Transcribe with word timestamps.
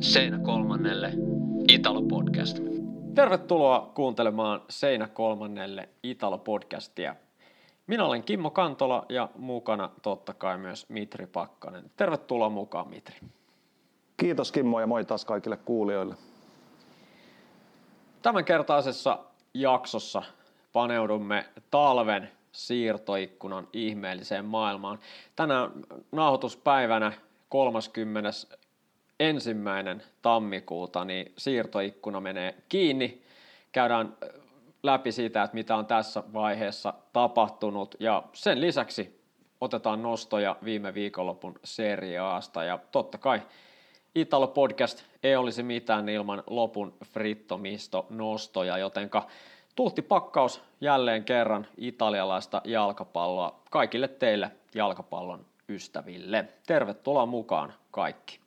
Seinä 0.00 0.38
kolmannelle 0.38 1.12
Italo-podcast. 1.72 2.58
Tervetuloa 3.14 3.92
kuuntelemaan 3.94 4.62
Seinä 4.68 5.08
kolmannelle 5.08 5.88
Italo-podcastia. 6.02 7.14
Minä 7.86 8.04
olen 8.04 8.22
Kimmo 8.22 8.50
Kantola 8.50 9.06
ja 9.08 9.28
mukana 9.38 9.90
totta 10.02 10.34
kai 10.34 10.58
myös 10.58 10.88
Mitri 10.88 11.26
Pakkanen. 11.26 11.90
Tervetuloa 11.96 12.48
mukaan 12.48 12.88
Mitri. 12.88 13.16
Kiitos 14.16 14.52
Kimmo 14.52 14.80
ja 14.80 14.86
moi 14.86 15.04
taas 15.04 15.24
kaikille 15.24 15.56
kuulijoille. 15.56 16.14
Tämänkertaisessa 18.22 19.18
jaksossa 19.54 20.22
paneudumme 20.72 21.44
talven 21.70 22.30
siirtoikkunan 22.52 23.68
ihmeelliseen 23.72 24.44
maailmaan. 24.44 24.98
Tänään 25.36 25.70
nauhoituspäivänä 26.12 27.12
30 27.48 28.30
ensimmäinen 29.20 30.02
tammikuuta 30.22 31.04
niin 31.04 31.32
siirtoikkuna 31.36 32.20
menee 32.20 32.54
kiinni. 32.68 33.22
Käydään 33.72 34.16
läpi 34.82 35.12
siitä, 35.12 35.42
että 35.42 35.54
mitä 35.54 35.76
on 35.76 35.86
tässä 35.86 36.22
vaiheessa 36.32 36.94
tapahtunut 37.12 37.94
ja 38.00 38.22
sen 38.32 38.60
lisäksi 38.60 39.20
otetaan 39.60 40.02
nostoja 40.02 40.56
viime 40.64 40.94
viikonlopun 40.94 41.58
seriaasta 41.64 42.64
ja 42.64 42.78
totta 42.92 43.18
kai 43.18 43.42
Italo 44.16 44.46
Podcast 44.46 45.02
ei 45.22 45.36
olisi 45.36 45.62
mitään 45.62 46.08
ilman 46.08 46.42
lopun 46.46 46.94
frittomisto 47.04 48.06
nostoja, 48.10 48.78
jotenka 48.78 49.26
tuhti 49.74 50.02
pakkaus 50.02 50.62
jälleen 50.80 51.24
kerran 51.24 51.66
italialaista 51.76 52.62
jalkapalloa 52.64 53.60
kaikille 53.70 54.08
teille 54.08 54.50
jalkapallon 54.74 55.46
ystäville. 55.68 56.48
Tervetuloa 56.66 57.26
mukaan 57.26 57.74
kaikki. 57.90 58.45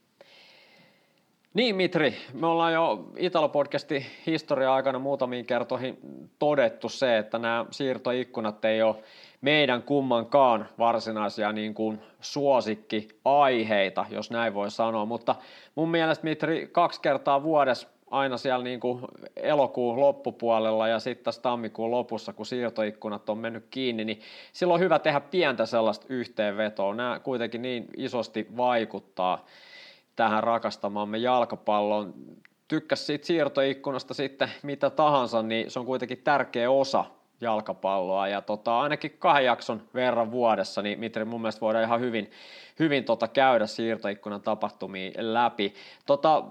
Niin 1.53 1.75
Mitri, 1.75 2.13
me 2.33 2.47
ollaan 2.47 2.73
jo 2.73 3.11
Italo-podcastin 3.17 4.05
historia 4.25 4.73
aikana 4.73 4.99
muutamiin 4.99 5.45
kertoihin 5.45 5.97
todettu 6.39 6.89
se, 6.89 7.17
että 7.17 7.39
nämä 7.39 7.65
siirtoikkunat 7.71 8.65
ei 8.65 8.81
ole 8.81 8.95
meidän 9.41 9.83
kummankaan 9.83 10.69
varsinaisia 10.79 11.51
niin 11.51 11.73
kuin 11.73 11.99
suosikkiaiheita, 12.21 14.05
jos 14.09 14.31
näin 14.31 14.53
voi 14.53 14.71
sanoa, 14.71 15.05
mutta 15.05 15.35
mun 15.75 15.91
mielestä 15.91 16.23
Mitri 16.23 16.69
kaksi 16.71 17.01
kertaa 17.01 17.43
vuodessa 17.43 17.87
aina 18.11 18.37
siellä 18.37 18.63
niin 18.63 18.79
kuin 18.79 19.01
elokuun 19.35 19.99
loppupuolella 19.99 20.87
ja 20.87 20.99
sitten 20.99 21.23
taas 21.23 21.39
tammikuun 21.39 21.91
lopussa, 21.91 22.33
kun 22.33 22.45
siirtoikkunat 22.45 23.29
on 23.29 23.37
mennyt 23.37 23.65
kiinni, 23.69 24.05
niin 24.05 24.19
silloin 24.53 24.79
on 24.79 24.83
hyvä 24.83 24.99
tehdä 24.99 25.19
pientä 25.19 25.65
sellaista 25.65 26.05
yhteenvetoa. 26.09 26.95
Nämä 26.95 27.19
kuitenkin 27.19 27.61
niin 27.61 27.85
isosti 27.97 28.47
vaikuttaa 28.57 29.45
tähän 30.19 30.43
rakastamamme 30.43 31.17
jalkapalloon. 31.17 32.13
Tykkäs 32.67 33.07
siitä 33.07 33.25
siirtoikkunasta 33.25 34.13
sitten 34.13 34.51
mitä 34.63 34.89
tahansa, 34.89 35.43
niin 35.43 35.71
se 35.71 35.79
on 35.79 35.85
kuitenkin 35.85 36.21
tärkeä 36.23 36.71
osa 36.71 37.05
jalkapalloa 37.41 38.27
ja 38.27 38.41
tota, 38.41 38.79
ainakin 38.79 39.15
kahden 39.19 39.45
jakson 39.45 39.81
verran 39.93 40.31
vuodessa, 40.31 40.81
niin 40.81 40.99
Mitri 40.99 41.25
mun 41.25 41.41
mielestä 41.41 41.61
voidaan 41.61 41.83
ihan 41.83 41.99
hyvin, 41.99 42.31
hyvin 42.79 43.03
tota, 43.03 43.27
käydä 43.27 43.67
siirtoikkunan 43.67 44.41
tapahtumia 44.41 45.11
läpi. 45.17 45.73
Tota, 46.05 46.43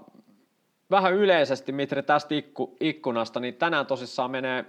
vähän 0.91 1.13
yleisesti 1.13 1.71
Mitri 1.71 2.03
tästä 2.03 2.35
ikku, 2.35 2.77
ikkunasta, 2.79 3.39
niin 3.39 3.53
tänään 3.53 3.85
tosissaan 3.85 4.31
menee 4.31 4.65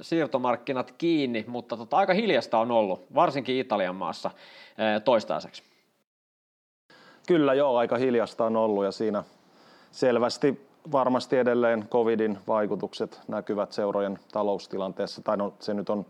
siirtomarkkinat 0.00 0.94
kiinni, 0.98 1.44
mutta 1.48 1.76
tota, 1.76 1.96
aika 1.96 2.14
hiljasta 2.14 2.58
on 2.58 2.70
ollut, 2.70 3.14
varsinkin 3.14 3.56
Italian 3.56 3.96
maassa 3.96 4.30
toistaiseksi. 5.04 5.67
Kyllä 7.28 7.54
joo, 7.54 7.76
aika 7.76 7.96
hiljasta 7.96 8.44
on 8.44 8.56
ollut 8.56 8.84
ja 8.84 8.92
siinä 8.92 9.24
selvästi 9.92 10.68
varmasti 10.92 11.36
edelleen 11.36 11.88
covidin 11.88 12.38
vaikutukset 12.46 13.20
näkyvät 13.28 13.72
seurojen 13.72 14.18
taloustilanteessa. 14.32 15.22
Tai 15.22 15.36
no, 15.36 15.54
se 15.58 15.74
nyt 15.74 15.90
on 15.90 16.06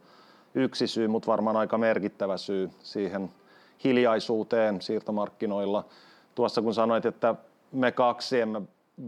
yksi 0.54 0.86
syy, 0.86 1.08
mutta 1.08 1.26
varmaan 1.26 1.56
aika 1.56 1.78
merkittävä 1.78 2.36
syy 2.36 2.70
siihen 2.82 3.30
hiljaisuuteen 3.84 4.82
siirtomarkkinoilla. 4.82 5.84
Tuossa 6.34 6.62
kun 6.62 6.74
sanoit, 6.74 7.06
että 7.06 7.34
me 7.72 7.92
kaksi 7.92 8.40
emme 8.40 8.62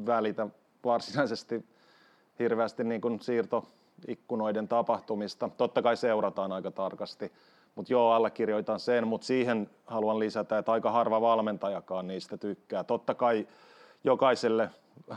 välitä 0.06 0.47
varsinaisesti 0.84 1.65
hirveästi 2.38 2.84
niin 2.84 3.00
kuin 3.00 3.20
siirtoikkunoiden 3.20 4.69
tapahtumista. 4.69 5.50
Totta 5.56 5.82
kai 5.82 5.97
seurataan 5.97 6.53
aika 6.53 6.70
tarkasti, 6.70 7.32
mutta 7.75 7.92
joo, 7.92 8.12
allekirjoitan 8.12 8.81
sen, 8.81 9.06
mutta 9.06 9.26
siihen 9.26 9.70
haluan 9.86 10.19
lisätä, 10.19 10.58
että 10.58 10.72
aika 10.72 10.91
harva 10.91 11.20
valmentajakaan 11.20 12.06
niistä 12.06 12.36
tykkää. 12.36 12.84
Totta 12.84 13.14
kai 13.14 13.47
jokaiselle 14.04 14.70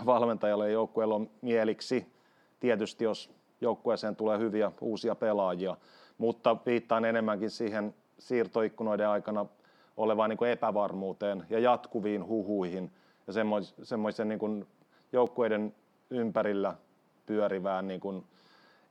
valmentajalle 0.06 0.68
ja 0.68 0.74
joukkueelle 0.74 1.14
on 1.14 1.30
mieliksi, 1.42 2.14
tietysti 2.60 3.04
jos 3.04 3.32
joukkueeseen 3.62 4.16
tulee 4.16 4.40
hyviä 4.40 4.72
uusia 4.82 5.16
pelaajia, 5.16 5.78
mutta 6.18 6.58
viittaan 6.66 7.06
enemmänkin 7.06 7.50
siihen 7.50 7.96
siirtoikkunoiden 8.20 9.08
aikana 9.08 9.46
olevaan 9.98 10.30
niin 10.30 10.46
epävarmuuteen 10.52 11.46
ja 11.50 11.60
jatkuviin 11.60 12.28
huhuihin 12.28 12.92
ja 13.28 13.34
semmoisen 13.84 14.28
niin 14.28 14.68
joukkueiden 15.12 15.76
ympärillä 16.10 16.76
pyörivään 17.26 17.88
niin 17.88 18.00
kuin 18.00 18.24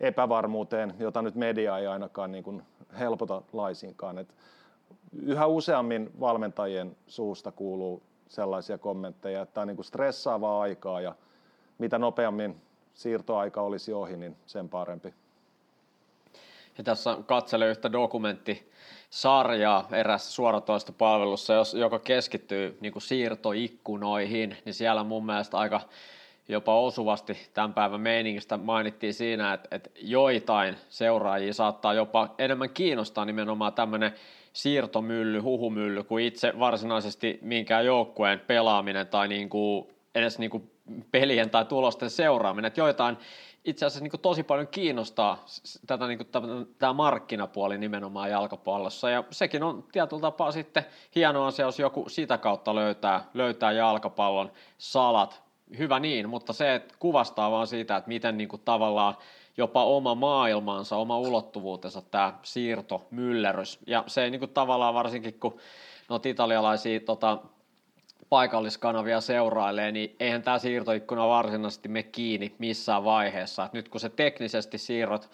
epävarmuuteen, 0.03 0.95
jota 0.99 1.23
nyt 1.23 1.35
media 1.35 1.79
ei 1.79 1.87
ainakaan 1.87 2.33
niin 2.33 2.45
kuin 2.45 2.63
helpota 2.99 3.43
laisinkaan. 3.53 4.19
Et 4.19 4.35
yhä 5.23 5.47
useammin 5.47 6.11
valmentajien 6.21 6.97
suusta 7.07 7.53
kuuluu 7.53 8.03
sellaisia 8.29 8.79
kommentteja, 8.79 9.43
että 9.43 9.55
tämä 9.55 9.63
on 9.63 9.69
niin 9.69 9.77
kuin 9.77 9.87
stressaavaa 9.87 10.61
aikaa 10.61 11.01
ja 11.01 11.15
mitä 11.79 11.99
nopeammin 11.99 12.57
siirtoaika 12.95 13.63
olisi 13.63 13.93
ohi, 13.93 14.17
niin 14.17 14.37
sen 14.47 14.69
parempi. 14.69 15.15
Ja 16.79 16.85
tässä 16.85 17.17
katselen 17.27 17.69
yhtä 17.69 17.93
dokumenttisarjaa 17.93 19.89
erässä 19.93 20.33
suoratoistopalvelussa, 20.33 21.53
joka 21.79 21.99
keskittyy 21.99 22.79
niin 22.81 22.93
kuin 22.93 23.03
siirtoikkunoihin, 23.03 24.57
niin 24.65 24.75
siellä 24.75 25.05
mun 25.05 25.27
mielestä 25.27 25.59
aika 25.59 25.81
jopa 26.53 26.81
osuvasti 26.81 27.37
tämän 27.55 27.75
päivän 27.75 28.01
meiningistä 28.01 28.57
mainittiin 28.57 29.15
siinä, 29.15 29.53
että, 29.53 29.69
että 29.77 29.91
joitain 30.01 30.77
seuraajia 30.89 31.55
saattaa 31.55 31.95
jopa 31.95 32.35
enemmän 32.39 32.71
kiinnostaa 32.71 33.25
nimenomaan 33.25 33.73
tämmöinen 33.73 34.13
siirtomylly, 34.53 35.39
huhumylly, 35.39 36.05
kuin 36.05 36.25
itse 36.25 36.53
varsinaisesti 36.59 37.39
minkään 37.43 37.87
joukkueen 37.87 38.41
pelaaminen 38.41 39.07
tai 39.07 39.29
niin 39.29 39.49
kuin, 39.49 39.87
edes 40.15 40.39
niin 40.39 40.51
kuin 40.51 40.71
pelien 41.11 41.51
tai 41.51 41.65
tulosten 41.65 42.11
seuraaminen. 42.11 42.69
Että 42.69 42.81
joitain 42.81 43.17
itse 43.65 43.87
asiassa 43.87 44.05
niin 44.05 44.21
tosi 44.23 44.43
paljon 44.43 44.69
kiinnostaa 44.69 45.45
tätä, 45.87 46.07
niin 46.07 46.19
kuin, 46.19 46.29
tämä 46.79 46.93
markkinapuoli 46.93 47.79
nimenomaan 47.79 48.31
jalkapallossa. 48.31 49.11
Ja 49.11 49.25
sekin 49.31 49.63
on 49.63 49.85
tietyllä 49.93 50.21
tapaa 50.21 50.53
sitten 50.53 50.87
hieno 51.15 51.47
asia, 51.47 51.65
jos 51.65 51.79
joku 51.79 52.09
sitä 52.09 52.39
kautta 52.39 52.75
löytää, 52.75 53.25
löytää 53.35 53.73
jalkapallon 53.73 54.53
salat. 54.79 55.42
Hyvä 55.79 56.01
niin, 56.01 56.29
mutta 56.29 56.53
se 56.53 56.75
että 56.75 56.95
kuvastaa 56.99 57.51
vaan 57.51 57.67
siitä, 57.67 57.97
että 57.97 58.09
miten 58.09 58.39
niin 58.39 58.49
kuin, 58.49 58.63
tavallaan 58.65 59.17
jopa 59.57 59.85
oma 59.85 60.15
maailmansa, 60.15 60.97
oma 60.97 61.19
ulottuvuutensa 61.19 62.03
tämä 62.03 62.39
siirto, 62.43 63.07
myllerys. 63.11 63.79
Ja 63.87 64.05
se 64.07 64.25
ei 64.25 64.31
niin 64.31 64.39
kuin, 64.39 64.51
tavallaan 64.51 64.95
varsinkin, 64.95 65.35
kun 65.41 65.59
noita 66.09 66.29
italialaisia 66.29 67.01
tota, 67.01 67.39
paikalliskanavia 68.29 69.21
seurailee, 69.21 69.93
niin 69.93 70.17
eihän 70.21 70.43
tämä 70.43 70.59
siirtoikkuna 70.59 71.29
varsinaisesti 71.29 71.89
me 71.89 72.03
kiinni 72.03 72.55
missään 72.59 73.05
vaiheessa. 73.05 73.65
Et 73.65 73.73
nyt 73.73 73.89
kun 73.89 74.01
se 74.01 74.09
teknisesti 74.09 74.79
siirrot 74.79 75.31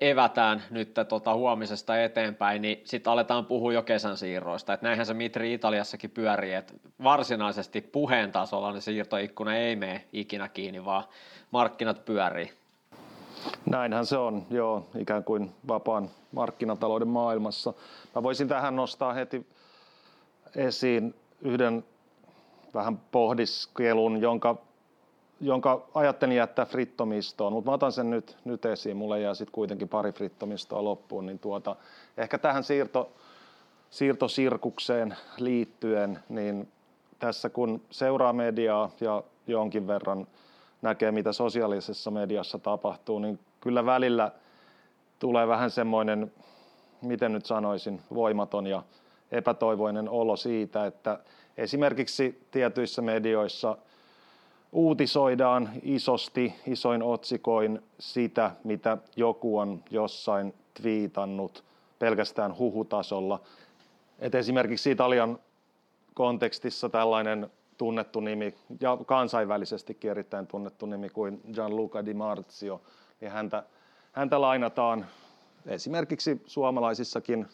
evätään 0.00 0.62
nyt 0.70 0.94
tota 1.08 1.34
huomisesta 1.34 2.02
eteenpäin, 2.02 2.62
niin 2.62 2.80
sitten 2.84 3.12
aletaan 3.12 3.46
puhua 3.46 3.72
jo 3.72 3.82
kesän 3.82 4.16
siirroista. 4.16 4.72
Et 4.72 4.82
näinhän 4.82 5.06
se 5.06 5.14
Mitri 5.14 5.52
Italiassakin 5.52 6.10
pyörii, 6.10 6.52
että 6.52 6.74
varsinaisesti 7.02 7.80
puheen 7.80 8.32
tasolla 8.32 8.72
niin 8.72 8.82
siirtoikkuna 8.82 9.56
ei 9.56 9.76
mene 9.76 10.04
ikinä 10.12 10.48
kiinni, 10.48 10.84
vaan 10.84 11.04
markkinat 11.50 12.04
pyörii. 12.04 12.52
Näinhän 13.70 14.06
se 14.06 14.16
on, 14.16 14.46
joo, 14.50 14.88
ikään 14.98 15.24
kuin 15.24 15.50
vapaan 15.68 16.10
markkinatalouden 16.32 17.08
maailmassa. 17.08 17.74
Mä 18.14 18.22
voisin 18.22 18.48
tähän 18.48 18.76
nostaa 18.76 19.12
heti 19.12 19.46
esiin 20.56 21.14
yhden 21.40 21.84
vähän 22.74 22.98
pohdiskelun, 22.98 24.20
jonka, 24.20 24.56
jonka 25.42 25.86
ajattelin 25.94 26.36
jättää 26.36 26.64
frittomistoon, 26.64 27.52
mutta 27.52 27.70
mä 27.70 27.74
otan 27.74 27.92
sen 27.92 28.10
nyt, 28.10 28.36
nyt 28.44 28.64
esiin. 28.64 28.96
Mulle 28.96 29.20
jää 29.20 29.34
sitten 29.34 29.52
kuitenkin 29.52 29.88
pari 29.88 30.12
frittomistoa 30.12 30.84
loppuun, 30.84 31.26
niin 31.26 31.38
tuota, 31.38 31.76
ehkä 32.16 32.38
tähän 32.38 32.64
siirto, 32.64 33.12
siirtosirkukseen 33.90 35.16
liittyen, 35.38 36.18
niin 36.28 36.68
tässä 37.18 37.48
kun 37.48 37.80
seuraa 37.90 38.32
mediaa 38.32 38.90
ja 39.00 39.22
jonkin 39.46 39.86
verran 39.86 40.26
näkee, 40.82 41.12
mitä 41.12 41.32
sosiaalisessa 41.32 42.10
mediassa 42.10 42.58
tapahtuu, 42.58 43.18
niin 43.18 43.38
kyllä 43.60 43.86
välillä 43.86 44.32
tulee 45.18 45.48
vähän 45.48 45.70
semmoinen, 45.70 46.32
miten 47.02 47.32
nyt 47.32 47.46
sanoisin, 47.46 48.00
voimaton 48.14 48.66
ja 48.66 48.82
epätoivoinen 49.32 50.08
olo 50.08 50.36
siitä, 50.36 50.86
että 50.86 51.18
esimerkiksi 51.56 52.46
tietyissä 52.50 53.02
medioissa 53.02 53.76
uutisoidaan 54.72 55.70
isosti, 55.82 56.54
isoin 56.66 57.02
otsikoin 57.02 57.82
sitä, 57.98 58.50
mitä 58.64 58.98
joku 59.16 59.58
on 59.58 59.84
jossain 59.90 60.54
twiitannut 60.74 61.64
pelkästään 61.98 62.58
huhutasolla. 62.58 63.40
Et 64.18 64.34
esimerkiksi 64.34 64.90
Italian 64.90 65.38
kontekstissa 66.14 66.88
tällainen 66.88 67.50
tunnettu 67.78 68.20
nimi 68.20 68.54
ja 68.80 68.98
kansainvälisestikin 69.06 70.10
erittäin 70.10 70.46
tunnettu 70.46 70.86
nimi 70.86 71.08
kuin 71.08 71.40
Gianluca 71.52 72.04
Di 72.04 72.14
Marzio, 72.14 72.80
niin 73.20 73.30
häntä, 73.30 73.62
häntä 74.12 74.40
lainataan 74.40 75.06
esimerkiksi 75.66 76.42
suomalaisissakin, 76.46 77.46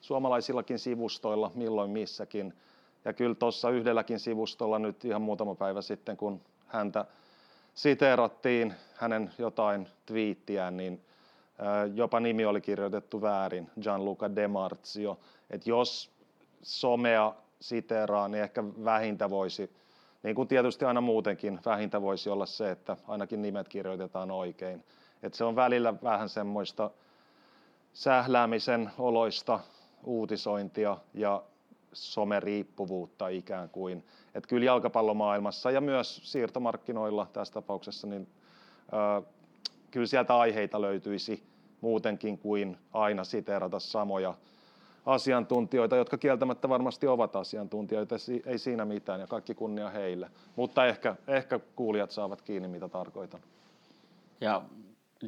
suomalaisillakin 0.00 0.78
sivustoilla 0.78 1.50
milloin 1.54 1.90
missäkin. 1.90 2.54
Ja 3.04 3.12
kyllä 3.12 3.34
tuossa 3.34 3.70
yhdelläkin 3.70 4.20
sivustolla 4.20 4.78
nyt 4.78 5.04
ihan 5.04 5.22
muutama 5.22 5.54
päivä 5.54 5.82
sitten, 5.82 6.16
kun 6.16 6.40
häntä 6.66 7.04
siteerattiin 7.74 8.74
hänen 8.94 9.30
jotain 9.38 9.88
twiittiään, 10.06 10.76
niin 10.76 11.00
jopa 11.94 12.20
nimi 12.20 12.44
oli 12.44 12.60
kirjoitettu 12.60 13.22
väärin, 13.22 13.70
Gianluca 13.82 14.26
Marzio. 14.48 15.18
Että 15.50 15.70
jos 15.70 16.10
somea 16.62 17.34
siteeraa, 17.60 18.28
niin 18.28 18.42
ehkä 18.42 18.64
vähintä 18.84 19.30
voisi, 19.30 19.70
niin 20.22 20.34
kuin 20.34 20.48
tietysti 20.48 20.84
aina 20.84 21.00
muutenkin, 21.00 21.60
vähintä 21.66 22.02
voisi 22.02 22.30
olla 22.30 22.46
se, 22.46 22.70
että 22.70 22.96
ainakin 23.08 23.42
nimet 23.42 23.68
kirjoitetaan 23.68 24.30
oikein. 24.30 24.84
Että 25.22 25.38
se 25.38 25.44
on 25.44 25.56
välillä 25.56 25.94
vähän 26.02 26.28
semmoista 26.28 26.90
sähläämisen 27.92 28.90
oloista 28.98 29.60
uutisointia 30.04 30.96
ja 31.14 31.42
someriippuvuutta 31.96 33.28
ikään 33.28 33.68
kuin. 33.68 34.04
Että 34.34 34.48
kyllä 34.48 34.64
jalkapallomaailmassa 34.64 35.70
ja 35.70 35.80
myös 35.80 36.20
siirtomarkkinoilla 36.24 37.26
tässä 37.32 37.54
tapauksessa, 37.54 38.06
niin 38.06 38.28
ö, 38.92 39.22
kyllä 39.90 40.06
sieltä 40.06 40.36
aiheita 40.36 40.80
löytyisi 40.80 41.42
muutenkin 41.80 42.38
kuin 42.38 42.76
aina 42.92 43.24
siteerata 43.24 43.80
samoja 43.80 44.34
asiantuntijoita, 45.06 45.96
jotka 45.96 46.18
kieltämättä 46.18 46.68
varmasti 46.68 47.06
ovat 47.06 47.36
asiantuntijoita, 47.36 48.14
ei 48.46 48.58
siinä 48.58 48.84
mitään 48.84 49.20
ja 49.20 49.26
kaikki 49.26 49.54
kunnia 49.54 49.90
heille. 49.90 50.30
Mutta 50.56 50.86
ehkä, 50.86 51.16
ehkä 51.28 51.60
kuulijat 51.76 52.10
saavat 52.10 52.42
kiinni, 52.42 52.68
mitä 52.68 52.88
tarkoitan. 52.88 53.40
Ja 54.40 54.62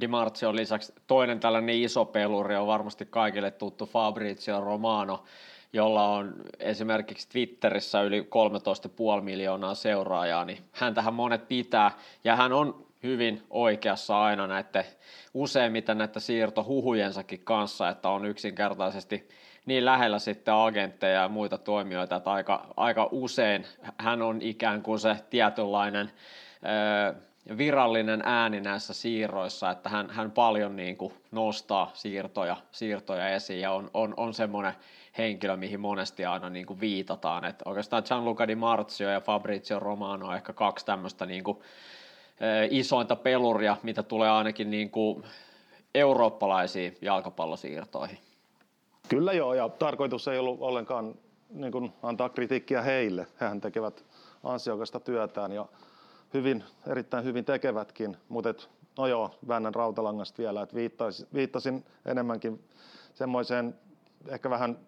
Dimarzio 0.01 0.55
lisäksi 0.55 0.93
toinen 1.07 1.41
tällainen 1.41 1.75
iso 1.75 2.05
peluri 2.05 2.57
on 2.57 2.67
varmasti 2.67 3.07
kaikille 3.07 3.51
tuttu 3.51 3.87
Fabrizio 3.87 4.61
Romano, 4.61 5.25
jolla 5.73 6.09
on 6.09 6.35
esimerkiksi 6.59 7.29
Twitterissä 7.29 8.03
yli 8.03 8.21
13,5 8.21 9.23
miljoonaa 9.23 9.75
seuraajaa, 9.75 10.45
niin 10.45 10.59
häntähän 10.73 11.15
monet 11.15 11.49
pitää, 11.49 11.91
ja 12.25 12.37
hän 12.37 12.53
on 12.53 12.87
hyvin 13.03 13.43
oikeassa 13.51 14.23
aina 14.23 14.47
näiden 14.47 14.85
useimmiten 15.35 15.99
näiden 15.99 16.23
siirtohuhujensakin 16.23 17.41
kanssa, 17.45 17.89
että 17.89 18.09
on 18.09 18.25
yksinkertaisesti 18.25 19.29
niin 19.67 19.85
lähellä 19.85 20.19
sitten 20.19 20.55
agentteja 20.55 21.23
ja 21.23 21.29
muita 21.29 21.59
toimijoita, 21.59 22.17
että 22.17 22.33
aika, 22.33 22.67
aika 22.77 23.09
usein 23.11 23.67
hän 23.99 24.23
on 24.23 24.43
ikään 24.43 24.83
kuin 24.83 24.99
se 24.99 25.17
tietynlainen 25.31 26.11
ö, 26.65 27.15
virallinen 27.57 28.23
ääni 28.25 28.61
näissä 28.61 28.95
siirroissa, 28.95 29.71
että 29.71 29.89
hän, 29.89 30.11
hän 30.11 30.31
paljon 30.31 30.77
niin 30.77 30.97
kuin 30.97 31.15
nostaa 31.31 31.91
siirtoja, 31.95 32.57
siirtoja 32.71 33.29
esiin 33.29 33.61
ja 33.61 33.73
on, 33.73 33.91
on, 33.95 34.15
on 34.17 34.35
semmoinen 34.35 34.75
henkilö, 35.19 35.57
mihin 35.57 35.81
monesti 35.81 36.25
aina 36.25 36.51
niin 36.51 36.67
kuin 36.67 36.81
viitataan. 36.81 37.45
Että 37.45 37.63
oikeastaan 37.67 38.03
Gianluca 38.07 38.49
Di 38.49 38.55
Marzio 38.55 39.11
ja 39.11 39.21
Fabrizio 39.21 39.79
Romano 39.81 40.27
on 40.27 40.37
ehkä 40.37 40.53
kaksi 40.53 40.87
tämmöistä 40.87 41.27
niin 41.27 41.45
kuin, 41.45 41.59
isointa 42.71 43.17
peluria, 43.17 43.77
mitä 43.83 44.03
tulee 44.03 44.31
ainakin 44.31 44.71
niin 44.71 44.91
kuin 44.91 45.25
eurooppalaisiin 45.95 46.97
jalkapallosiirtoihin. 47.01 48.19
Kyllä 49.09 49.33
joo, 49.33 49.55
ja 49.55 49.69
tarkoitus 49.69 50.29
ei 50.29 50.39
ollut 50.39 50.61
ollenkaan 50.61 51.15
niin 51.51 51.73
kuin 51.73 51.93
antaa 52.03 52.29
kritiikkiä 52.29 52.83
heille. 52.83 53.27
Hehän 53.41 53.61
tekevät 53.61 54.05
ansiokasta 54.45 55.01
työtään 55.01 55.53
ja 55.53 55.67
hyvin, 56.35 56.65
erittäin 56.87 57.25
hyvin 57.25 57.45
tekevätkin, 57.45 58.17
mutta 58.29 58.51
et, 58.51 58.69
no 58.99 59.07
joo, 59.07 59.31
väännän 59.49 59.75
rautalangasta 59.75 60.43
vielä, 60.43 60.63
että 60.63 60.75
viittasin, 60.75 61.27
viittasin 61.35 61.85
enemmänkin 62.07 62.65
semmoiseen 63.15 63.75
ehkä 64.29 64.51
vähän 64.51 64.79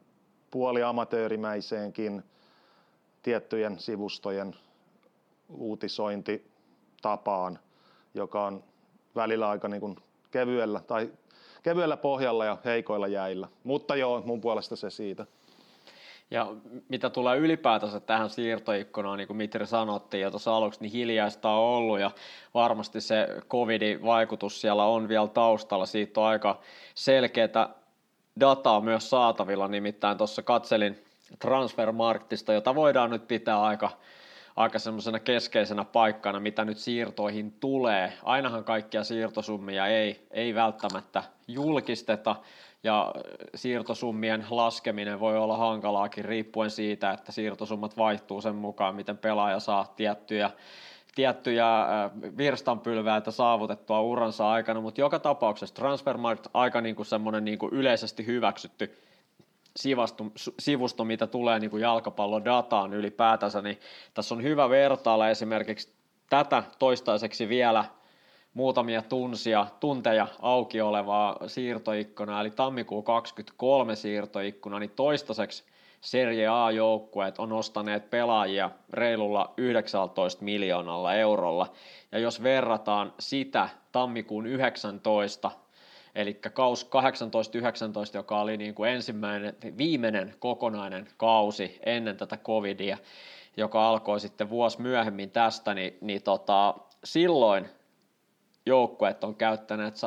puoliamatöörimäiseenkin 0.50 2.23
tiettyjen 3.23 3.79
sivustojen 3.79 4.56
uutisointitapaan, 5.49 7.58
joka 8.14 8.47
on 8.47 8.64
välillä 9.14 9.49
aika 9.49 9.69
niin 9.69 9.81
kuin 9.81 9.97
kevyellä 10.31 10.81
tai 10.81 11.11
kevyellä 11.62 11.97
pohjalla 11.97 12.44
ja 12.44 12.58
heikoilla 12.64 13.06
jäillä. 13.06 13.49
Mutta 13.64 13.97
joo, 13.97 14.23
mun 14.25 14.41
puolesta 14.41 14.76
se 14.76 14.91
siitä. 14.91 15.26
Ja 16.31 16.52
mitä 16.88 17.11
tulee 17.11 17.38
ylipäätänsä 17.38 18.00
tähän 18.00 18.31
siirtoikkunaan, 18.31 19.19
niin 19.19 19.26
kuin 19.26 19.37
Mitri 19.37 19.67
sanottiin 19.67 20.20
jo 20.20 20.31
tuossa 20.31 20.56
aluksi, 20.56 20.81
niin 20.81 20.93
hiljaista 20.93 21.50
on 21.50 21.61
ollut 21.61 22.00
ja 22.00 22.11
varmasti 22.55 23.00
se 23.00 23.29
covidin 23.49 24.02
vaikutus 24.02 24.61
siellä 24.61 24.85
on 24.85 25.08
vielä 25.08 25.29
taustalla. 25.29 25.87
Siitä 25.87 26.20
on 26.20 26.26
aika 26.26 26.61
selkeää 26.94 27.75
dataa 28.41 28.81
myös 28.81 29.11
saatavilla, 29.11 29.69
nimittäin 29.69 30.19
tuossa 30.19 30.43
katselin 30.43 31.05
Transfermarktista, 31.38 32.53
jota 32.53 32.75
voidaan 32.75 33.11
nyt 33.11 33.29
pitää 33.29 33.62
aika 33.62 33.91
aika 34.56 34.79
semmoisena 34.79 35.19
keskeisenä 35.19 35.85
paikkana, 35.85 36.41
mitä 36.41 36.65
nyt 36.65 36.79
siirtoihin 36.79 37.53
tulee. 37.61 38.12
Ainahan 38.23 38.65
kaikkia 38.65 39.05
siirtosummia 39.05 39.87
ei, 39.87 40.27
ei 40.31 40.55
välttämättä 40.55 41.23
julkisteta, 41.49 42.37
ja 42.85 43.15
siirtosummien 43.55 44.47
laskeminen 44.50 45.21
voi 45.21 45.38
olla 45.38 45.56
hankalaakin 45.56 46.25
riippuen 46.25 46.71
siitä, 46.71 47.11
että 47.11 47.33
siirtosummat 47.33 47.97
vaihtuu 47.97 48.41
sen 48.41 48.55
mukaan, 48.55 48.94
miten 48.94 49.19
pelaaja 49.19 49.61
saa 49.61 49.93
tiettyjä 49.97 50.50
tiettyjä 51.15 51.67
virstanpylväitä 52.37 53.31
saavutettua 53.31 54.01
uransa 54.01 54.51
aikana, 54.51 54.81
mutta 54.81 55.01
joka 55.01 55.19
tapauksessa 55.19 55.75
Transfermarkt 55.75 56.47
aika 56.55 56.81
niin 56.81 56.97
kuin 56.97 57.07
semmoinen 57.07 57.45
niin 57.45 57.59
kuin 57.59 57.75
yleisesti 57.75 58.27
hyväksytty 58.27 58.97
sivusto, 59.77 60.25
sivusto, 60.59 61.05
mitä 61.05 61.27
tulee 61.27 61.59
niin 61.59 61.71
kuin 61.71 61.81
jalkapallodataan 61.81 62.95
ylipäätänsä, 62.95 63.62
niin 63.62 63.81
tässä 64.15 64.35
on 64.35 64.43
hyvä 64.43 64.69
vertailla 64.69 65.29
esimerkiksi 65.29 65.93
tätä 66.31 66.62
toistaiseksi 66.79 67.49
vielä 67.49 67.85
muutamia 68.55 69.02
tunsia, 69.02 69.67
tunteja 69.81 70.26
auki 70.43 70.81
olevaa 70.81 71.37
siirtoikkunaa, 71.47 72.40
eli 72.40 72.50
tammikuun 72.50 73.05
23 73.05 73.97
siirtoikkuna, 73.97 74.79
niin 74.79 74.90
toistaiseksi 74.90 75.64
Serie 76.00 76.49
A-joukkueet 76.49 77.38
on 77.38 77.52
ostaneet 77.52 78.11
pelaajia 78.11 78.71
reilulla 78.92 79.54
19 79.57 80.45
miljoonalla 80.45 81.14
eurolla. 81.14 81.73
Ja 82.12 82.19
jos 82.19 82.42
verrataan 82.42 83.14
sitä 83.19 83.69
tammikuun 83.92 84.47
19 84.47 85.50
Eli 86.14 86.35
kaus 86.35 86.87
18-19, 86.87 86.90
joka 88.14 88.40
oli 88.40 88.57
niin 88.57 88.75
kuin 88.75 88.90
ensimmäinen, 88.90 89.57
viimeinen 89.78 90.35
kokonainen 90.38 91.09
kausi 91.16 91.78
ennen 91.87 92.16
tätä 92.16 92.37
covidia, 92.37 92.99
joka 93.57 93.88
alkoi 93.88 94.21
sitten 94.21 94.50
vuosi 94.50 94.80
myöhemmin 94.80 95.30
tästä, 95.30 95.75
niin, 95.75 95.99
niin 96.00 96.23
tota, 96.23 96.75
silloin 97.04 97.69
joukkueet 98.66 99.25
on 99.25 99.35
käyttäneet 99.35 99.95
158,5 99.95 100.00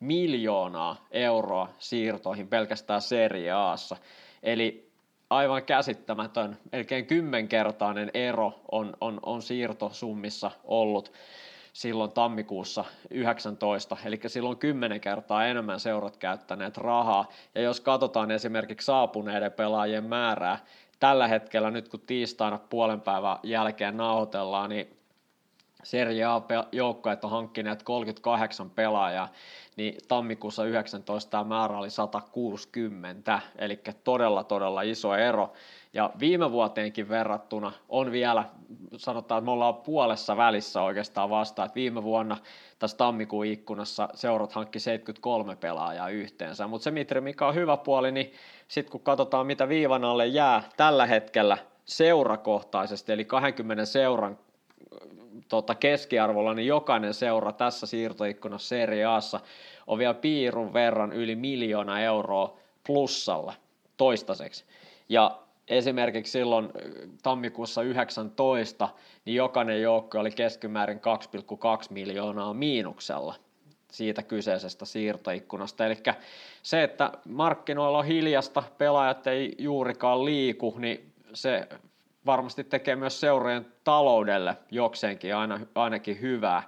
miljoonaa 0.00 1.06
euroa 1.10 1.68
siirtoihin 1.78 2.48
pelkästään 2.48 3.02
Serie 3.02 3.52
Aassa. 3.52 3.96
Eli 4.42 4.90
aivan 5.30 5.62
käsittämätön, 5.64 6.58
melkein 6.72 7.06
kymmenkertainen 7.06 8.10
ero 8.14 8.60
on, 8.72 8.96
on, 9.00 9.20
on 9.22 9.42
siirtosummissa 9.42 10.50
ollut 10.64 11.12
silloin 11.72 12.12
tammikuussa 12.12 12.84
19, 13.10 13.96
eli 14.04 14.20
silloin 14.26 14.58
kymmenen 14.58 15.00
kertaa 15.00 15.46
enemmän 15.46 15.80
seurat 15.80 16.16
käyttäneet 16.16 16.76
rahaa. 16.76 17.28
Ja 17.54 17.60
jos 17.60 17.80
katsotaan 17.80 18.30
esimerkiksi 18.30 18.84
saapuneiden 18.84 19.52
pelaajien 19.52 20.04
määrää, 20.04 20.58
tällä 21.00 21.28
hetkellä 21.28 21.70
nyt 21.70 21.88
kun 21.88 22.00
tiistaina 22.00 22.58
puolen 22.58 23.00
päivän 23.00 23.38
jälkeen 23.42 23.96
nauhoitellaan, 23.96 24.70
niin 24.70 24.95
Serie 25.86 26.24
A-joukkueet 26.24 27.24
on 27.24 27.30
hankkineet 27.30 27.82
38 27.82 28.70
pelaajaa, 28.70 29.28
niin 29.76 29.96
tammikuussa 30.08 30.64
19 30.64 31.30
tämä 31.30 31.44
määrä 31.44 31.78
oli 31.78 31.90
160, 31.90 33.40
eli 33.58 33.80
todella 34.04 34.44
todella 34.44 34.82
iso 34.82 35.14
ero. 35.14 35.52
Ja 35.92 36.10
viime 36.20 36.52
vuoteenkin 36.52 37.08
verrattuna 37.08 37.72
on 37.88 38.12
vielä, 38.12 38.44
sanotaan, 38.96 39.38
että 39.38 39.44
me 39.44 39.50
ollaan 39.50 39.74
puolessa 39.74 40.36
välissä 40.36 40.82
oikeastaan 40.82 41.30
vasta, 41.30 41.64
että 41.64 41.74
viime 41.74 42.02
vuonna 42.02 42.36
tässä 42.78 42.96
tammikuun 42.96 43.46
ikkunassa 43.46 44.08
seurat 44.14 44.52
hankki 44.52 44.80
73 44.80 45.56
pelaajaa 45.56 46.08
yhteensä. 46.08 46.66
Mutta 46.66 46.84
se, 46.84 46.90
Mitri, 46.90 47.20
mikä 47.20 47.46
on 47.46 47.54
hyvä 47.54 47.76
puoli, 47.76 48.12
niin 48.12 48.32
sitten 48.68 48.92
kun 48.92 49.00
katsotaan, 49.00 49.46
mitä 49.46 49.68
viivan 49.68 50.04
alle 50.04 50.26
jää 50.26 50.62
tällä 50.76 51.06
hetkellä 51.06 51.58
seurakohtaisesti, 51.84 53.12
eli 53.12 53.24
20 53.24 53.84
seuran 53.84 54.38
tota, 55.48 55.74
keskiarvolla, 55.74 56.54
niin 56.54 56.66
jokainen 56.66 57.14
seura 57.14 57.52
tässä 57.52 57.86
siirtoikkunassa 57.86 58.68
Serie 58.68 59.04
Aassa 59.04 59.40
on 59.86 59.98
vielä 59.98 60.14
piirun 60.14 60.72
verran 60.72 61.12
yli 61.12 61.36
miljoona 61.36 62.00
euroa 62.00 62.56
plussalla 62.86 63.54
toistaiseksi. 63.96 64.64
Ja 65.08 65.38
esimerkiksi 65.68 66.32
silloin 66.32 66.68
tammikuussa 67.22 67.82
19, 67.82 68.88
niin 69.24 69.34
jokainen 69.34 69.82
joukko 69.82 70.20
oli 70.20 70.30
keskimäärin 70.30 71.00
2,2 71.00 71.02
miljoonaa 71.90 72.54
miinuksella 72.54 73.34
siitä 73.90 74.22
kyseisestä 74.22 74.84
siirtoikkunasta. 74.84 75.86
Eli 75.86 75.96
se, 76.62 76.82
että 76.82 77.12
markkinoilla 77.28 77.98
on 77.98 78.04
hiljasta, 78.04 78.62
pelaajat 78.78 79.26
ei 79.26 79.54
juurikaan 79.58 80.24
liiku, 80.24 80.74
niin 80.78 81.12
se 81.34 81.68
varmasti 82.26 82.64
tekee 82.64 82.96
myös 82.96 83.20
seurojen 83.20 83.66
taloudelle 83.84 84.56
jokseenkin 84.70 85.36
aina, 85.36 85.60
ainakin 85.74 86.20
hyvää. 86.20 86.62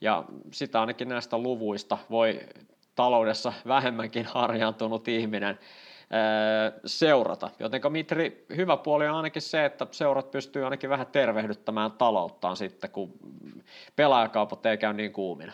Ja 0.00 0.24
sitä 0.52 0.80
ainakin 0.80 1.08
näistä 1.08 1.38
luvuista 1.38 1.98
voi 2.10 2.40
taloudessa 2.94 3.52
vähemmänkin 3.66 4.24
harjaantunut 4.24 5.08
ihminen 5.08 5.58
seurata. 6.86 7.50
Joten 7.58 7.80
Mitri, 7.88 8.46
hyvä 8.56 8.76
puoli 8.76 9.08
on 9.08 9.16
ainakin 9.16 9.42
se, 9.42 9.64
että 9.64 9.86
seurat 9.90 10.30
pystyy 10.30 10.64
ainakin 10.64 10.90
vähän 10.90 11.06
tervehdyttämään 11.06 11.92
talouttaan 11.92 12.56
sitten, 12.56 12.90
kun 12.90 13.12
pelaajakaupat 13.96 14.66
ei 14.66 14.78
käy 14.78 14.92
niin 14.92 15.12
kuumina. 15.12 15.52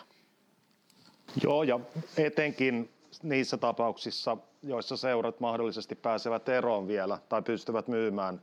Joo, 1.43 1.63
ja 1.63 1.79
etenkin 2.17 2.89
niissä 3.23 3.57
tapauksissa, 3.57 4.37
joissa 4.63 4.97
seurat 4.97 5.39
mahdollisesti 5.39 5.95
pääsevät 5.95 6.49
eroon 6.49 6.87
vielä 6.87 7.19
tai 7.29 7.41
pystyvät 7.41 7.87
myymään 7.87 8.41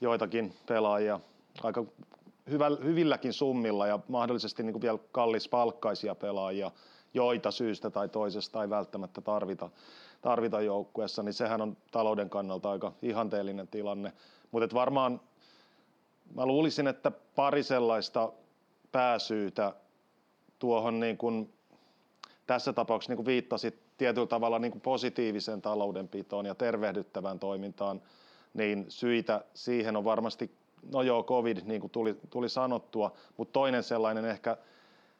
joitakin 0.00 0.54
pelaajia 0.66 1.20
aika 1.62 1.84
hyvilläkin 2.84 3.32
summilla 3.32 3.86
ja 3.86 3.98
mahdollisesti 4.08 4.62
niin 4.62 4.72
kuin 4.72 4.82
vielä 4.82 4.98
kallispalkkaisia 5.12 6.14
pelaajia, 6.14 6.70
joita 7.14 7.50
syystä 7.50 7.90
tai 7.90 8.08
toisesta 8.08 8.62
ei 8.62 8.70
välttämättä 8.70 9.20
tarvita, 9.20 9.70
tarvita 10.22 10.60
joukkueessa, 10.60 11.22
niin 11.22 11.34
sehän 11.34 11.60
on 11.60 11.76
talouden 11.90 12.30
kannalta 12.30 12.70
aika 12.70 12.92
ihanteellinen 13.02 13.68
tilanne. 13.68 14.12
Mutta 14.50 14.74
varmaan 14.74 15.20
mä 16.34 16.46
luulisin, 16.46 16.86
että 16.86 17.10
pari 17.10 17.62
sellaista 17.62 18.32
pääsyytä 18.92 19.74
tuohon 20.58 21.00
niin 21.00 21.16
kuin, 21.16 21.52
tässä 22.46 22.72
tapauksessa 22.72 23.10
niin 23.10 23.16
kuin 23.16 23.26
viittasit 23.26 23.78
tietyllä 23.98 24.26
tavalla 24.26 24.58
niin 24.58 24.72
kuin 24.72 24.82
positiiviseen 24.82 25.62
taloudenpitoon 25.62 26.46
ja 26.46 26.54
tervehdyttävään 26.54 27.38
toimintaan, 27.38 28.02
niin 28.54 28.86
syitä 28.88 29.44
siihen 29.54 29.96
on 29.96 30.04
varmasti, 30.04 30.50
no 30.92 31.02
joo, 31.02 31.24
covid 31.24 31.58
niin 31.64 31.80
kuin 31.80 31.90
tuli, 31.90 32.16
tuli 32.30 32.48
sanottua, 32.48 33.12
mutta 33.36 33.52
toinen 33.52 33.82
sellainen 33.82 34.24
ehkä, 34.24 34.56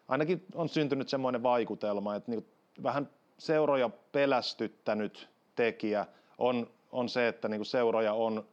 ainakin 0.09 0.45
on 0.55 0.69
syntynyt 0.69 1.09
semmoinen 1.09 1.43
vaikutelma, 1.43 2.15
että 2.15 2.31
niin 2.31 2.47
vähän 2.83 3.09
seuroja 3.39 3.91
pelästyttänyt 4.13 5.29
tekijä 5.57 6.07
on, 6.39 6.71
on 6.93 7.09
se, 7.09 7.29
että 7.29 7.49
niin 7.49 7.59
kuin 7.59 7.67
seuroja 7.67 8.15
on 8.15 8.45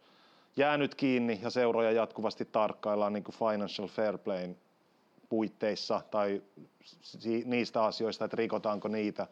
jäänyt 0.57 0.95
kiinni 0.95 1.39
ja 1.43 1.49
seuroja 1.49 1.91
jatkuvasti 1.91 2.45
tarkkaillaan 2.45 3.13
niin 3.13 3.23
kuin 3.23 3.35
financial 3.35 3.87
fair 3.87 4.17
play 4.17 4.55
puitteissa 5.29 6.01
tai 6.11 6.41
niistä 7.45 7.83
asioista, 7.83 8.25
että 8.25 8.37
rikotaanko 8.37 8.87
niitä, 8.87 9.27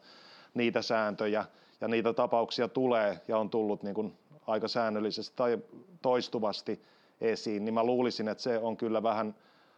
niitä 0.54 0.82
sääntöjä. 0.82 1.44
Ja 1.80 1.88
niitä 1.88 2.12
tapauksia 2.12 2.68
tulee 2.68 3.20
ja 3.28 3.38
on 3.38 3.50
tullut 3.50 3.82
niin 3.82 3.94
kuin 3.94 4.18
aika 4.46 4.68
säännöllisesti 4.68 5.36
tai 5.36 5.58
toistuvasti 6.02 6.82
esiin, 7.20 7.64
niin 7.64 7.74
mä 7.74 7.84
luulisin, 7.84 8.28
että 8.28 8.42
se 8.42 8.58
on 8.58 8.76
kyllä 8.76 9.02
vähän 9.02 9.34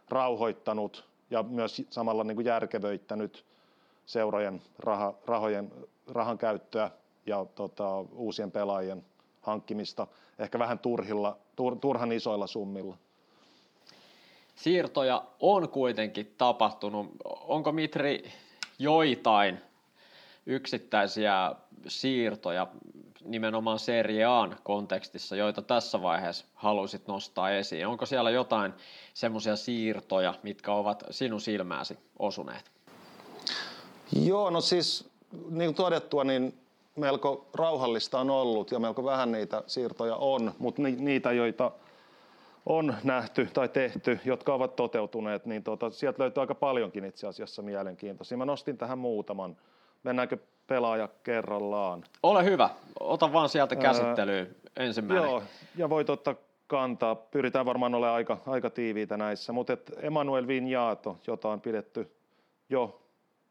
rauhoittanut 0.09 1.09
ja 1.29 1.43
myös 1.43 1.81
samalla 1.89 2.23
niin 2.23 2.35
kuin 2.35 2.45
järkevöittänyt 2.45 3.45
seurojen 4.05 4.61
raha, 4.79 5.13
rahojen, 5.25 5.71
rahan 6.07 6.37
käyttöä 6.37 6.91
ja 7.25 7.45
tota, 7.55 7.99
uusien 7.99 8.51
pelaajien 8.51 9.05
hankkimista 9.41 10.07
ehkä 10.39 10.59
vähän 10.59 10.79
turhilla, 10.79 11.37
tur, 11.55 11.75
turhan 11.75 12.11
isoilla 12.11 12.47
summilla. 12.47 12.97
Siirtoja 14.55 15.23
on 15.39 15.69
kuitenkin 15.69 16.35
tapahtunut. 16.37 17.07
Onko 17.25 17.71
Mitri 17.71 18.31
joitain 18.79 19.59
yksittäisiä 20.45 21.55
siirtoja 21.87 22.67
nimenomaan 23.25 23.79
Serie 23.79 24.25
A 24.25 24.49
kontekstissa, 24.63 25.35
joita 25.35 25.61
tässä 25.61 26.01
vaiheessa 26.01 26.45
haluaisit 26.55 27.07
nostaa 27.07 27.51
esiin? 27.51 27.87
Onko 27.87 28.05
siellä 28.05 28.29
jotain 28.29 28.73
semmoisia 29.13 29.55
siirtoja, 29.55 30.33
mitkä 30.43 30.73
ovat 30.73 31.03
sinun 31.09 31.41
silmääsi 31.41 31.97
osuneet? 32.19 32.71
Joo, 34.11 34.49
no 34.49 34.61
siis 34.61 35.09
niin 35.49 35.67
kuin 35.67 35.75
todettua, 35.75 36.23
niin 36.23 36.53
melko 36.95 37.47
rauhallista 37.53 38.19
on 38.19 38.29
ollut 38.29 38.71
ja 38.71 38.79
melko 38.79 39.03
vähän 39.03 39.31
niitä 39.31 39.63
siirtoja 39.67 40.15
on, 40.15 40.53
mutta 40.59 40.81
ni, 40.81 40.91
niitä, 40.91 41.31
joita 41.31 41.71
on 42.65 42.95
nähty 43.03 43.49
tai 43.53 43.69
tehty, 43.69 44.19
jotka 44.25 44.53
ovat 44.53 44.75
toteutuneet, 44.75 45.45
niin 45.45 45.63
tota, 45.63 45.89
sieltä 45.89 46.23
löytyy 46.23 46.41
aika 46.41 46.55
paljonkin 46.55 47.05
itse 47.05 47.27
asiassa 47.27 47.61
mielenkiintoisia. 47.61 48.37
Mä 48.37 48.45
nostin 48.45 48.77
tähän 48.77 48.97
muutaman. 48.97 49.57
Mennäänkö 50.03 50.37
pelaaja 50.69 51.09
kerrallaan? 51.23 52.03
Ole 52.23 52.43
hyvä. 52.43 52.69
Ota 52.99 53.33
vaan 53.33 53.49
sieltä 53.49 53.75
käsittelyyn 53.75 54.47
Ää, 54.47 54.85
ensimmäinen. 54.85 55.29
Joo, 55.29 55.43
ja 55.77 55.89
voit 55.89 56.09
ottaa 56.09 56.35
kantaa. 56.67 57.15
Pyritään 57.15 57.65
varmaan 57.65 57.95
olemaan 57.95 58.15
aika, 58.15 58.37
aika 58.47 58.69
tiiviitä 58.69 59.17
näissä. 59.17 59.53
Mutta 59.53 59.77
Emanuel 60.01 60.47
Vignato, 60.47 61.17
jota 61.27 61.49
on 61.49 61.61
pidetty 61.61 62.15
jo 62.69 63.01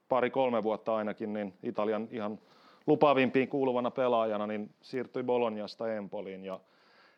pari-kolme 0.08 0.62
vuotta 0.62 0.96
ainakin, 0.96 1.32
niin 1.32 1.54
Italian 1.62 2.08
ihan 2.10 2.38
lupaavimpiin 2.86 3.48
kuuluvana 3.48 3.90
pelaajana, 3.90 4.46
niin 4.46 4.74
siirtyi 4.80 5.22
Bolognasta 5.22 5.92
Empoliin. 5.92 6.44
Ja 6.44 6.60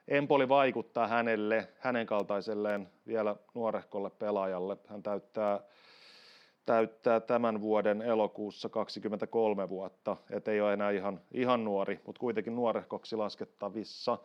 Empoli 0.08 0.48
vaikuttaa 0.48 1.06
hänelle, 1.06 1.68
hänen 1.78 2.06
kaltaiselleen 2.06 2.88
vielä 3.06 3.36
nuorehkolle 3.54 4.10
pelaajalle. 4.10 4.76
Hän 4.88 5.02
täyttää 5.02 5.60
täyttää 6.66 7.20
tämän 7.20 7.60
vuoden 7.60 8.02
elokuussa 8.02 8.68
23 8.68 9.68
vuotta, 9.68 10.16
et 10.30 10.48
ei 10.48 10.60
ole 10.60 10.72
enää 10.72 10.90
ihan, 10.90 11.20
ihan 11.32 11.64
nuori, 11.64 12.00
mutta 12.06 12.20
kuitenkin 12.20 12.54
nuorehkoksi 12.56 13.16
laskettavissa, 13.16 14.18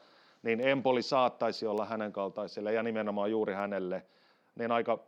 niin 0.43 0.61
Empoli 0.61 1.01
saattaisi 1.01 1.67
olla 1.67 1.85
hänen 1.85 2.11
kaltaiselle 2.11 2.73
ja 2.73 2.83
nimenomaan 2.83 3.31
juuri 3.31 3.53
hänelle, 3.53 4.05
niin 4.55 4.71
aika 4.71 4.99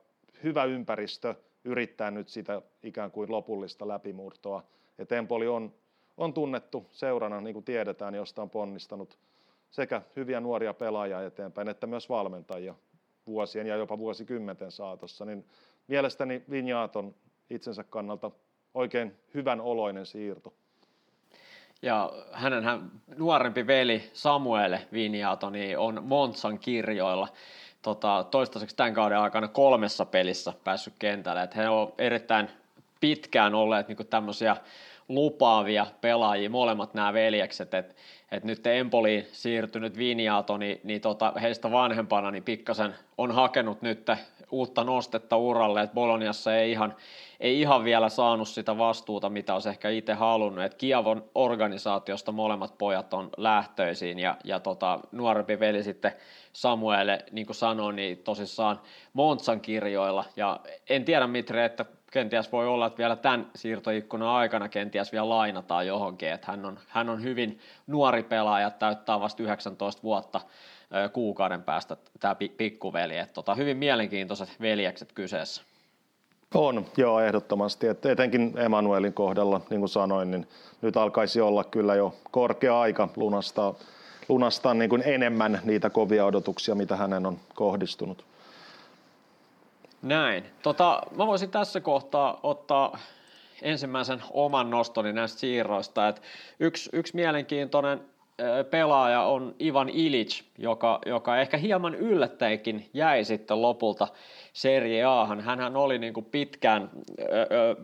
hyvä 0.44 0.64
ympäristö 0.64 1.36
yrittää 1.64 2.12
nyt 2.12 2.30
sitä 2.30 2.62
ikään 2.84 3.12
kuin 3.12 3.32
lopullista 3.32 3.88
läpimurtoa. 3.88 4.64
Et 5.00 5.12
Empoli 5.12 5.48
on, 5.48 5.74
on 6.18 6.34
tunnettu 6.34 6.88
seurana, 6.92 7.42
niin 7.42 7.54
kuin 7.54 7.66
tiedetään, 7.66 8.16
josta 8.16 8.42
on 8.42 8.50
ponnistanut 8.50 9.18
sekä 9.70 10.02
hyviä 10.16 10.40
nuoria 10.40 10.74
pelaajia 10.74 11.22
eteenpäin, 11.22 11.68
että 11.68 11.88
myös 11.88 12.10
valmentajia 12.10 12.76
vuosien 13.28 13.68
ja 13.68 13.76
jopa 13.76 13.98
vuosikymmenten 13.98 14.72
saatossa, 14.72 15.26
niin 15.26 15.46
mielestäni 15.88 16.44
Vinjaaton 16.50 17.16
itsensä 17.50 17.84
kannalta 17.84 18.32
oikein 18.74 19.16
hyvän 19.34 19.62
oloinen 19.62 20.06
siirto. 20.06 20.54
Ja 21.82 22.12
hänen 22.32 22.64
hän, 22.64 22.92
nuorempi 23.18 23.68
veli 23.68 24.10
Samuel 24.14 24.78
Vinjaato 24.94 25.50
niin 25.50 25.78
on 25.78 26.04
Montsan 26.04 26.60
kirjoilla 26.60 27.28
tota, 27.82 28.26
toistaiseksi 28.32 28.76
tämän 28.76 28.94
kauden 28.94 29.20
aikana 29.20 29.48
kolmessa 29.48 30.06
pelissä 30.06 30.54
päässyt 30.64 30.94
kentälle. 31.00 31.44
Että 31.44 31.62
he 31.62 31.70
ovat 31.70 31.94
erittäin 31.98 32.50
pitkään 33.00 33.56
olleet 33.56 33.88
niin 33.88 34.08
tämmöisiä 34.10 34.58
lupaavia 35.10 35.86
pelaajia, 36.02 36.50
molemmat 36.50 36.94
nämä 36.94 37.14
veljekset, 37.14 37.74
että 37.74 37.96
et 38.32 38.44
nyt 38.44 38.68
Empoliin 38.68 39.28
siirtynyt 39.32 39.98
Vinjato, 39.98 40.58
niin, 40.58 40.82
niin 40.84 41.02
tota, 41.02 41.34
heistä 41.42 41.72
vanhempana 41.72 42.32
niin 42.32 42.44
pikkasen 42.44 42.96
on 43.18 43.32
hakenut 43.32 43.82
nyt 43.82 44.08
uutta 44.52 44.84
nostetta 44.84 45.38
uralle, 45.38 45.82
että 45.82 45.94
Boloniassa 45.94 46.56
ei 46.56 46.72
ihan, 46.72 46.96
ei 47.40 47.62
ihan 47.62 47.84
vielä 47.84 48.10
saanut 48.10 48.48
sitä 48.48 48.78
vastuuta, 48.78 49.30
mitä 49.30 49.54
olisi 49.54 49.70
ehkä 49.70 49.90
itse 49.90 50.14
halunnut. 50.14 50.64
Et 50.64 50.74
Kiavon 50.74 51.30
organisaatiosta 51.36 52.32
molemmat 52.32 52.78
pojat 52.78 53.14
on 53.14 53.30
lähtöisiin 53.38 54.20
ja, 54.20 54.38
ja 54.44 54.60
tota, 54.60 55.00
nuorempi 55.12 55.60
veli 55.60 55.84
sitten 55.84 56.12
Samuele, 56.54 57.26
niin 57.32 57.46
kuin 57.46 57.56
sanoin, 57.56 57.96
niin 57.96 58.18
tosissaan 58.18 58.80
Montsan 59.14 59.62
kirjoilla. 59.62 60.26
Ja 60.36 60.60
en 60.90 61.06
tiedä 61.06 61.28
Mitre, 61.28 61.66
että 61.66 61.86
kenties 62.18 62.52
voi 62.52 62.68
olla, 62.68 62.86
että 62.86 62.98
vielä 62.98 63.16
tämän 63.16 63.48
siirtoikkunan 63.56 64.28
aikana 64.28 64.70
kenties 64.70 65.12
vielä 65.12 65.30
lainataan 65.30 65.88
johonkin, 65.88 66.30
että 66.30 66.48
hän 66.52 66.66
on, 66.66 66.80
hän 66.88 67.10
on 67.10 67.24
hyvin 67.24 67.60
nuori 67.88 68.24
pelaaja, 68.24 68.70
täyttää 68.70 69.20
vasta 69.20 69.44
19 69.44 70.04
vuotta 70.04 70.42
kuukauden 71.14 71.64
päästä 71.64 71.98
tämä 72.20 72.36
pikkuveli. 72.58 73.18
Että 73.18 73.34
tota, 73.34 73.56
hyvin 73.56 73.78
mielenkiintoiset 73.78 74.50
veljekset 74.62 75.12
kyseessä. 75.12 75.62
On, 76.54 76.86
joo, 76.98 77.20
ehdottomasti. 77.20 77.88
Et 77.88 78.06
etenkin 78.06 78.54
Emanuelin 78.58 79.14
kohdalla, 79.14 79.62
niin 79.70 79.80
kuin 79.80 79.90
sanoin, 79.90 80.32
niin 80.32 80.48
nyt 80.82 80.98
alkaisi 80.98 81.42
olla 81.42 81.64
kyllä 81.64 81.96
jo 81.96 82.16
korkea 82.32 82.80
aika 82.80 83.10
lunastaa, 83.16 83.74
lunastaa 84.30 84.74
niin 84.74 84.90
kuin 84.90 85.04
enemmän 85.06 85.60
niitä 85.64 85.90
kovia 85.90 86.26
odotuksia, 86.26 86.76
mitä 86.76 86.96
hänen 86.96 87.26
on 87.26 87.40
kohdistunut. 87.56 88.26
Näin. 90.08 90.44
Tota, 90.62 91.02
mä 91.18 91.28
voisin 91.28 91.52
tässä 91.52 91.82
kohtaa 91.82 92.40
ottaa 92.44 92.98
ensimmäisen 93.62 94.24
oman 94.32 94.70
nostoni 94.70 95.14
näistä 95.14 95.40
siirroista. 95.40 96.08
Et 96.08 96.22
yksi, 96.60 96.90
yksi 96.94 97.16
mielenkiintoinen 97.16 98.02
pelaaja 98.70 99.22
on 99.22 99.56
Ivan 99.62 99.90
Ilic, 99.90 100.42
joka, 100.58 101.00
joka 101.06 101.38
ehkä 101.38 101.58
hieman 101.58 101.96
yllättäenkin 101.96 102.90
jäi 102.94 103.24
sitten 103.24 103.62
lopulta 103.62 104.08
Serie 104.54 105.04
Ahan. 105.04 105.42
Hänhän 105.42 105.76
oli 105.76 106.00
niin 106.00 106.14
kuin 106.14 106.26
pitkään 106.26 106.90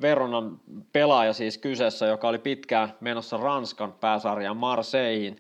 Veronan 0.01 0.59
pelaaja 0.91 1.33
siis 1.33 1.57
kyseessä, 1.57 2.05
joka 2.05 2.27
oli 2.27 2.39
pitkään 2.39 2.93
menossa 2.99 3.37
Ranskan 3.37 3.93
pääsarjan 3.93 4.57
Marseilleen, 4.57 5.35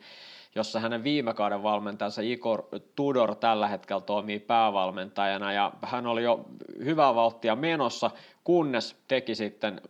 jossa 0.55 0.79
hänen 0.79 1.03
viime 1.03 1.33
kauden 1.33 1.63
valmentajansa 1.63 2.21
Igor 2.21 2.63
Tudor 2.95 3.35
tällä 3.35 3.67
hetkellä 3.67 4.01
toimii 4.01 4.39
päävalmentajana. 4.39 5.53
Ja 5.53 5.71
hän 5.81 6.07
oli 6.07 6.23
jo 6.23 6.45
hyvää 6.85 7.15
vauhtia 7.15 7.55
menossa, 7.55 8.11
kunnes 8.43 8.95
teki 9.07 9.35
sitten 9.35 9.81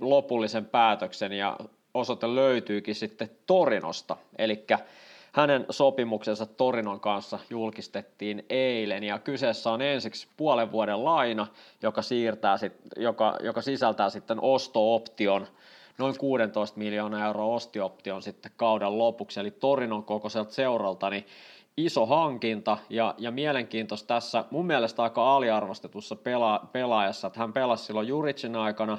lopullisen 0.00 0.66
päätöksen 0.66 1.32
ja 1.32 1.56
osoite 1.94 2.34
löytyykin 2.34 2.94
sitten 2.94 3.30
Torinosta, 3.46 4.16
eli 4.38 4.66
hänen 5.32 5.66
sopimuksensa 5.70 6.46
Torinon 6.46 7.00
kanssa 7.00 7.38
julkistettiin 7.50 8.44
eilen. 8.50 9.04
Ja 9.04 9.18
kyseessä 9.18 9.70
on 9.70 9.82
ensiksi 9.82 10.28
puolen 10.36 10.72
vuoden 10.72 11.04
laina, 11.04 11.46
joka, 11.82 12.02
siirtää 12.02 12.58
sit, 12.58 12.72
joka, 12.96 13.36
joka 13.42 13.62
sisältää 13.62 14.10
sitten 14.10 14.40
osto-option, 14.40 15.46
noin 15.98 16.18
16 16.18 16.78
miljoonaa 16.78 17.26
euroa 17.26 17.54
ostioption 17.54 18.22
sitten 18.22 18.52
kauden 18.56 18.98
lopuksi, 18.98 19.40
eli 19.40 19.50
Torinon 19.50 20.04
kokoiselta 20.04 20.52
seuralta, 20.52 21.10
niin 21.10 21.26
iso 21.76 22.06
hankinta 22.06 22.78
ja, 22.90 23.14
ja 23.18 23.30
mielenkiintoista 23.30 24.06
tässä 24.14 24.44
mun 24.50 24.66
mielestä 24.66 25.02
aika 25.02 25.36
aliarvostetussa 25.36 26.16
pela, 26.16 26.68
pelaajassa, 26.72 27.26
että 27.26 27.40
hän 27.40 27.52
pelasi 27.52 27.84
silloin 27.84 28.08
Juricin 28.08 28.56
aikana 28.56 28.98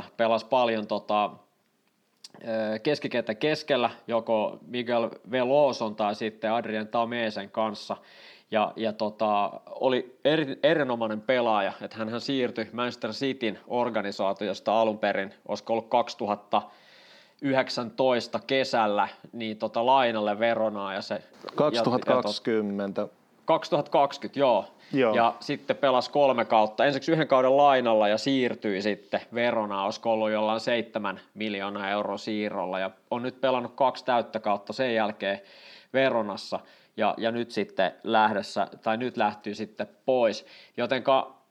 3-4-2-1 0.00 0.02
pelasi 0.16 0.46
paljon 0.46 0.86
tota, 0.86 1.30
keskikenttä 2.82 3.34
keskellä, 3.34 3.90
joko 4.06 4.58
Miguel 4.66 5.10
Veloson 5.30 5.96
tai 5.96 6.14
sitten 6.14 6.52
Adrien 6.52 6.88
Tamesen 6.88 7.50
kanssa. 7.50 7.96
Ja, 8.52 8.72
ja 8.76 8.92
tota, 8.92 9.50
oli 9.66 10.18
eri, 10.24 10.58
erinomainen 10.62 11.20
pelaaja, 11.20 11.72
että 11.80 11.96
hän 11.96 12.20
siirtyi 12.20 12.68
Manchester 12.72 13.10
Cityn 13.10 13.58
organisaatiosta 13.66 14.80
alun 14.80 14.98
perin, 14.98 15.34
olisiko 15.48 15.72
ollut 15.72 15.88
2019 15.88 18.40
kesällä, 18.46 19.08
niin 19.32 19.56
tota 19.56 19.86
lainalle 19.86 20.38
Veronaa. 20.38 20.94
Ja 20.94 21.02
se, 21.02 21.22
2020. 21.54 23.00
Ja, 23.00 23.04
ja 23.04 23.08
tot, 23.08 23.16
2020, 23.44 24.38
joo. 24.38 24.64
Joo. 24.92 25.14
Ja 25.14 25.34
sitten 25.40 25.76
pelasi 25.76 26.10
kolme 26.10 26.44
kautta, 26.44 26.84
ensiksi 26.84 27.12
yhden 27.12 27.28
kauden 27.28 27.56
lainalla 27.56 28.08
ja 28.08 28.18
siirtyi 28.18 28.82
sitten 28.82 29.20
Verona, 29.34 29.84
olisiko 29.84 30.12
ollut 30.12 30.30
jollain 30.30 30.60
seitsemän 30.60 31.20
miljoonaa 31.34 31.90
euroa 31.90 32.18
siirrolla 32.18 32.78
ja 32.78 32.90
on 33.10 33.22
nyt 33.22 33.40
pelannut 33.40 33.72
kaksi 33.74 34.04
täyttä 34.04 34.40
kautta 34.40 34.72
sen 34.72 34.94
jälkeen 34.94 35.40
Veronassa 35.92 36.60
ja, 36.96 37.14
ja 37.18 37.30
nyt 37.30 37.50
sitten 37.50 37.92
lähdössä, 38.04 38.68
tai 38.82 38.96
nyt 38.96 39.16
lähtyy 39.16 39.54
sitten 39.54 39.88
pois, 40.04 40.46
jotenka 40.76 41.42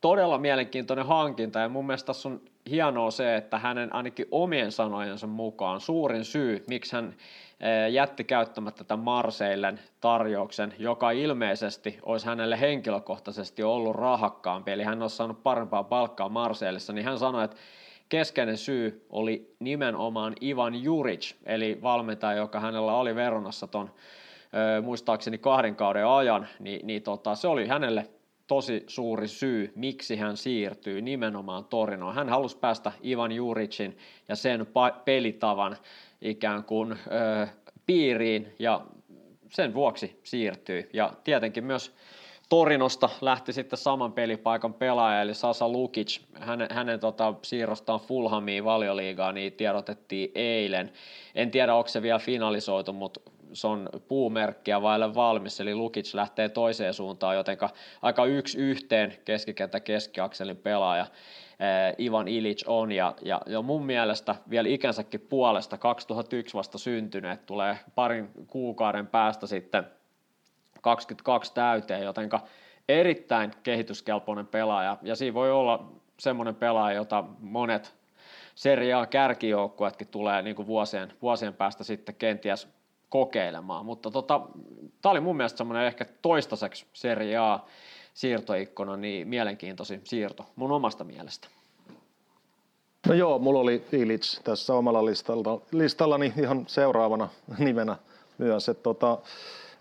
todella 0.00 0.38
mielenkiintoinen 0.38 1.06
hankinta 1.06 1.58
ja 1.58 1.68
mun 1.68 1.86
mielestä 1.86 2.06
tässä 2.06 2.28
on 2.28 2.40
hienoa 2.70 3.10
se, 3.10 3.36
että 3.36 3.58
hänen 3.58 3.94
ainakin 3.94 4.26
omien 4.30 4.72
sanojensa 4.72 5.26
mukaan 5.26 5.80
suurin 5.80 6.24
syy, 6.24 6.64
miksi 6.68 6.96
hän 6.96 7.14
Eh, 7.60 7.92
jätti 7.92 8.24
käyttämättä 8.24 8.84
tämän 8.84 9.04
Marseillen 9.04 9.80
tarjouksen, 10.00 10.74
joka 10.78 11.10
ilmeisesti 11.10 11.98
olisi 12.02 12.26
hänelle 12.26 12.60
henkilökohtaisesti 12.60 13.62
ollut 13.62 13.96
rahakkaampi, 13.96 14.70
eli 14.70 14.82
hän 14.82 15.02
olisi 15.02 15.16
saanut 15.16 15.42
parempaa 15.42 15.84
palkkaa 15.84 16.28
Marseillessa, 16.28 16.92
niin 16.92 17.04
hän 17.04 17.18
sanoi, 17.18 17.44
että 17.44 17.56
keskeinen 18.08 18.56
syy 18.56 19.06
oli 19.10 19.54
nimenomaan 19.58 20.34
Ivan 20.42 20.82
Juric, 20.82 21.34
eli 21.46 21.78
valmentaja, 21.82 22.38
joka 22.38 22.60
hänellä 22.60 22.94
oli 22.94 23.14
Veronassa 23.14 23.66
ton 23.66 23.90
muistaakseni 24.82 25.38
kahden 25.38 25.76
kauden 25.76 26.06
ajan, 26.06 26.48
niin, 26.60 26.86
niin 26.86 27.02
tota, 27.02 27.34
se 27.34 27.48
oli 27.48 27.66
hänelle 27.66 28.10
tosi 28.46 28.84
suuri 28.86 29.28
syy, 29.28 29.72
miksi 29.74 30.16
hän 30.16 30.36
siirtyy 30.36 31.02
nimenomaan 31.02 31.64
Torinoon. 31.64 32.14
Hän 32.14 32.28
halusi 32.28 32.58
päästä 32.58 32.92
Ivan 33.04 33.32
Juricin 33.32 33.98
ja 34.28 34.36
sen 34.36 34.66
pelitavan 35.04 35.76
ikään 36.20 36.64
kuin 36.64 36.92
ö, 36.92 37.46
piiriin 37.86 38.54
ja 38.58 38.80
sen 39.50 39.74
vuoksi 39.74 40.20
siirtyy. 40.24 40.90
Ja 40.92 41.12
tietenkin 41.24 41.64
myös 41.64 41.94
Torinosta 42.48 43.08
lähti 43.20 43.52
sitten 43.52 43.78
saman 43.78 44.12
pelipaikan 44.12 44.74
pelaaja, 44.74 45.22
eli 45.22 45.34
Sasa 45.34 45.68
Lukic. 45.68 46.20
Hänen, 46.40 46.68
hänen 46.70 47.00
tota, 47.00 47.34
siirrostaan 47.42 48.00
Fulhamiin 48.00 48.64
valioliigaan 48.64 49.34
niin 49.34 49.52
tiedotettiin 49.52 50.30
eilen. 50.34 50.92
En 51.34 51.50
tiedä, 51.50 51.74
onko 51.74 51.88
se 51.88 52.02
vielä 52.02 52.18
finalisoitu, 52.18 52.92
mutta 52.92 53.20
se 53.52 53.66
on 53.66 53.88
puumerkkiä 54.08 54.82
vaille 54.82 55.14
valmis, 55.14 55.60
eli 55.60 55.74
Lukic 55.74 56.14
lähtee 56.14 56.48
toiseen 56.48 56.94
suuntaan, 56.94 57.36
joten 57.36 57.58
aika 58.02 58.24
yksi 58.24 58.58
yhteen 58.58 59.14
keskikentä 59.24 59.80
keskiakselin 59.80 60.56
pelaaja. 60.56 61.06
Eh, 61.60 62.06
Ivan 62.06 62.28
Ilic 62.28 62.62
on, 62.66 62.92
ja, 62.92 63.14
ja, 63.46 63.62
mun 63.62 63.86
mielestä 63.86 64.34
vielä 64.50 64.68
ikänsäkin 64.68 65.20
puolesta 65.20 65.78
2001 65.78 66.54
vasta 66.56 66.78
syntynyt, 66.78 67.46
tulee 67.46 67.78
parin 67.94 68.30
kuukauden 68.46 69.06
päästä 69.06 69.46
sitten 69.46 69.86
22 70.80 71.54
täyteen, 71.54 72.02
jotenka 72.02 72.40
erittäin 72.88 73.50
kehityskelpoinen 73.62 74.46
pelaaja, 74.46 74.96
ja 75.02 75.16
siinä 75.16 75.34
voi 75.34 75.50
olla 75.50 75.92
semmoinen 76.18 76.54
pelaaja, 76.54 76.96
jota 76.96 77.24
monet 77.40 77.98
Serie 78.54 78.94
A 78.94 79.06
kärkijoukkueetkin 79.06 80.08
tulee 80.08 80.42
niin 80.42 80.56
kuin 80.56 80.66
vuosien, 80.66 81.12
vuosien 81.22 81.54
päästä 81.54 81.84
sitten 81.84 82.14
kenties 82.14 82.68
kokeilemaan, 83.10 83.86
mutta 83.86 84.10
tota, 84.10 84.40
tämä 85.02 85.10
oli 85.10 85.20
mun 85.20 85.36
mielestä 85.36 85.58
semmoinen 85.58 85.86
ehkä 85.86 86.06
toistaiseksi 86.22 86.86
Serie 86.92 87.36
A 87.36 87.60
siirtoikkuna, 88.14 88.96
niin 88.96 89.28
mielenkiintoisin 89.28 90.00
siirto 90.04 90.46
mun 90.56 90.72
omasta 90.72 91.04
mielestä. 91.04 91.48
No 93.08 93.14
joo, 93.14 93.38
mulla 93.38 93.60
oli 93.60 93.84
Ilic 93.92 94.42
tässä 94.44 94.74
omalla 94.74 95.04
listalla, 95.04 95.60
listallani 95.72 96.32
ihan 96.38 96.64
seuraavana 96.66 97.28
nimenä 97.58 97.96
myös. 98.38 98.68
Että, 98.68 98.82
tota, 98.82 99.18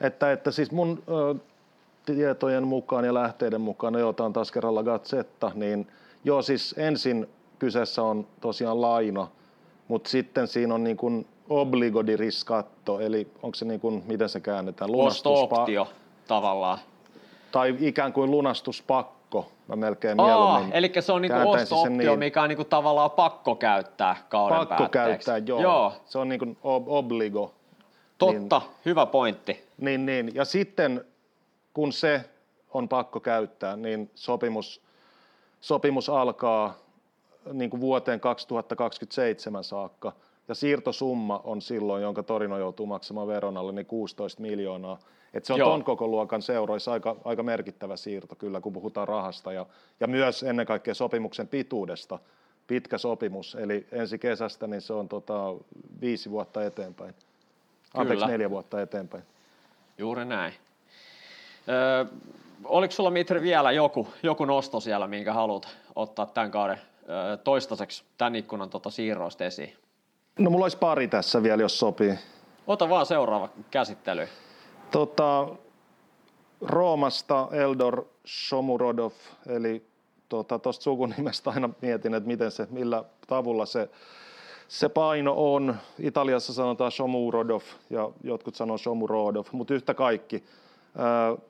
että, 0.02 0.32
että 0.32 0.52
siis 0.52 0.72
mun 0.72 1.04
ö, 1.10 1.36
tietojen 2.06 2.68
mukaan 2.68 3.06
ja 3.06 3.13
lähteiden 3.13 3.62
mukaan, 3.62 3.94
no 3.94 4.00
joo, 4.00 4.13
tämä 4.13 4.26
on 4.26 4.34
taas 4.34 4.52
kerralla 4.52 4.84
Gazzetta, 4.84 5.52
niin 5.56 5.88
joo, 6.24 6.42
siis 6.42 6.76
ensin 6.78 7.30
kyseessä 7.60 8.04
on 8.04 8.28
tosiaan 8.42 8.82
laina, 8.82 9.28
mutta 9.88 10.10
sitten 10.10 10.48
siinä 10.48 10.74
on 10.74 10.84
niin 10.84 10.98
kuin 10.98 11.28
obligo 11.49 12.05
di 12.05 12.17
riscatto, 12.17 12.99
eli 12.99 13.27
onko 13.43 13.55
se 13.55 13.65
niin 13.65 13.79
kuin, 13.79 14.03
miten 14.07 14.29
se 14.29 14.39
käännetään? 14.39 14.91
Lunastuspa- 14.91 15.88
tavallaan 16.27 16.79
tai 17.51 17.75
ikään 17.79 18.13
kuin 18.13 18.31
lunastuspakko. 18.31 19.51
Mä 19.67 19.75
melkein 19.75 20.19
Aa, 20.19 20.25
mieluummin 20.27 20.73
Eli 20.73 20.91
se 20.99 21.12
on 21.12 21.21
niinku 21.21 21.49
osto-optio, 21.49 21.89
niin. 22.12 22.19
mikä 22.19 22.41
on 22.41 22.49
niinku 22.49 22.63
tavallaan 22.63 23.12
pakko 23.12 23.55
käyttää 23.55 24.15
kauden 24.29 24.57
Pakko 24.57 24.75
päätteeksi. 24.75 25.25
käyttää, 25.25 25.38
joo. 25.38 25.62
joo. 25.62 25.93
Se 26.05 26.17
on 26.19 26.29
niinku 26.29 26.57
obligo. 26.88 27.53
Totta, 28.17 28.60
niin, 28.60 28.71
hyvä 28.86 29.05
pointti. 29.05 29.63
Niin, 29.77 30.05
niin. 30.05 30.36
Ja 30.36 30.45
sitten 30.45 31.05
kun 31.73 31.93
se 31.93 32.23
on 32.73 32.89
pakko 32.89 33.19
käyttää, 33.19 33.75
niin 33.75 34.12
sopimus, 34.15 34.81
sopimus 35.62 36.10
alkaa 36.10 36.73
niin 37.53 37.69
kuin 37.69 37.81
vuoteen 37.81 38.19
2027 38.19 39.63
saakka. 39.63 40.12
Ja 40.47 40.55
siirtosumma 40.55 41.41
on 41.43 41.62
silloin, 41.62 42.03
jonka 42.03 42.23
Torino 42.23 42.57
joutuu 42.57 42.86
maksamaan 42.86 43.27
veron 43.27 43.57
alle, 43.57 43.71
niin 43.71 43.86
16 43.86 44.41
miljoonaa. 44.41 44.99
Et 45.33 45.45
se 45.45 45.53
on 45.53 45.60
Joo. 45.60 45.69
ton 45.69 45.83
koko 45.83 46.07
luokan 46.07 46.41
seuroissa 46.41 46.91
aika, 46.91 47.15
aika 47.25 47.43
merkittävä 47.43 47.97
siirto 47.97 48.36
kyllä, 48.36 48.62
kun 48.62 48.73
puhutaan 48.73 49.07
rahasta. 49.07 49.53
Ja, 49.53 49.65
ja 49.99 50.07
myös 50.07 50.43
ennen 50.43 50.65
kaikkea 50.65 50.93
sopimuksen 50.93 51.47
pituudesta. 51.47 52.19
Pitkä 52.67 52.97
sopimus, 52.97 53.55
eli 53.55 53.88
ensi 53.91 54.19
kesästä 54.19 54.67
niin 54.67 54.81
se 54.81 54.93
on 54.93 55.10
tota, 55.10 55.53
viisi 56.01 56.31
vuotta 56.31 56.65
eteenpäin. 56.65 57.15
Anteeksi, 57.93 58.23
kyllä. 58.23 58.31
neljä 58.31 58.49
vuotta 58.49 58.81
eteenpäin. 58.81 59.23
Juuri 59.97 60.25
näin. 60.25 60.53
Öö, 61.69 62.05
oliko 62.63 62.91
sulla 62.91 63.10
Mitri 63.10 63.41
vielä 63.41 63.71
joku, 63.71 64.07
joku 64.23 64.45
nosto 64.45 64.79
siellä, 64.79 65.07
minkä 65.07 65.33
haluat 65.33 65.67
ottaa 65.95 66.25
tämän 66.25 66.51
kauden 66.51 66.81
öö, 67.10 67.38
toistaiseksi 67.38 68.03
tämän 68.17 68.36
ikkunan 68.36 68.69
tota 68.69 68.89
siirroista 68.89 69.45
esiin? 69.45 69.73
No 70.38 70.50
mulla 70.50 70.65
olisi 70.65 70.78
pari 70.78 71.08
tässä 71.08 71.43
vielä, 71.43 71.62
jos 71.62 71.80
sopii. 71.80 72.13
Ota 72.67 72.89
vaan 72.89 73.06
seuraava 73.06 73.50
käsittely. 73.71 74.28
Tota, 74.91 75.47
Roomasta 76.62 77.47
Eldor 77.52 78.06
Shomurodov, 78.28 79.12
eli 79.50 79.86
tuosta 80.30 80.60
tota, 80.60 80.71
sukunimestä 80.71 81.50
aina 81.50 81.69
mietin, 81.82 82.13
että 82.13 82.28
miten 82.28 82.52
se, 82.52 82.67
millä 82.69 83.04
tavulla 83.28 83.65
se, 83.65 83.89
se 84.67 84.89
paino 84.89 85.34
on. 85.38 85.76
Italiassa 86.00 86.54
sanotaan 86.54 86.91
Shomurodov 86.91 87.62
ja 87.89 88.10
jotkut 88.23 88.56
sanoo 88.56 88.78
Shomurodov, 88.78 89.45
mutta 89.52 89.73
yhtä 89.73 89.93
kaikki. 89.93 90.43
Öö, 91.00 91.47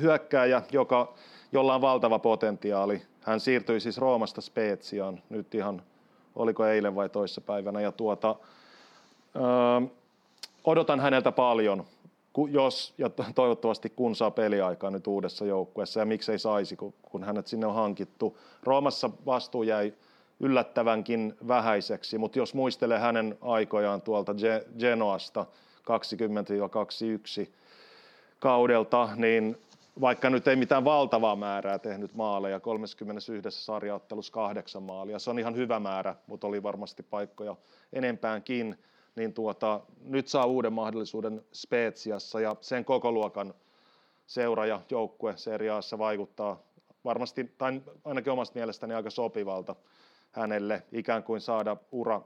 hyökkääjä, 0.00 0.62
joka, 0.72 1.14
jolla 1.52 1.74
on 1.74 1.80
valtava 1.80 2.18
potentiaali. 2.18 3.02
Hän 3.20 3.40
siirtyi 3.40 3.80
siis 3.80 3.98
Roomasta 3.98 4.40
Speziaan 4.40 5.22
nyt 5.28 5.54
ihan, 5.54 5.82
oliko 6.38 6.66
eilen 6.66 6.94
vai 6.94 7.08
toissa 7.08 7.40
päivänä. 7.40 7.80
Ja 7.80 7.92
tuota, 7.92 8.36
öö, 9.36 9.88
odotan 10.64 11.00
häneltä 11.00 11.32
paljon, 11.32 11.84
jos 12.50 12.94
ja 12.98 13.10
toivottavasti 13.34 13.90
kun 13.90 14.16
saa 14.16 14.30
peliaikaa 14.30 14.90
nyt 14.90 15.06
uudessa 15.06 15.44
joukkueessa 15.44 16.00
ja 16.00 16.06
miksei 16.06 16.38
saisi, 16.38 16.76
kun, 16.76 16.94
kun 17.02 17.24
hänet 17.24 17.46
sinne 17.46 17.66
on 17.66 17.74
hankittu. 17.74 18.38
Roomassa 18.62 19.10
vastuu 19.26 19.62
jäi 19.62 19.94
yllättävänkin 20.40 21.34
vähäiseksi, 21.48 22.18
mutta 22.18 22.38
jos 22.38 22.54
muistelee 22.54 22.98
hänen 22.98 23.38
aikojaan 23.40 24.02
tuolta 24.02 24.34
Genoasta 24.78 25.46
20-21 27.44 27.48
kaudelta, 28.38 29.08
niin 29.16 29.58
vaikka 30.00 30.30
nyt 30.30 30.48
ei 30.48 30.56
mitään 30.56 30.84
valtavaa 30.84 31.36
määrää 31.36 31.78
tehnyt 31.78 32.14
maaleja, 32.14 32.60
31 32.60 33.50
sarjaottelussa 33.50 34.32
kahdeksan 34.32 34.82
maalia, 34.82 35.18
se 35.18 35.30
on 35.30 35.38
ihan 35.38 35.56
hyvä 35.56 35.80
määrä, 35.80 36.14
mutta 36.26 36.46
oli 36.46 36.62
varmasti 36.62 37.02
paikkoja 37.02 37.56
enempäänkin, 37.92 38.78
niin 39.16 39.32
tuota, 39.32 39.80
nyt 40.04 40.28
saa 40.28 40.46
uuden 40.46 40.72
mahdollisuuden 40.72 41.44
Spetsiassa 41.52 42.40
ja 42.40 42.56
sen 42.60 42.84
koko 42.84 43.12
luokan 43.12 43.54
seura 44.26 44.66
ja 44.66 44.80
joukkue 44.90 45.36
seriaassa 45.36 45.98
vaikuttaa 45.98 46.62
varmasti, 47.04 47.54
tai 47.58 47.82
ainakin 48.04 48.32
omasta 48.32 48.54
mielestäni 48.54 48.94
aika 48.94 49.10
sopivalta 49.10 49.76
hänelle 50.32 50.82
ikään 50.92 51.22
kuin 51.22 51.40
saada 51.40 51.76
ura 51.92 52.22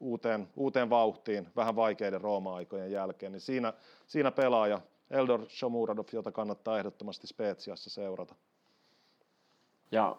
uuteen, 0.00 0.48
uuteen 0.56 0.90
vauhtiin 0.90 1.48
vähän 1.56 1.76
vaikeiden 1.76 2.20
Rooma-aikojen 2.20 2.92
jälkeen, 2.92 3.32
niin 3.32 3.40
siinä, 3.40 3.72
siinä 4.06 4.30
pelaaja 4.30 4.80
Eldor 5.10 5.46
Shomuradov, 5.48 6.04
jota 6.12 6.32
kannattaa 6.32 6.78
ehdottomasti 6.78 7.26
Spetsiassa 7.26 7.90
seurata. 7.90 8.34
Ja 9.92 10.16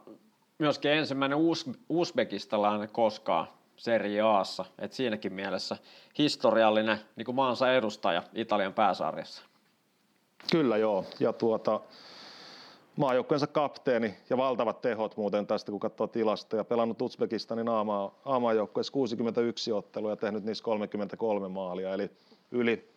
myöskin 0.60 0.92
ensimmäinen 0.92 1.38
Us- 1.38 1.70
Uzbekistalainen 1.90 2.90
koskaan 2.90 3.48
Serie 3.76 4.22
Aassa, 4.22 4.66
että 4.80 4.98
siinäkin 4.98 5.34
mielessä 5.34 5.78
historiallinen 6.18 7.00
niin 7.16 7.26
kuin 7.26 7.36
maansa 7.36 7.74
edustaja 7.74 8.24
Italian 8.34 8.74
pääsarjassa. 8.74 9.44
Kyllä 10.52 10.78
joo, 10.78 11.06
ja 11.20 11.34
tuota, 11.34 11.80
maajoukkueensa 12.96 13.48
kapteeni 13.48 14.16
ja 14.30 14.38
valtavat 14.38 14.82
tehot 14.82 15.18
muuten 15.18 15.48
tästä, 15.48 15.72
kun 15.72 15.80
katsoo 15.80 16.08
tilastoja. 16.08 16.64
Pelannut 16.64 17.02
Uzbekistanin 17.02 17.70
aamaajoukkueessa 18.26 18.94
61 18.94 19.72
ottelua 19.72 20.10
ja 20.10 20.16
tehnyt 20.16 20.44
niissä 20.44 20.64
33 20.64 21.48
maalia, 21.48 21.94
eli 21.94 22.10
yli 22.52 22.95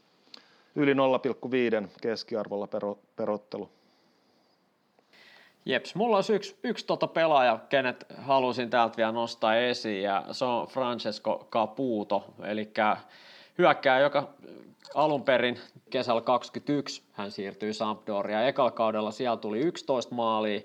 yli 0.74 0.94
0,5 0.94 1.88
keskiarvolla 2.02 2.66
per, 2.66 2.82
per 3.16 3.30
ottelu. 3.30 3.70
Jeps, 5.64 5.94
mulla 5.94 6.16
olisi 6.16 6.32
yksi, 6.32 6.56
yksi 6.62 6.86
tota 6.86 7.06
pelaaja, 7.06 7.58
kenet 7.68 8.06
halusin 8.16 8.70
täältä 8.70 8.96
vielä 8.96 9.12
nostaa 9.12 9.56
esiin, 9.56 10.02
ja 10.02 10.24
se 10.32 10.44
on 10.44 10.66
Francesco 10.66 11.48
Caputo, 11.50 12.24
eli 12.44 12.72
hyökkää, 13.58 14.00
joka 14.00 14.28
alun 14.94 15.22
perin 15.22 15.58
kesällä 15.90 16.20
21 16.20 17.02
hän 17.12 17.30
siirtyi 17.30 17.72
Sampdoriaan. 17.74 18.46
Ekalla 18.46 18.70
kaudella 18.70 19.10
siellä 19.10 19.36
tuli 19.36 19.60
11 19.60 20.14
maalia, 20.14 20.60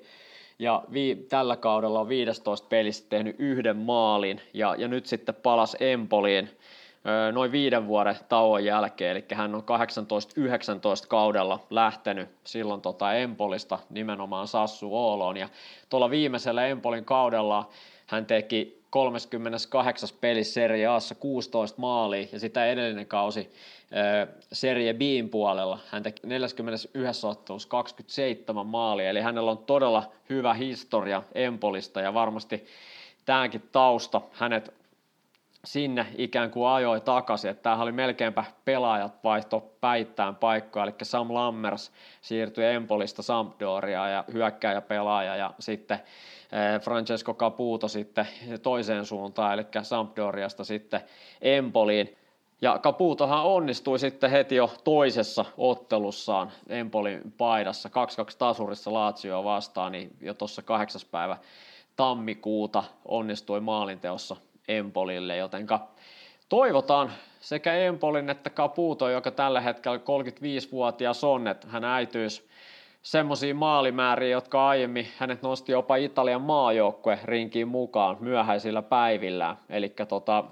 ja 0.59 0.83
vi, 0.93 1.25
tällä 1.29 1.55
kaudella 1.55 1.99
on 1.99 2.09
15 2.09 2.67
pelissä 2.67 3.05
tehnyt 3.09 3.35
yhden 3.39 3.77
maalin, 3.77 4.41
ja, 4.53 4.75
ja 4.77 4.87
nyt 4.87 5.05
sitten 5.05 5.35
palas 5.35 5.77
Empoliin 5.79 6.49
noin 7.31 7.51
viiden 7.51 7.87
vuoden 7.87 8.15
tauon 8.29 8.65
jälkeen, 8.65 9.11
eli 9.11 9.25
hän 9.33 9.55
on 9.55 9.63
18-19 9.63 11.07
kaudella 11.07 11.59
lähtenyt 11.69 12.29
silloin 12.43 12.81
tota 12.81 13.13
Empolista 13.13 13.79
nimenomaan 13.89 14.47
Sassu 14.47 14.95
Ooloon, 14.97 15.37
ja 15.37 15.49
tuolla 15.89 16.09
viimeisellä 16.09 16.67
Empolin 16.67 17.05
kaudella 17.05 17.69
hän 18.07 18.25
teki 18.25 18.83
38. 18.89 20.09
pelissä 20.21 20.53
Serie 20.53 20.87
Aassa 20.87 21.15
16 21.15 21.81
maalia, 21.81 22.27
ja 22.31 22.39
sitä 22.39 22.65
edellinen 22.65 23.07
kausi 23.07 23.49
Serie 24.53 24.93
Bin 24.93 25.29
puolella 25.29 25.79
hän 25.89 26.03
teki 26.03 26.27
41 26.27 27.27
ottelussa 27.27 27.69
27 27.69 28.67
maalia, 28.67 29.09
eli 29.09 29.21
hänellä 29.21 29.51
on 29.51 29.57
todella 29.57 30.11
hyvä 30.29 30.53
historia 30.53 31.23
Empolista, 31.35 32.01
ja 32.01 32.13
varmasti 32.13 32.65
tämäkin 33.25 33.63
tausta 33.71 34.21
hänet 34.31 34.73
sinne 35.65 36.07
ikään 36.17 36.51
kuin 36.51 36.69
ajoi 36.69 37.01
takaisin, 37.01 37.51
että 37.51 37.63
tämähän 37.63 37.83
oli 37.83 37.91
melkeinpä 37.91 38.43
pelaajat 38.65 39.23
vaihto 39.23 39.73
päittäin 39.81 40.35
paikkoja, 40.35 40.83
eli 40.83 40.93
Sam 41.03 41.33
Lammers 41.33 41.91
siirtyi 42.21 42.65
Empolista 42.65 43.21
Sampdoriaan 43.21 44.11
ja 44.11 44.23
hyökkääjä 44.33 44.81
pelaaja 44.81 45.35
ja 45.35 45.53
sitten 45.59 45.99
eh, 45.99 46.81
Francesco 46.81 47.33
Caputo 47.33 47.87
sitten 47.87 48.27
toiseen 48.63 49.05
suuntaan, 49.05 49.53
eli 49.53 49.65
Sampdoriasta 49.81 50.63
sitten 50.63 51.01
Empoliin. 51.41 52.17
Ja 52.61 52.79
Caputohan 52.83 53.43
onnistui 53.43 53.99
sitten 53.99 54.31
heti 54.31 54.55
jo 54.55 54.71
toisessa 54.83 55.45
ottelussaan 55.57 56.51
Empolin 56.69 57.33
paidassa, 57.37 57.89
2-2 57.89 57.91
tasurissa 58.37 58.93
Lazio 58.93 59.43
vastaan, 59.43 59.91
niin 59.91 60.15
jo 60.21 60.33
tuossa 60.33 60.61
kahdeksas 60.61 61.05
päivä 61.05 61.37
tammikuuta 61.95 62.83
onnistui 63.05 63.59
maalinteossa 63.59 64.35
Empolille, 64.67 65.37
jotenka 65.37 65.87
toivotaan 66.49 67.11
sekä 67.39 67.73
Empolin 67.73 68.29
että 68.29 68.49
Caputo, 68.49 69.09
joka 69.09 69.31
tällä 69.31 69.61
hetkellä 69.61 69.97
35-vuotias 69.97 71.23
on, 71.23 71.47
että 71.47 71.67
hän 71.67 71.83
äityisi 71.83 72.43
semmoisia 73.01 73.55
maalimääriä, 73.55 74.29
jotka 74.29 74.67
aiemmin 74.67 75.07
hänet 75.17 75.41
nosti 75.41 75.71
jopa 75.71 75.95
Italian 75.95 76.41
maajoukkue 76.41 77.19
rinkiin 77.23 77.67
mukaan 77.67 78.17
myöhäisillä 78.19 78.81
päivillä. 78.81 79.55
Eli 79.69 79.89
tota, 80.07 80.43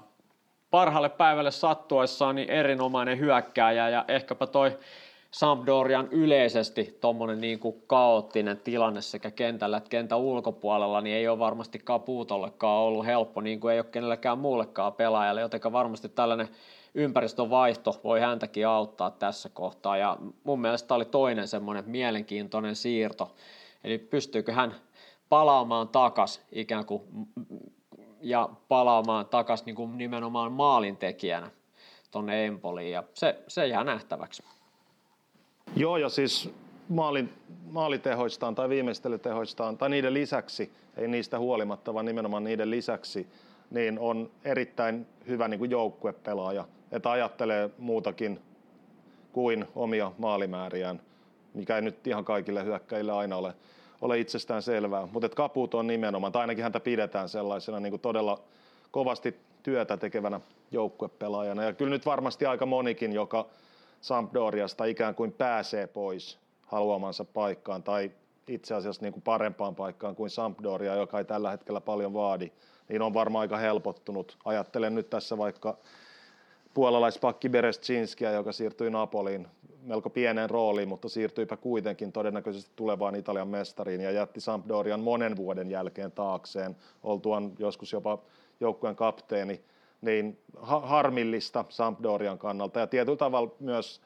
parhaalle 0.70 1.08
päivälle 1.08 1.50
sattuessaan 1.50 2.36
niin 2.36 2.50
erinomainen 2.50 3.18
hyökkääjä 3.18 3.88
ja 3.88 4.04
ehkäpä 4.08 4.46
toi 4.46 4.78
Sampdorian 5.32 6.08
yleisesti 6.10 6.98
tuommoinen 7.00 7.40
niin 7.40 7.58
kuin 7.58 7.82
kaoottinen 7.86 8.60
tilanne 8.60 9.02
sekä 9.02 9.30
kentällä 9.30 9.76
että 9.76 9.90
kentän 9.90 10.18
ulkopuolella, 10.18 11.00
niin 11.00 11.16
ei 11.16 11.28
ole 11.28 11.38
varmasti 11.38 11.78
Capuutollekaan 11.78 12.82
ollut 12.82 13.06
helppo, 13.06 13.40
niin 13.40 13.60
kuin 13.60 13.74
ei 13.74 13.80
ole 13.80 13.86
kenellekään 13.92 14.38
muullekaan 14.38 14.92
pelaajalle, 14.92 15.40
joten 15.40 15.72
varmasti 15.72 16.08
tällainen 16.08 16.48
ympäristövaihto 16.94 18.00
voi 18.04 18.20
häntäkin 18.20 18.68
auttaa 18.68 19.10
tässä 19.10 19.48
kohtaa. 19.48 19.96
Ja 19.96 20.16
mun 20.44 20.60
mielestä 20.60 20.94
oli 20.94 21.04
toinen 21.04 21.48
semmoinen 21.48 21.84
mielenkiintoinen 21.86 22.76
siirto, 22.76 23.34
eli 23.84 23.98
pystyykö 23.98 24.52
hän 24.52 24.74
palaamaan 25.28 25.88
takas 25.88 26.42
ikään 26.52 26.86
kuin 26.86 27.02
ja 28.20 28.48
palaamaan 28.68 29.26
takas 29.26 29.64
niin 29.64 29.76
kuin 29.76 29.98
nimenomaan 29.98 30.52
maalintekijänä 30.52 31.50
tuonne 32.10 32.46
Empoliin, 32.46 32.92
ja 32.92 33.04
se, 33.14 33.42
se 33.48 33.66
jää 33.66 33.84
nähtäväksi. 33.84 34.42
Joo, 35.76 35.96
ja 35.96 36.08
siis 36.08 36.50
maalin, 36.88 37.32
maalitehoistaan 37.70 38.54
tai 38.54 38.68
viimeistelytehoistaan, 38.68 39.78
tai 39.78 39.90
niiden 39.90 40.14
lisäksi, 40.14 40.72
ei 40.96 41.08
niistä 41.08 41.38
huolimatta, 41.38 41.94
vaan 41.94 42.06
nimenomaan 42.06 42.44
niiden 42.44 42.70
lisäksi, 42.70 43.26
niin 43.70 43.98
on 43.98 44.30
erittäin 44.44 45.06
hyvä 45.28 45.48
niin 45.48 45.58
kuin 45.58 45.70
joukkuepelaaja, 45.70 46.64
että 46.90 47.10
ajattelee 47.10 47.70
muutakin 47.78 48.40
kuin 49.32 49.64
omia 49.74 50.12
maalimääriään, 50.18 51.00
mikä 51.54 51.76
ei 51.76 51.82
nyt 51.82 52.06
ihan 52.06 52.24
kaikille 52.24 52.64
hyökkäjille 52.64 53.12
aina 53.12 53.36
ole, 53.36 53.54
ole 54.00 54.18
itsestään 54.18 54.62
selvää. 54.62 55.08
Mutta 55.12 55.28
Kaput 55.28 55.74
on 55.74 55.86
nimenomaan, 55.86 56.32
tai 56.32 56.40
ainakin 56.40 56.62
häntä 56.62 56.80
pidetään 56.80 57.28
sellaisena 57.28 57.80
niin 57.80 57.92
kuin 57.92 58.00
todella 58.00 58.40
kovasti 58.90 59.36
työtä 59.62 59.96
tekevänä 59.96 60.40
joukkuepelaajana. 60.70 61.64
Ja 61.64 61.72
kyllä 61.72 61.90
nyt 61.90 62.06
varmasti 62.06 62.46
aika 62.46 62.66
monikin, 62.66 63.12
joka 63.12 63.46
Sampdoriasta 64.02 64.84
ikään 64.84 65.14
kuin 65.14 65.32
pääsee 65.32 65.86
pois 65.86 66.38
haluamansa 66.66 67.24
paikkaan 67.24 67.82
tai 67.82 68.10
itse 68.48 68.74
asiassa 68.74 69.02
niin 69.02 69.12
kuin 69.12 69.22
parempaan 69.22 69.74
paikkaan 69.74 70.16
kuin 70.16 70.30
Sampdoria, 70.30 70.94
joka 70.94 71.18
ei 71.18 71.24
tällä 71.24 71.50
hetkellä 71.50 71.80
paljon 71.80 72.12
vaadi, 72.12 72.50
niin 72.88 73.02
on 73.02 73.14
varmaan 73.14 73.40
aika 73.40 73.56
helpottunut. 73.56 74.38
Ajattelen 74.44 74.94
nyt 74.94 75.10
tässä 75.10 75.38
vaikka 75.38 75.76
puolalaispakki 76.74 77.48
Berescinskiä, 77.48 78.32
joka 78.32 78.52
siirtyi 78.52 78.90
Napoliin 78.90 79.48
melko 79.82 80.10
pieneen 80.10 80.50
rooliin, 80.50 80.88
mutta 80.88 81.08
siirtyipä 81.08 81.56
kuitenkin 81.56 82.12
todennäköisesti 82.12 82.70
tulevaan 82.76 83.14
Italian 83.14 83.48
mestariin 83.48 84.00
ja 84.00 84.10
jätti 84.10 84.40
Sampdorian 84.40 85.00
monen 85.00 85.36
vuoden 85.36 85.70
jälkeen 85.70 86.12
taakseen, 86.12 86.76
oltuaan 87.02 87.52
joskus 87.58 87.92
jopa 87.92 88.18
joukkueen 88.60 88.96
kapteeni, 88.96 89.60
niin 90.02 90.38
ha- 90.56 90.80
harmillista 90.80 91.64
Sampdorian 91.68 92.38
kannalta 92.38 92.80
ja 92.80 92.86
tietyllä 92.86 93.16
tavalla 93.16 93.54
myös, 93.60 94.00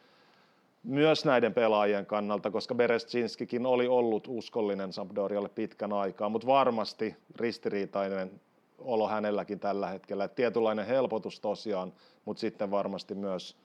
myös 0.83 1.25
näiden 1.25 1.55
pelaajien 1.55 2.07
kannalta, 2.07 2.51
koska 2.51 2.75
Berescinskikin 2.75 3.67
oli 3.67 3.89
ollut 3.89 4.25
uskollinen 4.29 4.93
Sampdorialle 4.93 5.49
pitkän 5.49 5.93
aikaa, 5.93 6.29
mutta 6.29 6.47
varmasti 6.47 7.17
ristiriitainen 7.37 8.41
olo 8.79 9.09
hänelläkin 9.09 9.61
tällä 9.61 9.87
hetkellä. 9.89 10.25
Et 10.25 10.35
tietynlainen 10.35 10.87
helpotus 10.87 11.41
tosiaan, 11.41 11.93
mutta 12.25 12.41
sitten 12.41 12.71
varmasti 12.71 13.15
myös 13.15 13.57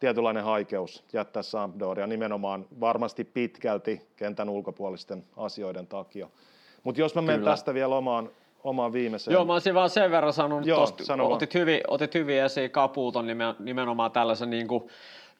tietynlainen 0.00 0.44
haikeus 0.44 1.04
jättää 1.12 1.42
Sampdoria 1.42 2.06
nimenomaan 2.06 2.66
varmasti 2.80 3.24
pitkälti 3.24 4.08
kentän 4.16 4.48
ulkopuolisten 4.48 5.24
asioiden 5.36 5.86
takia. 5.86 6.30
Mutta 6.84 7.00
jos 7.00 7.14
mä 7.14 7.22
menen 7.22 7.44
tästä 7.44 7.74
vielä 7.74 7.96
omaan, 7.96 8.30
omaan 8.64 8.92
viimeiseen. 8.92 9.32
Joo, 9.32 9.44
mä 9.44 9.52
olisin 9.52 9.74
vaan 9.74 9.90
sen 9.90 10.10
verran 10.10 10.32
sanonut, 10.32 10.66
Joo, 10.66 10.80
tosta, 10.80 11.04
sano 11.04 11.32
otit, 11.32 11.54
hyvin, 11.54 11.80
otit 11.88 12.14
hyvin 12.14 12.42
esiin 12.42 12.70
Kapuuton 12.70 13.26
nimenomaan 13.58 14.12
tällaisen 14.12 14.50
niin 14.50 14.68
kuin 14.68 14.84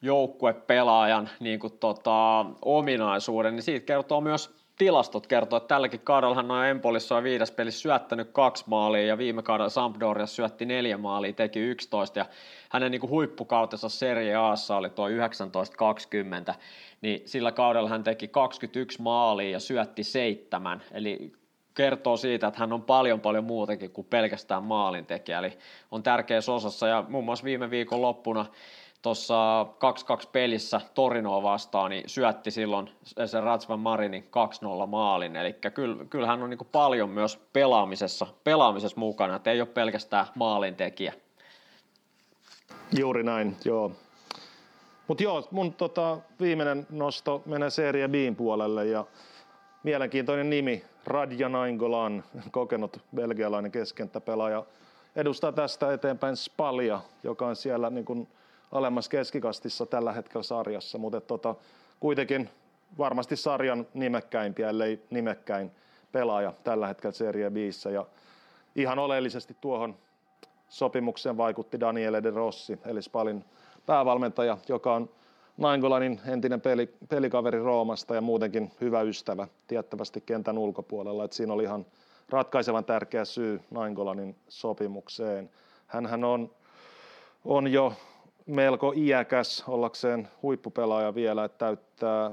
joukkuepelaajan 0.01 1.29
niin 1.39 1.59
kuin 1.59 1.73
tota, 1.79 2.45
ominaisuuden, 2.61 3.55
niin 3.55 3.63
siitä 3.63 3.85
kertoo 3.85 4.21
myös 4.21 4.61
tilastot 4.77 5.27
kertoo, 5.27 5.57
että 5.57 5.67
tälläkin 5.67 5.99
kaudella 5.99 6.35
hän 6.35 6.51
on 6.51 6.65
Empolissa 6.65 7.15
ja 7.15 7.23
viides 7.23 7.51
pelissä 7.51 7.81
syöttänyt 7.81 8.29
kaksi 8.31 8.63
maalia 8.67 9.05
ja 9.05 9.17
viime 9.17 9.43
kaudella 9.43 9.69
Sampdoria 9.69 10.25
syötti 10.25 10.65
neljä 10.65 10.97
maalia, 10.97 11.33
teki 11.33 11.59
11 11.59 12.19
ja 12.19 12.25
hänen 12.69 12.91
niin 12.91 12.99
kuin 12.99 13.09
huippukautensa 13.09 13.89
Serie 13.89 14.35
Aassa 14.35 14.77
oli 14.77 14.89
tuo 14.89 15.09
19-20, 15.09 15.11
niin 17.01 17.21
sillä 17.25 17.51
kaudella 17.51 17.89
hän 17.89 18.03
teki 18.03 18.27
21 18.27 19.01
maalia 19.01 19.49
ja 19.49 19.59
syötti 19.59 20.03
seitsemän, 20.03 20.83
eli 20.91 21.31
kertoo 21.73 22.17
siitä, 22.17 22.47
että 22.47 22.59
hän 22.59 22.73
on 22.73 22.81
paljon 22.81 23.19
paljon 23.19 23.43
muutakin 23.43 23.91
kuin 23.91 24.07
pelkästään 24.09 24.63
maalintekijä, 24.63 25.39
eli 25.39 25.57
on 25.91 26.03
tärkeässä 26.03 26.53
osassa 26.53 26.87
ja 26.87 27.05
muun 27.09 27.25
muassa 27.25 27.45
viime 27.45 27.69
viikon 27.69 28.01
loppuna 28.01 28.45
tuossa 29.01 29.63
2-2 30.23 30.27
pelissä 30.31 30.81
Torinoa 30.93 31.43
vastaan, 31.43 31.89
niin 31.89 32.03
syötti 32.09 32.51
silloin 32.51 32.89
sen 33.25 33.43
Ratsvan 33.43 33.79
Marinin 33.79 34.29
2-0 34.83 34.87
maalin. 34.87 35.35
Eli 35.35 35.55
kyllä, 36.09 36.27
hän 36.27 36.43
on 36.43 36.49
niin 36.49 36.59
paljon 36.71 37.09
myös 37.09 37.37
pelaamisessa, 37.53 38.27
pelaamisessa 38.43 38.99
mukana, 38.99 39.35
että 39.35 39.51
ei 39.51 39.61
ole 39.61 39.67
pelkästään 39.67 40.25
maalintekijä. 40.35 41.13
Juuri 42.97 43.23
näin, 43.23 43.55
joo. 43.65 43.91
Mutta 45.07 45.23
joo, 45.23 45.47
mun 45.51 45.73
tota, 45.73 46.17
viimeinen 46.39 46.87
nosto 46.89 47.41
menee 47.45 47.69
Serie 47.69 48.07
B:n 48.07 48.35
puolelle 48.35 48.85
ja 48.85 49.05
mielenkiintoinen 49.83 50.49
nimi, 50.49 50.83
Radja 51.05 51.49
Nainggolan, 51.49 52.23
kokenut 52.51 52.99
belgialainen 53.15 53.71
keskenttäpelaaja, 53.71 54.65
edustaa 55.15 55.51
tästä 55.51 55.93
eteenpäin 55.93 56.35
Spalia, 56.35 57.01
joka 57.23 57.47
on 57.47 57.55
siellä 57.55 57.89
niin 57.89 58.05
kuin 58.05 58.27
alemmas 58.71 59.09
keskikastissa 59.09 59.85
tällä 59.85 60.13
hetkellä 60.13 60.43
sarjassa, 60.43 60.97
mutta 60.97 61.21
tota, 61.21 61.55
kuitenkin 61.99 62.49
varmasti 62.97 63.35
sarjan 63.35 63.87
nimekkäimpiä, 63.93 64.69
ellei 64.69 64.99
nimekkäin 65.09 65.71
pelaaja 66.11 66.53
tällä 66.63 66.87
hetkellä 66.87 67.13
Serie 67.13 67.49
Bissä. 67.49 67.89
Ja 67.89 68.05
ihan 68.75 68.99
oleellisesti 68.99 69.57
tuohon 69.61 69.97
sopimukseen 70.69 71.37
vaikutti 71.37 71.79
Daniele 71.79 72.23
De 72.23 72.29
Rossi, 72.29 72.79
eli 72.85 73.01
Spalin 73.01 73.45
päävalmentaja, 73.85 74.57
joka 74.69 74.95
on 74.95 75.09
Naingolanin 75.61 76.21
entinen 76.27 76.61
peli, 76.61 76.93
pelikaveri 77.09 77.59
Roomasta 77.59 78.15
ja 78.15 78.21
muutenkin 78.21 78.71
hyvä 78.81 79.01
ystävä 79.01 79.47
tiettävästi 79.67 80.21
kentän 80.21 80.57
ulkopuolella. 80.57 81.23
Et 81.25 81.33
siinä 81.33 81.53
oli 81.53 81.63
ihan 81.63 81.85
ratkaisevan 82.29 82.85
tärkeä 82.85 83.25
syy 83.25 83.61
Naingolanin 83.71 84.35
sopimukseen. 84.47 85.49
Hänhän 85.87 86.23
on, 86.23 86.51
on 87.45 87.71
jo 87.71 87.93
melko 88.45 88.93
iäkäs 88.95 89.63
ollakseen 89.67 90.27
huippupelaaja 90.41 91.15
vielä, 91.15 91.45
että 91.45 91.57
täyttää 91.57 92.31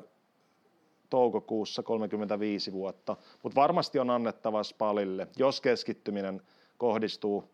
toukokuussa 1.10 1.82
35 1.82 2.72
vuotta, 2.72 3.16
mutta 3.42 3.60
varmasti 3.60 3.98
on 3.98 4.10
annettava 4.10 4.62
Spalille, 4.62 5.28
jos 5.36 5.60
keskittyminen 5.60 6.42
kohdistuu 6.78 7.44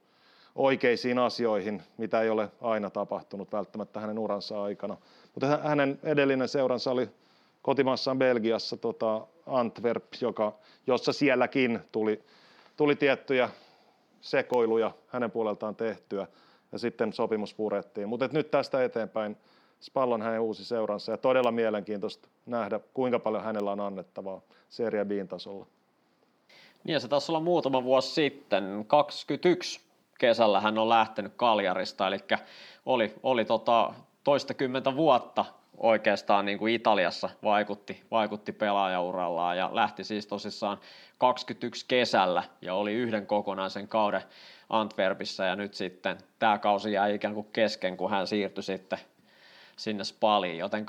oikeisiin 0.55 1.19
asioihin, 1.19 1.83
mitä 1.97 2.21
ei 2.21 2.31
ole 2.31 2.51
aina 2.61 2.91
tapahtunut 2.91 3.53
välttämättä 3.53 4.01
hänen 4.01 4.19
uransa 4.19 4.63
aikana. 4.63 4.97
Mutta 5.35 5.59
hänen 5.63 5.99
edellinen 6.03 6.49
seuransa 6.49 6.91
oli 6.91 7.11
kotimaassaan 7.63 8.19
Belgiassa 8.19 8.77
tota 8.77 9.27
Antwerp, 9.47 10.05
joka, 10.21 10.53
jossa 10.87 11.13
sielläkin 11.13 11.81
tuli, 11.93 12.23
tuli 12.77 12.97
tiettyjä 12.97 13.51
sekoiluja 14.21 14.91
hänen 15.09 15.31
puoleltaan 15.31 15.77
tehtyä 15.77 16.27
ja 16.73 16.79
sitten 16.79 17.13
sopimus 17.13 17.55
purettiin. 17.55 18.09
Mutta 18.09 18.29
nyt 18.33 18.51
tästä 18.51 18.85
eteenpäin 18.85 19.37
Spallon 19.81 20.23
hänen 20.23 20.41
uusi 20.41 20.65
seuransa 20.65 21.13
ja 21.13 21.19
todella 21.19 21.53
mielenkiintoista 21.53 22.29
nähdä, 22.47 22.81
kuinka 22.95 23.19
paljon 23.19 23.45
hänellä 23.45 23.73
on 23.73 23.81
annettavaa 23.81 24.41
Serie 24.69 25.05
B:n 25.05 25.29
tasolla. 25.29 25.67
Niin 26.85 26.93
ja 26.93 27.01
se 27.01 27.09
taisi 27.09 27.33
olla 27.33 27.41
muutama 27.41 27.85
vuosi 27.85 28.11
sitten, 28.11 28.85
21 28.87 29.81
kesällä 30.19 30.61
hän 30.61 30.79
on 30.79 30.89
lähtenyt 30.89 31.33
Kaljarista, 31.37 32.07
eli 32.07 32.19
oli, 32.87 33.15
oli 33.23 33.45
tota 33.45 33.95
toistakymmentä 34.25 34.97
vuotta 34.97 35.45
oikeastaan 35.79 36.45
niin 36.45 36.59
kuin 36.59 36.75
Italiassa 36.75 37.31
vaikutti, 37.43 38.03
vaikutti 38.11 38.53
pelaajaurallaan 38.53 39.59
ja 39.59 39.71
lähti 39.73 40.05
siis 40.05 40.27
tosissaan 40.27 40.79
21 41.19 41.85
kesällä 41.89 42.43
ja 42.63 42.75
oli 42.75 42.93
yhden 42.93 43.27
kokonaisen 43.27 43.89
kauden 43.89 44.23
Antwerpissa 44.71 45.45
ja 45.45 45.57
nyt 45.57 45.75
sitten 45.75 46.19
tämä 46.39 46.59
kausi 46.59 46.93
jäi 46.93 47.15
ikään 47.15 47.35
kuin 47.35 47.49
kesken, 47.53 47.97
kun 47.97 48.11
hän 48.11 48.27
siirtyi 48.27 48.63
sitten 48.63 48.99
sinne 49.77 50.05
Spaliin, 50.05 50.59
joten 50.59 50.87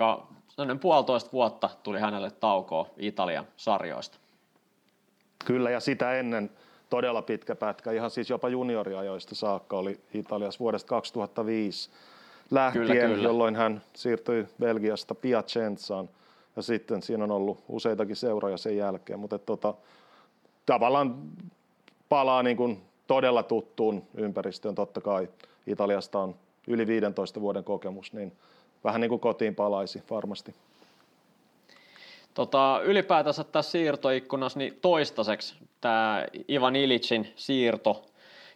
sellainen 0.47 0.79
puolitoista 0.79 1.31
vuotta 1.31 1.69
tuli 1.83 1.99
hänelle 1.99 2.31
taukoa 2.31 2.87
Italian 2.97 3.47
sarjoista. 3.57 4.17
Kyllä 5.45 5.69
ja 5.69 5.79
sitä 5.79 6.13
ennen 6.13 6.51
todella 6.89 7.21
pitkä 7.21 7.55
pätkä, 7.55 7.91
ihan 7.91 8.11
siis 8.11 8.29
jopa 8.29 8.49
junioriajoista 8.49 9.35
saakka 9.35 9.77
oli 9.77 9.99
Italiassa 10.13 10.59
vuodesta 10.59 10.87
2005 10.87 11.89
lähtien, 12.51 12.87
kyllä, 12.87 13.07
kyllä. 13.07 13.23
jolloin 13.23 13.55
hän 13.55 13.81
siirtyi 13.93 14.47
Belgiasta 14.59 15.15
Piacenzaan 15.15 16.09
ja 16.55 16.61
sitten 16.61 17.01
siinä 17.01 17.23
on 17.23 17.31
ollut 17.31 17.63
useitakin 17.67 18.15
seuroja 18.15 18.57
sen 18.57 18.77
jälkeen, 18.77 19.19
mutta 19.19 19.39
tota, 19.39 19.73
tavallaan 20.65 21.15
palaa 22.09 22.43
niin 22.43 22.57
kuin 22.57 22.81
todella 23.07 23.43
tuttuun 23.43 24.03
ympäristöön. 24.15 24.75
Totta 24.75 25.01
kai 25.01 25.27
Italiasta 25.67 26.19
on 26.19 26.35
yli 26.67 26.87
15 26.87 27.41
vuoden 27.41 27.63
kokemus, 27.63 28.13
niin 28.13 28.31
vähän 28.83 29.01
niin 29.01 29.09
kuin 29.09 29.19
kotiin 29.19 29.55
palaisi 29.55 30.03
varmasti. 30.09 30.55
Tota, 32.33 32.81
ylipäätänsä 32.83 33.43
tässä 33.43 33.71
siirtoikkunassa 33.71 34.59
niin 34.59 34.77
toistaiseksi 34.81 35.55
tämä 35.81 36.25
Ivan 36.49 36.75
Ilicin 36.75 37.27
siirto, 37.35 38.05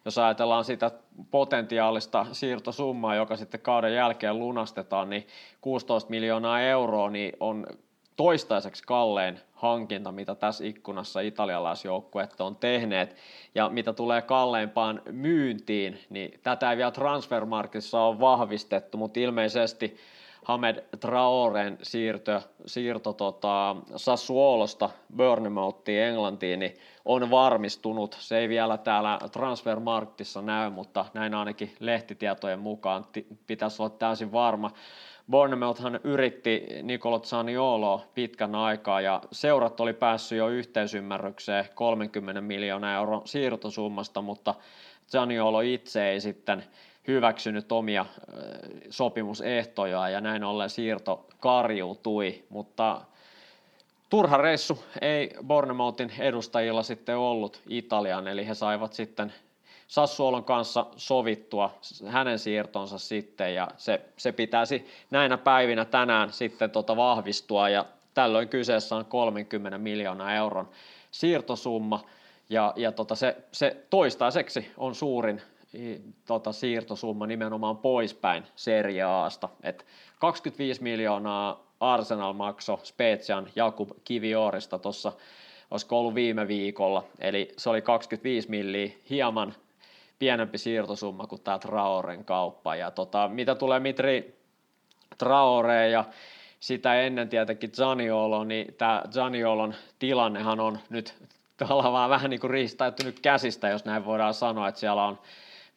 jos 0.10 0.18
ajatellaan 0.18 0.66
sitä 0.66 0.92
potentiaalista 1.32 2.26
siirtosummaa, 2.32 3.16
joka 3.16 3.38
sitten 3.38 3.60
kauden 3.60 3.94
jälkeen 3.94 4.40
lunastetaan, 4.40 5.10
niin 5.10 5.28
16 5.62 6.10
miljoonaa 6.10 6.62
euroa 6.62 7.10
niin 7.10 7.34
on 7.40 7.68
toistaiseksi 8.16 8.84
kallein 8.88 9.40
hankinta, 9.54 10.12
mitä 10.12 10.36
tässä 10.36 10.66
ikkunassa 10.66 11.20
italialaisjoukkueet 11.20 12.42
on 12.42 12.56
tehneet. 12.56 13.16
Ja 13.56 13.70
mitä 13.70 13.94
tulee 13.94 14.22
kalleimpaan 14.22 15.02
myyntiin, 15.12 16.00
niin 16.10 16.40
tätä 16.44 16.72
ei 16.72 16.78
vielä 16.78 16.92
transfermarkissa 16.92 18.02
ole 18.02 18.20
vahvistettu, 18.20 18.98
mutta 18.98 19.20
ilmeisesti 19.20 19.98
Hamed 20.46 20.84
Traoren 21.00 21.78
siirto, 21.82 22.42
siirto 22.66 23.14
tota, 23.14 23.76
Sassuolosta 23.96 24.90
Bournemouthiin 25.16 26.02
Englantiin 26.04 26.60
niin 26.60 26.78
on 27.06 27.30
varmistunut. 27.32 28.18
Se 28.20 28.38
ei 28.38 28.50
vielä 28.50 28.78
täällä 28.78 29.20
transfermarktissa 29.32 30.42
näy, 30.42 30.70
mutta 30.70 31.06
näin 31.14 31.34
ainakin 31.34 31.76
lehtitietojen 31.80 32.60
mukaan 32.60 33.04
t- 33.04 33.48
pitäisi 33.48 33.82
olla 33.82 33.90
täysin 33.90 34.32
varma. 34.32 34.72
Bournemouthhan 35.30 36.00
yritti 36.04 36.68
Nicolo 36.84 37.20
Zaniolo 37.20 38.02
pitkän 38.14 38.56
aikaa 38.56 39.02
ja 39.02 39.22
seurat 39.32 39.80
oli 39.80 39.94
päässyt 39.94 40.38
jo 40.38 40.48
yhteisymmärrykseen 40.48 41.66
30 41.76 42.42
miljoonaa 42.42 42.96
euron 42.96 43.22
siirtosummasta, 43.26 44.22
mutta 44.22 44.56
Zaniolo 45.12 45.62
itse 45.62 46.10
ei 46.10 46.22
sitten 46.22 46.64
hyväksynyt 47.10 47.72
omia 47.72 48.06
sopimusehtoja 48.90 50.10
ja 50.10 50.22
näin 50.22 50.44
ollen 50.44 50.70
siirto 50.70 51.26
karjuutui, 51.40 52.44
mutta 52.50 53.02
turha 54.10 54.38
reissu 54.38 54.84
ei 55.02 55.36
Bournemouthin 55.48 56.12
edustajilla 56.20 56.84
sitten 56.84 57.18
ollut 57.18 57.62
Italian, 57.68 58.28
eli 58.28 58.48
he 58.48 58.54
saivat 58.54 58.94
sitten 58.94 59.34
Sassuolon 59.88 60.44
kanssa 60.44 60.86
sovittua 60.96 61.80
hänen 62.08 62.40
siirtonsa 62.40 62.98
sitten 62.98 63.56
ja 63.56 63.68
se, 63.78 64.02
se 64.18 64.32
pitäisi 64.32 64.88
näinä 65.12 65.38
päivinä 65.38 65.86
tänään 65.86 66.34
sitten 66.34 66.72
tota 66.72 66.96
vahvistua 66.96 67.70
ja 67.70 67.86
tällöin 68.14 68.50
kyseessä 68.50 68.96
on 68.96 69.06
30 69.06 69.78
miljoonaa 69.78 70.34
euron 70.34 70.70
siirtosumma 71.12 72.04
ja, 72.50 72.74
ja 72.76 72.92
tota 72.92 73.16
se, 73.16 73.38
se 73.52 73.78
toistaiseksi 73.90 74.72
on 74.78 74.96
suurin 74.96 75.42
tota, 76.26 76.52
siirtosumma 76.52 77.28
nimenomaan 77.28 77.78
poispäin 77.78 78.44
Serie 78.56 79.04
Aasta. 79.04 79.50
Et 79.64 79.86
25 80.20 80.84
miljoonaa 80.84 81.64
Arsenal 81.80 82.34
makso 82.34 82.80
Spezian 82.84 83.48
Jakub 83.56 83.90
Kiviorista 84.04 84.80
tuossa, 84.80 85.12
olisiko 85.72 86.00
ollut 86.00 86.16
viime 86.16 86.48
viikolla, 86.48 87.04
eli 87.20 87.54
se 87.58 87.70
oli 87.70 87.82
25 87.82 88.50
milliä, 88.50 88.92
hieman 89.10 89.56
pienempi 90.20 90.58
siirtosumma 90.58 91.28
kuin 91.28 91.42
tämä 91.42 91.60
Traoren 91.60 92.26
kauppa. 92.26 92.76
Ja 92.76 92.92
tota, 92.92 93.28
mitä 93.28 93.56
tulee 93.56 93.80
Mitri 93.80 94.40
Traoreen 95.18 95.92
ja 95.92 96.06
sitä 96.60 97.02
ennen 97.02 97.30
tietenkin 97.30 97.72
Zaniolo, 97.72 98.44
niin 98.44 98.74
tämä 98.74 99.04
Zaniolon 99.12 99.74
tilannehan 100.00 100.60
on 100.60 100.80
nyt 100.90 101.14
tavallaan 101.68 102.10
vähän 102.10 102.30
niin 102.30 102.40
kuin 102.40 102.52
riistäytynyt 102.52 103.20
käsistä, 103.20 103.70
jos 103.70 103.86
näin 103.86 104.06
voidaan 104.06 104.34
sanoa, 104.34 104.68
että 104.68 104.80
siellä 104.80 105.06
on 105.06 105.20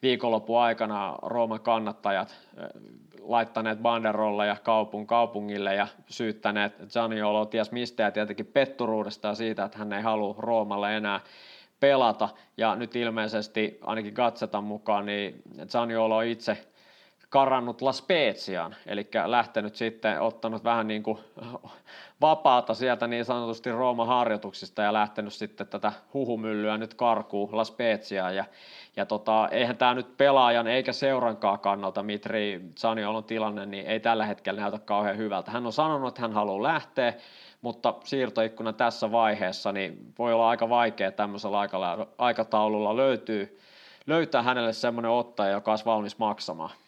viikonlopun 0.03 0.61
aikana 0.61 1.17
Rooman 1.21 1.59
kannattajat 1.59 2.35
laittaneet 3.21 3.79
banderolleja 3.79 4.55
kaupun 4.63 5.07
kaupungille 5.07 5.75
ja 5.75 5.87
syyttäneet 6.09 6.73
Zaniolo 6.89 7.45
ties 7.45 7.71
mistä 7.71 8.03
ja 8.03 8.11
tietenkin 8.11 8.45
petturuudesta 8.45 9.27
ja 9.27 9.35
siitä, 9.35 9.63
että 9.63 9.77
hän 9.77 9.93
ei 9.93 10.01
halua 10.01 10.35
Roomalle 10.37 10.97
enää 10.97 11.19
pelata. 11.79 12.29
Ja 12.57 12.75
nyt 12.75 12.95
ilmeisesti 12.95 13.77
ainakin 13.81 14.13
Gatsetan 14.13 14.63
mukaan, 14.63 15.05
niin 15.05 15.41
Zaniolo 15.67 16.21
itse 16.21 16.67
karannut 17.33 17.81
La 17.81 17.91
Speziaan, 17.91 18.75
eli 18.85 19.09
lähtenyt 19.25 19.75
sitten, 19.75 20.21
ottanut 20.21 20.63
vähän 20.63 20.87
niin 20.87 21.03
kuin 21.03 21.19
vapaata 22.21 22.73
sieltä 22.73 23.07
niin 23.07 23.25
sanotusti 23.25 23.71
Rooman 23.71 24.07
harjoituksista 24.07 24.81
ja 24.81 24.93
lähtenyt 24.93 25.33
sitten 25.33 25.67
tätä 25.67 25.91
huhumyllyä 26.13 26.77
nyt 26.77 26.93
karkuu 26.93 27.49
La 27.51 27.63
Speziaan. 27.63 28.35
Ja, 28.35 28.45
ja 28.95 29.05
tota, 29.05 29.47
eihän 29.51 29.77
tämä 29.77 29.93
nyt 29.93 30.17
pelaajan 30.17 30.67
eikä 30.67 30.93
seurankaan 30.93 31.59
kannalta 31.59 32.03
Mitri 32.03 32.61
Zaniolon 32.79 33.23
tilanne, 33.23 33.65
niin 33.65 33.87
ei 33.87 33.99
tällä 33.99 34.25
hetkellä 34.25 34.61
näytä 34.61 34.79
kauhean 34.79 35.17
hyvältä. 35.17 35.51
Hän 35.51 35.65
on 35.65 35.73
sanonut, 35.73 36.07
että 36.07 36.21
hän 36.21 36.33
haluaa 36.33 36.63
lähteä, 36.63 37.13
mutta 37.61 37.93
siirtoikkuna 38.03 38.73
tässä 38.73 39.11
vaiheessa 39.11 39.71
niin 39.71 40.13
voi 40.19 40.33
olla 40.33 40.49
aika 40.49 40.69
vaikea 40.69 41.11
tämmöisellä 41.11 41.57
aikataululla 42.17 42.97
löytyy, 42.97 43.59
löytää 44.07 44.41
hänelle 44.41 44.73
semmoinen 44.73 45.11
ottaja, 45.11 45.51
joka 45.51 45.71
olisi 45.71 45.85
valmis 45.85 46.19
maksamaan. 46.19 46.82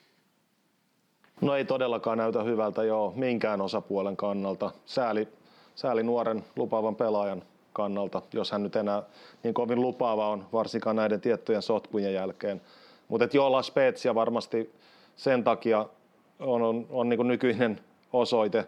No 1.42 1.56
ei 1.56 1.66
todellakaan 1.66 2.18
näytä 2.18 2.44
hyvältä 2.44 2.84
joo 2.84 3.14
minkään 3.16 3.62
osapuolen 3.62 4.18
kannalta. 4.18 4.72
Sääli, 4.86 5.28
sääli 5.76 6.04
nuoren 6.04 6.44
lupaavan 6.56 6.96
pelaajan 6.96 7.44
kannalta, 7.74 8.22
jos 8.34 8.52
hän 8.52 8.64
nyt 8.64 8.76
enää 8.76 9.04
niin 9.44 9.54
kovin 9.54 9.82
lupaava 9.82 10.30
on, 10.30 10.46
varsinkaan 10.54 10.96
näiden 10.96 11.22
tiettyjen 11.22 11.62
sotkujen 11.62 12.14
jälkeen. 12.14 12.62
Mutta 13.08 13.38
joo, 13.38 13.52
La 13.52 13.62
Spezia 13.62 14.16
varmasti 14.16 14.74
sen 15.16 15.44
takia 15.44 15.86
on, 16.40 16.62
on, 16.62 16.86
on 16.90 17.10
niin 17.10 17.28
nykyinen 17.28 17.80
osoite 18.14 18.66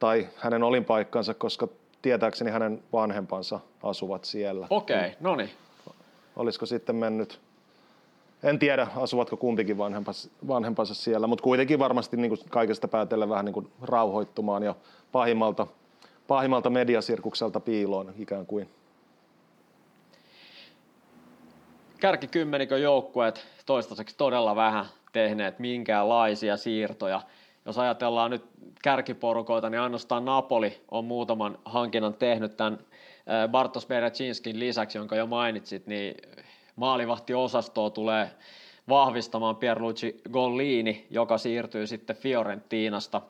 tai 0.00 0.28
hänen 0.36 0.62
olinpaikkansa, 0.62 1.34
koska 1.34 1.68
tietääkseni 2.02 2.50
hänen 2.50 2.82
vanhempansa 2.92 3.60
asuvat 3.82 4.24
siellä. 4.24 4.66
Okei, 4.70 4.96
okay, 4.96 5.10
no 5.20 5.36
niin. 5.36 5.50
Olisiko 6.36 6.66
sitten 6.66 6.96
mennyt 6.96 7.40
en 8.42 8.58
tiedä, 8.58 8.86
asuvatko 8.96 9.36
kumpikin 9.36 9.78
vanhempansa, 9.78 10.30
vanhempansa 10.48 10.94
siellä, 10.94 11.26
mutta 11.26 11.42
kuitenkin 11.42 11.78
varmasti 11.78 12.16
niin 12.16 12.28
kuin 12.28 12.40
kaikesta 12.50 12.88
päätellen 12.88 13.28
vähän 13.28 13.44
niin 13.44 13.52
kuin 13.52 13.72
rauhoittumaan 13.82 14.62
ja 14.62 14.74
pahimmalta, 15.12 15.66
pahimmalta 16.28 16.70
mediasirkukselta 16.70 17.60
piiloon 17.60 18.14
ikään 18.18 18.46
kuin. 18.46 18.68
Kärkikymmenikön 22.00 22.82
joukkueet 22.82 23.46
toistaiseksi 23.66 24.16
todella 24.16 24.56
vähän 24.56 24.86
tehneet 25.12 25.58
minkäänlaisia 25.58 26.56
siirtoja. 26.56 27.20
Jos 27.66 27.78
ajatellaan 27.78 28.30
nyt 28.30 28.44
kärkiporukoita, 28.82 29.70
niin 29.70 29.80
ainoastaan 29.80 30.24
Napoli 30.24 30.80
on 30.90 31.04
muutaman 31.04 31.58
hankinnan 31.64 32.14
tehnyt 32.14 32.56
tämän 32.56 32.78
Bartos 33.50 33.86
Berechinskin 33.86 34.58
lisäksi, 34.60 34.98
jonka 34.98 35.16
jo 35.16 35.26
mainitsit, 35.26 35.86
niin 35.86 36.14
maalivahtiosastoa 36.76 37.90
tulee 37.90 38.30
vahvistamaan 38.88 39.56
Pierluigi 39.56 40.20
Gollini, 40.30 41.06
joka 41.10 41.38
siirtyy 41.38 41.86
sitten 41.86 42.16
Fiorentinasta. 42.16 43.22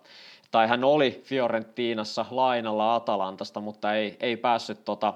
Tai 0.50 0.68
hän 0.68 0.84
oli 0.84 1.22
Fiorentinassa 1.24 2.26
lainalla 2.30 2.94
Atalantasta, 2.94 3.60
mutta 3.60 3.94
ei, 3.94 4.16
ei 4.20 4.36
päässyt 4.36 4.84
tota 4.84 5.14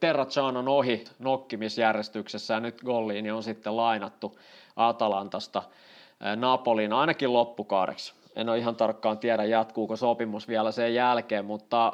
Terracianon 0.00 0.68
ohi 0.68 1.04
nokkimisjärjestyksessä 1.18 2.54
ja 2.54 2.60
nyt 2.60 2.80
Gollini 2.84 3.30
on 3.30 3.42
sitten 3.42 3.76
lainattu 3.76 4.38
Atalantasta 4.76 5.62
Napolin 6.36 6.92
ainakin 6.92 7.32
loppukaudeksi. 7.32 8.14
En 8.36 8.48
ole 8.48 8.58
ihan 8.58 8.76
tarkkaan 8.76 9.18
tiedä, 9.18 9.44
jatkuuko 9.44 9.96
sopimus 9.96 10.48
vielä 10.48 10.72
sen 10.72 10.94
jälkeen, 10.94 11.44
mutta 11.44 11.92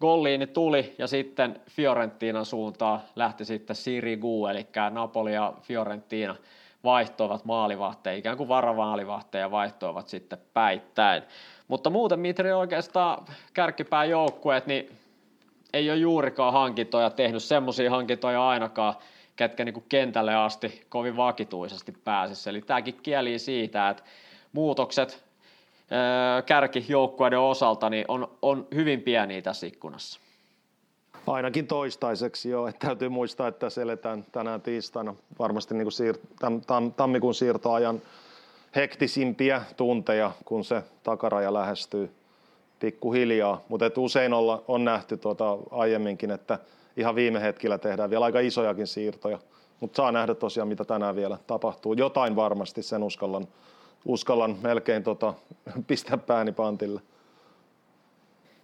Golliini 0.00 0.46
tuli 0.46 0.94
ja 0.98 1.06
sitten 1.06 1.60
Fiorentinan 1.70 2.46
suuntaan 2.46 3.00
lähti 3.16 3.44
sitten 3.44 3.76
Sirigu, 3.76 4.46
eli 4.46 4.66
Napoli 4.90 5.34
ja 5.34 5.52
Fiorentina 5.62 6.36
vaihtoivat 6.84 7.44
maalivahteja, 7.44 8.16
ikään 8.16 8.36
kuin 8.36 8.48
varamaalivahteja 8.48 9.50
vaihtoivat 9.50 10.08
sitten 10.08 10.38
päittäin. 10.54 11.22
Mutta 11.68 11.90
muuten 11.90 12.20
Mitri 12.20 12.52
oikeastaan 12.52 13.24
kärkipääjoukkueet, 13.54 14.66
niin 14.66 14.90
ei 15.72 15.90
ole 15.90 15.98
juurikaan 15.98 16.52
hankintoja 16.52 17.10
tehnyt, 17.10 17.42
semmoisia 17.42 17.90
hankintoja 17.90 18.48
ainakaan, 18.48 18.94
ketkä 19.36 19.64
niin 19.64 19.84
kentälle 19.88 20.34
asti 20.34 20.86
kovin 20.88 21.16
vakituisesti 21.16 21.92
pääsisi. 22.04 22.50
Eli 22.50 22.60
tämäkin 22.60 22.98
kieli 23.02 23.38
siitä, 23.38 23.88
että 23.88 24.02
muutokset 24.52 25.27
kärkijoukkueiden 26.46 27.40
osalta 27.40 27.90
niin 27.90 28.04
on, 28.08 28.28
on 28.42 28.66
hyvin 28.74 29.02
pieniä 29.02 29.42
tässä 29.42 29.66
ikkunassa. 29.66 30.20
Ainakin 31.26 31.66
toistaiseksi 31.66 32.50
joo. 32.50 32.68
Että 32.68 32.86
täytyy 32.86 33.08
muistaa, 33.08 33.48
että 33.48 33.58
tässä 33.58 33.82
eletään 33.82 34.26
tänään 34.32 34.60
tiistaina 34.60 35.14
varmasti 35.38 35.74
niin 35.74 35.84
kuin 35.84 36.14
siir- 36.14 36.20
tam- 36.44 36.60
tam- 36.60 36.92
tammikuun 36.96 37.34
siirtoajan 37.34 38.02
hektisimpiä 38.76 39.62
tunteja, 39.76 40.30
kun 40.44 40.64
se 40.64 40.82
takaraja 41.02 41.54
lähestyy 41.54 42.10
pikkuhiljaa. 42.80 43.62
Mutta 43.68 43.90
usein 43.96 44.32
olla, 44.32 44.62
on 44.68 44.84
nähty 44.84 45.16
tuota 45.16 45.58
aiemminkin, 45.70 46.30
että 46.30 46.58
ihan 46.96 47.14
viime 47.14 47.40
hetkellä 47.40 47.78
tehdään 47.78 48.10
vielä 48.10 48.24
aika 48.24 48.40
isojakin 48.40 48.86
siirtoja. 48.86 49.38
Mutta 49.80 49.96
saa 49.96 50.12
nähdä 50.12 50.34
tosiaan, 50.34 50.68
mitä 50.68 50.84
tänään 50.84 51.16
vielä 51.16 51.38
tapahtuu. 51.46 51.92
Jotain 51.92 52.36
varmasti 52.36 52.82
sen 52.82 53.02
uskallan 53.02 53.48
uskallan 54.04 54.58
melkein 54.62 55.02
tota, 55.02 55.34
pistää 55.86 56.18
pääni 56.18 56.52
pantille. 56.52 57.00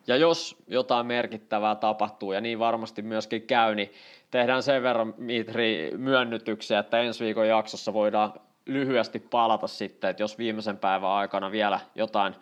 Ja 0.06 0.16
jos 0.16 0.56
jotain 0.68 1.06
merkittävää 1.06 1.74
tapahtuu, 1.74 2.32
ja 2.32 2.40
niin 2.40 2.58
varmasti 2.58 3.02
myöskin 3.02 3.42
käy, 3.42 3.74
niin 3.74 3.92
tehdään 4.30 4.62
sen 4.62 4.82
verran 4.82 5.14
Mitri 5.16 5.90
myönnytyksiä, 5.96 6.78
että 6.78 7.00
ensi 7.00 7.24
viikon 7.24 7.48
jaksossa 7.48 7.92
voidaan 7.92 8.32
lyhyesti 8.66 9.18
palata 9.18 9.66
sitten, 9.66 10.10
että 10.10 10.22
jos 10.22 10.38
viimeisen 10.38 10.78
päivän 10.78 11.10
aikana 11.10 11.50
vielä 11.50 11.80
jotain 11.94 12.34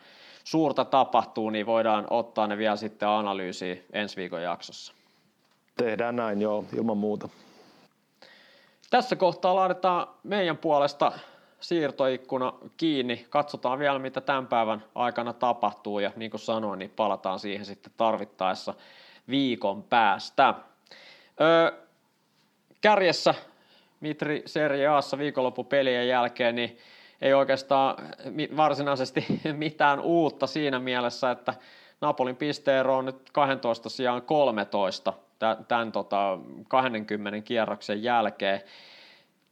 suurta 0.45 0.85
tapahtuu, 0.85 1.51
niin 1.51 1.67
voidaan 1.67 2.07
ottaa 2.11 2.47
ne 2.47 2.59
vielä 2.59 2.77
sitten 2.77 3.09
analyysiin 3.09 3.85
ensi 3.93 4.17
viikon 4.17 4.43
jaksossa. 4.43 4.93
Tehdään 5.77 6.17
näin, 6.17 6.43
joo, 6.43 6.65
ilman 6.77 6.97
muuta. 6.99 7.29
Tässä 8.91 9.17
kohtaa 9.17 9.55
laitetaan 9.55 10.07
meidän 10.23 10.59
puolesta 10.59 11.13
siirtoikkuna 11.63 12.53
kiinni. 12.77 13.27
Katsotaan 13.31 13.79
vielä, 13.79 13.99
mitä 13.99 14.21
tämän 14.21 14.47
päivän 14.47 14.85
aikana 14.95 15.33
tapahtuu 15.33 15.99
ja 15.99 16.11
niin 16.17 16.31
kuin 16.31 16.41
sanoin, 16.41 16.79
niin 16.79 16.91
palataan 16.91 17.39
siihen 17.39 17.67
sitten 17.67 17.93
tarvittaessa 17.97 18.75
viikon 19.29 19.83
päästä. 19.83 20.55
Öö, 21.41 21.73
kärjessä 22.81 23.35
Mitri 24.01 24.43
Serie 24.47 24.87
Aassa 24.87 25.19
viikonloppupelien 25.19 26.09
jälkeen, 26.09 26.55
niin 26.55 26.79
ei 27.21 27.35
oikeastaan 27.35 27.97
varsinaisesti 28.57 29.27
mitään 29.53 30.01
uutta 30.01 30.47
siinä 30.47 30.79
mielessä, 30.79 31.31
että 31.31 31.55
Napolin 32.01 32.37
pisteero 32.37 32.97
on 32.97 33.05
nyt 33.05 33.31
12 33.33 33.89
sijaan 33.89 34.23
13 34.23 35.13
tämän 35.69 35.93
tota 35.93 36.39
20 36.69 37.41
kierroksen 37.41 38.03
jälkeen. 38.03 38.61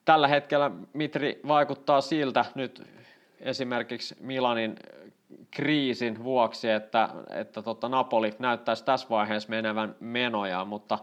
Tällä 0.04 0.28
hetkellä 0.28 0.70
Mitri 0.92 1.40
vaikuttaa 1.48 2.00
siltä 2.00 2.44
nyt 2.54 2.82
esimerkiksi 3.40 4.16
Milanin 4.20 4.76
kriisin 5.50 6.24
vuoksi, 6.24 6.70
että, 6.70 7.08
että 7.30 7.62
tota 7.62 7.88
Napoli 7.88 8.34
näyttäisi 8.38 8.84
tässä 8.84 9.06
vaiheessa 9.10 9.48
menevän 9.48 9.96
menojaan, 10.00 10.68
mutta 10.68 10.98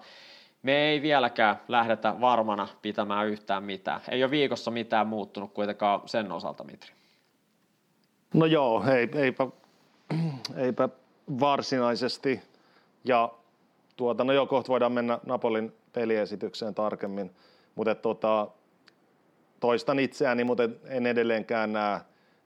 me 0.64 0.78
ei 0.78 1.02
vieläkään 1.02 1.60
lähdetä 1.68 2.22
varmana 2.22 2.68
pitämään 2.82 3.28
yhtään 3.28 3.64
mitään. 3.64 4.02
Ei 4.10 4.24
ole 4.24 4.32
viikossa 4.32 4.72
mitään 4.72 5.08
muuttunut 5.08 5.54
kuitenkaan 5.54 6.02
sen 6.06 6.32
osalta, 6.32 6.64
Mitri. 6.64 6.92
No 8.34 8.46
joo, 8.46 8.84
ei, 8.92 9.10
eipä, 9.16 9.48
eipä 10.56 10.90
varsinaisesti. 11.40 12.42
Ja 13.04 13.30
tuota, 13.98 14.24
no 14.24 14.34
joo, 14.34 14.46
kohta 14.46 14.68
voidaan 14.68 14.92
mennä 14.92 15.20
Napolin 15.26 15.74
peliesitykseen 15.94 16.76
tarkemmin, 16.76 17.32
mutta 17.76 17.96
tota, 17.96 18.48
toistan 19.60 20.00
itseäni, 20.00 20.44
mutta 20.44 20.70
en 20.86 21.08
edelleenkään 21.08 21.74
näe 21.74 22.00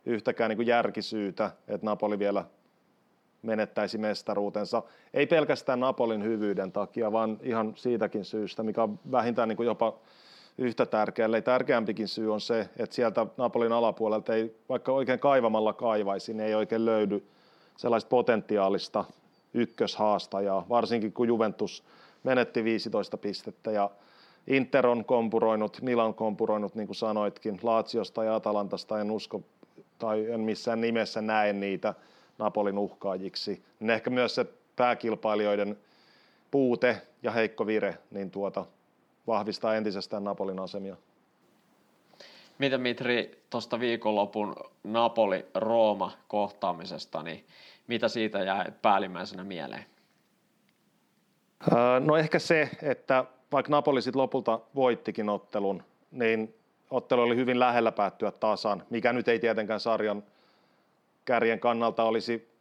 yhtäkään 0.05 0.49
niin 0.49 0.57
kuin 0.57 0.67
järkisyytä, 0.67 1.51
että 1.67 1.85
Napoli 1.85 2.19
vielä 2.19 2.45
menettäisi 3.41 3.97
mestaruutensa. 3.97 4.83
Ei 5.13 5.27
pelkästään 5.27 5.79
Napolin 5.79 6.23
hyvyyden 6.23 6.71
takia, 6.71 7.11
vaan 7.11 7.39
ihan 7.41 7.73
siitäkin 7.75 8.25
syystä, 8.25 8.63
mikä 8.63 8.83
on 8.83 8.99
vähintään 9.11 9.49
niin 9.49 9.57
kuin 9.57 9.67
jopa 9.67 9.99
yhtä 10.57 10.85
tärkeä, 10.85 11.25
eli 11.25 11.41
tärkeämpikin 11.41 12.07
syy 12.07 12.33
on 12.33 12.41
se, 12.41 12.69
että 12.77 12.95
sieltä 12.95 13.25
Napolin 13.37 13.71
alapuolelta 13.71 14.33
ei, 14.35 14.55
vaikka 14.69 14.91
oikein 14.91 15.19
kaivamalla 15.19 15.73
kaivaisi, 15.73 16.33
niin 16.33 16.47
ei 16.47 16.55
oikein 16.55 16.85
löydy 16.85 17.23
sellaista 17.77 18.09
potentiaalista 18.09 19.05
ykköshaastajaa, 19.53 20.65
varsinkin 20.69 21.13
kun 21.13 21.27
Juventus 21.27 21.83
menetti 22.23 22.63
15 22.63 23.17
pistettä 23.17 23.71
ja 23.71 23.89
Inter 24.47 24.87
on 24.87 25.05
kompuroinut, 25.05 25.81
Milan 25.81 26.13
kompuroinut, 26.13 26.75
niin 26.75 26.87
kuin 26.87 26.95
sanoitkin, 26.95 27.59
Laatsiosta 27.63 28.23
ja 28.23 28.35
Atalantasta 28.35 29.01
en 29.01 29.11
usko 29.11 29.41
tai 29.99 30.31
en 30.31 30.39
missään 30.39 30.81
nimessä 30.81 31.21
näe 31.21 31.53
niitä 31.53 31.93
Napolin 32.37 32.77
uhkaajiksi. 32.77 33.63
Niin 33.79 33.89
ehkä 33.89 34.09
myös 34.09 34.35
se 34.35 34.45
pääkilpailijoiden 34.75 35.77
puute 36.51 37.01
ja 37.23 37.31
heikko 37.31 37.67
vire 37.67 37.97
niin 38.11 38.31
tuota, 38.31 38.65
vahvistaa 39.27 39.75
entisestään 39.75 40.23
Napolin 40.23 40.59
asemia. 40.59 40.95
Miten 42.57 42.81
Mitri 42.81 43.43
tuosta 43.49 43.79
viikonlopun 43.79 44.55
Napoli-Rooma 44.83 46.11
kohtaamisesta, 46.27 47.23
niin 47.23 47.45
mitä 47.87 48.07
siitä 48.07 48.39
jäi 48.39 48.65
päällimmäisenä 48.81 49.43
mieleen? 49.43 49.85
No 51.99 52.17
ehkä 52.17 52.39
se, 52.39 52.69
että 52.81 53.25
vaikka 53.51 53.71
Napoli 53.71 54.01
sitten 54.01 54.21
lopulta 54.21 54.59
voittikin 54.75 55.29
ottelun, 55.29 55.83
niin 56.11 56.55
ottelu 56.89 57.21
oli 57.21 57.35
hyvin 57.35 57.59
lähellä 57.59 57.91
päättyä 57.91 58.31
tasan, 58.31 58.83
mikä 58.89 59.13
nyt 59.13 59.27
ei 59.27 59.39
tietenkään 59.39 59.79
sarjan 59.79 60.23
kärjen 61.25 61.59
kannalta 61.59 62.03
olisi 62.03 62.51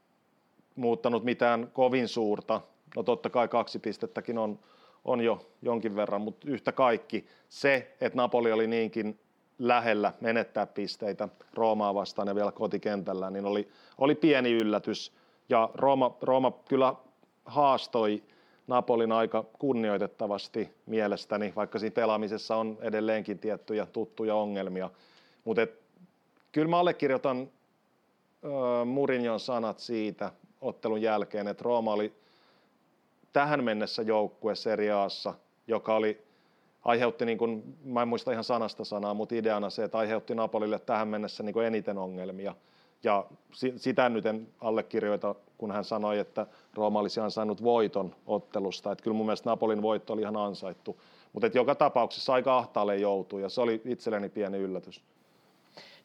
muuttanut 0.76 1.24
mitään 1.24 1.70
kovin 1.72 2.08
suurta. 2.08 2.60
No 2.96 3.02
totta 3.02 3.30
kai 3.30 3.48
kaksi 3.48 3.78
pistettäkin 3.78 4.38
on, 4.38 4.58
on 5.04 5.20
jo 5.20 5.50
jonkin 5.62 5.96
verran, 5.96 6.20
mutta 6.20 6.50
yhtä 6.50 6.72
kaikki 6.72 7.26
se, 7.48 7.96
että 8.00 8.16
Napoli 8.16 8.52
oli 8.52 8.66
niinkin 8.66 9.18
lähellä 9.58 10.12
menettää 10.20 10.66
pisteitä 10.66 11.28
Roomaa 11.54 11.94
vastaan 11.94 12.28
ja 12.28 12.34
vielä 12.34 12.52
kotikentällä, 12.52 13.30
niin 13.30 13.46
oli, 13.46 13.68
oli 13.98 14.14
pieni 14.14 14.52
yllätys. 14.52 15.12
Ja 15.48 15.70
Rooma, 15.74 16.16
Rooma 16.22 16.52
kyllä 16.68 16.94
haastoi 17.44 18.22
Napolin 18.70 19.12
aika 19.12 19.44
kunnioitettavasti 19.58 20.70
mielestäni, 20.86 21.52
vaikka 21.56 21.78
siinä 21.78 21.94
pelaamisessa 21.94 22.56
on 22.56 22.78
edelleenkin 22.80 23.38
tiettyjä 23.38 23.86
tuttuja 23.86 24.34
ongelmia. 24.34 24.90
Mutta 25.44 25.66
kyllä 26.52 26.68
mä 26.68 26.78
allekirjoitan 26.78 27.40
äh, 27.40 28.86
Murinjon 28.86 29.40
sanat 29.40 29.78
siitä 29.78 30.32
ottelun 30.60 31.02
jälkeen, 31.02 31.48
että 31.48 31.62
Rooma 31.62 31.92
oli 31.92 32.12
tähän 33.32 33.64
mennessä 33.64 34.02
joukkue 34.02 34.54
seriaassa, 34.54 35.34
joka 35.66 35.94
oli, 35.96 36.22
aiheutti, 36.84 37.26
niin 37.26 37.38
kuin, 37.38 37.76
mä 37.84 38.02
en 38.02 38.08
muista 38.08 38.32
ihan 38.32 38.44
sanasta 38.44 38.84
sanaa, 38.84 39.14
mutta 39.14 39.34
ideana 39.34 39.70
se, 39.70 39.84
että 39.84 39.98
aiheutti 39.98 40.34
Napolille 40.34 40.78
tähän 40.78 41.08
mennessä 41.08 41.42
niin 41.42 41.62
eniten 41.66 41.98
ongelmia. 41.98 42.54
Ja 43.04 43.24
sitä 43.76 44.08
nyt 44.08 44.26
en 44.26 44.48
allekirjoita, 44.60 45.34
kun 45.58 45.72
hän 45.72 45.84
sanoi, 45.84 46.18
että 46.18 46.46
Rooma 46.74 46.98
olisi 46.98 47.20
ansainnut 47.20 47.62
voiton 47.62 48.14
ottelusta. 48.26 48.92
Että 48.92 49.04
kyllä 49.04 49.16
mun 49.16 49.26
mielestä 49.26 49.50
Napolin 49.50 49.82
voitto 49.82 50.12
oli 50.12 50.20
ihan 50.20 50.36
ansaittu. 50.36 51.00
Mutta 51.32 51.46
joka 51.54 51.74
tapauksessa 51.74 52.32
aika 52.32 52.58
ahtaalle 52.58 52.96
joutui 52.96 53.42
ja 53.42 53.48
se 53.48 53.60
oli 53.60 53.82
itselleni 53.84 54.28
pieni 54.28 54.58
yllätys. 54.58 55.02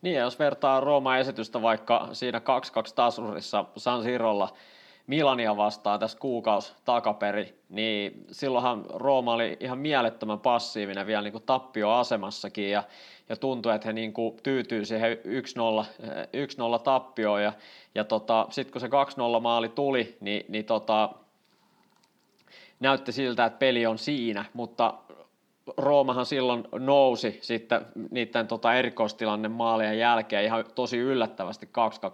Niin, 0.01 0.15
jos 0.15 0.39
vertaa 0.39 0.79
Rooman 0.79 1.19
esitystä 1.19 1.61
vaikka 1.61 2.07
siinä 2.13 2.39
2-2 2.39 2.41
tasurissa 2.95 3.65
San 3.77 4.03
Sirolla 4.03 4.53
Milania 5.07 5.57
vastaan 5.57 5.99
tässä 5.99 6.17
kuukausi 6.17 6.73
takaperi, 6.85 7.59
niin 7.69 8.25
silloinhan 8.31 8.85
Rooma 8.89 9.33
oli 9.33 9.57
ihan 9.59 9.77
mielettömän 9.77 10.39
passiivinen 10.39 11.07
vielä 11.07 11.21
niin 11.21 11.31
kuin 11.31 11.43
tappioasemassakin 11.45 12.71
ja 12.71 12.83
ja 13.29 13.35
tuntui, 13.35 13.75
että 13.75 13.87
he 13.87 13.93
niin 13.93 14.13
kuin 14.13 14.37
tyytyy 14.43 14.85
siihen 14.85 15.17
1-0, 15.17 15.19
1-0 16.77 16.79
tappioon 16.83 17.43
ja, 17.43 17.53
ja 17.95 18.03
tota, 18.03 18.47
sitten 18.49 18.71
kun 18.71 18.81
se 18.81 18.87
2-0 18.87 19.41
maali 19.41 19.69
tuli, 19.69 20.17
niin, 20.21 20.45
niin 20.49 20.65
tota, 20.65 21.09
näytti 22.79 23.11
siltä, 23.11 23.45
että 23.45 23.59
peli 23.59 23.85
on 23.85 23.97
siinä, 23.97 24.45
mutta 24.53 24.93
Roomahan 25.77 26.25
silloin 26.25 26.67
nousi 26.79 27.39
sitten 27.41 27.85
niiden 28.11 28.47
tota 28.47 28.73
erikoistilanne 28.73 29.47
maalien 29.47 29.99
jälkeen 29.99 30.45
ihan 30.45 30.65
tosi 30.75 30.97
yllättävästi 30.97 31.65
2-2 31.65 31.69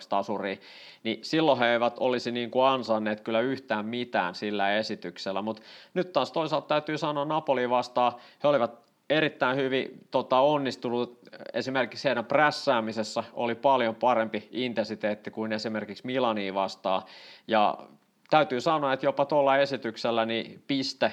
tasuriin, 0.10 0.60
niin 1.04 1.20
silloin 1.22 1.60
he 1.60 1.74
eivät 1.74 1.94
olisi 2.00 2.32
niin 2.32 2.52
kuin 2.52 2.66
ansanneet 2.66 3.22
kyllä 3.22 3.40
yhtään 3.40 3.86
mitään 3.86 4.36
sillä 4.36 4.76
esityksellä, 4.78 5.42
mutta 5.42 5.62
nyt 5.94 6.14
taas 6.14 6.32
toisaalta 6.32 6.68
täytyy 6.68 6.98
sanoa 6.98 7.26
Napoli 7.26 7.70
vastaan, 7.70 8.14
he 8.44 8.48
olivat 8.48 8.92
erittäin 9.10 9.58
hyvin 9.58 10.08
tota, 10.12 10.40
onnistunut. 10.40 11.20
Esimerkiksi 11.54 12.08
heidän 12.08 12.26
prässäämisessä 12.26 13.24
oli 13.34 13.56
paljon 13.56 13.96
parempi 13.96 14.48
intensiteetti 14.52 15.32
kuin 15.32 15.52
esimerkiksi 15.52 16.06
Milaniin 16.06 16.54
vastaan. 16.54 17.02
Ja 17.48 17.78
täytyy 18.30 18.62
sanoa, 18.62 18.94
että 18.94 19.06
jopa 19.06 19.26
tuolla 19.26 19.58
esityksellä 19.58 20.26
niin 20.26 20.64
piste 20.68 21.12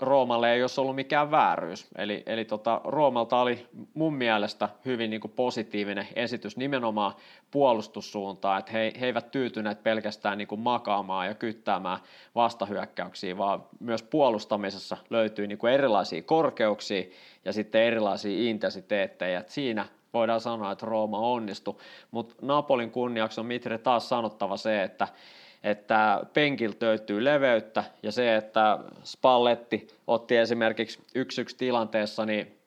Roomalle 0.00 0.52
ei 0.52 0.62
olisi 0.62 0.80
ollut 0.80 0.96
mikään 0.96 1.30
vääryys. 1.30 1.88
Eli, 1.98 2.22
eli 2.26 2.44
tota, 2.44 2.80
Roomalta 2.84 3.40
oli 3.40 3.66
mun 3.94 4.14
mielestä 4.14 4.68
hyvin 4.84 5.10
niin 5.10 5.20
kuin 5.20 5.32
positiivinen 5.36 6.08
esitys 6.16 6.56
nimenomaan 6.56 7.12
puolustussuuntaan, 7.50 8.58
että 8.58 8.72
he, 8.72 8.92
he 9.00 9.06
eivät 9.06 9.30
tyytyneet 9.30 9.82
pelkästään 9.82 10.38
niin 10.38 10.48
kuin 10.48 10.60
makaamaan 10.60 11.26
ja 11.26 11.34
kyttäämään 11.34 11.98
vastahyökkäyksiä, 12.34 13.38
vaan 13.38 13.64
myös 13.80 14.02
puolustamisessa 14.02 14.96
löytyy 15.10 15.46
niin 15.46 15.58
kuin 15.58 15.72
erilaisia 15.72 16.22
korkeuksia 16.22 17.04
ja 17.44 17.52
sitten 17.52 17.82
erilaisia 17.82 18.50
intensiteettejä. 18.50 19.40
Et 19.40 19.48
siinä 19.48 19.86
voidaan 20.14 20.40
sanoa, 20.40 20.72
että 20.72 20.86
Rooma 20.86 21.18
onnistui, 21.18 21.76
mutta 22.10 22.34
Napolin 22.42 22.90
kunniaksi 22.90 23.40
on 23.40 23.46
Mitre 23.46 23.78
taas 23.78 24.08
sanottava 24.08 24.56
se, 24.56 24.82
että 24.82 25.08
että 25.64 26.20
penkiltä 26.32 26.86
löytyy 26.86 27.24
leveyttä 27.24 27.84
ja 28.02 28.12
se, 28.12 28.36
että 28.36 28.78
Spalletti 29.04 29.88
otti 30.06 30.36
esimerkiksi 30.36 30.98
yksi 31.14 31.40
yksi 31.40 31.56
tilanteessa 31.56 32.26
niin 32.26 32.58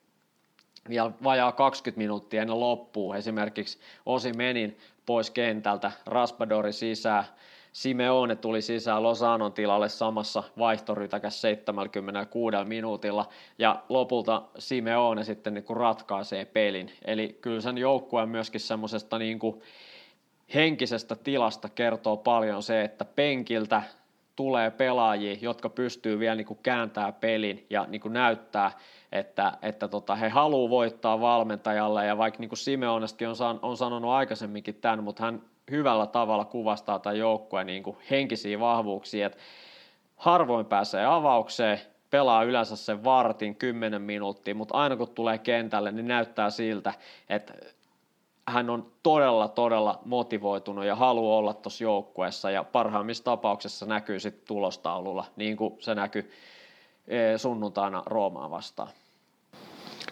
vielä 0.88 1.10
vajaa 1.24 1.52
20 1.52 1.98
minuuttia 1.98 2.42
ennen 2.42 2.60
loppuu. 2.60 3.12
Esimerkiksi 3.12 3.78
Osi 4.06 4.32
Menin 4.32 4.78
pois 5.06 5.30
kentältä, 5.30 5.92
Raspadori 6.06 6.72
sisään, 6.72 7.24
Simeone 7.72 8.36
tuli 8.36 8.62
sisään 8.62 9.02
Losanon 9.02 9.52
tilalle 9.52 9.88
samassa 9.88 10.42
vaihtorytäkässä 10.58 11.40
76 11.40 12.56
minuutilla 12.64 13.28
ja 13.58 13.82
lopulta 13.88 14.42
Simeone 14.58 15.24
sitten 15.24 15.54
niin 15.54 15.64
kuin 15.64 15.76
ratkaisee 15.76 16.44
pelin. 16.44 16.92
Eli 17.04 17.38
kyllä 17.40 17.60
sen 17.60 17.78
joukkueen 17.78 18.28
myöskin 18.28 18.60
semmoisesta 18.60 19.18
niin 19.18 19.38
kuin 19.38 19.62
henkisestä 20.54 21.16
tilasta 21.16 21.68
kertoo 21.68 22.16
paljon 22.16 22.62
se, 22.62 22.82
että 22.82 23.04
penkiltä 23.04 23.82
tulee 24.36 24.70
pelaajia, 24.70 25.36
jotka 25.40 25.68
pystyy 25.68 26.18
vielä 26.18 26.34
niin 26.34 26.46
kuin 26.46 26.58
kääntää 26.62 27.12
pelin 27.12 27.66
ja 27.70 27.86
niin 27.88 28.00
kuin 28.00 28.12
näyttää, 28.12 28.72
että, 29.12 29.52
että 29.62 29.88
tota, 29.88 30.14
he 30.14 30.28
haluaa 30.28 30.70
voittaa 30.70 31.20
valmentajalle. 31.20 32.06
Ja 32.06 32.18
vaikka 32.18 32.40
niin 32.40 32.48
kuin 32.48 32.58
Simeonestakin 32.58 33.28
on, 33.28 33.36
san, 33.36 33.58
on 33.62 33.76
sanonut 33.76 34.10
aikaisemminkin 34.10 34.74
tämän, 34.74 35.04
mutta 35.04 35.22
hän 35.24 35.42
hyvällä 35.70 36.06
tavalla 36.06 36.44
kuvastaa 36.44 36.98
tämän 36.98 37.18
joukkueen 37.18 37.66
niin 37.66 37.82
kuin 37.82 37.96
henkisiä 38.10 38.60
vahvuuksia, 38.60 39.26
että 39.26 39.38
harvoin 40.16 40.66
pääsee 40.66 41.06
avaukseen, 41.06 41.80
pelaa 42.10 42.42
yleensä 42.42 42.76
sen 42.76 43.04
vartin 43.04 43.56
10 43.56 44.02
minuuttia, 44.02 44.54
mutta 44.54 44.74
aina 44.74 44.96
kun 44.96 45.08
tulee 45.08 45.38
kentälle, 45.38 45.92
niin 45.92 46.08
näyttää 46.08 46.50
siltä, 46.50 46.94
että 47.28 47.54
hän 48.48 48.70
on 48.70 48.86
todella, 49.02 49.48
todella 49.48 50.00
motivoitunut 50.04 50.84
ja 50.84 50.96
haluaa 50.96 51.38
olla 51.38 51.54
tuossa 51.54 51.84
joukkueessa 51.84 52.50
ja 52.50 52.64
parhaimmissa 52.64 53.24
tapauksessa 53.24 53.86
näkyy 53.86 54.20
sitten 54.20 54.46
tulostaululla, 54.46 55.24
niin 55.36 55.56
kuin 55.56 55.74
se 55.78 55.94
näkyy 55.94 56.30
e, 57.08 57.38
sunnuntaina 57.38 58.02
Roomaa 58.06 58.50
vastaan. 58.50 58.88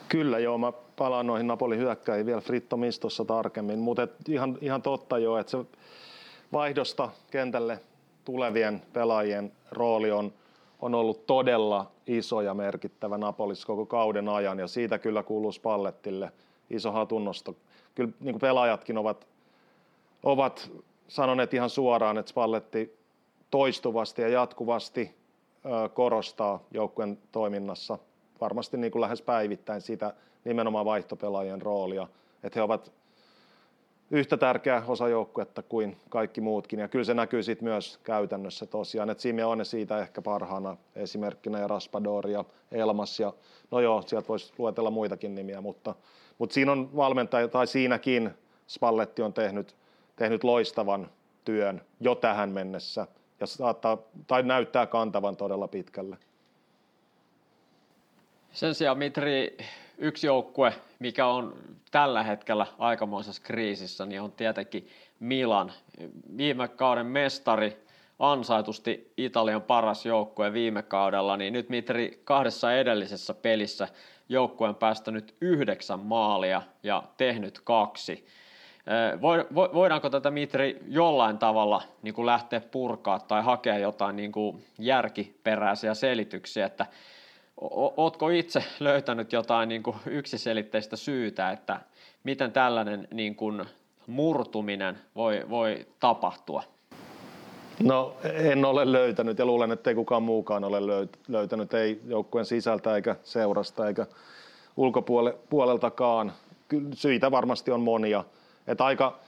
Kyllä 0.09 0.39
joo, 0.39 0.59
mä 0.59 0.73
palaan 0.73 1.27
noihin 1.27 1.47
Napolin 1.47 1.79
hyökkäjiin 1.79 2.27
vielä 2.27 2.41
Fritto 2.41 2.77
Mistossa 2.77 3.25
tarkemmin, 3.25 3.79
mutta 3.79 4.09
ihan, 4.29 4.59
ihan 4.61 4.83
totta 4.83 5.19
joo, 5.19 5.39
että 5.39 5.51
se 5.51 5.59
vaihdosta 6.53 7.11
kentälle 7.31 7.81
tulevien 8.25 8.83
pelaajien 8.93 9.53
rooli 9.73 10.11
on, 10.11 10.33
on 10.81 10.95
ollut 10.95 11.27
todella 11.27 11.91
iso 12.07 12.41
ja 12.41 12.55
merkittävä 12.55 13.19
Napolis 13.19 13.67
koko 13.67 13.87
kauden 13.87 14.29
ajan 14.29 14.59
ja 14.59 14.67
siitä 14.67 14.99
kyllä 14.99 15.23
kuuluu 15.23 15.53
Spallettille 15.53 16.33
iso 16.71 16.93
hatunnosto. 16.93 17.57
Kyllä 17.95 18.13
niin 18.21 18.39
pelaajatkin 18.41 18.99
ovat, 18.99 19.27
ovat 20.23 20.71
sanoneet 21.09 21.55
ihan 21.55 21.71
suoraan, 21.71 22.19
että 22.19 22.31
Spalletti 22.31 22.99
toistuvasti 23.51 24.23
ja 24.23 24.29
jatkuvasti 24.29 25.15
korostaa 25.95 26.61
joukkueen 26.71 27.19
toiminnassa 27.33 27.99
varmasti 28.41 28.77
niin 28.77 28.93
kuin 28.93 29.01
lähes 29.03 29.23
päivittäin 29.23 29.81
sitä 29.81 30.15
nimenomaan 30.45 30.85
vaihtopelaajien 30.85 31.63
roolia, 31.63 32.09
että 32.43 32.59
he 32.59 32.63
ovat 32.63 32.93
yhtä 34.15 34.37
tärkeä 34.37 34.83
osa 34.87 35.09
joukkuetta 35.09 35.63
kuin 35.63 35.97
kaikki 36.09 36.41
muutkin. 36.41 36.81
Ja 36.81 36.89
kyllä 36.89 37.05
se 37.05 37.15
näkyy 37.15 37.43
sitten 37.43 37.69
myös 37.69 37.99
käytännössä 38.05 38.67
tosiaan, 38.67 39.11
että 39.11 39.23
Simeone 39.23 39.65
siitä 39.65 39.99
ehkä 39.99 40.23
parhaana 40.23 40.77
esimerkkinä 40.97 41.59
ja 41.59 41.69
Raspador 41.69 42.29
ja 42.29 42.45
Elmas 42.73 43.21
ja 43.21 43.33
no 43.71 43.81
joo, 43.81 44.03
sieltä 44.07 44.29
voisi 44.29 44.53
luetella 44.59 44.91
muitakin 44.91 45.35
nimiä, 45.35 45.61
mutta, 45.61 45.95
mutta 46.39 46.55
siinä 46.55 46.73
on 46.73 46.97
valmentaja, 46.97 47.49
tai 47.49 47.67
siinäkin 47.67 48.31
Spalletti 48.67 49.23
on 49.23 49.33
tehnyt, 49.33 49.77
tehnyt 50.17 50.45
loistavan 50.45 51.11
työn 51.45 51.83
jo 52.01 52.15
tähän 52.15 52.51
mennessä 52.51 53.07
ja 53.41 53.47
saattaa, 53.47 53.99
tai 54.27 54.43
näyttää 54.43 54.87
kantavan 54.87 55.37
todella 55.37 55.69
pitkälle. 55.69 56.17
Sen 58.53 58.75
sijaan 58.75 58.99
Mitri, 58.99 59.57
yksi 59.99 60.27
joukkue, 60.27 60.75
mikä 60.99 61.27
on 61.27 61.55
tällä 61.91 62.23
hetkellä 62.23 62.67
aikamoisessa 62.79 63.43
kriisissä, 63.43 64.07
niin 64.07 64.21
on 64.23 64.33
tietenkin 64.33 64.89
Milan. 65.21 65.73
Viime 66.37 66.69
kauden 66.69 67.07
mestari, 67.07 67.85
ansaitusti 68.19 69.13
Italian 69.17 69.63
paras 69.63 70.07
joukkue 70.07 70.53
viime 70.53 70.83
kaudella, 70.83 71.37
niin 71.37 71.53
nyt 71.53 71.69
Mitri 71.69 72.21
kahdessa 72.25 72.75
edellisessä 72.75 73.35
pelissä 73.35 73.89
joukkueen 74.29 74.75
päästänyt 74.75 75.35
yhdeksän 75.41 76.01
maalia 76.01 76.63
ja 76.83 77.03
tehnyt 77.17 77.61
kaksi. 77.61 78.27
Voidaanko 79.75 80.11
tätä 80.11 80.31
Mitri 80.31 80.81
jollain 80.89 81.39
tavalla 81.39 81.83
niin 82.03 82.15
kuin 82.15 82.27
lähteä 82.27 82.61
purkaa 82.61 83.19
tai 83.19 83.43
hakea 83.43 83.79
jotain 83.79 84.17
niin 84.17 84.33
kuin 84.33 84.65
järkiperäisiä 84.79 85.95
selityksiä, 85.95 86.67
että 86.67 86.87
Oletko 87.97 88.29
itse 88.29 88.65
löytänyt 88.81 89.33
jotain 89.33 89.69
niin 89.69 89.83
kuin 89.83 89.97
yksiselitteistä 90.07 90.97
syytä, 90.97 91.51
että 91.51 91.81
miten 92.25 92.53
tällainen 92.53 93.09
niin 93.13 93.37
kuin 93.37 93.65
murtuminen 94.07 94.99
voi, 95.17 95.45
voi 95.51 95.87
tapahtua? 96.01 96.63
No 97.83 98.17
en 98.23 98.65
ole 98.65 98.93
löytänyt 98.93 99.39
ja 99.39 99.47
luulen, 99.47 99.73
että 99.73 99.91
ei 99.91 99.95
kukaan 99.95 100.23
muukaan 100.23 100.65
ole 100.65 101.07
löytänyt, 101.29 101.75
ei 101.75 102.01
joukkueen 102.07 102.47
sisältä 102.47 102.97
eikä 102.97 103.17
seurasta 103.23 103.89
eikä 103.89 104.07
ulkopuoleltakaan. 104.77 106.33
Syitä 106.93 107.31
varmasti 107.31 107.71
on 107.71 107.81
monia. 107.81 108.25
Että 108.67 108.85
aika, 108.85 109.19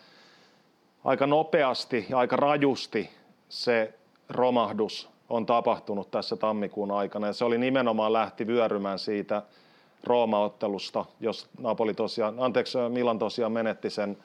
aika 1.04 1.26
nopeasti 1.26 2.06
ja 2.08 2.18
aika 2.18 2.36
rajusti 2.36 3.10
se 3.48 3.94
romahdus 4.28 5.15
on 5.28 5.46
tapahtunut 5.46 6.10
tässä 6.10 6.36
tammikuun 6.36 6.90
aikana. 6.90 7.26
Ja 7.26 7.32
se 7.32 7.44
oli 7.44 7.58
nimenomaan 7.58 8.12
lähti 8.12 8.46
vyörymään 8.46 8.98
siitä 8.98 9.42
Rooma-ottelusta, 10.04 11.04
jos 11.20 11.48
Napoli 11.58 11.94
tosiaan, 11.94 12.34
anteeksi, 12.38 12.78
Milan 12.88 13.18
tosiaan 13.18 13.52
menetti 13.52 13.90
sen 13.90 14.16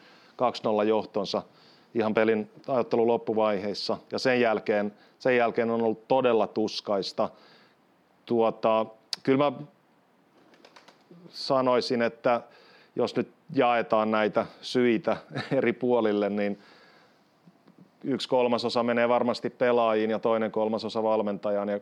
2-0 0.84 0.86
johtonsa 0.88 1.42
ihan 1.96 2.14
pelin 2.14 2.50
ajattelun 2.68 3.08
loppuvaiheissa. 3.08 3.98
Ja 4.12 4.20
sen 4.20 4.42
jälkeen, 4.42 4.94
sen 5.20 5.38
jälkeen 5.38 5.70
on 5.72 5.82
ollut 5.82 6.08
todella 6.08 6.48
tuskaista. 6.48 7.30
Tuota, 8.26 8.86
kyllä 9.24 9.52
mä 9.52 9.52
sanoisin, 11.30 12.02
että 12.02 12.42
jos 12.96 13.16
nyt 13.16 13.32
jaetaan 13.54 14.12
näitä 14.12 14.46
syitä 14.62 15.18
eri 15.58 15.74
puolille, 15.74 16.30
niin– 16.30 16.60
yksi 18.04 18.30
kolmasosa 18.30 18.84
menee 18.84 19.10
varmasti 19.10 19.50
pelaajiin 19.50 20.10
ja 20.10 20.20
toinen 20.20 20.52
kolmasosa 20.52 21.04
valmentajaan 21.04 21.70
ja 21.70 21.80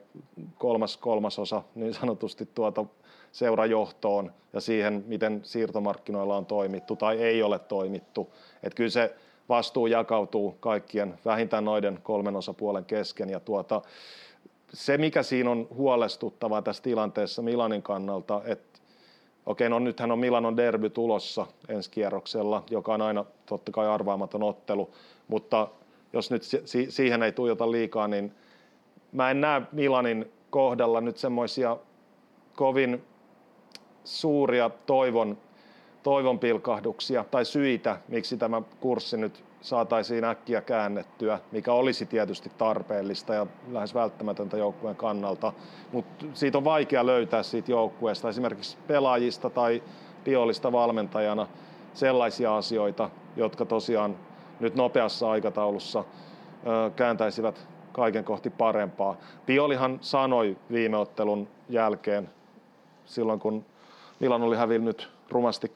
kolmas 0.58 0.98
kolmasosa 0.98 1.64
niin 1.76 1.94
sanotusti 1.94 2.50
tuota 2.56 2.86
seurajohtoon 3.32 4.32
ja 4.54 4.62
siihen, 4.62 5.04
miten 5.08 5.42
siirtomarkkinoilla 5.44 6.38
on 6.38 6.46
toimittu 6.46 6.96
tai 6.96 7.22
ei 7.22 7.44
ole 7.44 7.60
toimittu. 7.60 8.34
Että 8.64 8.76
kyllä 8.76 8.90
se 8.90 9.16
vastuu 9.50 9.88
jakautuu 9.88 10.58
kaikkien 10.60 11.14
vähintään 11.26 11.66
noiden 11.66 12.00
kolmen 12.04 12.36
osapuolen 12.36 12.86
kesken 12.86 13.30
ja 13.30 13.40
tuota, 13.40 13.82
se, 14.74 14.98
mikä 14.98 15.24
siinä 15.24 15.52
on 15.52 15.68
huolestuttavaa 15.76 16.62
tässä 16.62 16.84
tilanteessa 16.84 17.42
Milanin 17.42 17.82
kannalta, 17.82 18.42
että 18.46 18.80
okei, 19.46 19.70
no 19.70 19.80
nythän 19.80 20.12
on 20.12 20.20
Milanon 20.20 20.58
derby 20.58 20.90
tulossa 20.90 21.46
ensi 21.70 21.92
kierroksella, 21.92 22.64
joka 22.70 22.94
on 22.94 23.02
aina 23.02 23.26
totta 23.46 23.72
kai 23.72 23.88
arvaamaton 23.88 24.44
ottelu, 24.44 24.90
mutta 25.28 25.68
jos 26.14 26.32
nyt 26.32 26.44
siihen 26.90 27.24
ei 27.24 27.32
tuijota 27.32 27.72
liikaa, 27.72 28.08
niin 28.08 28.32
mä 29.12 29.32
en 29.32 29.42
näe 29.42 29.62
Milanin 29.72 30.32
kohdalla 30.50 31.02
nyt 31.02 31.18
semmoisia 31.18 31.78
kovin 32.56 33.04
suuria 34.04 34.70
toivon, 34.70 35.38
toivon 36.04 36.40
pilkahduksia 36.40 37.26
tai 37.32 37.46
syitä, 37.46 37.98
miksi 38.08 38.38
tämä 38.38 38.62
kurssi 38.80 39.18
nyt 39.18 39.44
saataisiin 39.62 40.24
äkkiä 40.24 40.62
käännettyä, 40.62 41.40
mikä 41.52 41.74
olisi 41.74 42.06
tietysti 42.06 42.52
tarpeellista 42.58 43.34
ja 43.34 43.48
lähes 43.72 43.94
välttämätöntä 43.94 44.58
joukkueen 44.58 44.96
kannalta. 44.96 45.54
Mutta 45.92 46.26
siitä 46.34 46.58
on 46.58 46.64
vaikea 46.64 47.06
löytää 47.06 47.44
siitä 47.44 47.72
joukkueesta, 47.72 48.30
esimerkiksi 48.30 48.78
pelaajista 48.88 49.50
tai 49.50 49.84
Piolista 50.24 50.72
valmentajana, 50.72 51.48
sellaisia 51.94 52.58
asioita, 52.58 53.10
jotka 53.36 53.66
tosiaan 53.66 54.16
nyt 54.60 54.76
nopeassa 54.76 55.32
aikataulussa 55.32 56.04
kääntäisivät 56.96 57.68
kaiken 57.92 58.24
kohti 58.24 58.50
parempaa. 58.50 59.18
Piolihan 59.46 59.98
sanoi 60.02 60.58
viime 60.72 60.98
ottelun 60.98 61.48
jälkeen, 61.70 62.30
silloin 63.06 63.40
kun 63.40 63.66
Milan 64.20 64.42
oli 64.42 64.58
hävinnyt 64.58 65.10
rumasti 65.30 65.68
2-5 65.68 65.72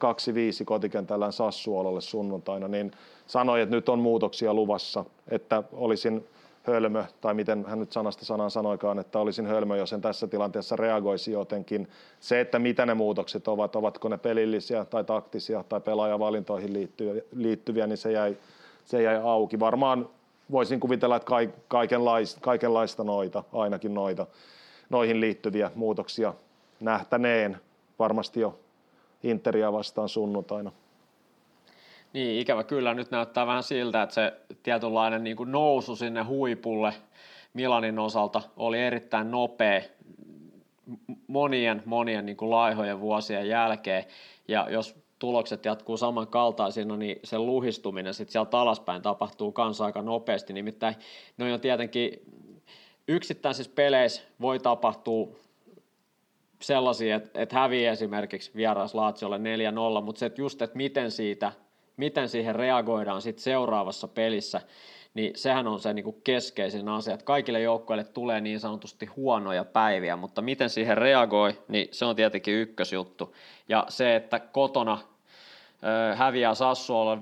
kotikentällään 0.64 1.32
Sassuololle 1.32 2.00
sunnuntaina, 2.00 2.68
niin 2.68 2.90
sanoi, 3.26 3.60
että 3.60 3.74
nyt 3.76 3.88
on 3.88 3.98
muutoksia 3.98 4.54
luvassa, 4.54 5.04
että 5.28 5.62
olisin 5.72 6.26
hölmö, 6.62 7.04
tai 7.20 7.34
miten 7.34 7.64
hän 7.68 7.78
nyt 7.78 7.92
sanasta 7.92 8.24
sanaan 8.24 8.50
sanoikaan, 8.50 8.98
että 8.98 9.18
olisin 9.18 9.46
hölmö, 9.46 9.76
jos 9.76 9.92
en 9.92 10.00
tässä 10.00 10.26
tilanteessa 10.26 10.76
reagoisi 10.76 11.32
jotenkin. 11.32 11.88
Se, 12.20 12.40
että 12.40 12.58
mitä 12.58 12.86
ne 12.86 12.94
muutokset 12.94 13.48
ovat, 13.48 13.76
ovatko 13.76 14.08
ne 14.08 14.18
pelillisiä 14.18 14.84
tai 14.84 15.04
taktisia 15.04 15.64
tai 15.68 15.80
pelaajavalintoihin 15.80 16.90
liittyviä, 17.32 17.86
niin 17.86 17.96
se 17.96 18.12
jäi 18.12 18.36
se 18.84 19.02
jäi 19.02 19.20
auki. 19.22 19.60
Varmaan 19.60 20.08
voisin 20.50 20.80
kuvitella, 20.80 21.16
että 21.16 21.32
kaikenlaista, 21.68 22.40
kaikenlaista 22.40 23.04
noita, 23.04 23.44
ainakin 23.52 23.94
noita, 23.94 24.26
noihin 24.90 25.20
liittyviä 25.20 25.70
muutoksia 25.74 26.34
nähtäneen 26.80 27.56
varmasti 27.98 28.40
jo 28.40 28.58
Interia 29.22 29.72
vastaan 29.72 30.08
sunnuntaina. 30.08 30.72
Niin, 32.12 32.40
ikävä 32.40 32.64
kyllä. 32.64 32.94
Nyt 32.94 33.10
näyttää 33.10 33.46
vähän 33.46 33.62
siltä, 33.62 34.02
että 34.02 34.14
se 34.14 34.32
tietynlainen 34.62 35.24
niin 35.24 35.36
kuin 35.36 35.52
nousu 35.52 35.96
sinne 35.96 36.22
huipulle 36.22 36.94
Milanin 37.54 37.98
osalta 37.98 38.42
oli 38.56 38.80
erittäin 38.80 39.30
nopea 39.30 39.82
monien, 41.26 41.82
monien 41.84 42.26
niin 42.26 42.36
kuin 42.36 42.50
laihojen 42.50 43.00
vuosien 43.00 43.48
jälkeen. 43.48 44.04
Ja 44.48 44.70
jos 44.70 45.03
tulokset 45.24 45.64
jatkuu 45.64 45.96
samankaltaisina, 45.96 46.96
niin 46.96 47.20
se 47.24 47.38
luhistuminen 47.38 48.14
sitten 48.14 48.32
sieltä 48.32 48.58
alaspäin 48.58 49.02
tapahtuu 49.02 49.52
kanssa 49.52 49.84
aika 49.84 50.02
nopeasti. 50.02 50.52
Nimittäin 50.52 50.94
ne 51.36 51.52
on 51.52 51.60
tietenkin 51.60 52.22
yksittäisissä 53.08 53.72
peleissä 53.74 54.22
voi 54.40 54.58
tapahtua 54.58 55.28
sellaisia, 56.60 57.16
että, 57.16 57.42
että 57.42 57.58
hävii 57.58 57.86
esimerkiksi 57.86 58.50
vieras 58.56 58.94
Laatsiolle 58.94 59.38
4-0, 59.98 60.02
mutta 60.02 60.18
se, 60.18 60.26
että 60.26 60.40
just, 60.40 60.62
että 60.62 60.76
miten, 60.76 61.10
siitä, 61.10 61.52
miten 61.96 62.28
siihen 62.28 62.54
reagoidaan 62.54 63.22
sitten 63.22 63.44
seuraavassa 63.44 64.08
pelissä, 64.08 64.60
niin 65.14 65.32
sehän 65.34 65.66
on 65.66 65.80
se 65.80 65.94
niin 65.94 66.04
kuin 66.04 66.20
keskeisin 66.24 66.88
asia, 66.88 67.14
että 67.14 67.24
kaikille 67.24 67.60
joukkoille 67.60 68.04
tulee 68.04 68.40
niin 68.40 68.60
sanotusti 68.60 69.06
huonoja 69.06 69.64
päiviä, 69.64 70.16
mutta 70.16 70.42
miten 70.42 70.70
siihen 70.70 70.98
reagoi, 70.98 71.58
niin 71.68 71.88
se 71.90 72.04
on 72.04 72.16
tietenkin 72.16 72.54
ykkösjuttu. 72.54 73.36
Ja 73.68 73.86
se, 73.88 74.16
että 74.16 74.38
kotona 74.38 74.98
häviää 76.14 76.54
Sassuolle 76.54 77.16
5-2, 77.16 77.18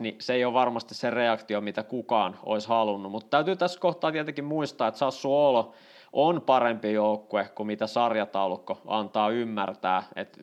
niin 0.00 0.16
se 0.20 0.34
ei 0.34 0.44
ole 0.44 0.54
varmasti 0.54 0.94
se 0.94 1.10
reaktio, 1.10 1.60
mitä 1.60 1.82
kukaan 1.82 2.38
olisi 2.42 2.68
halunnut. 2.68 3.12
Mutta 3.12 3.30
täytyy 3.30 3.56
tässä 3.56 3.80
kohtaa 3.80 4.12
tietenkin 4.12 4.44
muistaa, 4.44 4.88
että 4.88 4.98
Sassuolo 4.98 5.72
on 6.12 6.42
parempi 6.42 6.92
joukkue 6.92 7.50
kuin 7.54 7.66
mitä 7.66 7.86
sarjataulukko 7.86 8.78
antaa 8.86 9.30
ymmärtää. 9.30 10.02
Et 10.16 10.40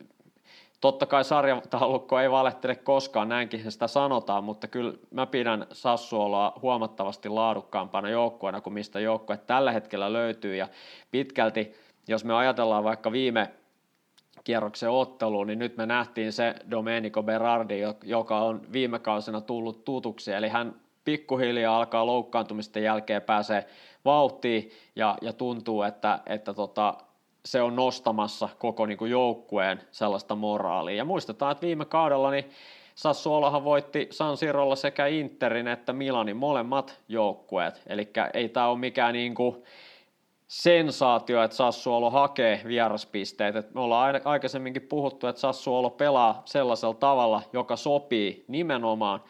totta 0.80 1.06
kai 1.06 1.24
sarjataulukko 1.24 2.18
ei 2.18 2.30
valehtele 2.30 2.74
koskaan, 2.74 3.28
näinkin 3.28 3.72
sitä 3.72 3.86
sanotaan, 3.86 4.44
mutta 4.44 4.68
kyllä 4.68 4.94
mä 5.10 5.26
pidän 5.26 5.66
Sassuoloa 5.72 6.52
huomattavasti 6.62 7.28
laadukkaampana 7.28 8.08
joukkueena 8.08 8.60
kuin 8.60 8.74
mistä 8.74 9.00
joukkue 9.00 9.36
tällä 9.36 9.72
hetkellä 9.72 10.12
löytyy. 10.12 10.56
Ja 10.56 10.68
pitkälti, 11.10 11.74
jos 12.08 12.24
me 12.24 12.34
ajatellaan 12.34 12.84
vaikka 12.84 13.12
viime 13.12 13.50
kierroksen 14.44 14.90
otteluun, 14.90 15.46
niin 15.46 15.58
nyt 15.58 15.76
me 15.76 15.86
nähtiin 15.86 16.32
se 16.32 16.54
Domenico 16.70 17.22
Berardi, 17.22 17.80
joka 18.04 18.38
on 18.38 18.62
viime 18.72 18.98
kausina 18.98 19.40
tullut 19.40 19.84
tutuksi, 19.84 20.32
eli 20.32 20.48
hän 20.48 20.74
pikkuhiljaa 21.04 21.76
alkaa 21.76 22.06
loukkaantumisten 22.06 22.82
jälkeen 22.82 23.22
pääsee 23.22 23.66
vauhtiin 24.04 24.70
ja, 24.96 25.16
ja 25.22 25.32
tuntuu, 25.32 25.82
että, 25.82 26.18
että 26.26 26.54
tota, 26.54 26.94
se 27.44 27.62
on 27.62 27.76
nostamassa 27.76 28.48
koko 28.58 28.86
niin 28.86 28.98
kuin 28.98 29.10
joukkueen 29.10 29.80
sellaista 29.90 30.34
moraalia. 30.34 30.96
Ja 30.96 31.04
muistetaan, 31.04 31.52
että 31.52 31.66
viime 31.66 31.84
kaudella 31.84 32.30
niin 32.30 32.50
Sassuolohan 32.94 33.64
voitti 33.64 34.08
San 34.10 34.36
Sirolla 34.36 34.76
sekä 34.76 35.06
Interin 35.06 35.68
että 35.68 35.92
Milanin 35.92 36.36
molemmat 36.36 37.00
joukkueet. 37.08 37.82
Eli 37.86 38.08
ei 38.34 38.48
tämä 38.48 38.68
ole 38.68 38.78
mikään 38.78 39.12
niin 39.12 39.34
kuin 39.34 39.62
sensaatio, 40.54 41.42
että 41.42 41.56
Sassuolo 41.56 42.10
hakee 42.10 42.60
vieraspisteitä. 42.66 43.62
me 43.74 43.80
ollaan 43.80 44.20
aikaisemminkin 44.24 44.82
puhuttu, 44.82 45.26
että 45.26 45.40
Sassuolo 45.40 45.90
pelaa 45.90 46.42
sellaisella 46.44 46.94
tavalla, 46.94 47.42
joka 47.52 47.76
sopii 47.76 48.44
nimenomaan 48.48 49.20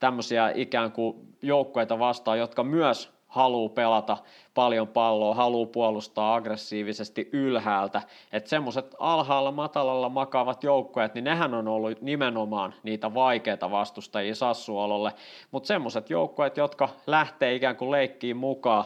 tämmöisiä 0.00 0.52
ikään 0.54 0.92
kuin 0.92 1.16
joukkueita 1.42 1.98
vastaan, 1.98 2.38
jotka 2.38 2.64
myös 2.64 3.12
haluaa 3.26 3.68
pelata 3.68 4.16
paljon 4.54 4.88
palloa, 4.88 5.34
haluaa 5.34 5.66
puolustaa 5.66 6.34
aggressiivisesti 6.34 7.28
ylhäältä. 7.32 8.02
Että 8.32 8.50
semmoiset 8.50 8.94
alhaalla, 8.98 9.52
matalalla 9.52 10.08
makaavat 10.08 10.64
joukkueet, 10.64 11.14
niin 11.14 11.24
nehän 11.24 11.54
on 11.54 11.68
ollut 11.68 12.00
nimenomaan 12.00 12.74
niitä 12.82 13.14
vaikeita 13.14 13.70
vastustajia 13.70 14.34
Sassuololle. 14.34 15.12
Mutta 15.50 15.66
semmoiset 15.66 16.10
joukkueet, 16.10 16.56
jotka 16.56 16.88
lähtee 17.06 17.54
ikään 17.54 17.76
kuin 17.76 17.90
leikkiin 17.90 18.36
mukaan, 18.36 18.84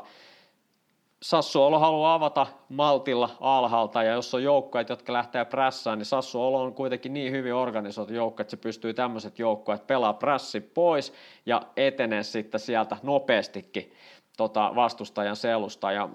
Sassuolo 1.27 1.79
haluaa 1.79 2.15
avata 2.15 2.47
maltilla 2.69 3.31
alhaalta 3.41 4.03
ja 4.03 4.13
jos 4.13 4.35
on 4.35 4.43
joukkueet, 4.43 4.89
jotka 4.89 5.13
lähtee 5.13 5.45
prässään, 5.45 5.99
niin 5.99 6.07
Sassuolo 6.07 6.63
on 6.63 6.75
kuitenkin 6.75 7.15
niin 7.15 7.33
hyvin 7.33 7.55
organisoitu 7.55 8.13
joukko, 8.13 8.41
että 8.41 8.51
se 8.51 8.57
pystyy 8.57 8.95
tämmöiset 8.95 9.39
joukkueet 9.39 9.87
pelaa 9.87 10.13
prässi 10.13 10.61
pois 10.61 11.13
ja 11.47 11.63
etenee 11.77 12.23
sitten 12.23 12.61
sieltä 12.61 12.97
nopeastikin 13.03 13.93
tota, 14.37 14.73
vastustajan 14.75 15.37
selusta. 15.37 15.93
Ja 15.93 16.09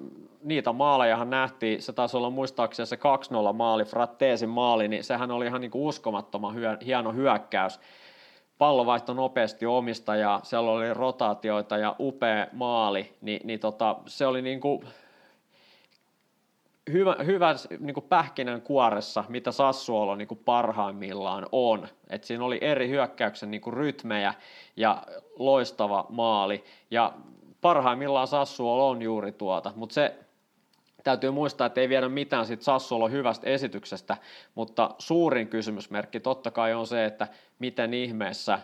niitä 0.43 0.73
maalejahan 0.73 1.29
nähtiin, 1.29 1.81
se 1.81 1.93
taisi 1.93 2.17
olla 2.17 2.29
muistaakseni 2.29 2.87
se 2.87 2.99
2-0 3.49 3.53
maali, 3.53 3.85
Fratteesin 3.85 4.49
maali, 4.49 4.87
niin 4.87 5.03
sehän 5.03 5.31
oli 5.31 5.45
ihan 5.45 5.61
niin 5.61 5.71
kuin 5.71 5.83
uskomattoman 5.83 6.55
hyö, 6.55 6.77
hieno 6.85 7.13
hyökkäys. 7.13 7.79
Pallo 8.57 8.85
vaihtoi 8.85 9.15
nopeasti 9.15 9.65
omista 9.65 10.15
ja 10.15 10.39
siellä 10.43 10.71
oli 10.71 10.93
rotaatioita 10.93 11.77
ja 11.77 11.95
upea 11.99 12.47
maali, 12.51 13.13
niin, 13.21 13.41
niin 13.43 13.59
tota, 13.59 13.95
se 14.05 14.25
oli 14.25 14.41
niin 14.41 14.61
kuin 14.61 14.81
hyvä, 16.91 17.15
hyvä 17.25 17.55
niin 17.79 17.93
kuin 17.93 18.05
pähkinän 18.09 18.61
kuoressa, 18.61 19.23
mitä 19.29 19.51
Sassuolo 19.51 20.15
niin 20.15 20.27
kuin 20.27 20.41
parhaimmillaan 20.45 21.45
on. 21.51 21.87
Et 22.09 22.23
siinä 22.23 22.45
oli 22.45 22.57
eri 22.61 22.89
hyökkäyksen 22.89 23.51
niin 23.51 23.61
kuin 23.61 23.73
rytmejä 23.73 24.33
ja 24.75 25.03
loistava 25.39 26.05
maali. 26.09 26.63
Ja 26.91 27.13
parhaimmillaan 27.61 28.27
Sassuolo 28.27 28.89
on 28.89 29.01
juuri 29.01 29.31
tuota, 29.31 29.73
mutta 29.75 29.93
se 29.93 30.15
täytyy 31.03 31.31
muistaa, 31.31 31.67
että 31.67 31.81
ei 31.81 31.89
viedä 31.89 32.09
mitään 32.09 32.45
siitä 32.45 32.63
Sassuolon 32.63 33.11
hyvästä 33.11 33.49
esityksestä, 33.49 34.17
mutta 34.55 34.95
suurin 34.97 35.47
kysymysmerkki 35.47 36.19
totta 36.19 36.51
kai 36.51 36.73
on 36.73 36.87
se, 36.87 37.05
että 37.05 37.27
miten 37.59 37.93
ihmeessä 37.93 38.59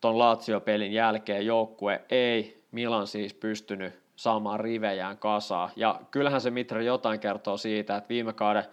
ton 0.00 0.18
Lazio-pelin 0.18 0.92
jälkeen 0.92 1.46
joukkue 1.46 2.00
ei 2.10 2.62
Milan 2.72 3.06
siis 3.06 3.34
pystynyt 3.34 4.05
saamaan 4.16 4.60
rivejään 4.60 5.18
kasaa. 5.18 5.70
Ja 5.76 6.00
kyllähän 6.10 6.40
se 6.40 6.50
Mitri 6.50 6.86
jotain 6.86 7.20
kertoo 7.20 7.56
siitä, 7.56 7.96
että 7.96 8.08
viime 8.08 8.32
kauden 8.32 8.64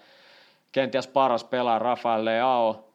kenties 0.72 1.08
paras 1.08 1.44
pelaaja 1.44 1.80
Rafael 1.80 2.26
Leao, 2.26 2.90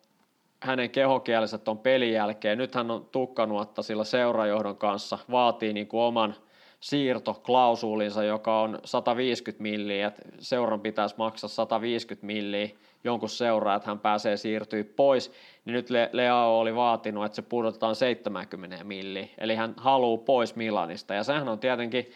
hänen 0.61 0.91
kehokieliset 0.91 1.69
on 1.69 1.79
pelin 1.79 2.13
jälkeen. 2.13 2.59
Nyt 2.59 2.75
hän 2.75 2.91
on 2.91 3.07
tukkanuotta 3.13 3.83
sillä 3.83 4.05
seurajohdon 4.05 4.77
kanssa, 4.77 5.19
vaatii 5.31 5.73
niin 5.73 5.89
kuin 5.89 6.03
oman– 6.03 6.35
siirtoklausuulinsa, 6.81 8.23
joka 8.23 8.61
on 8.61 8.79
150 8.85 9.63
milliä, 9.63 10.07
että 10.07 10.23
seuran 10.39 10.81
pitäisi 10.81 11.15
maksaa 11.19 11.49
150 11.49 12.27
milliä 12.27 12.69
jonkun 13.05 13.29
seuraa, 13.29 13.75
että 13.75 13.89
hän 13.89 13.99
pääsee 13.99 14.37
siirtyä 14.37 14.85
pois, 14.97 15.33
niin 15.65 15.73
nyt 15.73 15.89
Leao 16.13 16.61
oli 16.61 16.75
vaatinut, 16.75 17.25
että 17.25 17.37
se 17.37 17.43
pudotetaan 17.43 17.97
70 17.97 18.85
milliä, 18.85 19.27
eli 19.39 19.55
hän 19.55 19.75
haluaa 19.77 20.25
pois 20.25 20.57
Milanista, 20.57 21.15
ja 21.15 21.25
sehän 21.25 21.49
on 21.49 21.59
tietenkin 21.59 22.11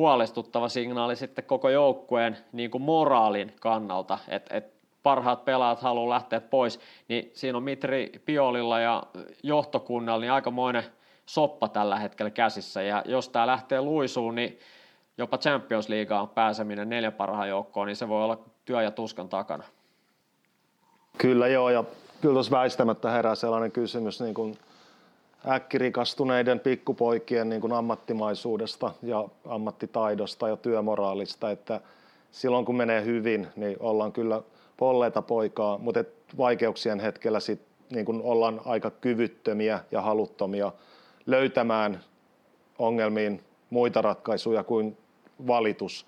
huolestuttava 0.00 0.68
signaali 0.68 1.16
sitten 1.16 1.44
koko 1.44 1.68
joukkueen 1.68 2.36
niin 2.52 2.70
kuin 2.70 2.82
moraalin 2.82 3.52
kannalta, 3.60 4.18
että 4.28 4.56
et 4.56 4.72
parhaat 5.02 5.44
pelaajat 5.44 5.80
haluaa 5.80 6.14
lähteä 6.14 6.40
pois, 6.40 6.80
niin 7.08 7.30
siinä 7.34 7.58
on 7.58 7.62
Mitri 7.62 8.12
Piolilla 8.24 8.80
ja 8.80 9.02
johtokunnalla 9.42 10.20
niin 10.20 10.32
aikamoinen 10.32 10.84
soppa 11.26 11.68
tällä 11.68 11.98
hetkellä 11.98 12.30
käsissä, 12.30 12.82
ja 12.82 13.02
jos 13.06 13.28
tämä 13.28 13.46
lähtee 13.46 13.80
luisuun, 13.80 14.34
niin 14.34 14.58
jopa 15.18 15.38
Champions 15.38 15.88
Leagueaan 15.88 16.28
pääseminen 16.28 16.88
neljä 16.88 17.10
parhaan 17.10 17.48
joukkoon, 17.48 17.86
niin 17.86 17.96
se 17.96 18.08
voi 18.08 18.24
olla 18.24 18.38
työ 18.64 18.82
ja 18.82 18.90
tuskan 18.90 19.28
takana. 19.28 19.64
Kyllä 21.18 21.48
joo, 21.48 21.70
ja 21.70 21.84
kyllä 22.20 22.32
tuossa 22.32 22.56
väistämättä 22.56 23.10
herää 23.10 23.34
sellainen 23.34 23.72
kysymys 23.72 24.20
niin 24.20 24.34
kuin 24.34 24.58
äkkirikastuneiden 25.48 26.60
pikkupoikien 26.60 27.48
niin 27.48 27.60
kuin 27.60 27.72
ammattimaisuudesta 27.72 28.92
ja 29.02 29.28
ammattitaidosta 29.48 30.48
ja 30.48 30.56
työmoraalista, 30.56 31.50
että 31.50 31.80
silloin 32.30 32.64
kun 32.64 32.76
menee 32.76 33.04
hyvin, 33.04 33.46
niin 33.56 33.76
ollaan 33.80 34.12
kyllä 34.12 34.42
polleita 34.76 35.22
poikaa, 35.22 35.78
mutta 35.78 36.04
vaikeuksien 36.38 37.00
hetkellä 37.00 37.40
sit, 37.40 37.60
niin 37.90 38.04
kuin 38.04 38.22
ollaan 38.22 38.60
aika 38.64 38.90
kyvyttömiä 38.90 39.80
ja 39.90 40.02
haluttomia– 40.02 40.72
löytämään 41.26 42.00
ongelmiin 42.78 43.40
muita 43.70 44.02
ratkaisuja 44.02 44.64
kuin 44.64 44.96
valitus 45.46 46.06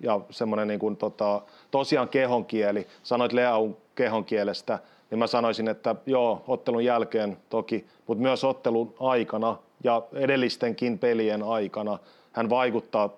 ja 0.00 0.20
semmoinen 0.30 0.68
niin 0.68 0.80
kuin 0.80 0.96
tota, 0.96 1.42
tosiaan 1.70 2.08
kehonkieli. 2.08 2.86
Sanoit 3.02 3.32
Leaun 3.32 3.76
kehonkielestä, 3.94 4.78
niin 5.12 5.18
mä 5.18 5.26
sanoisin, 5.26 5.68
että 5.68 5.94
joo, 6.06 6.44
ottelun 6.48 6.84
jälkeen 6.84 7.36
toki, 7.48 7.86
mutta 8.06 8.22
myös 8.22 8.44
ottelun 8.44 8.94
aikana 9.00 9.56
ja 9.84 10.02
edellistenkin 10.12 10.98
pelien 10.98 11.42
aikana 11.42 11.98
hän 12.32 12.50
vaikuttaa 12.50 13.10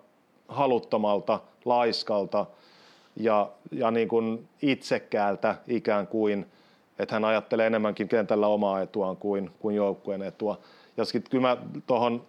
haluttomalta, 0.49 1.41
laiskalta 1.65 2.47
ja, 3.17 3.51
ja 3.73 3.91
niin 3.91 4.09
kuin 4.09 4.49
itsekkäältä 4.63 5.55
ikään 5.67 6.07
kuin, 6.07 6.47
että 6.99 7.15
hän 7.15 7.25
ajattelee 7.25 7.67
enemmänkin 7.67 8.09
kentällä 8.09 8.47
omaa 8.47 8.81
etuaan 8.81 9.17
kuin, 9.17 9.51
kuin 9.59 9.77
joukkueen 9.77 10.23
etua. 10.23 10.59
Ja 10.97 11.05
sitten 11.05 11.31
kyllä 11.31 11.49
mä 11.49 11.57
tuohon 11.87 12.27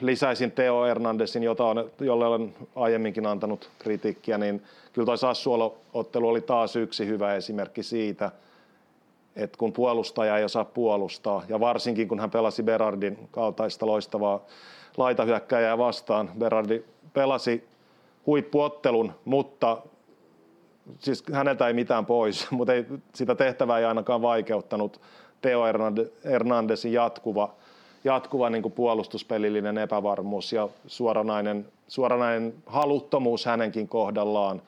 lisäisin 0.00 0.52
Teo 0.52 0.84
Hernandezin, 0.84 1.42
jota 1.42 1.64
on, 1.64 1.90
jolle 2.00 2.26
olen 2.26 2.54
aiemminkin 2.76 3.26
antanut 3.26 3.70
kritiikkiä, 3.78 4.38
niin 4.38 4.62
kyllä 4.92 5.06
tuo 5.06 5.16
Sassuolo-ottelu 5.16 6.28
oli 6.28 6.40
taas 6.40 6.76
yksi 6.76 7.06
hyvä 7.06 7.34
esimerkki 7.34 7.82
siitä, 7.82 8.30
että 9.36 9.58
kun 9.58 9.72
puolustaja 9.72 10.38
ei 10.38 10.44
osaa 10.44 10.64
puolustaa, 10.64 11.42
ja 11.48 11.60
varsinkin 11.60 12.08
kun 12.08 12.20
hän 12.20 12.30
pelasi 12.30 12.62
Berardin 12.62 13.28
kaltaista 13.30 13.86
loistavaa 13.86 14.40
laitahyökkäjää 14.96 15.78
vastaan, 15.78 16.30
Berardi 16.38 16.84
pelasi 17.12 17.64
huippuottelun, 18.26 19.12
mutta 19.24 19.78
siis 20.98 21.24
häneltä 21.32 21.66
ei 21.66 21.72
mitään 21.72 22.06
pois, 22.06 22.46
mutta 22.50 22.74
ei, 22.74 22.86
sitä 23.14 23.34
tehtävää 23.34 23.78
ei 23.78 23.84
ainakaan 23.84 24.22
vaikeuttanut 24.22 25.00
Teo 25.40 25.62
Hernandezin 26.24 26.92
jatkuva, 26.92 27.54
jatkuva 28.04 28.50
niin 28.50 28.62
kuin 28.62 28.72
puolustuspelillinen 28.72 29.78
epävarmuus 29.78 30.52
ja 30.52 30.68
suoranainen, 30.86 31.66
suoranainen 31.88 32.54
haluttomuus 32.66 33.46
hänenkin 33.46 33.88
kohdallaan. 33.88 34.62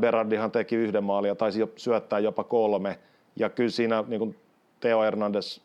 Berardihan 0.00 0.50
teki 0.50 0.76
yhden 0.76 1.04
maalin 1.04 1.28
ja 1.28 1.34
taisi 1.34 1.60
syöttää 1.76 2.18
jopa 2.18 2.44
kolme. 2.44 2.98
Ja 3.36 3.48
kyllä 3.48 3.70
siinä 3.70 4.04
niin 4.08 4.18
kuin 4.18 4.36
Teo 4.80 5.02
Hernandez 5.02 5.60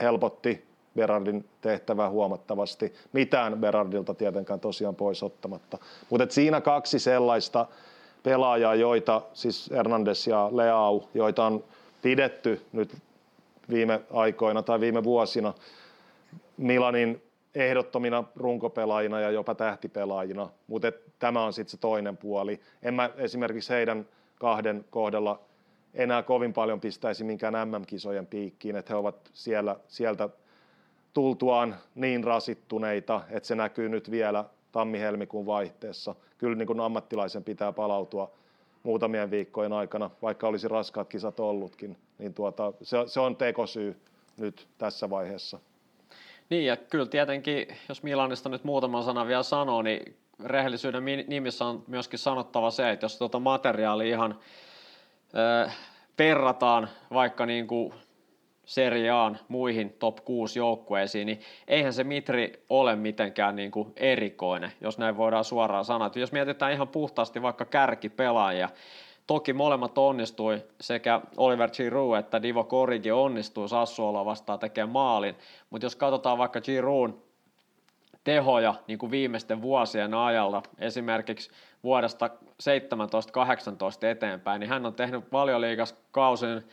helpotti 0.00 0.64
Berardin 0.96 1.44
tehtävää 1.60 2.10
huomattavasti. 2.10 2.94
Mitään 3.12 3.58
Berardilta 3.58 4.14
tietenkään 4.14 4.60
tosiaan 4.60 4.94
pois 4.94 5.22
ottamatta. 5.22 5.78
Mutta 6.10 6.26
siinä 6.28 6.60
kaksi 6.60 6.98
sellaista 6.98 7.66
pelaajaa, 8.22 8.74
joita, 8.74 9.22
siis 9.32 9.70
Hernandez 9.70 10.26
ja 10.26 10.48
Leao, 10.52 11.08
joita 11.14 11.46
on 11.46 11.64
pidetty 12.02 12.62
nyt 12.72 12.96
viime 13.70 14.00
aikoina 14.12 14.62
tai 14.62 14.80
viime 14.80 15.04
vuosina 15.04 15.54
Milanin 16.56 17.22
ehdottomina 17.54 18.24
runkopelaajina 18.36 19.20
ja 19.20 19.30
jopa 19.30 19.54
tähtipelaajina, 19.54 20.48
mutta 20.66 20.92
tämä 21.18 21.44
on 21.44 21.52
sitten 21.52 21.70
se 21.70 21.76
toinen 21.76 22.16
puoli. 22.16 22.60
En 22.82 22.94
mä 22.94 23.10
esimerkiksi 23.16 23.72
heidän 23.72 24.08
kahden 24.38 24.84
kohdalla 24.90 25.40
enää 25.94 26.22
kovin 26.22 26.52
paljon 26.52 26.80
pistäisi 26.80 27.24
minkään 27.24 27.68
MM-kisojen 27.68 28.26
piikkiin, 28.26 28.76
että 28.76 28.92
he 28.92 28.96
ovat 28.96 29.30
siellä, 29.32 29.76
sieltä 29.88 30.28
tultuaan 31.14 31.76
niin 31.94 32.24
rasittuneita, 32.24 33.20
että 33.30 33.46
se 33.46 33.54
näkyy 33.54 33.88
nyt 33.88 34.10
vielä 34.10 34.44
tammi-helmikuun 34.72 35.46
vaihteessa. 35.46 36.14
Kyllä 36.38 36.56
niin 36.56 36.66
kuin 36.66 36.80
ammattilaisen 36.80 37.44
pitää 37.44 37.72
palautua 37.72 38.30
muutamien 38.82 39.30
viikkojen 39.30 39.72
aikana, 39.72 40.10
vaikka 40.22 40.48
olisi 40.48 40.68
raskaat 40.68 41.08
kisat 41.08 41.40
ollutkin, 41.40 41.96
niin 42.18 42.34
tuota, 42.34 42.72
se, 42.82 42.96
se 43.06 43.20
on 43.20 43.36
tekosyy 43.36 43.96
nyt 44.38 44.68
tässä 44.78 45.10
vaiheessa. 45.10 45.58
Niin 46.50 46.66
ja 46.66 46.76
kyllä 46.76 47.06
tietenkin, 47.06 47.66
jos 47.88 48.02
Milanista 48.02 48.48
nyt 48.48 48.64
muutaman 48.64 49.04
sanan 49.04 49.26
vielä 49.26 49.42
sanoo, 49.42 49.82
niin 49.82 50.16
rehellisyyden 50.44 51.04
nimissä 51.26 51.64
on 51.64 51.84
myöskin 51.86 52.18
sanottava 52.18 52.70
se, 52.70 52.90
että 52.90 53.04
jos 53.04 53.18
tuota 53.18 53.38
materiaalia 53.38 54.16
ihan 54.16 54.38
ö, 55.34 55.70
perrataan 56.16 56.88
vaikka 57.12 57.46
niin 57.46 57.66
kuin 57.66 57.94
seriaan 58.64 59.38
muihin 59.48 59.92
top 59.98 60.24
6 60.24 60.58
joukkueisiin, 60.58 61.26
niin 61.26 61.40
eihän 61.68 61.92
se 61.92 62.04
Mitri 62.04 62.64
ole 62.68 62.96
mitenkään 62.96 63.56
niin 63.56 63.70
kuin 63.70 63.92
erikoinen, 63.96 64.72
jos 64.80 64.98
näin 64.98 65.16
voidaan 65.16 65.44
suoraan 65.44 65.84
sanoa. 65.84 66.06
Että 66.06 66.20
jos 66.20 66.32
mietitään 66.32 66.72
ihan 66.72 66.88
puhtaasti 66.88 67.42
vaikka 67.42 67.64
kärkipelaajia, 67.64 68.68
toki 69.26 69.52
molemmat 69.52 69.98
onnistui, 69.98 70.62
sekä 70.80 71.20
Oliver 71.36 71.70
Giroud 71.70 72.18
että 72.18 72.42
Divo 72.42 72.64
Korigi 72.64 73.10
onnistui 73.10 73.68
Sassuola 73.68 74.24
vastaan 74.24 74.58
tekemään 74.58 74.92
maalin, 74.92 75.36
mutta 75.70 75.86
jos 75.86 75.96
katsotaan 75.96 76.38
vaikka 76.38 76.60
Giroud 76.60 77.10
tehoja 78.24 78.74
niin 78.86 78.98
kuin 78.98 79.10
viimeisten 79.10 79.62
vuosien 79.62 80.14
ajalla, 80.14 80.62
esimerkiksi 80.78 81.50
vuodesta 81.82 82.30
17-18 84.06 84.06
eteenpäin, 84.06 84.60
niin 84.60 84.70
hän 84.70 84.86
on 84.86 84.94
tehnyt 84.94 85.32
valioliigas 85.32 85.94
kausin 86.10 86.64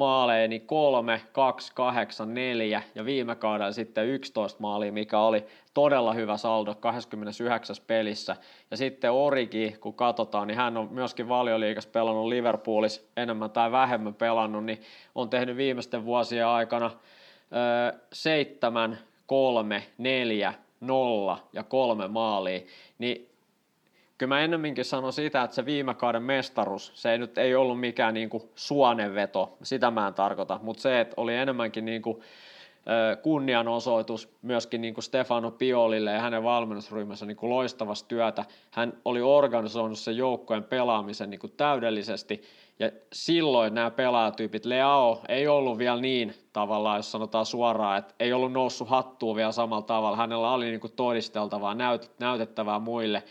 maaleja 0.00 0.60
3, 0.66 1.20
2, 1.32 1.72
8, 1.74 2.34
4 2.34 2.82
ja 2.94 3.04
viime 3.04 3.36
kaudella 3.36 3.72
sitten 3.72 4.06
11 4.06 4.60
maalia, 4.60 4.92
mikä 4.92 5.18
oli 5.18 5.44
todella 5.74 6.12
hyvä 6.12 6.36
saldo 6.36 6.74
29 6.74 7.76
pelissä. 7.86 8.36
Ja 8.70 8.76
sitten 8.76 9.12
Origi, 9.12 9.76
kun 9.80 9.94
katsotaan, 9.94 10.48
niin 10.48 10.56
hän 10.56 10.76
on 10.76 10.88
myöskin 10.90 11.28
valioliigas 11.28 11.86
pelannut 11.86 12.28
Liverpoolissa 12.28 13.02
enemmän 13.16 13.50
tai 13.50 13.72
vähemmän 13.72 14.14
pelannut, 14.14 14.64
niin 14.64 14.80
on 15.14 15.30
tehnyt 15.30 15.56
viimeisten 15.56 16.04
vuosien 16.04 16.46
aikana 16.46 16.90
7, 18.12 18.98
3, 19.26 19.82
4, 19.98 20.54
0 20.80 21.38
ja 21.52 21.62
kolme 21.62 22.08
maalia, 22.08 22.60
niin 22.98 23.29
kyllä 24.20 24.34
mä 24.34 24.40
ennemminkin 24.40 24.84
sanon 24.84 25.12
sitä, 25.12 25.42
että 25.42 25.54
se 25.54 25.64
viime 25.64 25.94
kauden 25.94 26.22
mestaruus, 26.22 26.92
se 26.94 27.12
ei 27.12 27.18
nyt 27.18 27.38
ei 27.38 27.54
ollut 27.54 27.80
mikään 27.80 28.14
niin 28.14 28.30
kuin 28.30 28.42
suonenveto, 28.54 29.56
sitä 29.62 29.90
mä 29.90 30.08
en 30.08 30.14
tarkoita, 30.14 30.60
mutta 30.62 30.82
se, 30.82 31.00
että 31.00 31.14
oli 31.16 31.34
enemmänkin 31.34 31.84
niin 31.84 32.02
kuin 32.02 32.20
kunnianosoitus 33.22 34.28
myöskin 34.42 34.80
niin 34.80 34.94
kuin 34.94 35.04
Stefano 35.04 35.50
Piolille 35.50 36.10
ja 36.10 36.20
hänen 36.20 36.42
valmennusryhmänsä 36.42 37.26
niin 37.26 37.36
loistavasta 37.42 38.08
työtä. 38.08 38.44
Hän 38.70 38.92
oli 39.04 39.20
organisoinut 39.20 39.98
sen 39.98 40.16
joukkojen 40.16 40.64
pelaamisen 40.64 41.30
niin 41.30 41.40
kuin 41.40 41.52
täydellisesti 41.56 42.42
ja 42.78 42.90
silloin 43.12 43.74
nämä 43.74 43.90
pelaajatyypit, 43.90 44.64
Leao 44.64 45.20
ei 45.28 45.48
ollut 45.48 45.78
vielä 45.78 46.00
niin 46.00 46.34
tavallaan, 46.52 46.98
jos 46.98 47.12
sanotaan 47.12 47.46
suoraan, 47.46 47.98
että 47.98 48.14
ei 48.20 48.32
ollut 48.32 48.52
noussut 48.52 48.88
hattuun 48.88 49.36
vielä 49.36 49.52
samalla 49.52 49.82
tavalla. 49.82 50.16
Hänellä 50.16 50.50
oli 50.50 50.66
niin 50.66 50.80
kuin 50.80 50.92
todisteltavaa, 50.96 51.74
näyt, 51.74 52.10
näytettävää 52.18 52.78
muille 52.78 53.22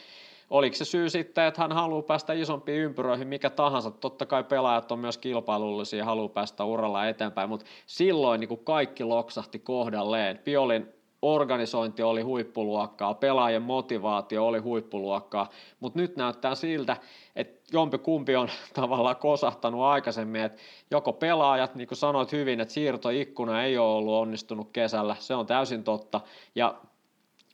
oliko 0.49 0.75
se 0.75 0.85
syy 0.85 1.09
sitten, 1.09 1.43
että 1.43 1.61
hän 1.61 1.71
haluaa 1.71 2.01
päästä 2.01 2.33
isompiin 2.33 2.81
ympyröihin, 2.81 3.27
mikä 3.27 3.49
tahansa. 3.49 3.91
Totta 3.91 4.25
kai 4.25 4.43
pelaajat 4.43 4.91
on 4.91 4.99
myös 4.99 5.17
kilpailullisia 5.17 5.99
ja 5.99 6.05
haluaa 6.05 6.29
päästä 6.29 6.63
uralla 6.63 7.07
eteenpäin, 7.07 7.49
mutta 7.49 7.65
silloin 7.85 8.39
niin 8.39 8.47
kuin 8.47 8.63
kaikki 8.63 9.03
loksahti 9.03 9.59
kohdalleen. 9.59 10.37
Piolin 10.37 10.87
organisointi 11.21 12.03
oli 12.03 12.21
huippuluokkaa, 12.21 13.13
pelaajien 13.13 13.61
motivaatio 13.61 14.47
oli 14.47 14.59
huippuluokkaa, 14.59 15.49
mutta 15.79 15.99
nyt 15.99 16.15
näyttää 16.15 16.55
siltä, 16.55 16.97
että 17.35 17.59
jompi 17.73 17.97
kumpi 17.97 18.35
on 18.35 18.49
tavallaan 18.73 19.15
kosahtanut 19.15 19.81
aikaisemmin, 19.81 20.41
että 20.41 20.61
joko 20.91 21.13
pelaajat, 21.13 21.75
niin 21.75 21.87
kuin 21.87 21.97
sanoit 21.97 22.31
hyvin, 22.31 22.59
että 22.59 22.73
siirtoikkuna 22.73 23.63
ei 23.63 23.77
ole 23.77 23.95
ollut 23.95 24.13
onnistunut 24.13 24.69
kesällä, 24.73 25.15
se 25.19 25.35
on 25.35 25.45
täysin 25.45 25.83
totta, 25.83 26.21
ja 26.55 26.75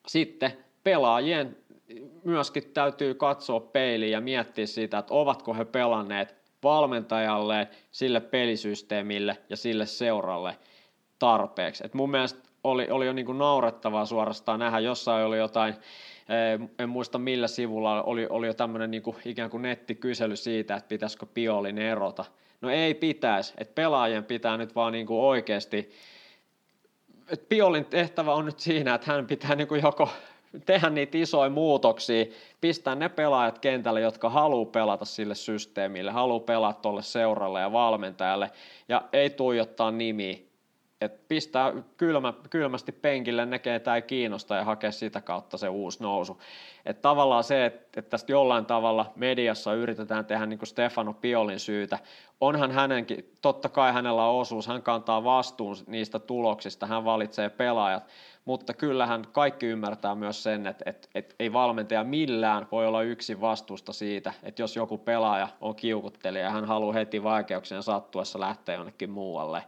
sitten 0.07 0.57
pelaajien 0.83 1.57
myöskin 2.23 2.63
täytyy 2.73 3.13
katsoa 3.13 3.59
peiliin 3.59 4.11
ja 4.11 4.21
miettiä 4.21 4.65
sitä, 4.65 4.97
että 4.97 5.13
ovatko 5.13 5.53
he 5.53 5.65
pelanneet 5.65 6.35
valmentajalle, 6.63 7.67
sille 7.91 8.19
pelisysteemille 8.19 9.37
ja 9.49 9.57
sille 9.57 9.85
seuralle 9.85 10.57
tarpeeksi. 11.19 11.85
Et 11.85 11.93
mun 11.93 12.11
mielestä 12.11 12.49
oli, 12.63 12.87
oli 12.91 13.05
jo 13.05 13.13
niin 13.13 13.25
kuin 13.25 13.37
naurettavaa 13.37 14.05
suorastaan 14.05 14.59
nähdä, 14.59 14.79
jossain 14.79 15.25
oli 15.25 15.37
jotain, 15.37 15.73
eh, 15.73 16.69
en 16.79 16.89
muista 16.89 17.19
millä 17.19 17.47
sivulla, 17.47 18.03
oli, 18.03 18.27
oli 18.29 18.47
jo 18.47 18.53
tämmöinen 18.53 18.91
niin 18.91 19.03
kuin 19.03 19.17
ikään 19.25 19.49
kuin 19.49 19.61
nettikysely 19.61 20.35
siitä, 20.35 20.75
että 20.75 20.87
pitäisikö 20.87 21.25
Piolin 21.25 21.77
erota. 21.77 22.25
No 22.61 22.69
ei 22.69 22.93
pitäisi, 22.93 23.53
että 23.57 23.75
pelaajien 23.75 24.25
pitää 24.25 24.57
nyt 24.57 24.75
vaan 24.75 24.93
niin 24.93 25.07
kuin 25.07 25.19
oikeasti, 25.19 25.91
että 27.29 27.45
Piolin 27.49 27.85
tehtävä 27.85 28.33
on 28.33 28.45
nyt 28.45 28.59
siinä, 28.59 28.95
että 28.95 29.11
hän 29.11 29.27
pitää 29.27 29.55
niin 29.55 29.67
kuin 29.67 29.81
joko 29.81 30.09
tehdä 30.65 30.89
niitä 30.89 31.17
isoja 31.17 31.49
muutoksia, 31.49 32.25
pistää 32.61 32.95
ne 32.95 33.09
pelaajat 33.09 33.59
kentälle, 33.59 34.01
jotka 34.01 34.29
haluaa 34.29 34.65
pelata 34.65 35.05
sille 35.05 35.35
systeemille, 35.35 36.11
haluaa 36.11 36.39
pelata 36.39 36.79
tuolle 36.81 37.01
seuralle 37.01 37.59
ja 37.61 37.71
valmentajalle, 37.71 38.51
ja 38.89 39.01
ei 39.13 39.29
tuijottaa 39.29 39.91
nimiä. 39.91 40.37
Et 41.01 41.27
pistää 41.27 41.73
kylmä, 41.97 42.33
kylmästi 42.49 42.91
penkille 42.91 43.45
ne, 43.45 43.59
ketä 43.59 43.95
ei 43.95 44.01
kiinnosta 44.01 44.55
ja 44.55 44.63
hakea 44.63 44.91
sitä 44.91 45.21
kautta 45.21 45.57
se 45.57 45.69
uusi 45.69 46.03
nousu. 46.03 46.41
Et 46.85 47.01
tavallaan 47.01 47.43
se, 47.43 47.65
että 47.65 47.99
et 47.99 48.09
tästä 48.09 48.31
jollain 48.31 48.65
tavalla 48.65 49.13
mediassa 49.15 49.73
yritetään 49.73 50.25
tehdä 50.25 50.45
niin 50.45 50.59
kuin 50.59 50.67
Stefano 50.67 51.13
Piolin 51.13 51.59
syytä, 51.59 51.99
onhan 52.41 52.71
hänenkin, 52.71 53.35
totta 53.41 53.69
kai 53.69 53.93
hänellä 53.93 54.25
on 54.25 54.39
osuus, 54.39 54.67
hän 54.67 54.81
kantaa 54.81 55.23
vastuun 55.23 55.75
niistä 55.87 56.19
tuloksista, 56.19 56.85
hän 56.85 57.05
valitsee 57.05 57.49
pelaajat, 57.49 58.07
mutta 58.45 58.73
kyllähän 58.73 59.23
kaikki 59.31 59.65
ymmärtää 59.65 60.15
myös 60.15 60.43
sen, 60.43 60.67
että, 60.67 60.83
että, 60.89 61.07
että 61.15 61.35
ei 61.39 61.53
valmentaja 61.53 62.03
millään 62.03 62.67
voi 62.71 62.87
olla 62.87 63.01
yksin 63.01 63.41
vastuusta 63.41 63.93
siitä, 63.93 64.33
että 64.43 64.61
jos 64.61 64.75
joku 64.75 64.97
pelaaja 64.97 65.47
on 65.61 65.75
kiukuttelija 65.75 66.43
ja 66.43 66.51
hän 66.51 66.65
haluaa 66.65 66.93
heti 66.93 67.23
vaikeuksien 67.23 67.83
sattuessa 67.83 68.39
lähteä 68.39 68.75
jonnekin 68.75 69.09
muualle, 69.09 69.63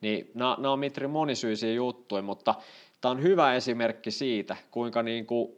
niin 0.00 0.30
nämä, 0.34 0.56
nämä 0.58 0.72
on 0.72 0.78
Mitri 0.78 1.06
monisyisiä 1.06 1.72
juttuja, 1.72 2.22
mutta 2.22 2.54
tämä 3.00 3.10
on 3.10 3.22
hyvä 3.22 3.54
esimerkki 3.54 4.10
siitä, 4.10 4.56
kuinka 4.70 5.02
niin 5.02 5.26
kuin 5.26 5.52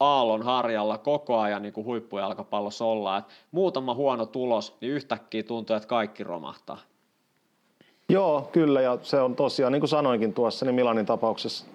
aallon 0.00 0.42
harjalla 0.42 0.98
koko 0.98 1.38
ajan 1.38 1.62
niin 1.62 1.74
huippujalkapallossa 1.76 2.84
ollaan. 2.84 3.18
Että 3.18 3.32
muutama 3.50 3.94
huono 3.94 4.26
tulos, 4.26 4.76
niin 4.80 4.92
yhtäkkiä 4.92 5.42
tuntuu, 5.42 5.76
että 5.76 5.88
kaikki 5.88 6.24
romahtaa. 6.24 6.78
Joo, 8.08 8.48
kyllä, 8.52 8.80
ja 8.80 8.98
se 9.02 9.20
on 9.20 9.36
tosiaan, 9.36 9.72
niin 9.72 9.80
kuin 9.80 9.88
sanoinkin 9.88 10.34
tuossa, 10.34 10.64
niin 10.66 10.74
Milanin 10.74 11.06
tapauksessa 11.06 11.66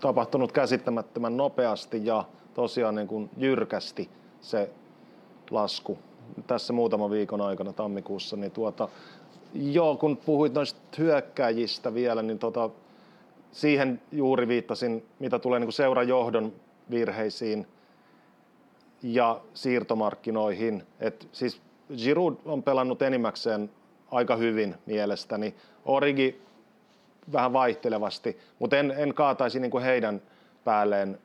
tapahtunut 0.00 0.52
käsittämättömän 0.52 1.36
nopeasti 1.36 2.06
ja 2.06 2.24
tosiaan 2.54 2.94
niin 2.94 3.08
kuin 3.08 3.30
jyrkästi 3.36 4.08
se 4.40 4.70
lasku 5.50 5.98
tässä 6.46 6.72
muutama 6.72 7.10
viikon 7.10 7.40
aikana 7.40 7.72
tammikuussa. 7.72 8.36
Niin 8.36 8.52
tuota, 8.52 8.88
joo, 9.54 9.96
kun 9.96 10.16
puhuit 10.16 10.54
noista 10.54 10.80
hyökkäjistä 10.98 11.94
vielä, 11.94 12.22
niin 12.22 12.38
tota, 12.38 12.70
siihen 13.52 14.00
juuri 14.12 14.48
viittasin, 14.48 15.06
mitä 15.18 15.38
tulee 15.38 15.60
niin 15.60 15.72
seuran 15.72 16.08
johdon 16.08 16.52
virheisiin 16.90 17.66
ja 19.02 19.40
siirtomarkkinoihin. 19.54 20.82
Et 21.00 21.28
siis 21.32 21.60
Giroud 21.96 22.34
on 22.44 22.62
pelannut 22.62 23.02
enimmäkseen 23.02 23.70
aika 24.10 24.36
hyvin 24.36 24.74
mielestäni. 24.86 25.54
Origi 25.84 26.42
vähän 27.32 27.52
vaihtelevasti, 27.52 28.38
mutta 28.58 28.76
en, 28.76 28.94
en 28.96 29.14
kaataisi 29.14 29.60
niin 29.60 29.70
kuin 29.70 29.84
heidän 29.84 30.22
päälleen 30.64 31.18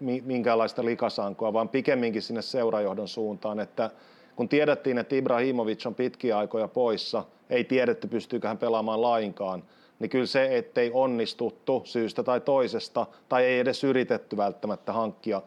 minkäänlaista 0.00 0.84
likasankoa, 0.84 1.52
vaan 1.52 1.68
pikemminkin 1.68 2.22
sinne 2.22 2.42
seurajohdon 2.42 3.08
suuntaan, 3.08 3.60
että 3.60 3.90
kun 4.36 4.48
tiedettiin, 4.48 4.98
että 4.98 5.14
Ibrahimovic 5.14 5.86
on 5.86 5.94
pitkiä 5.94 6.38
aikoja 6.38 6.68
poissa, 6.68 7.24
ei 7.50 7.64
tiedetty 7.64 8.08
pystyykö 8.08 8.48
hän 8.48 8.58
pelaamaan 8.58 9.02
lainkaan, 9.02 9.62
niin 9.98 10.10
kyllä 10.10 10.26
se, 10.26 10.56
ettei 10.56 10.90
onnistuttu 10.94 11.82
syystä 11.84 12.22
tai 12.22 12.40
toisesta, 12.40 13.06
tai 13.28 13.44
ei 13.44 13.58
edes 13.58 13.84
yritetty 13.84 14.36
välttämättä 14.36 14.92
hankkia 14.92 15.42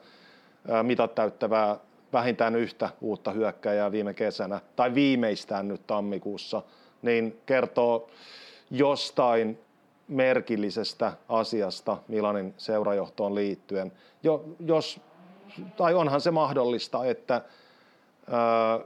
mitat 0.83 1.15
täyttävää 1.15 1.77
vähintään 2.13 2.55
yhtä 2.55 2.89
uutta 3.01 3.31
hyökkäjää 3.31 3.91
viime 3.91 4.13
kesänä, 4.13 4.61
tai 4.75 4.95
viimeistään 4.95 5.67
nyt 5.67 5.87
tammikuussa, 5.87 6.61
niin 7.01 7.39
kertoo 7.45 8.09
jostain 8.71 9.59
merkillisestä 10.09 11.13
asiasta 11.29 11.97
Milanin 12.07 12.53
seurajohtoon 12.57 13.35
liittyen. 13.35 13.91
Jo, 14.23 14.45
jos, 14.65 14.99
tai 15.77 15.93
onhan 15.93 16.21
se 16.21 16.31
mahdollista, 16.31 17.05
että 17.05 17.41
ää, 18.31 18.79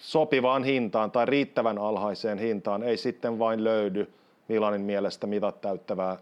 sopivaan 0.00 0.64
hintaan 0.64 1.10
tai 1.10 1.26
riittävän 1.26 1.78
alhaiseen 1.78 2.38
hintaan 2.38 2.82
ei 2.82 2.96
sitten 2.96 3.38
vain 3.38 3.64
löydy 3.64 4.12
Milanin 4.48 4.80
mielestä 4.80 5.26
mitat 5.26 5.60
täyttävää 5.60 6.18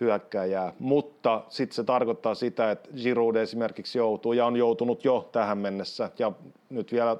hyökkääjää, 0.00 0.72
mutta 0.78 1.42
sitten 1.48 1.74
se 1.74 1.84
tarkoittaa 1.84 2.34
sitä, 2.34 2.70
että 2.70 2.88
Giroud 3.02 3.36
esimerkiksi 3.36 3.98
joutuu 3.98 4.32
ja 4.32 4.46
on 4.46 4.56
joutunut 4.56 5.04
jo 5.04 5.28
tähän 5.32 5.58
mennessä 5.58 6.10
ja 6.18 6.32
nyt 6.70 6.92
vielä 6.92 7.16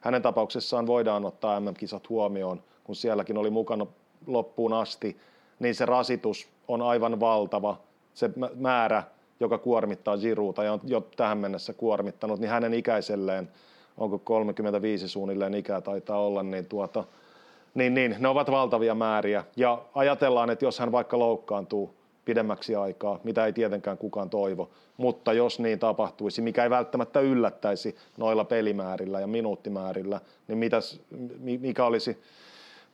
hänen 0.00 0.22
tapauksessaan 0.22 0.86
voidaan 0.86 1.24
ottaa 1.24 1.60
MM-kisat 1.60 2.08
huomioon, 2.08 2.62
kun 2.84 2.96
sielläkin 2.96 3.38
oli 3.38 3.50
mukana 3.50 3.86
loppuun 4.26 4.72
asti, 4.72 5.16
niin 5.58 5.74
se 5.74 5.86
rasitus 5.86 6.48
on 6.68 6.82
aivan 6.82 7.20
valtava. 7.20 7.76
Se 8.14 8.30
määrä, 8.54 9.02
joka 9.40 9.58
kuormittaa 9.58 10.18
Girouta 10.18 10.64
ja 10.64 10.72
on 10.72 10.80
jo 10.84 11.00
tähän 11.16 11.38
mennessä 11.38 11.72
kuormittanut, 11.72 12.40
niin 12.40 12.50
hänen 12.50 12.74
ikäiselleen, 12.74 13.48
onko 13.98 14.18
35 14.18 15.08
suunnilleen 15.08 15.54
ikää 15.54 15.80
taitaa 15.80 16.20
olla, 16.20 16.42
niin, 16.42 16.66
tuota, 16.66 17.04
niin, 17.74 17.94
niin 17.94 18.16
ne 18.18 18.28
ovat 18.28 18.50
valtavia 18.50 18.94
määriä. 18.94 19.44
Ja 19.56 19.82
ajatellaan, 19.94 20.50
että 20.50 20.64
jos 20.64 20.78
hän 20.78 20.92
vaikka 20.92 21.18
loukkaantuu 21.18 21.94
pidemmäksi 22.24 22.76
aikaa, 22.76 23.20
mitä 23.24 23.46
ei 23.46 23.52
tietenkään 23.52 23.98
kukaan 23.98 24.30
toivo, 24.30 24.70
mutta 24.96 25.32
jos 25.32 25.60
niin 25.60 25.78
tapahtuisi, 25.78 26.42
mikä 26.42 26.62
ei 26.64 26.70
välttämättä 26.70 27.20
yllättäisi 27.20 27.96
noilla 28.16 28.44
pelimäärillä 28.44 29.20
ja 29.20 29.26
minuuttimäärillä, 29.26 30.20
niin 30.48 30.58
mitäs, 30.58 31.00
mikä 31.40 31.84
olisi 31.84 32.22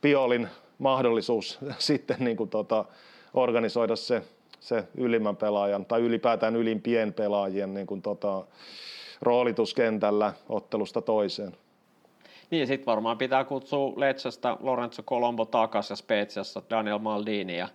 Piolin 0.01 0.47
mahdollisuus 0.83 1.59
sitten 1.79 2.17
niin 2.19 2.37
kuin 2.37 2.49
tota, 2.49 2.85
organisoida 3.33 3.95
se, 3.95 4.21
se 4.59 4.83
ylimmän 4.97 5.35
pelaajan 5.35 5.85
tai 5.85 6.01
ylipäätään 6.01 6.55
ylimpien 6.55 7.13
pelaajien 7.13 7.73
niin 7.73 7.87
kuin 7.87 8.01
tota, 8.01 8.45
roolituskentällä 9.21 10.33
ottelusta 10.49 11.01
toiseen. 11.01 11.57
Niin, 12.49 12.67
sitten 12.67 12.85
varmaan 12.85 13.17
pitää 13.17 13.43
kutsua 13.43 13.93
Letsästä 13.95 14.57
Lorenzo 14.59 15.03
Colombo 15.03 15.45
takaisin 15.45 15.93
ja 15.93 15.95
Spetsiassa 15.95 16.61
Daniel 16.69 16.99
Maldini 16.99 17.57
ja 17.57 17.67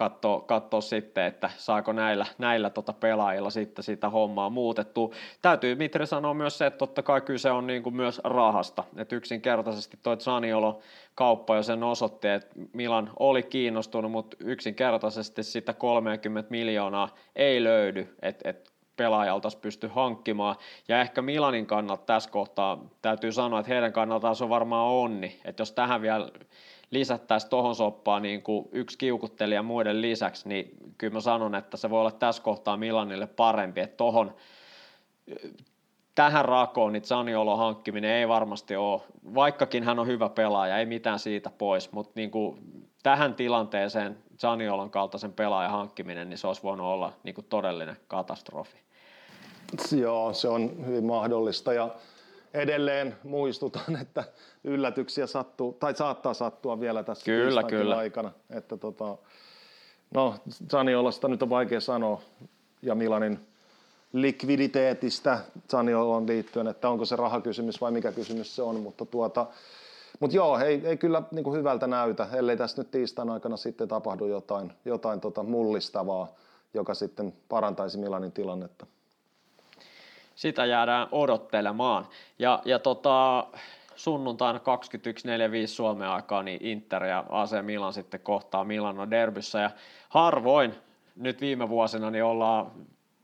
katsoa, 0.00 0.40
katsoa 0.40 0.80
sitten, 0.80 1.24
että 1.24 1.50
saako 1.56 1.92
näillä, 1.92 2.26
näillä 2.38 2.70
tota 2.70 2.92
pelaajilla 2.92 3.50
sitten 3.50 3.82
sitä 3.82 4.08
hommaa 4.08 4.50
muutettua. 4.50 5.10
Täytyy 5.42 5.74
Mitri 5.74 6.06
sanoa 6.06 6.34
myös 6.34 6.58
se, 6.58 6.66
että 6.66 6.78
totta 6.78 7.02
kai 7.02 7.20
kyse 7.20 7.50
on 7.50 7.66
niin 7.66 7.82
kuin 7.82 7.96
myös 7.96 8.20
rahasta. 8.24 8.84
Että 8.96 9.16
yksinkertaisesti 9.16 9.98
toi 10.02 10.16
Zaniolo 10.16 10.80
kauppa 11.14 11.56
jo 11.56 11.62
sen 11.62 11.82
osoitti, 11.82 12.28
että 12.28 12.48
Milan 12.72 13.10
oli 13.18 13.42
kiinnostunut, 13.42 14.12
mutta 14.12 14.36
yksinkertaisesti 14.40 15.42
sitä 15.42 15.72
30 15.72 16.50
miljoonaa 16.50 17.14
ei 17.36 17.64
löydy, 17.64 18.16
että 18.22 18.50
et 18.50 18.70
pelaajalta 18.96 19.48
pysty 19.60 19.88
hankkimaan. 19.88 20.56
Ja 20.88 21.00
ehkä 21.00 21.22
Milanin 21.22 21.66
kannalta 21.66 22.04
tässä 22.06 22.30
kohtaa 22.30 22.84
täytyy 23.02 23.32
sanoa, 23.32 23.60
että 23.60 23.72
heidän 23.72 23.92
kannaltaan 23.92 24.36
se 24.36 24.44
on 24.44 24.50
varmaan 24.50 24.86
onni, 24.86 25.40
että 25.44 25.60
jos 25.60 25.72
tähän 25.72 26.02
vielä 26.02 26.30
lisättäisiin 26.90 27.50
tuohon 27.50 27.74
soppaan 27.74 28.22
niin 28.22 28.42
kuin 28.42 28.68
yksi 28.72 28.98
kiukuttelija 28.98 29.62
muiden 29.62 30.02
lisäksi, 30.02 30.48
niin 30.48 30.76
kyllä 30.98 31.12
mä 31.12 31.20
sanon, 31.20 31.54
että 31.54 31.76
se 31.76 31.90
voi 31.90 32.00
olla 32.00 32.10
tässä 32.10 32.42
kohtaa 32.42 32.76
Milanille 32.76 33.26
parempi, 33.26 33.80
että 33.80 33.96
tohon, 33.96 34.34
tähän 36.14 36.44
rakoon 36.44 36.92
niin 36.92 37.04
Zaniolon 37.04 37.58
hankkiminen 37.58 38.10
ei 38.10 38.28
varmasti 38.28 38.76
ole, 38.76 39.00
vaikkakin 39.34 39.84
hän 39.84 39.98
on 39.98 40.06
hyvä 40.06 40.28
pelaaja, 40.28 40.78
ei 40.78 40.86
mitään 40.86 41.18
siitä 41.18 41.50
pois, 41.58 41.92
mutta 41.92 42.12
niin 42.14 42.30
kuin 42.30 42.58
tähän 43.02 43.34
tilanteeseen 43.34 44.18
Zaniolon 44.38 44.90
kaltaisen 44.90 45.32
pelaajan 45.32 45.72
hankkiminen, 45.72 46.30
niin 46.30 46.38
se 46.38 46.46
olisi 46.46 46.62
voinut 46.62 46.86
olla 46.86 47.12
niin 47.22 47.34
kuin 47.34 47.46
todellinen 47.48 47.96
katastrofi. 48.08 48.76
Joo, 49.96 50.32
se 50.32 50.48
on 50.48 50.86
hyvin 50.86 51.04
mahdollista 51.04 51.72
ja 51.72 51.88
edelleen 52.54 53.16
muistutan, 53.24 53.96
että 54.02 54.24
yllätyksiä 54.64 55.26
sattuu, 55.26 55.72
tai 55.72 55.94
saattaa 55.94 56.34
sattua 56.34 56.80
vielä 56.80 57.02
tässä 57.02 57.24
kyllä, 57.24 57.62
kyllä. 57.62 57.96
aikana. 57.96 58.32
Että 58.50 58.76
tota, 58.76 59.16
no, 60.14 60.34
Zaniolasta 60.70 61.28
nyt 61.28 61.42
on 61.42 61.50
vaikea 61.50 61.80
sanoa, 61.80 62.22
ja 62.82 62.94
Milanin 62.94 63.38
likviditeetistä 64.12 65.38
Zaniolon 65.70 66.26
liittyen, 66.26 66.66
että 66.66 66.88
onko 66.88 67.04
se 67.04 67.16
rahakysymys 67.16 67.80
vai 67.80 67.90
mikä 67.90 68.12
kysymys 68.12 68.56
se 68.56 68.62
on, 68.62 68.80
mutta 68.80 69.06
tuota, 69.06 69.46
mutta 70.20 70.36
joo, 70.36 70.58
ei, 70.58 70.80
ei 70.84 70.96
kyllä 70.96 71.22
niin 71.30 71.44
kuin 71.44 71.58
hyvältä 71.58 71.86
näytä, 71.86 72.26
ellei 72.32 72.56
tässä 72.56 72.82
nyt 72.82 72.90
tiistain 72.90 73.30
aikana 73.30 73.56
sitten 73.56 73.88
tapahdu 73.88 74.26
jotain, 74.26 74.72
jotain 74.84 75.20
tota 75.20 75.42
mullistavaa, 75.42 76.28
joka 76.74 76.94
sitten 76.94 77.32
parantaisi 77.48 77.98
Milanin 77.98 78.32
tilannetta 78.32 78.86
sitä 80.40 80.66
jäädään 80.66 81.08
odottelemaan. 81.12 82.06
Ja, 82.38 82.62
ja 82.64 82.78
tota, 82.78 83.46
sunnuntaina 83.96 84.58
21.45 84.58 85.66
Suomen 85.66 86.08
aikaa, 86.08 86.42
niin 86.42 86.64
Inter 86.66 87.04
ja 87.04 87.24
AC 87.28 87.62
Milan 87.62 87.92
sitten 87.92 88.20
kohtaa 88.20 88.64
Milano 88.64 89.10
derbyssä. 89.10 89.60
Ja 89.60 89.70
harvoin 90.08 90.74
nyt 91.16 91.40
viime 91.40 91.68
vuosina 91.68 92.10
niin 92.10 92.24
ollaan 92.24 92.70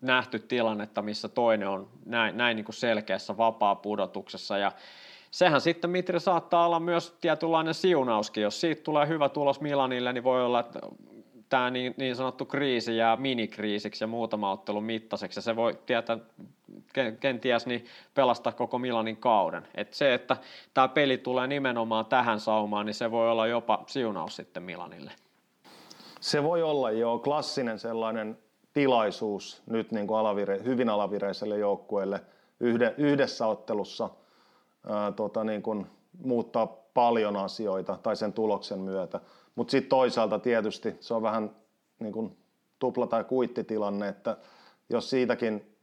nähty 0.00 0.38
tilannetta, 0.38 1.02
missä 1.02 1.28
toinen 1.28 1.68
on 1.68 1.88
näin, 2.06 2.36
näin 2.36 2.56
niin 2.56 2.64
kuin 2.64 2.74
selkeässä 2.74 3.36
vapaa 3.36 3.74
pudotuksessa. 3.74 4.58
Ja 4.58 4.72
sehän 5.30 5.60
sitten 5.60 5.90
Mitri 5.90 6.20
saattaa 6.20 6.66
olla 6.66 6.80
myös 6.80 7.16
tietynlainen 7.20 7.74
siunauskin. 7.74 8.42
Jos 8.42 8.60
siitä 8.60 8.82
tulee 8.82 9.08
hyvä 9.08 9.28
tulos 9.28 9.60
Milanille, 9.60 10.12
niin 10.12 10.24
voi 10.24 10.44
olla, 10.44 10.60
että 10.60 10.80
tämä 11.48 11.70
niin, 11.70 11.94
niin 11.96 12.16
sanottu 12.16 12.44
kriisi 12.44 12.96
jää 12.96 13.16
minikriisiksi 13.16 14.04
ja 14.04 14.08
muutama 14.08 14.52
ottelun 14.52 14.84
mittaiseksi. 14.84 15.38
Ja 15.38 15.42
se 15.42 15.56
voi 15.56 15.78
tietää, 15.86 16.18
kenties 17.20 17.66
niin 17.66 17.84
pelastaa 18.14 18.52
koko 18.52 18.78
Milanin 18.78 19.16
kauden. 19.16 19.68
Et 19.74 19.94
se, 19.94 20.14
että 20.14 20.36
tämä 20.74 20.88
peli 20.88 21.18
tulee 21.18 21.46
nimenomaan 21.46 22.06
tähän 22.06 22.40
saumaan, 22.40 22.86
niin 22.86 22.94
se 22.94 23.10
voi 23.10 23.30
olla 23.30 23.46
jopa 23.46 23.84
siunaus 23.86 24.36
sitten 24.36 24.62
Milanille. 24.62 25.12
Se 26.20 26.42
voi 26.42 26.62
olla 26.62 26.90
jo 26.90 27.18
klassinen 27.18 27.78
sellainen 27.78 28.38
tilaisuus 28.72 29.62
nyt 29.66 29.92
niin 29.92 30.06
kuin 30.06 30.18
alavire, 30.18 30.60
hyvin 30.64 30.88
alavireiselle 30.88 31.58
joukkueelle 31.58 32.20
yhde, 32.60 32.94
yhdessä 32.98 33.46
ottelussa 33.46 34.10
ää, 34.88 35.12
tota 35.12 35.44
niin 35.44 35.62
kuin 35.62 35.86
muuttaa 36.24 36.66
paljon 36.94 37.36
asioita 37.36 37.98
tai 38.02 38.16
sen 38.16 38.32
tuloksen 38.32 38.78
myötä. 38.78 39.20
Mutta 39.54 39.70
sitten 39.70 39.88
toisaalta 39.88 40.38
tietysti 40.38 40.96
se 41.00 41.14
on 41.14 41.22
vähän 41.22 41.50
niin 41.98 42.12
kuin 42.12 42.36
tupla- 42.78 43.06
tai 43.06 43.24
kuittitilanne, 43.24 44.08
että 44.08 44.36
jos 44.90 45.10
siitäkin 45.10 45.75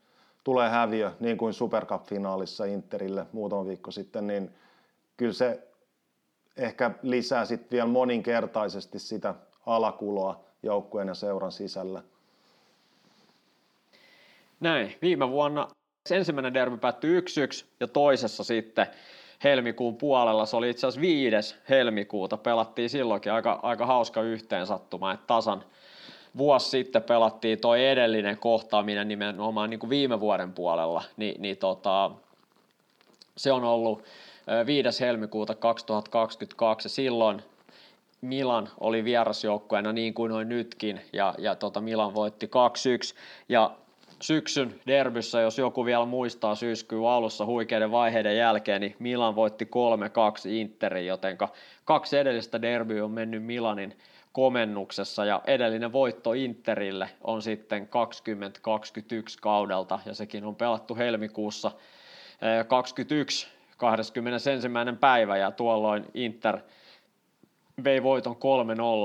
tulee 0.44 0.70
häviö, 0.70 1.12
niin 1.20 1.38
kuin 1.38 1.54
Supercup-finaalissa 1.54 2.66
Interille 2.66 3.26
muutama 3.32 3.66
viikko 3.66 3.92
sitten, 3.92 4.28
niin 4.28 4.52
kyllä 5.18 5.34
se 5.34 5.68
ehkä 6.58 6.92
lisää 7.02 7.46
sitten 7.46 7.72
vielä 7.72 7.88
moninkertaisesti 7.88 9.00
sitä 9.00 9.36
alakuloa 9.66 10.44
joukkueen 10.64 11.08
ja 11.08 11.14
seuran 11.14 11.52
sisällä. 11.52 12.04
Näin. 14.60 14.96
Viime 15.02 15.30
vuonna 15.30 15.68
ensimmäinen 16.12 16.54
derby 16.54 16.78
päättyi 16.78 17.20
1-1 17.20 17.24
ja 17.80 17.88
toisessa 17.88 18.44
sitten 18.44 18.88
helmikuun 19.44 19.98
puolella, 19.98 20.46
se 20.46 20.56
oli 20.56 20.70
itse 20.70 20.88
asiassa 20.88 21.02
viides 21.02 21.56
helmikuuta, 21.70 22.38
pelattiin 22.38 22.90
silloinkin 22.90 23.32
aika, 23.32 23.60
aika 23.64 23.86
hauska 23.86 24.22
yhteensattuma, 24.22 25.12
että 25.12 25.28
tasan 25.28 25.64
vuosi 26.38 26.70
sitten 26.70 27.04
pelattiin 27.04 27.60
toi 27.60 27.88
edellinen 27.88 28.38
kohtaaminen 28.38 29.08
nimenomaan 29.08 29.70
niin 29.70 29.80
kuin 29.80 29.90
viime 29.90 30.20
vuoden 30.20 30.54
puolella, 30.54 31.04
niin, 31.18 31.42
niin 31.42 31.58
tota, 31.58 32.12
se 33.38 33.52
on 33.52 33.64
ollut 33.64 34.04
5. 34.66 35.00
helmikuuta 35.00 35.56
2022 35.56 36.90
silloin 36.90 37.42
Milan 38.22 38.70
oli 38.80 39.04
vierasjoukkueena 39.04 39.94
niin 39.94 40.14
kuin 40.14 40.30
noin 40.30 40.50
nytkin 40.50 41.02
ja, 41.14 41.36
ja 41.38 41.56
tota 41.56 41.82
Milan 41.82 42.16
voitti 42.16 42.46
2-1 42.46 42.50
ja 43.50 43.72
syksyn 44.22 44.82
derbyssä, 44.88 45.42
jos 45.42 45.58
joku 45.58 45.86
vielä 45.86 46.06
muistaa 46.06 46.56
syyskuun 46.56 47.10
alussa 47.10 47.46
huikeiden 47.46 47.92
vaiheiden 47.92 48.38
jälkeen, 48.38 48.82
niin 48.82 48.96
Milan 49.00 49.36
voitti 49.36 49.66
3-2 50.46 50.50
Interin, 50.50 51.08
joten 51.08 51.38
kaksi 51.86 52.18
edellistä 52.18 52.62
derbyä 52.62 53.06
on 53.06 53.12
mennyt 53.12 53.44
Milanin 53.44 53.96
komennuksessa 54.34 55.26
ja 55.26 55.42
edellinen 55.48 55.92
voitto 55.92 56.34
Interille 56.34 57.10
on 57.22 57.42
sitten 57.42 57.88
2021 57.88 59.38
kaudelta 59.42 60.00
ja 60.06 60.14
sekin 60.14 60.46
on 60.46 60.56
pelattu 60.56 60.96
helmikuussa 60.96 61.72
21 62.68 63.48
eh, 63.48 63.78
21. 63.78 64.98
päivä 65.00 65.38
ja 65.38 65.52
tuolloin 65.52 66.06
Inter 66.14 66.60
vei 67.84 68.04
voiton 68.04 68.36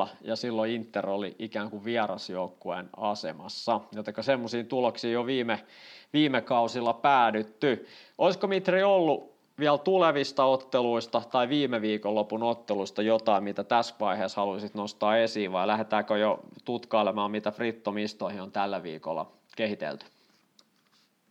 3-0 0.05 0.09
ja 0.21 0.37
silloin 0.37 0.73
Inter 0.73 1.11
oli 1.11 1.37
ikään 1.39 1.71
kuin 1.71 1.85
vierasjoukkueen 1.85 2.89
asemassa, 2.97 3.81
joten 3.93 4.15
semmoisiin 4.21 4.67
tuloksiin 4.67 5.13
jo 5.13 5.27
viime, 5.27 5.65
viime 6.13 6.41
kausilla 6.41 6.93
päädytty. 6.93 7.87
Olisiko 8.19 8.47
Mitri 8.47 8.83
ollut 8.83 9.38
vielä 9.59 9.79
tulevista 9.79 10.45
otteluista 10.45 11.23
tai 11.33 11.49
viime 11.49 11.81
viikonlopun 11.81 12.43
otteluista 12.43 13.03
jotain, 13.03 13.45
mitä 13.45 13.65
tässä 13.65 13.95
vaiheessa 14.01 14.41
haluaisit 14.41 14.75
nostaa 14.75 15.17
esiin, 15.17 15.53
vai 15.53 15.67
lähdetäänkö 15.67 16.19
jo 16.19 16.41
tutkailemaan, 16.65 17.31
mitä 17.31 17.51
Fritto-mistoihin 17.51 18.43
on 18.43 18.53
tällä 18.53 18.83
viikolla 18.83 19.27
kehitelty? 19.57 20.07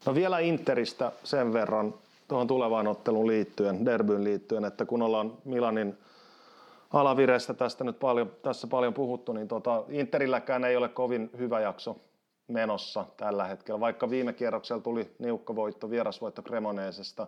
No 0.06 0.16
vielä 0.16 0.40
Interistä 0.40 1.12
sen 1.24 1.54
verran 1.54 1.94
tuohon 2.28 2.48
tulevaan 2.48 2.88
otteluun 2.88 3.28
liittyen, 3.28 3.86
derbyyn 3.86 4.24
liittyen, 4.24 4.66
että 4.66 4.86
kun 4.86 5.02
ollaan 5.02 5.34
Milanin 5.46 5.98
alavirestä 6.94 7.54
tästä 7.54 7.84
nyt 7.84 8.00
paljon, 8.00 8.32
tässä 8.42 8.68
paljon 8.68 8.94
puhuttu, 8.94 9.34
niin 9.34 9.48
tota, 9.48 9.84
Interilläkään 9.90 10.66
ei 10.66 10.76
ole 10.78 10.90
kovin 10.90 11.30
hyvä 11.38 11.60
jakso 11.60 11.96
menossa 12.48 13.06
tällä 13.18 13.46
hetkellä. 13.46 13.80
Vaikka 13.80 14.10
viime 14.10 14.34
kierroksella 14.34 14.82
tuli 14.82 15.12
niukka 15.20 15.56
voitto, 15.56 15.90
vierasvoitto 15.90 16.42
Cremoneesesta, 16.42 17.28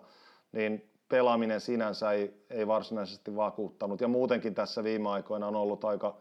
niin 0.52 0.89
pelaaminen 1.10 1.60
sinänsä 1.60 2.12
ei, 2.12 2.34
ei 2.50 2.66
varsinaisesti 2.66 3.36
vakuuttanut. 3.36 4.00
Ja 4.00 4.08
muutenkin 4.08 4.54
tässä 4.54 4.84
viime 4.84 5.08
aikoina 5.08 5.46
on 5.46 5.56
ollut 5.56 5.84
aika 5.84 6.16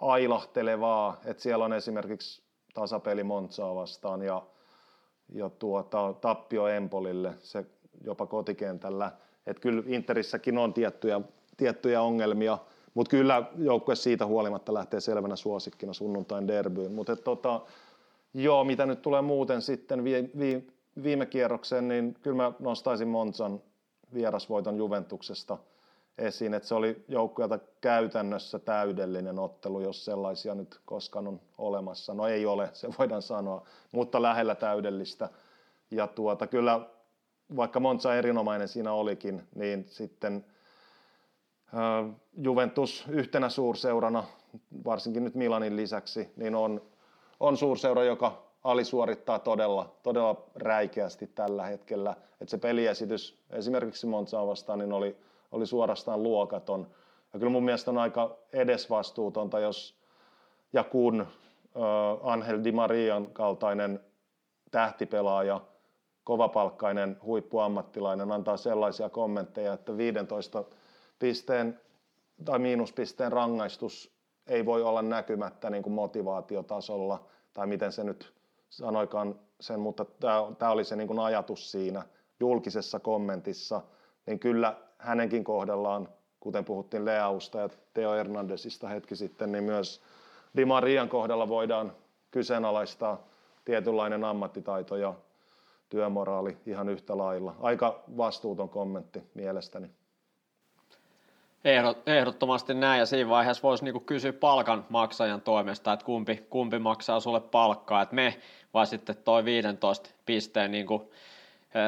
ailahtelevaa, 0.00 1.20
että 1.24 1.42
siellä 1.42 1.64
on 1.64 1.72
esimerkiksi 1.72 2.42
tasapeli 2.74 3.24
Montsaa 3.24 3.74
vastaan 3.74 4.22
ja, 4.22 4.42
ja 5.28 5.50
tuota, 5.50 6.14
tappio 6.20 6.66
Empolille, 6.68 7.34
se 7.38 7.64
jopa 8.04 8.26
kotikentällä. 8.26 9.12
Että 9.46 9.60
kyllä 9.60 9.82
Interissäkin 9.86 10.58
on 10.58 10.74
tiettyjä, 10.74 11.20
tiettyjä 11.56 12.02
ongelmia, 12.02 12.58
mutta 12.94 13.10
kyllä 13.10 13.42
joukkue 13.58 13.94
siitä 13.94 14.26
huolimatta 14.26 14.74
lähtee 14.74 15.00
selvänä 15.00 15.36
suosikkina 15.36 15.92
sunnuntain 15.92 16.48
derbyyn. 16.48 16.92
Mutta 16.92 17.16
tota, 17.16 17.60
joo, 18.34 18.64
mitä 18.64 18.86
nyt 18.86 19.02
tulee 19.02 19.22
muuten 19.22 19.62
sitten 19.62 20.04
vi, 20.04 20.30
vi, 20.38 20.66
viime 21.02 21.26
kierrokseen, 21.26 21.88
niin 21.88 22.16
kyllä 22.22 22.36
mä 22.36 22.52
nostaisin 22.58 23.08
Monzan 23.08 23.60
vierasvoiton 24.14 24.76
Juventuksesta 24.76 25.58
esiin, 26.18 26.54
että 26.54 26.68
se 26.68 26.74
oli 26.74 27.04
joukkueelta 27.08 27.58
käytännössä 27.80 28.58
täydellinen 28.58 29.38
ottelu, 29.38 29.80
jos 29.80 30.04
sellaisia 30.04 30.54
nyt 30.54 30.80
koskaan 30.84 31.28
on 31.28 31.40
olemassa. 31.58 32.14
No 32.14 32.26
ei 32.26 32.46
ole, 32.46 32.70
se 32.72 32.88
voidaan 32.98 33.22
sanoa, 33.22 33.66
mutta 33.92 34.22
lähellä 34.22 34.54
täydellistä. 34.54 35.28
Ja 35.90 36.06
tuota, 36.06 36.46
kyllä 36.46 36.88
vaikka 37.56 37.80
Monza 37.80 38.14
erinomainen 38.14 38.68
siinä 38.68 38.92
olikin, 38.92 39.48
niin 39.54 39.84
sitten 39.88 40.44
Juventus 42.36 43.04
yhtenä 43.08 43.48
suurseurana, 43.48 44.24
varsinkin 44.84 45.24
nyt 45.24 45.34
Milanin 45.34 45.76
lisäksi, 45.76 46.32
niin 46.36 46.54
on, 46.54 46.82
on 47.40 47.56
suurseura, 47.56 48.04
joka 48.04 48.43
alisuorittaa 48.64 49.38
todella, 49.38 49.96
todella 50.02 50.44
räikeästi 50.54 51.26
tällä 51.26 51.66
hetkellä. 51.66 52.16
Et 52.40 52.48
se 52.48 52.58
peliesitys 52.58 53.38
esimerkiksi 53.50 54.06
Monzaa 54.06 54.46
vastaan 54.46 54.78
niin 54.78 54.92
oli, 54.92 55.16
oli 55.52 55.66
suorastaan 55.66 56.22
luokaton. 56.22 56.86
Ja 57.32 57.38
kyllä 57.38 57.52
mun 57.52 57.64
mielestä 57.64 57.90
on 57.90 57.98
aika 57.98 58.36
edesvastuutonta, 58.52 59.60
jos 59.60 59.98
ja 60.72 60.84
kun 60.84 61.20
äh, 61.20 62.32
Angel 62.32 62.64
Di 62.64 62.72
Marian 62.72 63.26
kaltainen 63.32 64.00
tähtipelaaja, 64.70 65.60
kovapalkkainen 66.24 67.16
huippuammattilainen 67.24 68.32
antaa 68.32 68.56
sellaisia 68.56 69.08
kommentteja, 69.08 69.72
että 69.72 69.96
15 69.96 70.64
pisteen 71.18 71.80
tai 72.44 72.58
miinuspisteen 72.58 73.32
rangaistus 73.32 74.14
ei 74.46 74.66
voi 74.66 74.82
olla 74.82 75.02
näkymättä 75.02 75.70
niin 75.70 75.82
kuin 75.82 75.92
motivaatiotasolla, 75.92 77.24
tai 77.52 77.66
miten 77.66 77.92
se 77.92 78.04
nyt 78.04 78.32
sanoikaan 78.76 79.40
sen, 79.60 79.80
mutta 79.80 80.04
tämä 80.58 80.70
oli 80.70 80.84
se 80.84 80.96
niin 80.96 81.06
kuin 81.06 81.18
ajatus 81.18 81.70
siinä 81.70 82.02
julkisessa 82.40 83.00
kommentissa, 83.00 83.80
niin 84.26 84.38
kyllä 84.38 84.76
hänenkin 84.98 85.44
kohdallaan, 85.44 86.08
kuten 86.40 86.64
puhuttiin 86.64 87.04
Leausta 87.04 87.58
ja 87.58 87.68
Teo 87.94 88.12
Hernandesista 88.12 88.88
hetki 88.88 89.16
sitten, 89.16 89.52
niin 89.52 89.64
myös 89.64 90.00
Di 90.56 90.64
Marian 90.64 91.08
kohdalla 91.08 91.48
voidaan 91.48 91.92
kyseenalaistaa 92.30 93.26
tietynlainen 93.64 94.24
ammattitaito 94.24 94.96
ja 94.96 95.14
työmoraali 95.88 96.56
ihan 96.66 96.88
yhtä 96.88 97.18
lailla. 97.18 97.54
Aika 97.60 98.02
vastuuton 98.16 98.68
kommentti 98.68 99.22
mielestäni. 99.34 99.90
Ehdot, 101.64 102.08
ehdottomasti 102.08 102.74
näin, 102.74 102.98
ja 102.98 103.06
siinä 103.06 103.30
vaiheessa 103.30 103.62
voisi 103.62 103.84
niinku 103.84 104.00
kysyä 104.00 104.32
palkan 104.32 104.86
maksajan 104.88 105.40
toimesta, 105.40 105.92
että 105.92 106.04
kumpi, 106.06 106.46
kumpi 106.50 106.78
maksaa 106.78 107.20
sulle 107.20 107.40
palkkaa, 107.40 108.02
että 108.02 108.14
me 108.14 108.38
vai 108.74 108.86
sitten 108.86 109.16
toi 109.24 109.44
15 109.44 110.10
pisteen 110.26 110.70
niinku, 110.70 111.12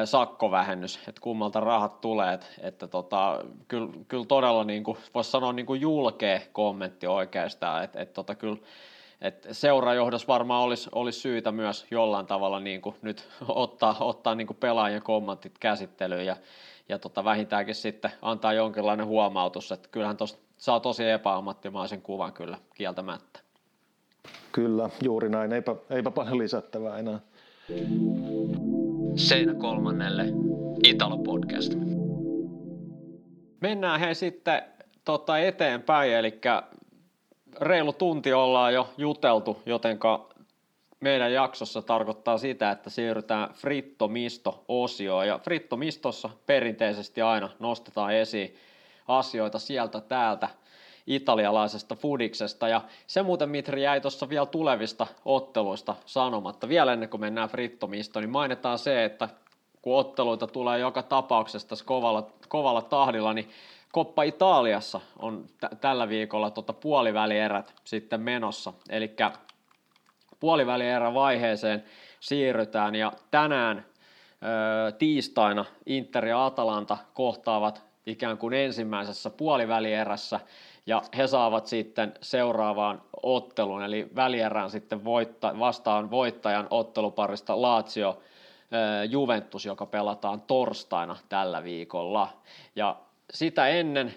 sakkovähennys, 0.05 0.99
että 1.07 1.21
kummalta 1.21 1.59
rahat 1.59 2.01
tulee, 2.01 2.33
että, 2.33 2.47
että 2.61 2.87
tota, 2.87 3.43
kyllä, 3.67 3.89
kyllä 4.07 4.25
todella 4.25 4.63
niinku, 4.63 4.97
voisi 5.13 5.31
sanoa 5.31 5.53
niinku 5.53 5.73
julkea 5.73 6.39
kommentti 6.51 7.07
oikeastaan, 7.07 7.83
että, 7.83 8.01
että 8.01 8.13
tota, 8.13 8.35
kyllä 8.35 8.57
et 9.21 9.47
seurajohdossa 9.51 10.27
varmaan 10.27 10.63
olisi, 10.63 10.89
olisi 10.91 11.19
syytä 11.19 11.51
myös 11.51 11.85
jollain 11.91 12.25
tavalla 12.25 12.59
niin 12.59 12.81
kuin 12.81 12.95
nyt 13.01 13.29
ottaa, 13.47 13.95
ottaa 13.99 14.35
niin 14.35 14.47
kuin 14.47 14.57
pelaajien 14.57 15.03
kommentit 15.03 15.57
käsittelyyn 15.59 16.25
ja, 16.25 16.35
ja 16.89 16.99
tota 16.99 17.23
vähintäänkin 17.23 17.75
sitten 17.75 18.11
antaa 18.21 18.53
jonkinlainen 18.53 19.05
huomautus, 19.05 19.71
että 19.71 19.89
kyllähän 19.91 20.17
tuosta 20.17 20.39
saa 20.57 20.79
tosi 20.79 21.09
epäammattimaisen 21.09 22.01
kuvan 22.01 22.33
kyllä 22.33 22.57
kieltämättä. 22.75 23.39
Kyllä, 24.51 24.89
juuri 25.03 25.29
näin. 25.29 25.53
Eipä, 25.53 25.75
eipä 25.89 26.11
paljon 26.11 26.37
lisättävää 26.37 26.97
enää. 26.97 27.19
Seinä 29.15 29.53
kolmannelle 29.53 30.25
Italo 30.83 31.17
Podcast. 31.17 31.73
Mennään 33.61 33.99
he 33.99 34.13
sitten 34.13 34.61
tota 35.05 35.37
eteenpäin, 35.39 36.13
eli 36.13 36.41
reilu 37.61 37.93
tunti 37.93 38.33
ollaan 38.33 38.73
jo 38.73 38.89
juteltu, 38.97 39.57
jotenka 39.65 40.26
meidän 40.99 41.33
jaksossa 41.33 41.81
tarkoittaa 41.81 42.37
sitä, 42.37 42.71
että 42.71 42.89
siirrytään 42.89 43.53
Fritto-misto-osioon. 43.53 45.27
Ja 45.27 45.39
Fritto-mistossa 45.43 46.29
perinteisesti 46.45 47.21
aina 47.21 47.49
nostetaan 47.59 48.13
esiin 48.13 48.55
asioita 49.07 49.59
sieltä 49.59 50.01
täältä 50.01 50.49
italialaisesta 51.07 51.95
fudiksesta. 51.95 52.67
Ja 52.67 52.81
se 53.07 53.23
muuten, 53.23 53.49
Mitri, 53.49 53.83
jäi 53.83 54.01
tuossa 54.01 54.29
vielä 54.29 54.45
tulevista 54.45 55.07
otteluista 55.25 55.95
sanomatta. 56.05 56.69
Vielä 56.69 56.93
ennen 56.93 57.09
kuin 57.09 57.21
mennään 57.21 57.49
Fritto-mistoon, 57.49 58.23
niin 58.23 58.29
mainitaan 58.29 58.79
se, 58.79 59.05
että 59.05 59.29
kun 59.81 59.97
otteluita 59.97 60.47
tulee 60.47 60.79
joka 60.79 61.03
tapauksessa 61.03 61.67
tässä 61.67 61.85
kovalla, 61.85 62.27
kovalla 62.47 62.81
tahdilla, 62.81 63.33
niin 63.33 63.49
Koppa 63.91 64.23
Italiassa 64.23 65.01
on 65.19 65.45
t- 65.57 65.81
tällä 65.81 66.09
viikolla 66.09 66.51
tota 66.51 66.73
puolivälierät 66.73 67.73
sitten 67.83 68.21
menossa, 68.21 68.73
eli 68.89 69.15
puolivälierä 70.39 71.13
vaiheeseen 71.13 71.83
siirrytään 72.19 72.95
ja 72.95 73.11
tänään 73.31 73.85
tiistaina 74.97 75.65
Inter 75.85 76.25
ja 76.25 76.45
Atalanta 76.45 76.97
kohtaavat 77.13 77.83
ikään 78.05 78.37
kuin 78.37 78.53
ensimmäisessä 78.53 79.29
puolivälierässä 79.29 80.39
ja 80.85 81.01
he 81.17 81.27
saavat 81.27 81.67
sitten 81.67 82.13
seuraavaan 82.21 83.01
ottelun, 83.23 83.83
eli 83.83 84.07
välierään 84.15 84.69
sitten 84.69 85.05
voitta, 85.05 85.59
vastaan 85.59 86.11
voittajan 86.11 86.67
otteluparista 86.69 87.61
Lazio 87.61 88.19
Juventus, 89.09 89.65
joka 89.65 89.85
pelataan 89.85 90.41
torstaina 90.41 91.15
tällä 91.29 91.63
viikolla. 91.63 92.29
Ja 92.75 92.95
sitä 93.33 93.67
ennen 93.67 94.13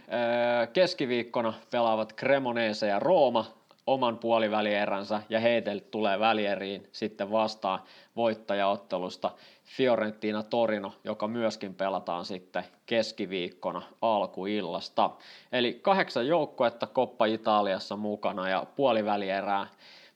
keskiviikkona 0.72 1.52
pelaavat 1.70 2.12
Cremonese 2.16 2.86
ja 2.86 2.98
Rooma 2.98 3.44
oman 3.86 4.18
puolivälieränsä 4.18 5.22
ja 5.28 5.40
heille 5.40 5.80
tulee 5.80 6.18
välieriin 6.18 6.88
sitten 6.92 7.32
vastaan 7.32 7.80
voittajaottelusta 8.16 9.30
Fiorentina 9.64 10.42
Torino, 10.42 10.92
joka 11.04 11.28
myöskin 11.28 11.74
pelataan 11.74 12.24
sitten 12.24 12.64
keskiviikkona 12.86 13.82
alkuillasta. 14.02 15.10
Eli 15.52 15.78
kahdeksan 15.82 16.26
joukkuetta 16.26 16.86
Koppa 16.86 17.26
Italiassa 17.26 17.96
mukana 17.96 18.48
ja 18.48 18.66
puolivälierää 18.76 19.66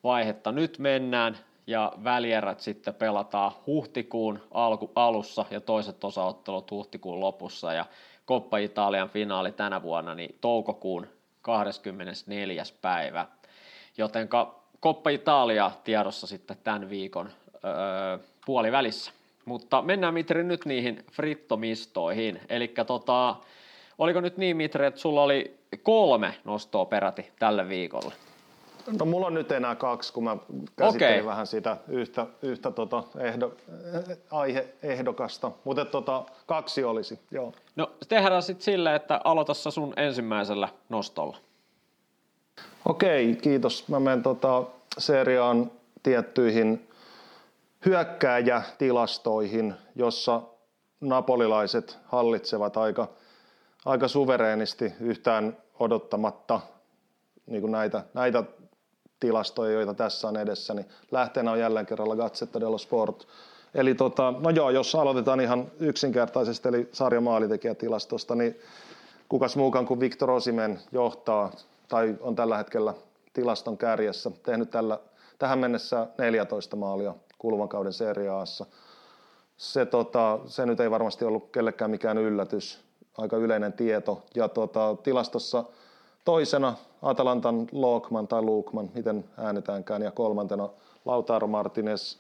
vaihetta 0.05 0.53
nyt 0.53 0.79
mennään 0.79 1.39
ja 1.67 1.93
välierät 2.05 2.61
sitten 2.61 2.95
pelataan 2.95 3.53
huhtikuun 3.67 4.41
alku, 4.51 4.93
alussa 4.95 5.45
ja 5.51 5.61
toiset 5.61 6.05
osaottelut 6.05 6.71
huhtikuun 6.71 7.21
lopussa 7.21 7.73
ja 7.73 7.87
Koppa 8.25 8.59
Italian 8.59 9.09
finaali 9.09 9.53
tänä 9.53 9.83
vuonna 9.83 10.15
niin 10.15 10.39
toukokuun 10.41 11.07
24. 11.43 12.63
päivä. 12.83 13.27
Jotenka 13.99 14.55
Koppa 14.81 15.11
Italia 15.11 15.71
tiedossa 15.85 16.27
sitten 16.27 16.57
tämän 16.65 16.91
viikon 16.91 17.31
öö, 17.65 18.19
puolivälissä. 18.47 19.13
Mutta 19.45 19.83
mennään 19.83 20.15
Mitri 20.15 20.45
nyt 20.45 20.65
niihin 20.65 21.05
frittomistoihin. 21.13 22.41
Eli 22.49 22.75
tota, 22.87 23.37
oliko 23.99 24.21
nyt 24.21 24.37
niin 24.37 24.57
Mitri, 24.57 24.87
että 24.87 25.01
sulla 25.01 25.23
oli 25.23 25.57
kolme 25.83 26.35
nostoa 26.45 26.85
peräti 26.85 27.33
tälle 27.39 27.69
viikolle? 27.69 28.15
No 28.99 29.05
mulla 29.05 29.27
on 29.27 29.35
nyt 29.35 29.53
enää 29.53 29.75
kaksi, 29.75 30.13
kun 30.13 30.25
mä 30.25 30.37
käsittelin 30.77 31.15
Okei. 31.15 31.25
vähän 31.25 31.47
sitä 31.47 31.77
yhtä, 31.89 32.27
yhtä 32.43 32.71
tota 32.71 33.03
ehdo, 33.19 33.53
aiheehdokasta, 34.31 35.53
mutta 35.65 35.85
tota, 35.85 36.23
kaksi 36.47 36.85
olisi, 36.85 37.19
joo. 37.31 37.53
No 37.77 37.91
tehdään 38.09 38.43
sitten 38.43 38.65
silleen, 38.65 38.97
että 38.97 39.21
aloita 39.25 39.55
sun 39.55 39.93
ensimmäisellä 39.97 40.69
nostolla. 40.89 41.37
Okei, 42.85 43.37
kiitos. 43.37 43.89
Mä 43.89 44.01
menen 44.01 44.23
tota 44.23 44.63
seriaan 44.99 45.71
tiettyihin 46.03 46.89
hyökkääjätilastoihin, 47.87 49.75
jossa 49.97 50.43
napolilaiset 51.01 51.99
hallitsevat 52.05 52.77
aika, 52.77 53.09
aika 53.85 54.09
suvereenisti 54.09 54.93
yhtään 55.01 55.57
odottamatta 55.79 56.61
niin 57.47 57.61
kuin 57.61 57.73
näitä, 57.73 58.05
näitä 58.15 58.45
tilastoja, 59.21 59.73
joita 59.73 59.95
tässä 59.95 60.29
on 60.29 60.37
edessä, 60.37 60.75
niin 60.75 60.87
lähteenä 61.11 61.51
on 61.51 61.61
jälleen 61.61 61.87
kerralla 61.87 62.17
Gazzetta 62.17 62.61
dello 62.61 62.79
Sport. 62.79 63.29
Eli 63.75 63.95
tota, 63.95 64.35
no 64.41 64.51
joo, 64.51 64.71
jos 64.71 64.95
aloitetaan 64.95 65.41
ihan 65.41 65.71
yksinkertaisesti, 65.81 66.69
eli 66.69 66.89
sarjan 66.93 67.23
maalitekijätilastosta, 67.23 68.35
niin 68.35 68.59
kukas 69.29 69.57
muukaan 69.57 69.87
kuin 69.87 70.01
Victor 70.01 70.31
Osimen 70.31 70.81
johtaa 70.93 71.51
tai 71.89 72.17
on 72.21 72.35
tällä 72.35 72.57
hetkellä 72.57 72.95
tilaston 73.33 73.79
kärjessä, 73.79 74.31
tehnyt 74.43 74.71
tällä, 74.71 74.99
tähän 75.39 75.59
mennessä 75.59 76.07
14 76.19 76.77
maalia 76.77 77.15
kuluvan 77.39 77.69
kauden 77.69 77.93
seriaassa. 77.93 78.67
Se, 79.57 79.87
tota, 79.87 80.39
se 80.47 80.67
nyt 80.67 80.81
ei 80.81 80.91
varmasti 80.91 81.25
ollut 81.25 81.51
kellekään 81.51 81.91
mikään 81.91 82.19
yllätys, 82.19 82.81
aika 83.19 83.37
yleinen 83.37 83.73
tieto. 83.73 84.23
Ja 84.35 84.49
tota, 84.49 84.97
tilastossa 85.03 85.65
toisena 86.25 86.75
Atalantan 87.03 87.67
Lokman 87.73 88.29
tai 88.29 88.43
Lukman, 88.43 88.91
miten 88.95 89.25
äänetäänkään, 89.37 90.03
ja 90.03 90.11
kolmantena 90.11 90.69
Lautaro 91.05 91.47
Martinez. 91.47 92.17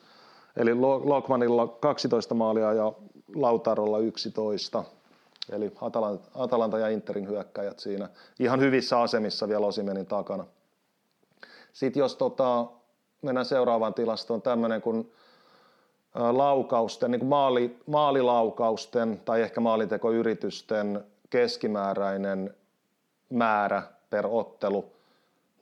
Eli 0.56 0.74
Lokmanilla 1.04 1.66
12 1.66 2.34
maalia 2.34 2.72
ja 2.72 2.92
Lautarolla 3.34 3.98
11. 3.98 4.84
Eli 5.52 5.72
Atalanta, 5.80 6.28
Atalanta 6.34 6.78
ja 6.78 6.88
Interin 6.88 7.28
hyökkäjät 7.28 7.78
siinä 7.78 8.08
ihan 8.38 8.60
hyvissä 8.60 9.00
asemissa 9.00 9.48
vielä 9.48 9.66
Osimenin 9.66 10.06
takana. 10.06 10.46
Sitten 11.72 12.00
jos 12.00 12.16
tota, 12.16 12.66
mennään 13.22 13.46
seuraavaan 13.46 13.94
tilastoon, 13.94 14.42
tämmöinen 14.42 14.82
kuin 14.82 15.12
laukausten, 16.14 17.10
niin 17.10 17.18
kuin 17.18 17.28
maali, 17.28 17.78
maalilaukausten 17.86 19.20
tai 19.24 19.42
ehkä 19.42 19.60
maalintekoyritysten 19.60 21.04
keskimääräinen 21.30 22.54
määrä 23.30 23.82
per 24.10 24.26
ottelu, 24.26 24.92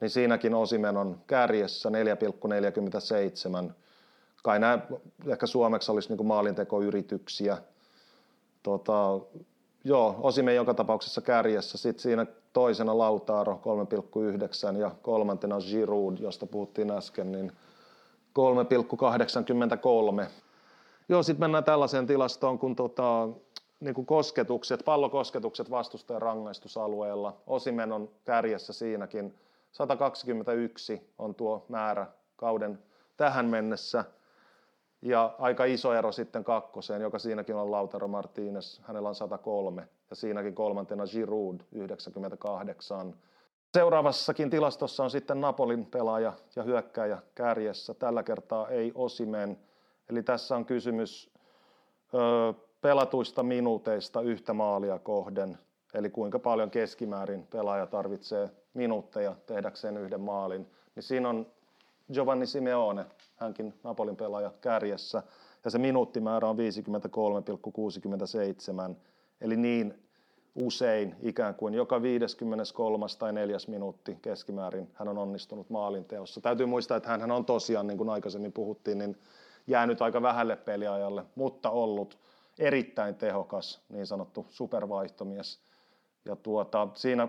niin 0.01 0.09
siinäkin 0.09 0.53
Osimen 0.53 0.97
on 0.97 1.19
kärjessä 1.27 1.89
4,47. 3.65 3.71
Kai 4.43 4.59
nämä 4.59 4.79
ehkä 5.27 5.47
suomeksi 5.47 5.91
olisi 5.91 6.09
niin 6.09 6.17
kuin 6.17 6.27
maalintekoyrityksiä. 6.27 7.57
Tota, 8.63 9.19
joo, 9.83 10.15
Osimen 10.21 10.55
joka 10.55 10.73
tapauksessa 10.73 11.21
kärjessä. 11.21 11.77
Sitten 11.77 12.03
siinä 12.03 12.25
toisena 12.53 12.97
Lautaro 12.97 13.61
3,9 14.73 14.77
ja 14.77 14.91
kolmantena 15.01 15.57
Giroud, 15.69 16.17
josta 16.19 16.45
puhuttiin 16.45 16.91
äsken, 16.91 17.31
niin 17.31 17.51
3,83. 20.23 20.29
Joo, 21.09 21.23
sitten 21.23 21.43
mennään 21.43 21.63
tällaiseen 21.63 22.07
tilastoon, 22.07 22.59
kun 22.59 22.75
tota, 22.75 23.29
niin 23.79 23.93
kuin 23.93 24.05
kosketukset, 24.05 24.81
pallokosketukset 24.85 25.71
vastustajan 25.71 26.21
rangaistusalueella. 26.21 27.37
Osimen 27.47 27.91
on 27.91 28.09
kärjessä 28.25 28.73
siinäkin. 28.73 29.35
121 29.71 31.13
on 31.17 31.35
tuo 31.35 31.65
määrä 31.69 32.07
kauden 32.35 32.79
tähän 33.17 33.45
mennessä. 33.45 34.05
Ja 35.05 35.35
aika 35.39 35.65
iso 35.65 35.93
ero 35.93 36.11
sitten 36.11 36.43
kakkoseen, 36.43 37.01
joka 37.01 37.19
siinäkin 37.19 37.55
on 37.55 37.71
Lautaro 37.71 38.07
Martinez. 38.07 38.79
Hänellä 38.81 39.09
on 39.09 39.15
103 39.15 39.87
ja 40.09 40.15
siinäkin 40.15 40.55
kolmantena 40.55 41.03
Giroud 41.07 41.59
98. 41.71 43.15
Seuraavassakin 43.73 44.49
tilastossa 44.49 45.03
on 45.03 45.11
sitten 45.11 45.41
Napolin 45.41 45.85
pelaaja 45.85 46.33
ja 46.55 46.63
hyökkääjä 46.63 47.17
kärjessä. 47.35 47.93
Tällä 47.93 48.23
kertaa 48.23 48.69
ei 48.69 48.91
Osimen. 48.95 49.59
Eli 50.09 50.23
tässä 50.23 50.55
on 50.55 50.65
kysymys 50.65 51.31
ö, 52.13 52.53
pelatuista 52.81 53.43
minuuteista 53.43 54.21
yhtä 54.21 54.53
maalia 54.53 54.99
kohden. 54.99 55.57
Eli 55.93 56.09
kuinka 56.09 56.39
paljon 56.39 56.71
keskimäärin 56.71 57.47
pelaaja 57.47 57.87
tarvitsee 57.87 58.49
minuutteja 58.73 59.35
tehdäkseen 59.45 59.97
yhden 59.97 60.21
maalin. 60.21 60.71
Niin 60.95 61.03
siinä 61.03 61.29
on 61.29 61.47
Giovanni 62.13 62.45
Simeone, 62.45 63.05
hänkin 63.35 63.73
Napolin 63.83 64.15
pelaaja 64.15 64.51
kärjessä. 64.61 65.23
Ja 65.63 65.71
se 65.71 65.77
minuuttimäärä 65.77 66.49
on 66.49 66.57
53,67. 68.89 68.95
Eli 69.41 69.57
niin 69.57 70.03
usein 70.55 71.15
ikään 71.21 71.55
kuin 71.55 71.73
joka 71.73 72.01
53. 72.01 73.05
tai 73.19 73.33
4. 73.33 73.57
minuutti 73.67 74.17
keskimäärin 74.21 74.89
hän 74.93 75.07
on 75.07 75.17
onnistunut 75.17 75.69
maalinteossa. 75.69 76.41
Täytyy 76.41 76.65
muistaa, 76.65 76.97
että 76.97 77.09
hän 77.09 77.31
on 77.31 77.45
tosiaan, 77.45 77.87
niin 77.87 77.97
kuin 77.97 78.09
aikaisemmin 78.09 78.53
puhuttiin, 78.53 78.97
niin 78.97 79.17
jäänyt 79.67 80.01
aika 80.01 80.21
vähälle 80.21 80.55
peliajalle, 80.55 81.25
mutta 81.35 81.69
ollut 81.69 82.17
erittäin 82.59 83.15
tehokas 83.15 83.81
niin 83.89 84.07
sanottu 84.07 84.45
supervaihtomies. 84.49 85.59
Ja 86.25 86.35
tuota, 86.35 86.87
siinä 86.93 87.27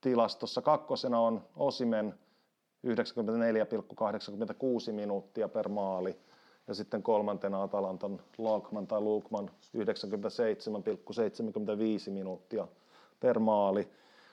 tilastossa 0.00 0.62
kakkosena 0.62 1.20
on 1.20 1.42
Osimen 1.56 2.14
94,86 2.86 2.92
minuuttia 4.92 5.48
per 5.48 5.68
maali. 5.68 6.18
Ja 6.66 6.74
sitten 6.74 7.02
kolmantena 7.02 7.62
Atalantan 7.62 8.20
Lokman 8.38 8.86
tai 8.86 9.00
Lukman 9.00 9.50
97,75 9.76 9.80
minuuttia 12.10 12.68
per 13.20 13.38
maali. 13.38 13.88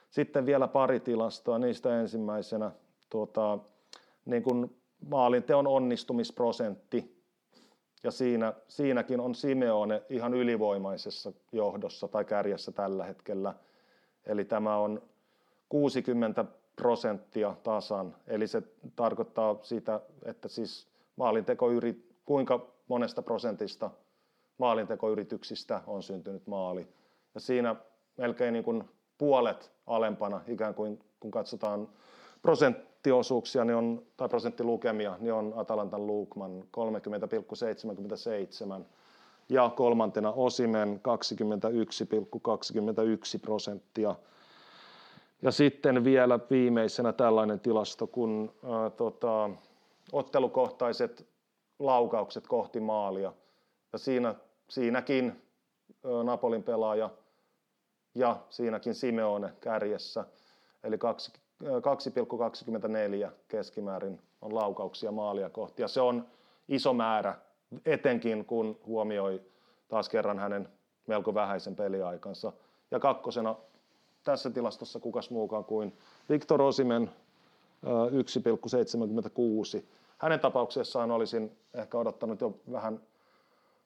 Sitten 0.09 0.45
vielä 0.45 0.67
pari 0.67 0.99
tilastoa, 0.99 1.59
niistä 1.59 1.99
ensimmäisenä 1.99 2.71
tuota, 3.09 3.59
niin 4.25 4.43
kuin 4.43 4.75
maalinteon 5.09 5.67
onnistumisprosentti. 5.67 7.19
Ja 8.03 8.11
siinä, 8.11 8.53
siinäkin 8.67 9.19
on 9.19 9.35
Simeone 9.35 10.03
ihan 10.09 10.33
ylivoimaisessa 10.33 11.31
johdossa 11.51 12.07
tai 12.07 12.25
kärjessä 12.25 12.71
tällä 12.71 13.05
hetkellä. 13.05 13.53
Eli 14.25 14.45
tämä 14.45 14.77
on 14.77 15.01
60 15.69 16.45
prosenttia 16.80 17.55
tasan. 17.63 18.15
Eli 18.27 18.47
se 18.47 18.63
tarkoittaa 18.95 19.55
sitä, 19.61 19.99
että 20.25 20.47
siis 20.47 20.88
maalintekoyrit, 21.15 22.15
kuinka 22.25 22.67
monesta 22.88 23.21
prosentista 23.21 23.89
maalintekoyrityksistä 24.57 25.82
on 25.88 26.03
syntynyt 26.03 26.47
maali. 26.47 26.88
Ja 27.34 27.39
siinä 27.39 27.75
melkein 28.17 28.53
niin 28.53 28.63
kuin 28.63 28.84
puolet 29.17 29.71
alempana, 29.88 30.41
ikään 30.47 30.73
kuin 30.73 30.99
kun 31.19 31.32
katsotaan 31.32 31.89
prosenttiosuuksia 32.41 33.65
niin 33.65 33.75
on, 33.75 34.03
tai 34.17 34.30
prosenttilukemia, 34.30 35.17
niin 35.19 35.34
on 35.34 35.53
Atalantan 35.55 36.07
Lukman 36.07 36.63
30,77 38.80 38.86
ja 39.49 39.69
kolmantena 39.75 40.32
Osimen 40.32 41.01
21,21 43.36 43.39
prosenttia. 43.41 44.15
Ja 45.41 45.51
sitten 45.51 46.03
vielä 46.03 46.39
viimeisenä 46.49 47.13
tällainen 47.13 47.59
tilasto, 47.59 48.07
kun 48.07 48.53
ää, 48.63 48.89
tota, 48.89 49.49
ottelukohtaiset 50.11 51.27
laukaukset 51.79 52.47
kohti 52.47 52.79
maalia. 52.79 53.33
Ja 53.93 53.99
siinä, 53.99 54.35
siinäkin 54.69 55.41
ää, 56.05 56.23
Napolin 56.23 56.63
pelaaja 56.63 57.09
ja 58.15 58.37
siinäkin 58.49 58.95
Simeone 58.95 59.53
kärjessä. 59.61 60.25
Eli 60.83 60.95
2,24 60.95 61.01
keskimäärin 63.47 64.21
on 64.41 64.55
laukauksia 64.55 65.11
maalia 65.11 65.49
kohti. 65.49 65.81
Ja 65.81 65.87
se 65.87 66.01
on 66.01 66.27
iso 66.67 66.93
määrä, 66.93 67.35
etenkin 67.85 68.45
kun 68.45 68.79
huomioi 68.85 69.41
taas 69.87 70.09
kerran 70.09 70.39
hänen 70.39 70.69
melko 71.07 71.33
vähäisen 71.33 71.75
peliaikansa. 71.75 72.53
Ja 72.91 72.99
kakkosena 72.99 73.55
tässä 74.30 74.49
tilastossa 74.49 74.99
kukas 74.99 75.30
muukaan 75.30 75.65
kuin 75.65 75.93
Victor 76.30 76.61
Osimen 76.61 77.11
1,76. 79.80 79.84
Hänen 80.17 80.39
tapauksessaan 80.39 81.11
olisin 81.11 81.51
ehkä 81.73 81.97
odottanut 81.97 82.41
jo 82.41 82.55
vähän, 82.71 82.99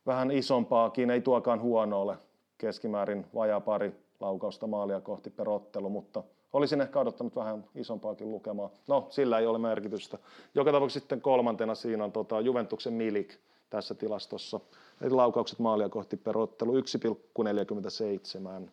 vähän 0.06 0.32
isompaakin, 0.32 1.10
ei 1.10 1.22
tuokaan 1.22 1.62
huono 1.62 2.02
ole 2.02 2.18
keskimäärin 2.58 3.26
vajaa 3.36 3.62
pari 3.62 3.92
laukausta 4.20 4.68
maalia 4.68 5.02
kohti 5.02 5.30
per 5.30 5.50
ottelu, 5.50 5.90
mutta 5.90 6.24
olisin 6.54 6.82
ehkä 6.82 7.00
odottanut 7.00 7.36
vähän 7.36 7.66
isompaakin 7.76 8.32
lukemaa. 8.32 8.70
No, 8.88 9.08
sillä 9.10 9.40
ei 9.40 9.48
ole 9.48 9.58
merkitystä. 9.58 10.18
Joka 10.56 10.72
tapauksessa 10.72 11.00
sitten 11.00 11.22
kolmantena 11.22 11.76
siinä 11.76 12.04
on 12.04 12.12
tota 12.12 12.42
Juventuksen 12.42 12.94
Milik 12.94 13.36
tässä 13.70 13.96
tilastossa. 13.96 14.60
Eli 15.02 15.10
laukaukset 15.10 15.60
maalia 15.60 15.90
kohti 15.90 16.18
per 16.18 16.38
ottelu 16.38 16.74
1,47. 16.74 18.70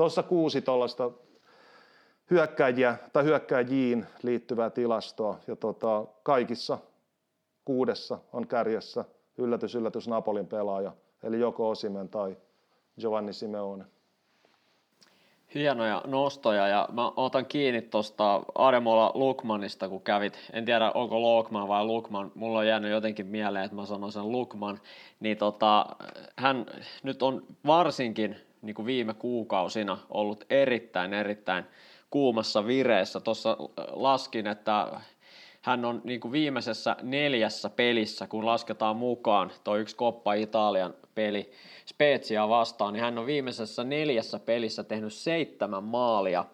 Tuossa 0.00 0.22
kuusi 0.22 0.62
tuollaista 0.62 1.10
hyökkäjiä 2.30 2.96
tai 3.12 3.24
hyökkäjiin 3.24 4.06
liittyvää 4.22 4.70
tilastoa. 4.70 5.38
Ja 5.46 5.56
tota, 5.56 6.04
kaikissa 6.22 6.78
kuudessa 7.64 8.18
on 8.32 8.46
kärjessä 8.46 9.04
yllätys, 9.38 9.74
yllätys 9.74 10.08
Napolin 10.08 10.46
pelaaja, 10.46 10.92
eli 11.22 11.40
joko 11.40 11.70
Osimen 11.70 12.08
tai 12.08 12.36
Giovanni 13.00 13.32
Simeone. 13.32 13.84
Hienoja 15.54 16.02
nostoja 16.06 16.68
ja 16.68 16.88
mä 16.92 17.12
otan 17.16 17.46
kiinni 17.46 17.82
tuosta 17.82 18.42
Ademola 18.54 19.10
Lukmanista, 19.14 19.88
kun 19.88 20.02
kävit, 20.02 20.38
en 20.52 20.64
tiedä 20.64 20.92
onko 20.92 21.22
Lokman 21.22 21.68
vai 21.68 21.84
Lukman, 21.84 22.32
mulla 22.34 22.58
on 22.58 22.66
jäänyt 22.66 22.90
jotenkin 22.90 23.26
mieleen, 23.26 23.64
että 23.64 23.76
mä 23.76 23.86
sanon 23.86 24.12
sen 24.12 24.32
Lukman, 24.32 24.80
niin 25.20 25.36
tota, 25.36 25.86
hän 26.36 26.66
nyt 27.02 27.22
on 27.22 27.42
varsinkin 27.66 28.49
niin 28.62 28.74
kuin 28.74 28.86
viime 28.86 29.14
kuukausina 29.14 29.98
ollut 30.10 30.44
erittäin 30.50 31.14
erittäin 31.14 31.64
kuumassa 32.10 32.66
vireessä. 32.66 33.20
Tuossa 33.20 33.56
laskin, 33.92 34.46
että 34.46 35.00
hän 35.62 35.84
on 35.84 36.00
niin 36.04 36.20
kuin 36.20 36.32
viimeisessä 36.32 36.96
neljässä 37.02 37.70
pelissä, 37.70 38.26
kun 38.26 38.46
lasketaan 38.46 38.96
mukaan 38.96 39.50
tuo 39.64 39.76
yksi 39.76 39.96
Koppa 39.96 40.34
Italian 40.34 40.94
peli 41.14 41.50
Spezia 41.86 42.48
vastaan, 42.48 42.92
niin 42.92 43.02
hän 43.02 43.18
on 43.18 43.26
viimeisessä 43.26 43.84
neljässä 43.84 44.38
pelissä 44.38 44.84
tehnyt 44.84 45.12
seitsemän 45.12 45.84
maalia 45.84 46.44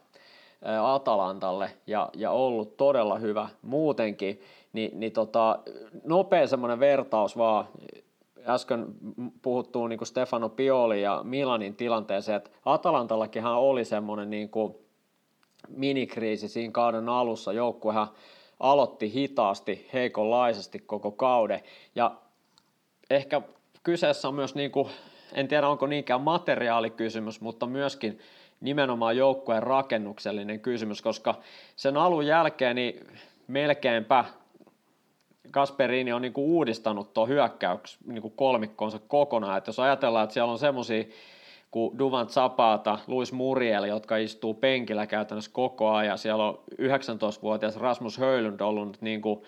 Atalantalle 0.83 1.71
ja, 1.87 2.09
ja 2.15 2.31
ollut 2.31 2.77
todella 2.77 3.19
hyvä 3.19 3.49
muutenkin, 3.63 4.41
Ni, 4.73 4.91
niin 4.95 5.13
tota, 5.13 5.59
nopea 6.05 6.47
semmoinen 6.47 6.81
vertaus 6.81 7.39
vaan, 7.39 7.69
äsken 8.49 8.87
puhuttuu 9.43 9.87
niin 9.87 9.99
kuin 9.99 10.09
Stefano 10.09 10.49
Pioli 10.49 11.03
ja 11.03 11.21
Milanin 11.25 11.77
tilanteeseen, 11.77 12.37
että 12.37 12.51
Atalantallakinhan 12.65 13.59
oli 13.59 13.85
semmoinen 13.85 14.31
niin 14.31 14.49
kuin 14.49 14.75
minikriisi 15.69 16.49
siinä 16.49 16.73
kauden 16.73 17.09
alussa, 17.09 17.53
joukkuehan 17.53 18.09
aloitti 18.61 19.13
hitaasti, 19.13 19.89
heikonlaisesti 19.93 20.79
koko 20.79 21.11
kauden. 21.11 21.61
Ja 21.95 22.13
ehkä 23.11 23.43
kyseessä 23.83 24.29
on 24.29 24.35
myös 24.35 24.55
niin 24.55 24.71
kuin 24.71 24.89
en 25.33 25.49
tiedä 25.49 25.69
onko 25.69 25.87
niinkään 25.87 26.21
materiaalikysymys, 26.21 27.41
mutta 27.41 27.67
myöskin 27.67 28.19
nimenomaan 28.61 29.17
joukkueen 29.17 29.63
rakennuksellinen 29.63 30.61
kysymys, 30.61 31.03
koska 31.03 31.35
sen 31.77 31.97
alun 31.97 32.27
jälkeen 32.27 32.77
niin 32.77 33.07
melkeinpä 33.47 34.25
Kasperini 35.51 36.13
on 36.13 36.23
niinku 36.23 36.57
uudistanut 36.57 37.15
tuon 37.15 37.29
hyökkäyks 37.29 37.99
niinku 38.07 38.31
kolmikkonsa 38.31 38.99
kokonaan. 39.09 39.59
Et 39.59 39.67
jos 39.67 39.79
ajatellaan, 39.79 40.25
että 40.25 40.35
siellä 40.35 40.53
on 40.53 40.59
semmoisia 40.59 41.05
kuin 41.71 41.99
Duvan 41.99 42.29
Zapata, 42.29 42.99
Luis 43.07 43.33
Muriel, 43.33 43.85
jotka 43.85 44.17
istuu 44.17 44.55
penkillä 44.55 45.07
käytännössä 45.07 45.51
koko 45.55 45.91
ajan. 45.91 46.19
Siellä 46.19 46.45
on 46.45 46.59
19-vuotias 46.73 47.77
Rasmus 47.77 48.19
Höylund 48.19 48.61
ollut 48.61 48.97
niin 49.01 49.23
kuin 49.23 49.43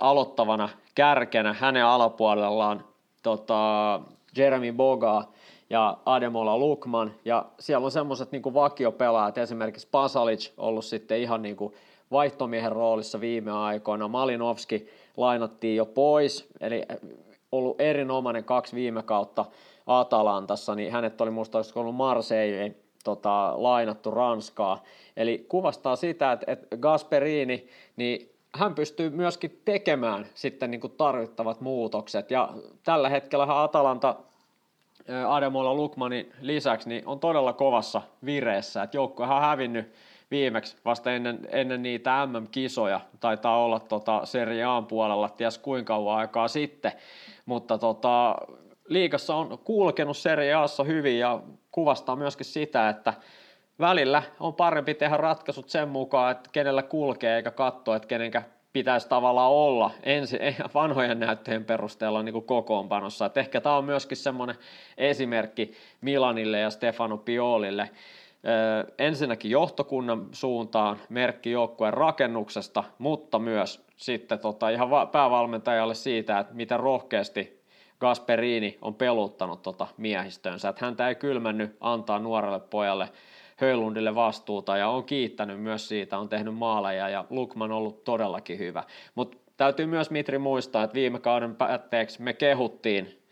aloittavana 0.00 0.68
kärkenä. 0.94 1.52
Hänen 1.52 1.84
alapuolellaan 1.84 2.84
tota, 3.22 4.00
Jeremy 4.36 4.72
Boga 4.72 5.24
ja 5.70 5.98
Ademola 6.06 6.58
Lukman, 6.58 7.14
ja 7.24 7.46
siellä 7.58 7.84
on 7.84 7.90
semmoiset 7.90 8.32
niin 8.32 8.54
vakiopelaajat, 8.54 9.38
esimerkiksi 9.38 9.88
Pasalic 9.90 10.50
ollut 10.56 10.84
sitten 10.84 11.20
ihan 11.20 11.42
niin 11.42 11.56
kuin 11.56 11.74
vaihtomiehen 12.10 12.72
roolissa 12.72 13.20
viime 13.20 13.50
aikoina, 13.52 14.08
Malinovski 14.08 14.88
lainattiin 15.16 15.76
jo 15.76 15.86
pois, 15.86 16.48
eli 16.60 16.82
ollut 17.52 17.80
erinomainen 17.80 18.44
kaksi 18.44 18.76
viime 18.76 19.02
kautta 19.02 19.44
Atalantassa, 19.86 20.74
niin 20.74 20.92
hänet 20.92 21.20
oli 21.20 21.30
muista 21.30 21.58
ollut 21.74 21.94
Marseille 21.94 22.74
tota, 23.04 23.52
lainattu 23.56 24.10
Ranskaa. 24.10 24.82
Eli 25.16 25.46
kuvastaa 25.48 25.96
sitä, 25.96 26.32
että, 26.32 26.52
että 26.52 26.76
Gasperini, 26.76 27.68
niin 27.96 28.30
hän 28.54 28.74
pystyy 28.74 29.10
myöskin 29.10 29.60
tekemään 29.64 30.26
sitten 30.34 30.70
niin 30.70 30.80
kuin 30.80 30.92
tarvittavat 30.96 31.60
muutokset. 31.60 32.30
Ja 32.30 32.48
tällä 32.84 33.08
hetkellä 33.08 33.62
Atalanta 33.62 34.16
Ademola 35.28 35.74
Lukmanin 35.74 36.32
lisäksi 36.40 36.88
niin 36.88 37.06
on 37.06 37.20
todella 37.20 37.52
kovassa 37.52 38.02
vireessä. 38.24 38.82
Että 38.82 38.96
joukkuehan 38.96 39.36
on 39.36 39.42
hävinnyt 39.42 39.92
viimeksi 40.30 40.76
vasta 40.84 41.12
ennen, 41.12 41.38
ennen 41.50 41.82
niitä 41.82 42.26
MM-kisoja. 42.26 43.00
Taitaa 43.20 43.64
olla 43.64 43.80
tota 43.80 44.20
Serie 44.24 44.64
A 44.64 44.82
puolella 44.82 45.28
ties 45.28 45.58
kuinka 45.58 45.94
kauan 45.94 46.18
aikaa 46.18 46.48
sitten. 46.48 46.92
Mutta 47.46 47.78
tota, 47.78 48.36
liikassa 48.88 49.34
on 49.34 49.58
kulkenut 49.58 50.16
Serie 50.16 50.54
Aassa 50.54 50.84
hyvin 50.84 51.18
ja 51.18 51.40
kuvastaa 51.70 52.16
myöskin 52.16 52.46
sitä, 52.46 52.88
että 52.88 53.14
välillä 53.78 54.22
on 54.40 54.54
parempi 54.54 54.94
tehdä 54.94 55.16
ratkaisut 55.16 55.68
sen 55.68 55.88
mukaan, 55.88 56.32
että 56.32 56.50
kenellä 56.52 56.82
kulkee, 56.82 57.36
eikä 57.36 57.50
katsoa, 57.50 57.96
että 57.96 58.08
kenenkä 58.08 58.42
pitäisi 58.72 59.08
tavallaan 59.08 59.50
olla 59.50 59.90
ensi, 60.02 60.38
vanhojen 60.74 61.20
näyttöjen 61.20 61.64
perusteella 61.64 62.22
niin 62.22 62.32
kuin 62.32 62.44
kokoonpanossa. 62.44 63.26
Et 63.26 63.36
ehkä 63.36 63.60
tämä 63.60 63.76
on 63.76 63.84
myöskin 63.84 64.16
semmoinen 64.16 64.56
esimerkki 64.98 65.74
Milanille 66.00 66.58
ja 66.58 66.70
Stefano 66.70 67.18
Piolille. 67.18 67.90
Ensinnäkin 68.98 69.50
johtokunnan 69.50 70.26
suuntaan 70.32 70.98
merkki 71.08 71.50
joukkueen 71.50 71.94
rakennuksesta, 71.94 72.84
mutta 72.98 73.38
myös 73.38 73.86
sitten 73.96 74.38
tota, 74.38 74.68
ihan 74.68 74.90
va- 74.90 75.06
päävalmentajalle 75.06 75.94
siitä, 75.94 76.38
että 76.38 76.54
miten 76.54 76.80
rohkeasti 76.80 77.64
Gasperini 78.00 78.78
on 78.82 78.94
peluttanut 78.94 79.62
tota 79.62 79.86
miehistönsä. 79.96 80.68
Että 80.68 80.84
häntä 80.84 81.08
ei 81.08 81.14
kylmännyt 81.14 81.76
antaa 81.80 82.18
nuorelle 82.18 82.60
pojalle 82.60 83.08
Höylundille 83.56 84.14
vastuuta 84.14 84.76
ja 84.76 84.88
on 84.88 85.04
kiittänyt 85.04 85.60
myös 85.60 85.88
siitä, 85.88 86.18
on 86.18 86.28
tehnyt 86.28 86.54
maaleja 86.54 87.08
ja 87.08 87.24
Lukman 87.30 87.72
on 87.72 87.78
ollut 87.78 88.04
todellakin 88.04 88.58
hyvä. 88.58 88.84
Mutta 89.14 89.38
täytyy 89.56 89.86
myös 89.86 90.10
Mitri 90.10 90.38
muistaa, 90.38 90.84
että 90.84 90.94
viime 90.94 91.18
kauden 91.18 91.56
päätteeksi 91.56 92.22
me 92.22 92.32
kehuttiin 92.32 93.23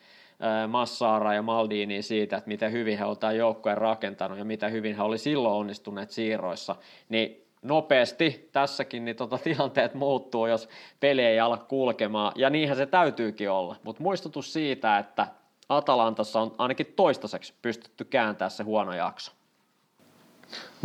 Massaara 0.68 1.34
ja 1.34 1.42
Maldini 1.42 2.02
siitä, 2.02 2.36
että 2.36 2.48
miten 2.48 2.72
hyvin 2.72 2.98
he 2.98 3.04
ovat 3.04 3.36
joukkueen 3.36 3.78
rakentanut 3.78 4.38
ja 4.38 4.44
miten 4.44 4.72
hyvin 4.72 4.96
he 4.96 5.02
oli 5.02 5.18
silloin 5.18 5.54
onnistuneet 5.54 6.10
siirroissa, 6.10 6.76
niin 7.08 7.46
nopeasti 7.62 8.48
tässäkin 8.52 9.04
niin 9.04 9.16
tota, 9.16 9.38
tilanteet 9.44 9.94
muuttuu, 9.94 10.46
jos 10.46 10.68
peli 11.00 11.22
ei 11.22 11.40
ala 11.40 11.56
kulkemaan, 11.56 12.32
ja 12.36 12.50
niinhän 12.50 12.76
se 12.76 12.86
täytyykin 12.86 13.50
olla. 13.50 13.76
Mutta 13.82 14.02
muistutus 14.02 14.52
siitä, 14.52 14.98
että 14.98 15.26
Atalantassa 15.68 16.40
on 16.40 16.54
ainakin 16.58 16.92
toistaiseksi 16.96 17.54
pystytty 17.62 18.04
kääntämään 18.04 18.50
se 18.50 18.62
huono 18.62 18.92
jakso. 18.92 19.32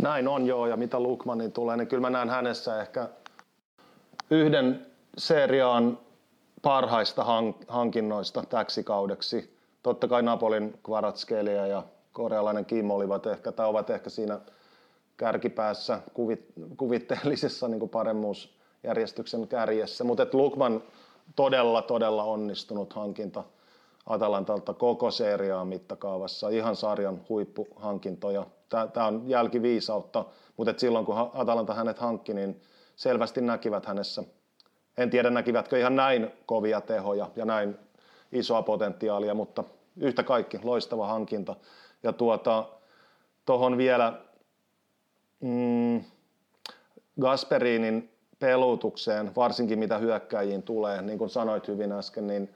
Näin 0.02 0.28
on 0.28 0.46
joo, 0.46 0.66
ja 0.66 0.76
mitä 0.76 1.00
Lukmanin 1.00 1.52
tulee, 1.52 1.76
niin 1.76 1.88
kyllä 1.88 2.00
mä 2.00 2.10
näen 2.10 2.30
hänessä 2.30 2.80
ehkä 2.80 3.08
yhden 4.30 4.86
seriaan 5.18 5.98
parhaista 6.68 7.24
hankinnoista 7.68 8.42
täksi 8.48 8.84
kaudeksi. 8.84 9.56
Totta 9.82 10.08
kai 10.08 10.22
Napolin 10.22 10.78
Kvaratskhelia 10.82 11.66
ja 11.66 11.82
korealainen 12.12 12.64
Kim 12.64 12.90
olivat 12.90 13.26
ehkä, 13.26 13.52
tai 13.52 13.68
ovat 13.68 13.90
ehkä 13.90 14.10
siinä 14.10 14.40
kärkipäässä 15.16 16.00
kuvit, 16.14 16.44
kuvitteellisessa 16.76 17.68
niin 17.68 17.78
kuin 17.78 17.88
paremmuusjärjestyksen 17.88 19.48
kärjessä. 19.48 20.04
Mutta 20.04 20.26
Lukman 20.32 20.82
todella, 21.36 21.82
todella 21.82 22.24
onnistunut 22.24 22.92
hankinta 22.92 23.44
Atalantalta 24.06 24.74
koko 24.74 25.10
seriaa 25.10 25.64
mittakaavassa. 25.64 26.48
Ihan 26.48 26.76
sarjan 26.76 27.20
huippuhankintoja 27.28 28.46
tämä 28.92 29.06
on 29.06 29.22
jälkiviisautta, 29.26 30.24
mutta 30.56 30.74
silloin 30.76 31.06
kun 31.06 31.30
Atalanta 31.34 31.74
hänet 31.74 31.98
hankki, 31.98 32.34
niin 32.34 32.60
selvästi 32.96 33.40
näkivät 33.40 33.86
hänessä, 33.86 34.24
en 34.98 35.10
tiedä 35.10 35.30
näkivätkö 35.30 35.78
ihan 35.78 35.96
näin 35.96 36.30
kovia 36.46 36.80
tehoja 36.80 37.30
ja 37.36 37.44
näin 37.44 37.76
isoa 38.32 38.62
potentiaalia, 38.62 39.34
mutta 39.34 39.64
yhtä 39.96 40.22
kaikki 40.22 40.60
loistava 40.62 41.06
hankinta. 41.06 41.56
Ja 42.02 42.12
tuota, 42.12 42.68
tuohon 43.46 43.78
vielä 43.78 44.12
mm, 45.40 46.04
Gasperinin 47.20 48.10
pelutukseen, 48.38 49.34
varsinkin 49.36 49.78
mitä 49.78 49.98
hyökkäjiin 49.98 50.62
tulee, 50.62 51.02
niin 51.02 51.18
kuin 51.18 51.30
sanoit 51.30 51.68
hyvin 51.68 51.92
äsken, 51.92 52.26
niin 52.26 52.54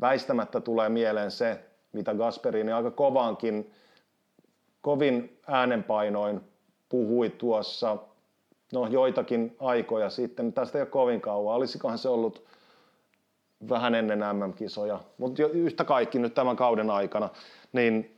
väistämättä 0.00 0.60
tulee 0.60 0.88
mieleen 0.88 1.30
se, 1.30 1.64
mitä 1.92 2.14
Gasperini 2.14 2.72
aika 2.72 2.90
kovankin 2.90 3.72
kovin 4.80 5.40
äänenpainoin 5.46 6.40
puhui 6.88 7.30
tuossa 7.30 7.98
no, 8.72 8.86
joitakin 8.86 9.56
aikoja 9.60 10.10
sitten, 10.10 10.52
tästä 10.52 10.78
ei 10.78 10.82
ole 10.82 10.88
kovin 10.88 11.20
kauan, 11.20 11.56
olisikohan 11.56 11.98
se 11.98 12.08
ollut 12.08 12.44
vähän 13.68 13.94
ennen 13.94 14.18
MM-kisoja, 14.18 15.00
mutta 15.18 15.46
yhtä 15.46 15.84
kaikki 15.84 16.18
nyt 16.18 16.34
tämän 16.34 16.56
kauden 16.56 16.90
aikana, 16.90 17.28
niin 17.72 18.16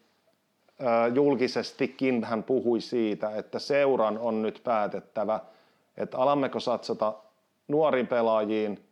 julkisestikin 1.14 2.24
hän 2.24 2.42
puhui 2.42 2.80
siitä, 2.80 3.30
että 3.30 3.58
seuran 3.58 4.18
on 4.18 4.42
nyt 4.42 4.60
päätettävä, 4.64 5.40
että 5.96 6.18
alammeko 6.18 6.60
satsata 6.60 7.12
nuoriin 7.68 8.06
pelaajiin 8.06 8.84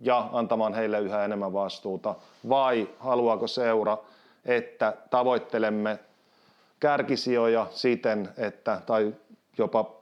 ja 0.00 0.28
antamaan 0.32 0.74
heille 0.74 1.00
yhä 1.00 1.24
enemmän 1.24 1.52
vastuuta, 1.52 2.14
vai 2.48 2.88
haluaako 2.98 3.46
seura, 3.46 3.98
että 4.44 4.96
tavoittelemme 5.10 5.98
kärkisijoja 6.80 7.66
siten, 7.70 8.28
että, 8.36 8.80
tai 8.86 9.14
jopa 9.58 9.96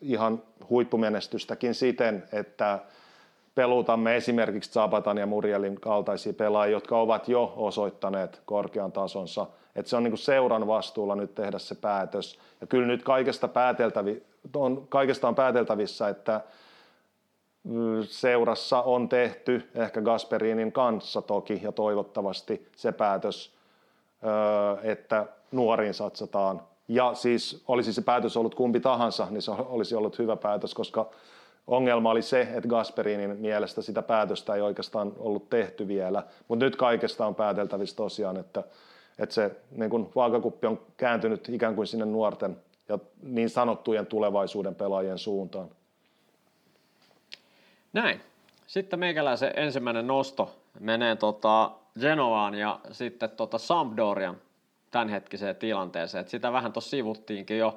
ihan 0.00 0.42
huippumenestystäkin 0.70 1.74
siten, 1.74 2.24
että 2.32 2.78
pelutamme 3.54 4.16
esimerkiksi 4.16 4.72
Zabatan 4.72 5.18
ja 5.18 5.26
Murielin 5.26 5.80
kaltaisia 5.80 6.32
pelaajia, 6.32 6.72
jotka 6.72 7.00
ovat 7.00 7.28
jo 7.28 7.52
osoittaneet 7.56 8.42
korkean 8.46 8.92
tasonsa. 8.92 9.46
Että 9.76 9.90
se 9.90 9.96
on 9.96 10.02
niin 10.02 10.12
kuin 10.12 10.18
seuran 10.18 10.66
vastuulla 10.66 11.14
nyt 11.14 11.34
tehdä 11.34 11.58
se 11.58 11.74
päätös. 11.74 12.38
Ja 12.60 12.66
kyllä 12.66 12.86
nyt 12.86 13.02
kaikesta, 13.02 13.48
pääteltävi, 13.48 14.22
on, 14.56 14.86
kaikesta 14.88 15.28
on 15.28 15.34
pääteltävissä, 15.34 16.08
että 16.08 16.40
mm, 17.64 18.02
seurassa 18.02 18.82
on 18.82 19.08
tehty 19.08 19.70
ehkä 19.74 20.00
Gasperinin 20.00 20.72
kanssa 20.72 21.22
toki 21.22 21.60
ja 21.62 21.72
toivottavasti 21.72 22.68
se 22.76 22.92
päätös, 22.92 23.54
että 24.82 25.26
nuoriin 25.52 25.94
satsataan. 25.94 26.67
Ja 26.88 27.14
siis 27.14 27.62
olisi 27.68 27.92
se 27.92 28.02
päätös 28.02 28.36
ollut 28.36 28.54
kumpi 28.54 28.80
tahansa, 28.80 29.26
niin 29.30 29.42
se 29.42 29.50
olisi 29.50 29.94
ollut 29.94 30.18
hyvä 30.18 30.36
päätös, 30.36 30.74
koska 30.74 31.10
ongelma 31.66 32.10
oli 32.10 32.22
se, 32.22 32.40
että 32.40 32.68
Gasperinin 32.68 33.36
mielestä 33.36 33.82
sitä 33.82 34.02
päätöstä 34.02 34.54
ei 34.54 34.60
oikeastaan 34.60 35.12
ollut 35.18 35.50
tehty 35.50 35.88
vielä. 35.88 36.22
Mutta 36.48 36.64
nyt 36.64 36.76
kaikesta 36.76 37.26
on 37.26 37.34
pääteltävissä 37.34 37.96
tosiaan, 37.96 38.36
että, 38.36 38.64
että 39.18 39.34
se 39.34 39.56
niin 39.70 39.90
kun 39.90 40.12
vaakakuppi 40.16 40.66
on 40.66 40.80
kääntynyt 40.96 41.48
ikään 41.48 41.74
kuin 41.74 41.86
sinne 41.86 42.04
nuorten 42.06 42.56
ja 42.88 42.98
niin 43.22 43.50
sanottujen 43.50 44.06
tulevaisuuden 44.06 44.74
pelaajien 44.74 45.18
suuntaan. 45.18 45.68
Näin. 47.92 48.20
Sitten 48.66 48.98
meikäläisen 48.98 49.52
ensimmäinen 49.56 50.06
nosto 50.06 50.56
menee 50.80 51.16
tota 51.16 51.70
Genovaan 52.00 52.54
ja 52.54 52.80
sitten 52.92 53.30
tota 53.30 53.58
Sampdorian 53.58 54.36
tämänhetkiseen 54.90 55.56
tilanteeseen. 55.56 56.22
Et 56.22 56.28
sitä 56.28 56.52
vähän 56.52 56.72
tuossa 56.72 56.90
sivuttiinkin 56.90 57.58
jo 57.58 57.76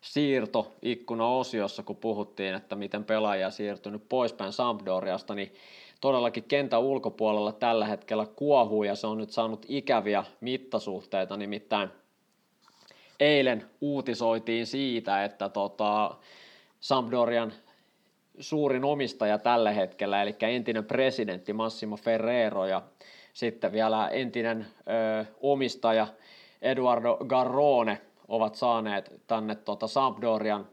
siirtoikkuna-osiossa, 0.00 1.82
kun 1.82 1.96
puhuttiin, 1.96 2.54
että 2.54 2.76
miten 2.76 3.04
pelaajia 3.04 3.50
siirtynyt 3.50 4.08
poispäin 4.08 4.52
Sampdoriasta, 4.52 5.34
niin 5.34 5.54
todellakin 6.00 6.44
kentän 6.44 6.80
ulkopuolella 6.80 7.52
tällä 7.52 7.86
hetkellä 7.86 8.26
kuohuu 8.36 8.82
ja 8.82 8.94
se 8.94 9.06
on 9.06 9.18
nyt 9.18 9.30
saanut 9.30 9.66
ikäviä 9.68 10.24
mittasuhteita, 10.40 11.36
nimittäin 11.36 11.88
eilen 13.20 13.70
uutisoitiin 13.80 14.66
siitä, 14.66 15.24
että 15.24 15.48
tota, 15.48 16.14
Sampdorian 16.80 17.52
suurin 18.38 18.84
omistaja 18.84 19.38
tällä 19.38 19.72
hetkellä, 19.72 20.22
eli 20.22 20.36
entinen 20.40 20.84
presidentti 20.84 21.52
Massimo 21.52 21.96
Ferrero 21.96 22.66
ja 22.66 22.82
sitten 23.32 23.72
vielä 23.72 24.08
entinen 24.08 24.66
ö, 24.80 25.24
omistaja 25.40 26.06
Eduardo 26.62 27.18
Garrone 27.26 28.00
ovat 28.28 28.54
saaneet 28.54 29.12
tänne 29.26 29.54
tota 29.54 29.86
Sampdorian 29.86 30.66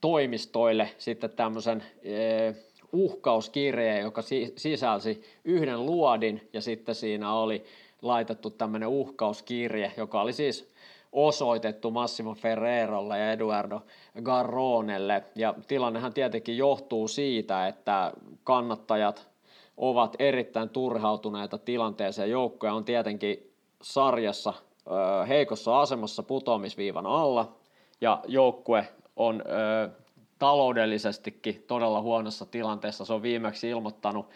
toimistoille 0.00 0.90
sitten 0.98 1.30
tämmöisen 1.30 1.84
ö, 2.06 2.54
uhkauskirjeen, 2.92 4.02
joka 4.02 4.22
sisälsi 4.56 5.24
yhden 5.44 5.86
luodin 5.86 6.48
ja 6.52 6.60
sitten 6.60 6.94
siinä 6.94 7.34
oli 7.34 7.64
laitettu 8.02 8.50
tämmöinen 8.50 8.88
uhkauskirje, 8.88 9.92
joka 9.96 10.20
oli 10.20 10.32
siis 10.32 10.72
osoitettu 11.12 11.90
Massimo 11.90 12.34
Ferrerolle 12.34 13.18
ja 13.18 13.32
Eduardo 13.32 13.80
Garronelle. 14.22 15.24
Ja 15.34 15.54
tilannehan 15.68 16.14
tietenkin 16.14 16.56
johtuu 16.56 17.08
siitä, 17.08 17.68
että 17.68 18.12
kannattajat 18.44 19.28
ovat 19.76 20.16
erittäin 20.18 20.68
turhautuneita 20.68 21.58
tilanteeseen. 21.58 22.30
Joukkoja 22.30 22.74
on 22.74 22.84
tietenkin 22.84 23.52
sarjassa 23.82 24.54
ö, 24.86 25.26
heikossa 25.26 25.80
asemassa 25.80 26.22
putoamisviivan 26.22 27.06
alla 27.06 27.56
ja 28.00 28.22
joukkue 28.28 28.88
on 29.16 29.42
ö, 29.46 29.90
taloudellisestikin 30.38 31.64
todella 31.66 32.00
huonossa 32.00 32.46
tilanteessa. 32.46 33.04
Se 33.04 33.12
on 33.12 33.22
viimeksi 33.22 33.68
ilmoittanut 33.68 34.26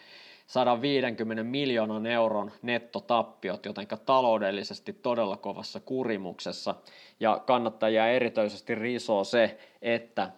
150 0.47 1.43
miljoonan 1.43 2.05
euron 2.05 2.51
nettotappiot, 2.61 3.65
joten 3.65 3.87
taloudellisesti 4.05 4.93
todella 4.93 5.37
kovassa 5.37 5.79
kurimuksessa. 5.79 6.75
Ja 7.19 7.41
kannattajia 7.45 8.07
erityisesti 8.07 8.75
risoo 8.75 9.23
se, 9.23 9.57
että 9.81 10.31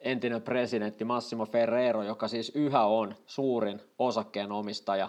entinen 0.00 0.42
presidentti 0.42 1.04
Massimo 1.04 1.46
Ferrero, 1.46 2.02
joka 2.02 2.28
siis 2.28 2.52
yhä 2.54 2.84
on 2.84 3.14
suurin 3.26 3.80
osakkeenomistaja 3.98 5.08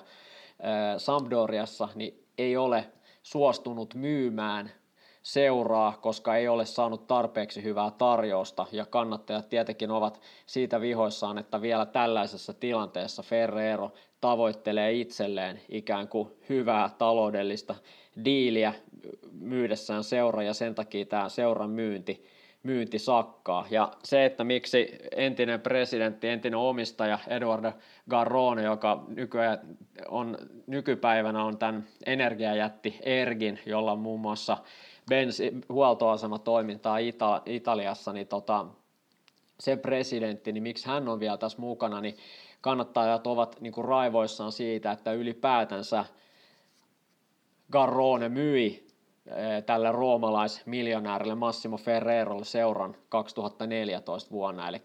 Sampdoriassa, 0.98 1.90
niin 1.96 2.24
ei 2.38 2.58
ole 2.58 2.86
suostunut 3.24 3.94
myymään 3.94 4.72
seuraa, 5.24 5.98
koska 6.02 6.36
ei 6.36 6.48
ole 6.48 6.66
saanut 6.66 7.08
tarpeeksi 7.08 7.64
hyvää 7.64 7.92
tarjousta. 7.92 8.66
Ja 8.72 8.86
kannattajat 8.86 9.50
tietenkin 9.50 9.92
ovat 9.92 10.22
siitä 10.46 10.82
vihoissaan, 10.82 11.38
että 11.38 11.62
vielä 11.62 11.86
tällaisessa 11.86 12.54
tilanteessa 12.54 13.24
Ferrero 13.24 13.92
tavoittelee 14.22 14.94
itselleen 14.94 15.62
ikään 15.70 16.08
kuin 16.08 16.30
hyvää 16.50 16.90
taloudellista 16.98 17.76
diiliä 18.26 18.74
myydessään 19.32 20.04
seura 20.04 20.44
ja 20.44 20.54
sen 20.54 20.76
takia 20.76 21.06
tämä 21.06 21.30
seuran 21.30 21.70
myynti 21.70 22.26
myynti 22.64 23.00
sakkaa. 23.00 23.68
Ja 23.70 23.92
se, 24.04 24.26
että 24.26 24.44
miksi 24.44 24.98
entinen 25.16 25.62
presidentti, 25.62 26.28
entinen 26.28 26.60
omistaja 26.60 27.20
Eduardo 27.28 27.72
Garrone, 28.10 28.64
joka 28.64 29.04
nykyään 29.08 29.60
on, 30.10 30.38
nykypäivänä 30.68 31.44
on 31.44 31.58
tämän 31.58 31.88
energiajätti 32.06 33.00
Ergin, 33.02 33.60
jolla 33.66 33.92
on 33.92 34.00
muun 34.00 34.20
muassa 34.20 34.58
bensi, 35.10 35.52
huoltoasematoimintaa 35.70 36.98
Ita- 36.98 37.42
Italiassa, 37.46 38.14
niin 38.14 38.28
tota, 38.28 38.66
se 39.60 39.76
presidentti, 39.76 40.52
niin 40.52 40.64
miksi 40.64 40.88
hän 40.88 41.10
on 41.10 41.20
vielä 41.20 41.38
tässä 41.38 41.62
mukana, 41.62 42.02
niin 42.02 42.18
kannattajat 42.62 43.28
ovat 43.28 43.62
niin 43.62 43.74
kuin 43.74 43.86
raivoissaan 43.86 44.52
siitä, 44.52 44.92
että 44.92 45.12
ylipäätänsä 45.12 46.06
Garrone 47.72 48.30
myi 48.30 48.89
tälle 49.66 49.92
roomalaismiljonäärille 49.92 51.36
Massimo 51.36 51.78
Ferrerolle 51.78 52.46
seuran 52.46 52.96
2014 53.10 54.32
vuonna, 54.32 54.70
eli 54.70 54.82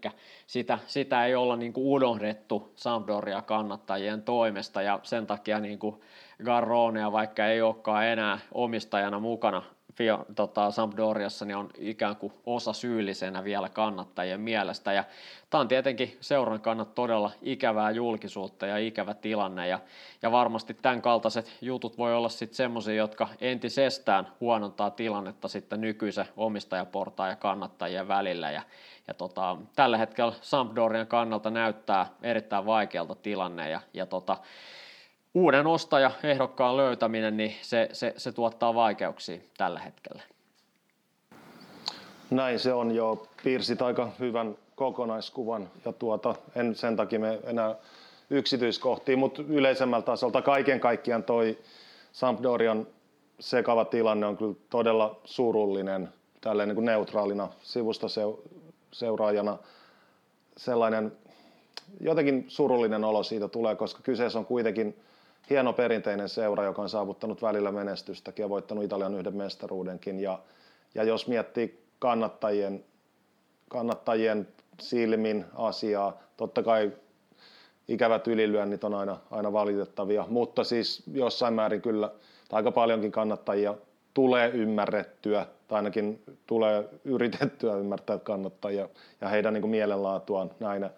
sitä, 0.46 0.78
sitä 0.86 1.26
ei 1.26 1.34
olla 1.34 1.56
niin 1.56 1.72
kuin 1.72 1.86
unohdettu 1.86 2.72
Sampdoria 2.76 3.42
kannattajien 3.42 4.22
toimesta, 4.22 4.82
ja 4.82 5.00
sen 5.02 5.26
takia 5.26 5.60
niin 5.60 5.78
kuin 5.78 6.00
Garronea, 6.44 7.12
vaikka 7.12 7.46
ei 7.46 7.62
olekaan 7.62 8.06
enää 8.06 8.38
omistajana 8.52 9.20
mukana 9.20 9.62
Tota, 10.34 10.70
Sampdoriassa 10.70 11.44
niin 11.44 11.56
on 11.56 11.70
ikään 11.78 12.16
kuin 12.16 12.32
osa 12.46 12.72
syyllisenä 12.72 13.44
vielä 13.44 13.68
kannattajien 13.68 14.40
mielestä. 14.40 14.92
Ja 14.92 15.04
tämä 15.50 15.60
on 15.60 15.68
tietenkin 15.68 16.16
seuran 16.20 16.60
kannat 16.60 16.94
todella 16.94 17.30
ikävää 17.42 17.90
julkisuutta 17.90 18.66
ja 18.66 18.78
ikävä 18.78 19.14
tilanne. 19.14 19.68
Ja, 19.68 19.78
ja 20.22 20.32
varmasti 20.32 20.74
tämän 20.74 21.02
kaltaiset 21.02 21.52
jutut 21.60 21.98
voi 21.98 22.14
olla 22.14 22.28
sitten 22.28 22.56
semmoisia, 22.56 22.94
jotka 22.94 23.28
entisestään 23.40 24.28
huonontaa 24.40 24.90
tilannetta 24.90 25.48
sitten 25.48 25.80
nykyisen 25.80 26.28
omistajaportaan 26.36 27.30
ja 27.30 27.36
kannattajien 27.36 28.08
välillä. 28.08 28.50
Ja, 28.50 28.62
ja 29.08 29.14
tota, 29.14 29.56
tällä 29.76 29.98
hetkellä 29.98 30.32
Sampdorian 30.40 31.06
kannalta 31.06 31.50
näyttää 31.50 32.06
erittäin 32.22 32.66
vaikealta 32.66 33.14
tilanne. 33.14 33.70
Ja, 33.70 33.80
ja 33.94 34.06
tota, 34.06 34.36
uuden 35.35 35.66
ostaja 35.66 36.11
ehdokkaan 36.23 36.77
löytäminen, 36.77 37.36
niin 37.36 37.55
se, 37.62 37.89
se, 37.93 38.15
se 38.16 38.32
tuottaa 38.32 38.74
vaikeuksia 38.74 39.39
tällä 39.59 39.81
hetkellä. 39.81 40.23
Näin 42.31 42.59
se 42.59 42.73
on 42.73 42.94
jo. 42.94 43.27
Piirsit 43.44 43.82
aika 43.82 44.11
hyvän 44.19 44.56
kokonaiskuvan 44.77 45.70
ja 45.85 45.93
tuota, 45.93 46.35
en 46.56 46.74
sen 46.74 46.97
takia 46.97 47.19
me 47.19 47.39
enää 47.44 47.74
yksityiskohtiin, 48.31 49.19
mutta 49.19 49.43
yleisemmältä 49.48 50.06
tasolta 50.06 50.43
kaiken 50.43 50.81
kaikkiaan 50.81 51.23
toi 51.23 51.59
Sampdorian 52.12 52.86
sekava 53.40 53.85
tilanne 53.85 54.27
on 54.27 54.36
kyllä 54.36 54.55
todella 54.70 55.20
surullinen 55.24 56.09
tälleen 56.40 56.69
niin 56.69 56.74
kuin 56.74 56.85
neutraalina 56.85 57.48
sivusta 57.62 58.06
seuraajana. 58.93 59.59
Sellainen 60.56 61.12
jotenkin 62.01 62.44
surullinen 62.48 63.05
olo 63.05 63.23
siitä 63.23 63.48
tulee, 63.48 63.74
koska 63.74 64.02
kyseessä 64.02 64.39
on 64.39 64.47
kuitenkin 64.47 64.97
hieno 65.50 65.72
perinteinen 65.72 66.28
seura, 66.28 66.64
joka 66.64 66.82
on 66.82 66.88
saavuttanut 66.88 67.42
välillä 67.42 67.72
menestystäkin 67.72 68.42
ja 68.42 68.48
voittanut 68.48 68.84
Italian 68.84 69.14
yhden 69.14 69.36
mestaruudenkin. 69.36 70.20
Ja, 70.20 70.38
ja 70.94 71.04
jos 71.04 71.28
miettii 71.28 71.84
kannattajien, 71.98 72.84
kannattajien 73.68 74.48
silmin 74.80 75.44
asiaa, 75.54 76.18
totta 76.36 76.62
kai 76.62 76.92
ikävät 77.88 78.26
ylilyönnit 78.28 78.84
on 78.84 78.94
aina, 78.94 79.16
aina 79.30 79.52
valitettavia, 79.52 80.24
mutta 80.28 80.64
siis 80.64 81.02
jossain 81.12 81.54
määrin 81.54 81.82
kyllä 81.82 82.10
aika 82.52 82.72
paljonkin 82.72 83.12
kannattajia 83.12 83.74
tulee 84.14 84.48
ymmärrettyä, 84.48 85.46
tai 85.68 85.76
ainakin 85.76 86.22
tulee 86.46 86.88
yritettyä 87.04 87.76
ymmärtää 87.76 88.18
kannattajia 88.18 88.88
ja 89.20 89.28
heidän 89.28 89.54
niin 89.54 89.62
kuin 89.62 89.70
mielenlaatuaan 89.70 90.50
näinä 90.60 90.90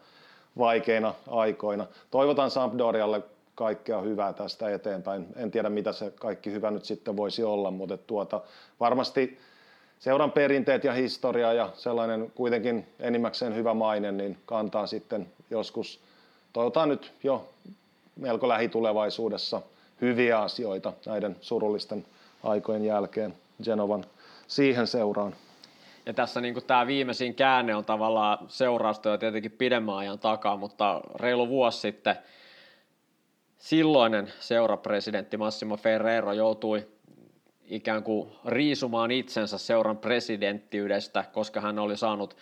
vaikeina 0.59 1.14
aikoina. 1.28 1.86
Toivotan 2.10 2.51
Sampdorialle 2.51 3.23
kaikkea 3.57 4.01
hyvää 4.01 4.33
tästä 4.33 4.70
eteenpäin. 4.70 5.27
En 5.37 5.51
tiedä, 5.51 5.70
mitä 5.70 5.93
se 5.93 6.12
kaikki 6.20 6.53
hyvä 6.53 6.70
nyt 6.70 6.85
sitten 6.85 7.16
voisi 7.16 7.45
olla, 7.45 7.70
mutta 7.70 7.97
tuota, 7.97 8.41
varmasti 8.81 9.39
seuran 9.99 10.33
perinteet 10.33 10.85
ja 10.85 10.93
historia 10.93 11.53
ja 11.53 11.70
sellainen 11.74 12.33
kuitenkin 12.35 12.87
enimmäkseen 13.01 13.55
hyvä 13.55 13.74
maine, 13.74 14.12
niin 14.12 14.39
kantaa 14.47 14.87
sitten 14.87 15.27
joskus, 15.51 16.01
toivotaan 16.53 16.89
nyt 16.89 17.12
jo 17.23 17.49
melko 18.16 18.49
lähitulevaisuudessa 18.49 19.62
hyviä 20.01 20.41
asioita 20.41 20.93
näiden 21.07 21.37
surullisten 21.41 22.05
aikojen 22.45 22.85
jälkeen 22.85 23.35
Genovan 23.65 24.05
siihen 24.47 24.87
seuraan. 24.87 25.35
Ja 26.07 26.15
tässä 26.15 26.41
niin 26.41 26.55
tämä 26.66 26.87
viimeisin 26.87 27.35
käänne 27.35 27.74
on 27.74 27.85
tavallaan 27.85 28.39
seurausta 28.49 29.09
jo 29.09 29.19
tietenkin 29.19 29.51
pidemmän 29.51 29.97
ajan 29.97 30.19
takaa, 30.19 30.57
mutta 30.57 31.01
reilu 31.15 31.49
vuosi 31.49 31.81
sitten 31.81 32.16
silloinen 33.59 34.33
seurapresidentti 34.41 35.37
Massimo 35.37 35.77
Ferrero 35.77 36.33
joutui 36.33 36.87
ikään 37.65 38.03
kuin 38.03 38.33
riisumaan 38.45 39.11
itsensä 39.11 39.59
seuran 39.59 39.99
presidenttiydestä, 39.99 41.24
koska 41.33 41.61
hän 41.61 41.78
oli 41.78 41.97
saanut 41.97 42.37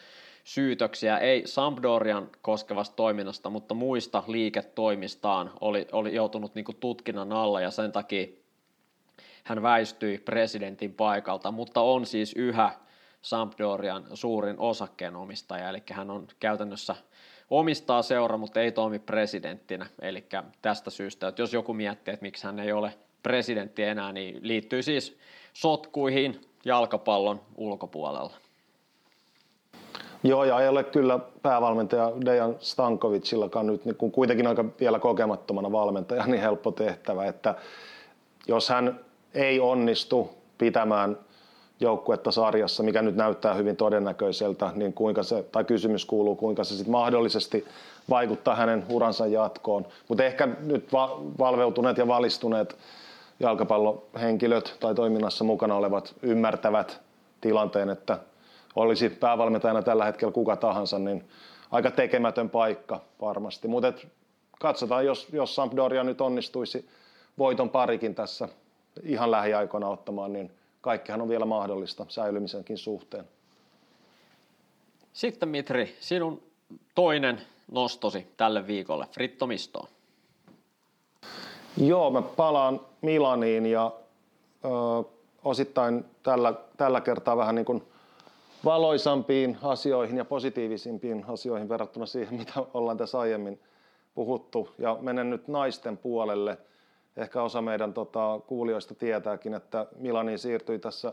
syytöksiä, 0.45 1.19
ei 1.19 1.47
Sampdorian 1.47 2.31
koskevasta 2.43 2.97
toiminnasta, 2.97 3.51
mutta 3.51 3.75
muista 3.75 4.23
liiketoimistaan 4.27 5.51
oli, 5.61 5.87
oli 5.93 6.15
joutunut 6.15 6.55
niin 6.55 6.65
tutkinnan 6.81 7.33
alla 7.33 7.61
ja 7.61 7.71
sen 7.71 7.93
takia 7.93 8.27
hän 9.45 9.63
väistyi 9.63 10.19
presidentin 10.19 10.95
paikalta, 10.95 11.51
mutta 11.51 11.81
on 11.81 12.07
siis 12.07 12.33
yhä 12.37 12.71
Sampdorian 13.23 14.05
suurin 14.15 14.59
osakkeenomistaja, 14.59 15.69
eli 15.69 15.83
hän 15.91 16.11
on 16.11 16.29
käytännössä 16.41 16.97
omistaa 17.51 18.03
seura, 18.03 18.37
mutta 18.37 18.61
ei 18.61 18.73
toimi 18.73 18.99
presidenttinä. 18.99 19.87
Eli 20.01 20.25
tästä 20.63 20.91
syystä, 20.91 21.29
että 21.29 21.43
jos 21.43 21.53
joku 21.53 21.75
miettii, 21.75 22.15
että 22.15 22.25
miksi 22.25 22.47
hän 22.47 22.59
ei 22.59 22.73
ole 22.73 22.95
presidentti 23.23 23.83
enää, 23.83 24.13
niin 24.13 24.39
liittyy 24.43 24.83
siis 24.83 25.19
sotkuihin 25.53 26.41
jalkapallon 26.65 27.41
ulkopuolella. 27.57 28.37
Joo, 30.23 30.45
ja 30.45 30.61
ei 30.61 30.69
ole 30.69 30.85
kyllä 30.85 31.19
päävalmentaja 31.43 32.13
Dejan 32.25 32.57
Stankovicillakaan 32.59 33.67
nyt, 33.67 33.85
niin 33.85 33.97
kun 33.97 34.13
kuitenkin 34.13 34.47
aika 34.47 34.65
vielä 34.81 34.99
kokemattomana 34.99 35.73
valmentaja, 35.73 36.27
niin 36.27 36.41
helppo 36.41 36.71
tehtävä, 36.71 37.25
että 37.27 37.55
jos 38.49 38.69
hän 38.69 39.01
ei 39.35 39.61
onnistu 39.61 40.31
pitämään 40.59 41.19
joukkuetta 41.81 42.31
sarjassa, 42.31 42.83
mikä 42.83 43.03
nyt 43.03 43.17
näyttää 43.17 43.55
hyvin 43.55 43.77
todennäköiseltä, 43.77 44.71
niin 44.75 44.93
kuinka 44.93 45.23
se, 45.23 45.43
tai 45.43 45.65
kysymys 45.65 46.05
kuuluu, 46.05 46.37
kuinka 46.37 46.65
se 46.65 46.75
sitten 46.75 46.93
mahdollisesti 46.93 47.67
vaikuttaa 48.11 48.55
hänen 48.55 48.85
uransa 48.89 49.27
jatkoon. 49.27 49.87
Mutta 50.09 50.25
ehkä 50.25 50.49
nyt 50.61 50.93
va- 50.93 51.21
valveutuneet 51.39 51.99
ja 51.99 52.07
valistuneet 52.07 52.77
jalkapallohenkilöt 53.41 54.77
tai 54.81 54.95
toiminnassa 54.95 55.45
mukana 55.45 55.75
olevat 55.75 56.15
ymmärtävät 56.23 57.01
tilanteen, 57.41 57.91
että 57.91 58.19
olisi 58.77 59.11
päävalmentajana 59.11 59.83
tällä 59.83 60.05
hetkellä 60.05 60.33
kuka 60.33 60.57
tahansa, 60.57 60.99
niin 60.99 61.25
aika 61.71 61.91
tekemätön 61.91 62.51
paikka 62.51 63.01
varmasti. 63.21 63.69
Mutta 63.69 63.93
katsotaan, 64.61 65.07
jos, 65.07 65.29
jos 65.33 65.55
Sampdoria 65.55 66.05
nyt 66.05 66.21
onnistuisi 66.21 66.89
voiton 67.39 67.71
parikin 67.71 68.15
tässä 68.15 68.49
ihan 69.03 69.31
lähiaikoina 69.31 69.89
ottamaan, 69.89 70.33
niin 70.33 70.51
kaikkihan 70.85 71.21
on 71.21 71.29
vielä 71.29 71.45
mahdollista 71.45 72.07
säilymisenkin 72.09 72.79
suhteen. 72.79 73.25
Sitten 75.13 75.49
Mitri, 75.49 75.97
sinun 76.01 76.43
toinen 76.95 77.41
nostosi 77.73 78.27
tälle 78.37 78.67
viikolle, 78.67 79.07
Fritto 79.11 79.47
Mistoon. 79.47 79.89
Joo, 81.77 82.11
mä 82.11 82.23
palaan 82.23 82.81
Milaniin 83.03 83.67
ja 83.67 83.93
ö, 84.65 84.69
osittain 85.45 86.05
tällä, 86.23 86.55
tällä 86.77 87.01
kertaa 87.01 87.37
vähän 87.37 87.55
niin 87.55 87.65
kuin 87.65 87.83
valoisampiin 88.65 89.59
asioihin 89.63 90.17
ja 90.17 90.25
positiivisimpiin 90.25 91.25
asioihin 91.29 91.69
verrattuna 91.69 92.07
siihen, 92.07 92.35
mitä 92.41 92.53
ollaan 92.75 92.97
tässä 92.97 93.19
aiemmin 93.19 93.61
puhuttu. 94.15 94.69
Ja 94.79 94.99
menen 95.01 95.31
nyt 95.31 95.49
naisten 95.49 95.99
puolelle. 95.99 96.59
Ehkä 97.17 97.43
osa 97.43 97.63
meidän 97.63 97.95
tota, 97.95 98.41
kuulijoista 98.47 98.95
tietääkin, 98.95 99.55
että 99.55 99.87
Milaniin 99.97 100.39
siirtyi 100.39 100.79
tässä 100.79 101.13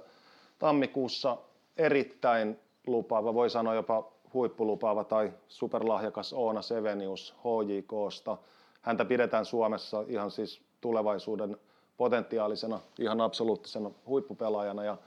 tammikuussa 0.59 1.37
erittäin 1.77 2.59
lupaava, 2.87 3.33
voi 3.33 3.49
sanoa 3.49 3.75
jopa 3.75 4.11
huippulupaava 4.33 5.03
tai 5.03 5.33
superlahjakas 5.47 6.33
Oona 6.33 6.61
Sevenius 6.61 7.35
HJKsta. 7.37 8.37
Häntä 8.81 9.05
pidetään 9.05 9.45
Suomessa 9.45 10.03
ihan 10.07 10.31
siis 10.31 10.61
tulevaisuuden 10.81 11.57
potentiaalisena, 11.97 12.79
ihan 12.99 13.21
absoluuttisena 13.21 13.91
huippupelaajana. 14.07 14.83
Ja, 14.83 14.97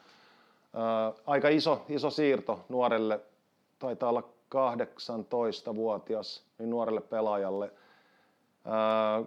ää, 0.75 1.13
aika 1.27 1.49
iso, 1.49 1.83
iso 1.89 2.11
siirto 2.11 2.61
nuorelle, 2.69 3.21
taitaa 3.79 4.09
olla 4.09 4.23
18-vuotias, 4.55 6.43
niin 6.59 6.71
nuorelle 6.71 7.01
pelaajalle 7.01 7.71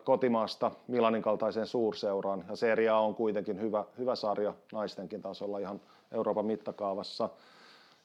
kotimaasta 0.04 0.72
Milanin 0.88 1.22
kaltaiseen 1.22 1.68
suurseuraan. 1.68 2.46
Ja 2.50 2.56
Serie 2.56 2.90
A 2.90 3.00
on 3.00 3.16
kuitenkin 3.16 3.62
hyvä, 3.62 3.86
hyvä 3.98 4.16
sarja 4.16 4.54
naistenkin 4.74 5.22
tasolla 5.22 5.60
ihan 5.60 5.82
Euroopan 6.12 6.46
mittakaavassa. 6.46 7.30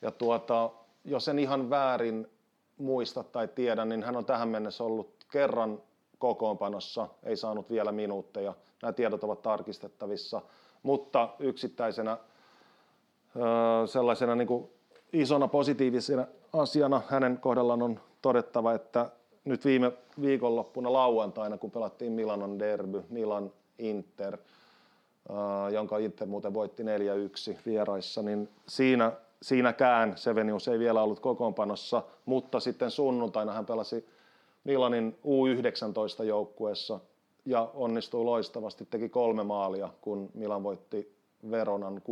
Ja 0.03 0.11
tuota, 0.11 0.71
jos 1.05 1.29
en 1.29 1.39
ihan 1.39 1.71
väärin 1.71 2.31
muista 2.79 3.25
tai 3.25 3.49
tiedä, 3.49 3.85
niin 3.85 4.03
hän 4.03 4.17
on 4.17 4.25
tähän 4.25 4.49
mennessä 4.49 4.85
ollut 4.85 5.11
kerran 5.33 5.83
kokoonpanossa, 6.19 7.09
ei 7.23 7.37
saanut 7.37 7.71
vielä 7.71 7.93
minuutteja. 7.93 8.55
Nämä 8.83 8.93
tiedot 8.93 9.25
ovat 9.25 9.43
tarkistettavissa, 9.43 10.43
mutta 10.83 11.29
yksittäisenä 11.39 12.19
sellaisena 13.87 14.35
niin 14.35 14.49
kuin 14.49 14.71
isona 15.13 15.49
positiivisena 15.49 16.27
asiana 16.53 17.03
hänen 17.09 17.39
kohdallaan 17.39 17.83
on 17.83 18.01
todettava, 18.23 18.73
että 18.73 19.11
nyt 19.45 19.65
viime 19.65 19.93
viikonloppuna 20.21 20.93
lauantaina, 20.93 21.59
kun 21.59 21.71
pelattiin 21.71 22.13
Milanon 22.13 22.59
derby, 22.59 23.05
Milan 23.09 23.53
Inter, 23.79 24.39
jonka 25.73 25.99
Inter 25.99 26.27
muuten 26.27 26.55
voitti 26.55 26.83
4-1 26.83 26.87
vieraissa, 27.67 28.23
niin 28.23 28.49
siinä, 28.69 29.13
siinäkään 29.43 30.17
Sevenius 30.17 30.69
ei 30.69 30.79
vielä 30.79 31.03
ollut 31.03 31.21
kokoonpanossa, 31.21 32.03
mutta 32.27 32.61
sitten 32.61 32.91
sunnuntaina 32.91 33.53
hän 33.53 33.67
pelasi 33.67 34.09
Milanin 34.65 35.19
U19-joukkueessa 35.25 37.01
ja 37.45 37.71
onnistui 37.75 38.25
loistavasti, 38.25 38.87
teki 38.91 39.09
kolme 39.09 39.45
maalia, 39.45 39.89
kun 40.01 40.31
Milan 40.35 40.63
voitti 40.63 41.15
Veronan 41.51 42.03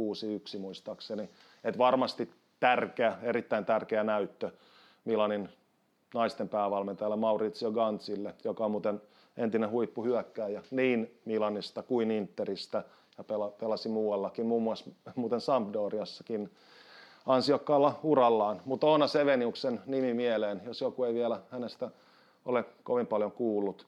6-1 0.57 0.59
muistaakseni. 0.59 1.29
Et 1.65 1.79
varmasti 1.79 2.31
tärkeä, 2.61 3.19
erittäin 3.23 3.65
tärkeä 3.65 4.05
näyttö 4.05 4.51
Milanin 5.05 5.49
naisten 6.15 6.49
päävalmentajalle 6.49 7.17
Maurizio 7.17 7.73
Gantzille, 7.73 8.35
joka 8.45 8.65
on 8.65 8.71
muuten 8.71 9.03
entinen 9.37 9.71
huippuhyökkääjä 9.71 10.63
niin 10.71 11.19
Milanista 11.25 11.83
kuin 11.83 12.11
Interistä 12.11 12.85
ja 13.19 13.25
pelasi 13.61 13.89
muuallakin, 13.89 14.47
muun 14.47 14.63
muassa 14.63 14.91
muuten 15.15 15.41
Sampdoriassakin 15.41 16.51
ansiokkaalla 17.27 18.01
urallaan. 18.03 18.61
Mutta 18.65 18.87
Oona 18.87 19.07
Seveniuksen 19.07 19.81
nimi 19.87 20.15
mieleen, 20.15 20.63
jos 20.65 20.81
joku 20.81 21.05
ei 21.05 21.15
vielä 21.15 21.41
hänestä 21.51 21.91
ole 22.45 22.65
kovin 22.85 23.07
paljon 23.07 23.33
kuullut. 23.33 23.87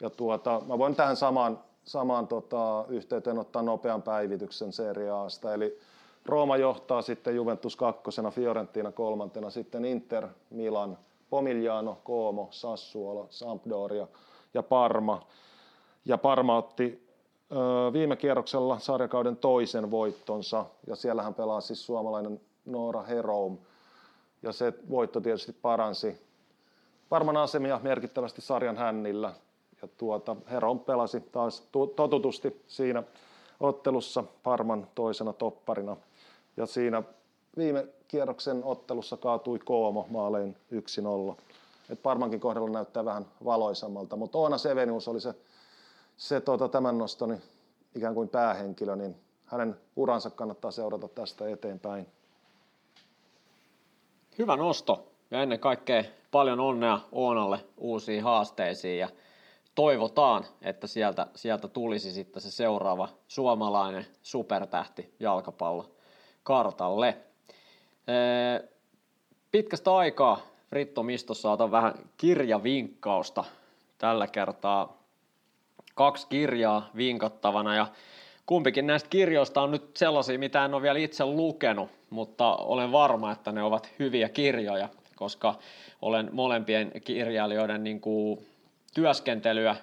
Ja 0.00 0.10
tuota, 0.10 0.62
mä 0.66 0.78
voin 0.78 0.96
tähän 0.96 1.16
samaan, 1.16 1.58
samaan 1.84 2.26
tota, 2.26 2.84
yhteyteen 2.88 3.38
ottaa 3.38 3.62
nopean 3.62 4.02
päivityksen 4.02 4.72
Serie 4.72 5.10
Asta. 5.10 5.54
Eli 5.54 5.78
Rooma 6.26 6.56
johtaa 6.56 7.02
sitten 7.02 7.36
Juventus 7.36 7.76
kakkosena, 7.76 8.30
Fiorentina 8.30 8.92
kolmantena, 8.92 9.50
sitten 9.50 9.84
Inter, 9.84 10.28
Milan, 10.50 10.98
Pomigliano, 11.32 11.98
Como, 12.04 12.48
Sassuolo, 12.50 13.26
Sampdoria 13.30 14.08
ja 14.54 14.62
Parma. 14.62 15.22
Ja 16.04 16.18
Parma 16.18 16.56
otti 16.56 17.08
viime 17.92 18.16
kierroksella 18.16 18.78
sarjakauden 18.78 19.36
toisen 19.36 19.90
voittonsa, 19.90 20.64
ja 20.86 20.96
siellähän 20.96 21.34
pelaa 21.34 21.60
siis 21.60 21.86
suomalainen 21.86 22.40
Noora 22.64 23.02
Heroum. 23.02 23.58
Ja 24.42 24.52
se 24.52 24.72
voitto 24.90 25.20
tietysti 25.20 25.52
paransi 25.52 26.20
Parman 27.08 27.36
asemia 27.36 27.80
merkittävästi 27.82 28.40
sarjan 28.40 28.76
hännillä. 28.76 29.32
Ja 29.82 29.88
tuota, 29.98 30.36
Heron 30.50 30.80
pelasi 30.80 31.20
taas 31.20 31.68
totutusti 31.96 32.62
siinä 32.66 33.02
ottelussa 33.60 34.24
Parman 34.42 34.86
toisena 34.94 35.32
topparina. 35.32 35.96
Ja 36.56 36.66
siinä 36.66 37.02
viime 37.56 37.86
kierroksen 38.08 38.64
ottelussa 38.64 39.16
kaatui 39.16 39.58
Koomo 39.58 40.06
maalein 40.10 40.56
1-0. 41.32 41.36
Et 41.90 42.02
Parmankin 42.02 42.40
kohdalla 42.40 42.70
näyttää 42.70 43.04
vähän 43.04 43.26
valoisammalta, 43.44 44.16
mutta 44.16 44.38
Oona 44.38 44.58
Sevenius 44.58 45.08
oli 45.08 45.20
se, 45.20 45.34
se 46.16 46.40
tota, 46.40 46.68
tämän 46.68 46.98
nostoni 46.98 47.40
ikään 47.94 48.14
kuin 48.14 48.28
päähenkilö, 48.28 48.96
niin 48.96 49.16
hänen 49.44 49.76
uransa 49.96 50.30
kannattaa 50.30 50.70
seurata 50.70 51.08
tästä 51.08 51.48
eteenpäin. 51.48 52.06
Hyvä 54.38 54.56
nosto 54.56 55.12
ja 55.30 55.42
ennen 55.42 55.60
kaikkea 55.60 56.04
paljon 56.30 56.60
onnea 56.60 57.00
Oonalle 57.12 57.64
uusiin 57.76 58.22
haasteisiin 58.22 58.98
ja 58.98 59.08
toivotaan, 59.74 60.44
että 60.62 60.86
sieltä, 60.86 61.26
sieltä 61.34 61.68
tulisi 61.68 62.12
sitten 62.12 62.42
se 62.42 62.50
seuraava 62.50 63.08
suomalainen 63.28 64.06
supertähti 64.22 65.14
jalkapallo 65.20 65.90
kartalle. 66.42 67.18
Pitkästä 69.52 69.96
aikaa 69.96 70.40
Fritto 70.70 71.02
Mistossa 71.02 71.52
otan 71.52 71.70
vähän 71.70 71.94
kirjavinkkausta 72.16 73.44
tällä 73.98 74.26
kertaa. 74.26 75.02
Kaksi 75.94 76.26
kirjaa 76.28 76.90
vinkattavana 76.96 77.74
ja 77.74 77.86
kumpikin 78.46 78.86
näistä 78.86 79.08
kirjoista 79.08 79.62
on 79.62 79.70
nyt 79.70 79.96
sellaisia, 79.96 80.38
mitä 80.38 80.64
en 80.64 80.74
ole 80.74 80.82
vielä 80.82 80.98
itse 80.98 81.24
lukenut, 81.24 81.90
mutta 82.10 82.56
olen 82.56 82.92
varma, 82.92 83.32
että 83.32 83.52
ne 83.52 83.62
ovat 83.62 83.90
hyviä 83.98 84.28
kirjoja, 84.28 84.88
koska 85.16 85.54
olen 86.02 86.28
molempien 86.32 86.92
kirjailijoiden 87.04 87.84
niin 87.84 88.00
kuin, 88.00 88.46
työskentelyä 88.94 89.76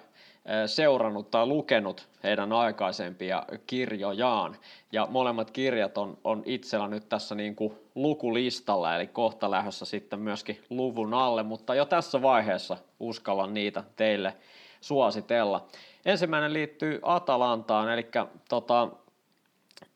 seurannut 0.66 1.30
tai 1.30 1.46
lukenut 1.46 2.08
heidän 2.22 2.52
aikaisempia 2.52 3.42
kirjojaan. 3.66 4.56
Ja 4.92 5.06
molemmat 5.10 5.50
kirjat 5.50 5.98
on, 5.98 6.18
on 6.24 6.42
itsellä 6.46 6.88
nyt 6.88 7.08
tässä 7.08 7.34
niin 7.34 7.56
kuin 7.56 7.74
lukulistalla, 7.94 8.96
eli 8.96 9.06
kohta 9.06 9.50
lähdössä 9.50 9.84
sitten 9.84 10.18
myöskin 10.18 10.64
luvun 10.70 11.14
alle, 11.14 11.42
mutta 11.42 11.74
jo 11.74 11.84
tässä 11.84 12.22
vaiheessa 12.22 12.76
uskallan 13.00 13.54
niitä 13.54 13.84
teille 13.96 14.36
suositella. 14.80 15.66
Ensimmäinen 16.06 16.52
liittyy 16.52 17.00
Atalantaan, 17.02 17.92
eli 17.92 18.06
tota, 18.48 18.88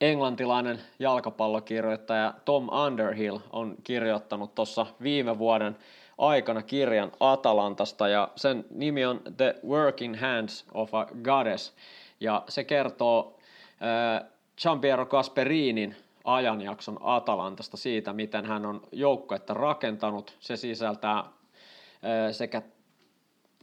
englantilainen 0.01 0.81
jalkapallokirjoittaja 0.99 2.33
Tom 2.45 2.69
Underhill 2.69 3.39
on 3.51 3.75
kirjoittanut 3.83 4.55
tuossa 4.55 4.85
viime 5.01 5.37
vuoden 5.37 5.77
aikana 6.17 6.61
kirjan 6.61 7.11
Atalantasta 7.19 8.07
ja 8.07 8.31
sen 8.35 8.65
nimi 8.69 9.05
on 9.05 9.21
The 9.37 9.55
Working 9.67 10.21
Hands 10.21 10.65
of 10.73 10.95
a 10.95 11.07
Goddess 11.23 11.73
ja 12.19 12.43
se 12.49 12.63
kertoo 12.63 13.37
äh, 13.81 14.29
Giampiero 14.61 15.05
Gasperinin 15.05 15.95
ajanjakson 16.23 16.97
Atalantasta 17.01 17.77
siitä, 17.77 18.13
miten 18.13 18.45
hän 18.45 18.65
on 18.65 18.81
joukkuetta 18.91 19.53
rakentanut. 19.53 20.35
Se 20.39 20.57
sisältää 20.57 21.17
äh, 21.17 21.25
sekä 22.31 22.61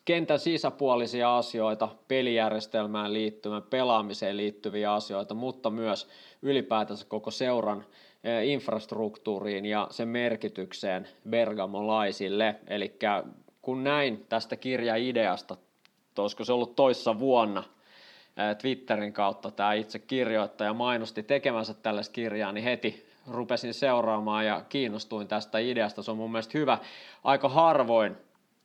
kentän 0.04 0.38
sisäpuolisia 0.38 1.36
asioita, 1.36 1.88
pelijärjestelmään 2.08 3.12
liittyen, 3.12 3.62
pelaamiseen 3.62 4.36
liittyviä 4.36 4.94
asioita, 4.94 5.34
mutta 5.34 5.70
myös 5.70 6.08
ylipäätänsä 6.42 7.06
koko 7.08 7.30
seuran 7.30 7.84
infrastruktuuriin 8.44 9.66
ja 9.66 9.86
sen 9.90 10.08
merkitykseen 10.08 11.08
bergamolaisille. 11.28 12.56
Eli 12.66 12.98
kun 13.62 13.84
näin 13.84 14.26
tästä 14.28 14.56
kirjaideasta, 14.56 15.56
olisiko 16.18 16.44
se 16.44 16.52
ollut 16.52 16.76
toissa 16.76 17.18
vuonna, 17.18 17.64
eh, 18.36 18.56
Twitterin 18.56 19.12
kautta 19.12 19.50
tämä 19.50 19.72
itse 19.72 19.98
kirjoittaja 19.98 20.74
mainosti 20.74 21.22
tekemänsä 21.22 21.74
tällaista 21.74 22.12
kirjaa, 22.12 22.52
niin 22.52 22.64
heti 22.64 23.06
rupesin 23.30 23.74
seuraamaan 23.74 24.46
ja 24.46 24.64
kiinnostuin 24.68 25.28
tästä 25.28 25.58
ideasta. 25.58 26.02
Se 26.02 26.10
on 26.10 26.16
mun 26.16 26.32
mielestä 26.32 26.58
hyvä. 26.58 26.78
Aika 27.24 27.48
harvoin, 27.48 28.16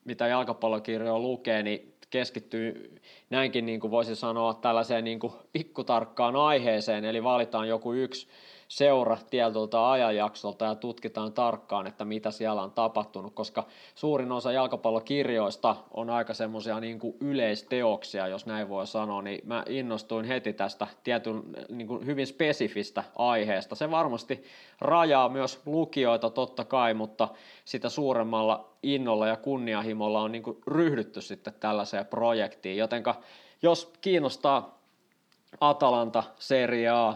mitä 0.05 0.27
jalkapallokirjoja 0.27 1.19
lukee, 1.19 1.63
niin 1.63 1.93
keskittyy 2.09 2.95
näinkin 3.29 3.65
niin 3.65 3.79
kuin 3.79 3.91
voisi 3.91 4.15
sanoa 4.15 4.53
tällaiseen 4.53 5.03
niin 5.03 5.19
kuin 5.19 5.34
pikkutarkkaan 5.51 6.35
aiheeseen, 6.35 7.05
eli 7.05 7.23
valitaan 7.23 7.67
joku 7.67 7.93
yksi 7.93 8.27
seura 8.68 9.18
tietyltä 9.30 9.91
ajanjaksolta 9.91 10.65
ja 10.65 10.76
tutkitaan 10.76 11.34
tarkkaan, 11.34 11.88
että 11.88 12.06
mitä 12.06 12.31
siellä 12.31 12.61
on 12.61 12.72
tapahtunut, 12.72 13.34
koska 13.34 13.64
suurin 13.95 14.31
osa 14.31 14.52
jalkapallokirjoista 14.52 15.76
on 15.91 16.10
aika 16.10 16.34
semmoisia 16.34 16.80
niin 16.80 16.99
yleisteoksia, 17.22 18.27
jos 18.27 18.45
näin 18.45 18.69
voi 18.69 18.88
sanoa, 18.88 19.22
niin 19.22 19.41
mä 19.44 19.64
innostuin 19.69 20.26
heti 20.26 20.53
tästä 20.53 20.88
tietyn 21.03 21.44
niin 21.69 21.88
kuin 21.88 22.06
hyvin 22.06 22.27
spesifistä 22.27 23.03
aiheesta. 23.15 23.76
Se 23.76 23.91
varmasti 23.91 24.44
rajaa 24.81 25.30
myös 25.30 25.61
lukijoita 25.65 26.30
totta 26.30 26.65
kai, 26.65 26.94
mutta 26.94 27.27
sitä 27.65 27.89
suuremmalla 27.89 28.69
innolla 28.84 29.27
ja 29.27 29.35
kunnianhimolla 29.35 30.22
on 30.22 30.31
niin 30.31 30.44
kuin 30.44 30.57
ryhdytty 30.68 31.22
sitten 31.22 31.53
tällaiseen 31.60 32.06
projektiin, 32.06 32.77
jotenka 32.77 33.15
jos 33.61 33.94
kiinnostaa 34.02 34.77
Atalanta, 35.61 36.23
Serie 36.39 36.89
A, 36.89 37.15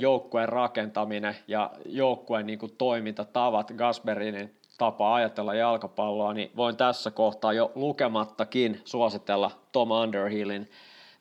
joukkueen 0.00 0.48
rakentaminen 0.48 1.36
ja 1.48 1.70
joukkueen 1.86 2.46
niin 2.46 2.58
kuin 2.58 2.74
toimintatavat, 2.78 3.72
Gasperinin 3.76 4.54
tapa 4.78 5.14
ajatella 5.14 5.54
jalkapalloa, 5.54 6.34
niin 6.34 6.50
voin 6.56 6.76
tässä 6.76 7.10
kohtaa 7.10 7.52
jo 7.52 7.72
lukemattakin 7.74 8.80
suositella 8.84 9.50
Tom 9.72 9.90
Underhillin 9.90 10.70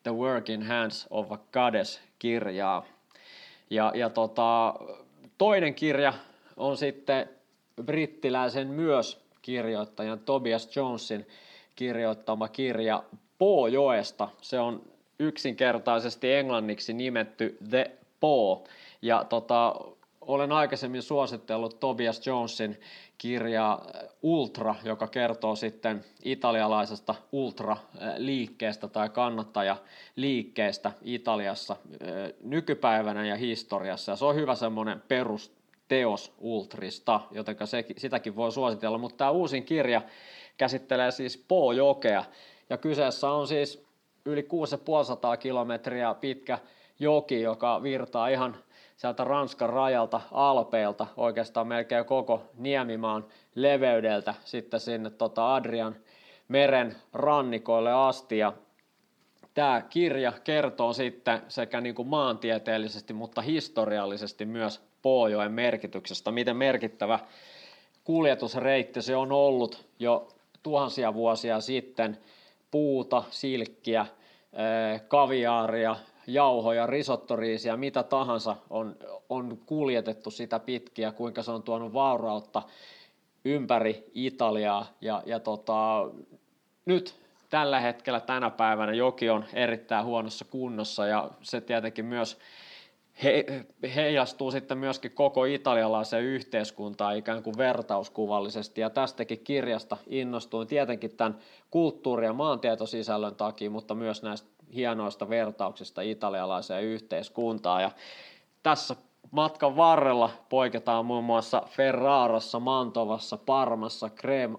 The 0.04 0.12
Working 0.12 0.68
Hands 0.68 1.08
of 1.10 1.32
a 1.32 1.38
Goddess-kirjaa. 1.54 2.86
Ja, 3.70 3.92
ja 3.96 4.10
tota, 4.10 4.76
toinen 5.38 5.74
kirja 5.76 6.14
on 6.58 6.78
sitten 6.78 7.30
brittiläisen 7.86 8.68
myös 8.68 9.26
kirjoittajan 9.42 10.20
Tobias 10.20 10.76
Jonesin 10.76 11.28
kirjoittama 11.76 12.48
kirja 12.48 13.04
Poojoesta. 13.38 14.30
Se 14.42 14.60
on 14.60 14.82
yksinkertaisesti 15.20 16.34
englanniksi 16.34 16.94
nimetty 16.94 17.58
The 17.70 17.92
Po. 18.20 18.64
Ja 19.02 19.24
tota, 19.24 19.76
olen 20.22 20.52
aikaisemmin 20.52 21.02
suositellut 21.02 21.80
Tobias 21.80 22.28
Jonesin 22.28 22.80
kirjaa 23.18 23.86
Ultra, 24.22 24.76
joka 24.84 25.08
kertoo 25.08 25.56
sitten 25.56 26.06
italialaisesta 26.24 27.16
ultra-liikkeestä 27.32 28.88
tai 28.88 29.10
kannattajaliikkeestä 29.10 30.92
Italiassa 31.02 31.76
nykypäivänä 32.44 33.26
ja 33.26 33.36
historiassa. 33.36 34.12
Ja 34.12 34.16
se 34.16 34.26
on 34.26 34.36
hyvä 34.36 34.56
semmoinen 34.56 35.04
perusteos 35.08 36.34
Ultrista, 36.40 37.22
joten 37.32 37.56
se, 37.66 37.86
sitäkin 37.98 38.36
voi 38.36 38.52
suositella. 38.52 38.98
Mutta 38.98 39.18
tämä 39.18 39.32
uusin 39.32 39.64
kirja 39.64 40.02
käsittelee 40.58 41.12
siis 41.12 41.46
Po-jokea, 41.48 42.24
ja 42.70 42.78
kyseessä 42.78 43.30
on 43.30 43.48
siis 43.48 43.86
yli 44.26 44.44
6500 44.44 45.38
kilometriä 45.38 46.14
pitkä 46.14 46.60
joki, 47.00 47.42
joka 47.42 47.84
virtaa 47.84 48.28
ihan 48.28 48.58
sieltä 48.98 49.24
Ranskan 49.24 49.70
rajalta 49.70 50.22
Alpeilta, 50.32 51.08
oikeastaan 51.18 51.68
melkein 51.68 52.06
koko 52.06 52.44
Niemimaan 52.58 53.26
leveydeltä 53.56 54.34
sitten 54.46 54.80
sinne 54.80 55.10
tota 55.10 55.56
Adrian 55.56 55.96
meren 56.48 56.96
rannikoille 57.14 57.94
asti. 57.94 58.38
Ja 58.38 58.54
tämä 59.54 59.82
kirja 59.90 60.34
kertoo 60.44 60.94
sitten 60.94 61.42
sekä 61.48 61.82
niin 61.82 61.96
kuin 61.96 62.08
maantieteellisesti, 62.08 63.14
mutta 63.14 63.42
historiallisesti 63.42 64.46
myös 64.46 64.82
Poojoen 65.02 65.52
merkityksestä, 65.52 66.32
miten 66.32 66.58
merkittävä 66.58 67.20
kuljetusreitti 68.04 69.02
se 69.02 69.16
on 69.16 69.32
ollut 69.32 69.86
jo 70.00 70.28
tuhansia 70.64 71.14
vuosia 71.14 71.62
sitten, 71.62 72.18
puuta, 72.72 73.24
silkkiä, 73.30 74.06
kaviaaria, 75.08 75.96
jauhoja, 76.28 76.88
risottoriisiä, 76.88 77.78
mitä 77.78 78.04
tahansa 78.04 78.56
on, 78.70 78.96
on 79.30 79.58
kuljetettu 79.66 80.32
sitä 80.32 80.60
pitkiä, 80.60 81.12
kuinka 81.12 81.44
se 81.44 81.52
on 81.52 81.64
tuonut 81.64 81.94
vaurautta 81.94 82.64
ympäri 83.46 84.12
Italiaa. 84.14 84.86
Ja, 85.02 85.24
ja 85.26 85.40
tota, 85.40 86.10
nyt 86.86 87.16
tällä 87.50 87.80
hetkellä 87.80 88.20
tänä 88.20 88.50
päivänä 88.50 88.94
joki 88.94 89.30
on 89.30 89.46
erittäin 89.54 90.06
huonossa 90.06 90.46
kunnossa 90.46 91.08
ja 91.08 91.30
se 91.42 91.62
tietenkin 91.62 92.06
myös 92.06 92.38
he, 93.24 93.46
heijastuu 93.96 94.52
sitten 94.52 94.78
myöskin 94.78 95.12
koko 95.12 95.46
italialaiseen 95.46 96.24
yhteiskuntaan 96.24 97.18
ikään 97.18 97.44
kuin 97.44 97.58
vertauskuvallisesti. 97.58 98.82
Ja 98.82 98.90
tästäkin 98.90 99.40
kirjasta 99.40 99.98
innostuin 100.08 100.68
tietenkin 100.68 101.18
tämän 101.18 101.38
kulttuuri- 101.72 102.26
ja 102.26 102.34
maantietosisällön 102.34 103.36
takia, 103.36 103.70
mutta 103.70 103.96
myös 103.96 104.24
näistä 104.24 104.57
hienoista 104.76 105.30
vertauksista 105.30 106.02
italialaiseen 106.02 106.84
yhteiskuntaan. 106.84 107.82
Ja 107.82 107.92
tässä 108.64 108.96
matkan 109.32 109.76
varrella 109.76 110.30
poiketaan 110.50 111.06
muun 111.06 111.24
muassa 111.24 111.64
Ferrarassa, 111.70 112.60
Mantovassa, 112.60 113.38
Parmassa, 113.38 114.10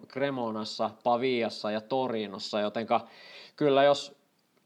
Cremonassa, 0.08 0.90
Paviassa 1.04 1.70
ja 1.70 1.80
Torinossa, 1.80 2.60
jotenka 2.60 3.00
kyllä 3.56 3.82
jos 3.82 4.18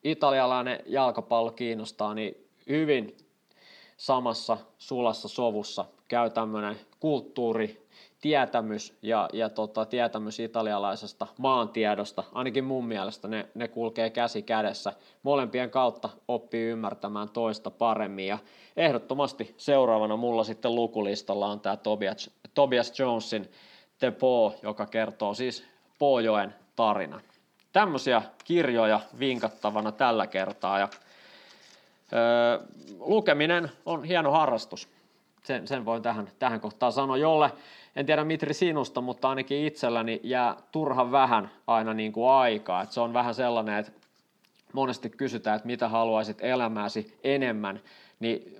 italialainen 0.04 0.80
jalkapallo 0.86 1.50
kiinnostaa, 1.50 2.14
niin 2.14 2.48
hyvin 2.68 3.16
samassa 4.02 4.58
sulassa 4.78 5.28
sovussa 5.28 5.84
käy 6.08 6.30
tämmöinen 6.30 6.76
kulttuuri, 7.00 7.86
tietämys 8.20 8.98
ja, 9.02 9.28
ja 9.32 9.48
tota, 9.48 9.84
tietämys 9.84 10.40
italialaisesta 10.40 11.26
maantiedosta, 11.38 12.24
ainakin 12.32 12.64
mun 12.64 12.86
mielestä 12.86 13.28
ne, 13.28 13.48
ne 13.54 13.68
kulkee 13.68 14.10
käsi 14.10 14.42
kädessä. 14.42 14.92
Molempien 15.22 15.70
kautta 15.70 16.08
oppii 16.28 16.64
ymmärtämään 16.64 17.28
toista 17.28 17.70
paremmin 17.70 18.26
ja 18.26 18.38
ehdottomasti 18.76 19.54
seuraavana 19.56 20.16
mulla 20.16 20.44
sitten 20.44 20.74
lukulistalla 20.74 21.46
on 21.46 21.60
tämä 21.60 21.76
Tobias, 21.76 22.30
Tobias 22.54 22.98
Jonesin 22.98 23.50
The 23.98 24.10
Po, 24.10 24.54
joka 24.62 24.86
kertoo 24.86 25.34
siis 25.34 25.64
Pojoen 25.98 26.54
tarinan. 26.76 27.20
Tämmöisiä 27.72 28.22
kirjoja 28.44 29.00
vinkattavana 29.18 29.92
tällä 29.92 30.26
kertaa 30.26 30.78
ja 30.78 30.88
öö, 32.12 32.58
lukeminen 32.98 33.70
on 33.86 34.04
hieno 34.04 34.30
harrastus 34.30 34.88
sen, 35.42 35.66
sen 35.68 35.84
voin 35.84 36.02
tähän, 36.02 36.28
tähän 36.38 36.60
kohtaan 36.60 36.92
sanoa, 36.92 37.16
jolle 37.16 37.50
en 37.96 38.06
tiedä 38.06 38.24
Mitri 38.24 38.54
sinusta, 38.54 39.00
mutta 39.00 39.28
ainakin 39.28 39.66
itselläni 39.66 40.20
jää 40.22 40.56
turhan 40.72 41.12
vähän 41.12 41.50
aina 41.66 41.94
niin 41.94 42.12
kuin 42.12 42.30
aikaa. 42.30 42.82
Et 42.82 42.92
se 42.92 43.00
on 43.00 43.12
vähän 43.12 43.34
sellainen, 43.34 43.78
että 43.78 43.92
monesti 44.72 45.10
kysytään, 45.10 45.56
että 45.56 45.66
mitä 45.66 45.88
haluaisit 45.88 46.38
elämääsi 46.40 47.18
enemmän, 47.24 47.80
niin 48.20 48.56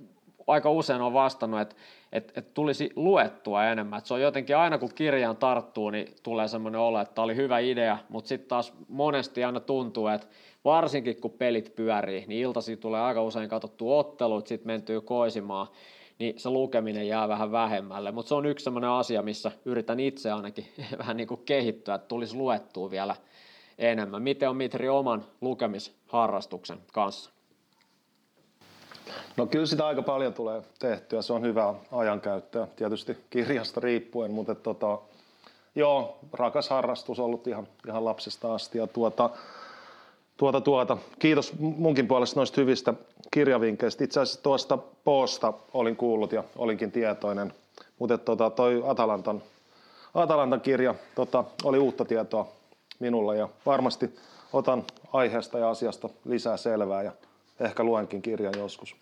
aika 0.47 0.71
usein 0.71 1.01
on 1.01 1.13
vastannut, 1.13 1.61
että, 1.61 1.75
että, 2.13 2.33
että 2.37 2.51
tulisi 2.55 2.91
luettua 2.97 3.67
enemmän. 3.67 3.99
Että 3.99 4.09
se 4.09 4.15
on 4.15 4.21
jotenkin 4.21 4.57
aina 4.57 4.79
kun 4.79 4.95
kirjaan 4.95 5.37
tarttuu, 5.37 5.91
niin 5.91 6.15
tulee 6.23 6.49
semmoinen 6.49 6.81
olo, 6.81 7.01
että 7.01 7.15
tämä 7.15 7.25
oli 7.25 7.37
hyvä 7.37 7.59
idea, 7.59 7.99
mutta 8.09 8.29
sitten 8.29 8.49
taas 8.49 8.73
monesti 8.89 9.45
aina 9.45 9.61
tuntuu, 9.61 10.09
että 10.09 10.27
varsinkin 10.65 11.21
kun 11.21 11.31
pelit 11.31 11.77
pyörii, 11.77 12.25
niin 12.27 12.43
iltasi 12.43 12.77
tulee 12.77 13.01
aika 13.01 13.23
usein 13.23 13.49
katsottu 13.49 13.99
ottelut, 13.99 14.47
sitten 14.47 14.67
mentyy 14.67 15.01
koisimaan, 15.01 15.67
niin 16.19 16.41
se 16.41 16.51
lukeminen 16.51 17.09
jää 17.09 17.29
vähän 17.29 17.53
vähemmälle. 17.53 18.13
Mutta 18.13 18.29
se 18.29 18.35
on 18.35 18.47
yksi 18.47 18.65
sellainen 18.65 18.91
asia, 18.91 19.23
missä 19.23 19.53
yritän 19.65 20.01
itse 20.01 20.31
ainakin 20.33 20.67
vähän 20.99 21.17
niin 21.17 21.29
kuin 21.29 21.43
kehittyä, 21.45 21.95
että 21.95 22.09
tulisi 22.09 22.37
luettua 22.37 22.91
vielä 22.91 23.17
enemmän. 23.79 24.23
Miten 24.23 24.49
on 24.51 24.57
Mitri 24.57 24.89
oman 24.89 25.25
lukemisharrastuksen 25.41 26.79
kanssa? 26.93 27.31
No 29.37 29.47
kyllä 29.47 29.67
sitä 29.67 29.87
aika 29.87 30.03
paljon 30.03 30.35
tulee 30.35 30.63
tehtyä, 30.79 31.23
se 31.23 31.33
on 31.33 31.43
hyvää 31.43 31.75
ajankäyttöä, 31.93 32.67
tietysti 32.77 33.17
kirjasta 33.31 33.81
riippuen, 33.81 34.31
mutta 34.31 34.55
tota, 34.55 34.99
joo, 35.75 36.19
rakas 36.33 36.71
harrastus 36.71 37.19
ollut 37.19 37.47
ihan, 37.47 37.69
ihan 37.89 38.05
lapsesta 38.05 38.55
asti 38.55 38.79
ja 38.79 38.87
tuota, 38.87 39.31
tuota, 40.43 40.61
tuota, 40.61 40.99
kiitos 41.19 41.53
munkin 41.59 42.09
puolesta 42.09 42.41
noista 42.41 42.61
hyvistä 42.61 42.95
kirjavinkkeistä. 43.31 44.05
Itse 44.05 44.21
asiassa 44.21 44.43
tuosta 44.43 44.79
poosta 45.05 45.53
olin 45.75 45.97
kuullut 45.97 46.33
ja 46.33 46.45
olinkin 46.57 46.93
tietoinen, 46.93 47.53
mutta 47.99 48.19
tota, 48.19 48.51
toi 48.51 48.83
Atalantan, 48.87 49.43
Atalantan 50.15 50.61
kirja 50.61 50.95
tota, 51.15 51.45
oli 51.65 51.79
uutta 51.79 52.05
tietoa 52.05 52.49
minulle 52.99 53.37
ja 53.37 53.49
varmasti 53.67 54.15
otan 54.53 54.85
aiheesta 55.13 55.59
ja 55.59 55.71
asiasta 55.71 56.09
lisää 56.25 56.57
selvää 56.57 57.03
ja 57.03 57.13
ehkä 57.61 57.85
luenkin 57.85 58.23
kirjan 58.23 58.55
joskus. 58.59 58.97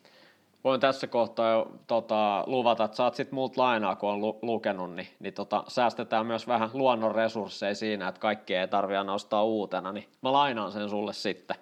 Voin 0.64 0.80
tässä 0.80 1.06
kohtaa 1.06 1.50
jo 1.50 1.72
tota, 1.86 2.44
luvata, 2.46 2.84
että 2.84 2.96
saat 2.96 3.14
sitten 3.14 3.34
muut 3.34 3.56
lainaa, 3.56 3.96
kun 3.96 4.10
on 4.10 4.20
lu- 4.20 4.38
lukenut, 4.42 4.94
niin, 4.94 5.08
niin 5.20 5.34
tota, 5.34 5.64
säästetään 5.68 6.26
myös 6.26 6.46
vähän 6.46 6.70
luonnon 6.72 7.14
resursseja 7.14 7.74
siinä, 7.74 8.08
että 8.08 8.20
kaikki 8.20 8.54
ei 8.54 8.68
tarvitse 8.68 9.04
nostaa 9.04 9.44
uutena, 9.44 9.92
niin 9.92 10.08
mä 10.22 10.32
lainaan 10.32 10.72
sen 10.72 10.88
sulle 10.88 11.12
sitten. 11.12 11.56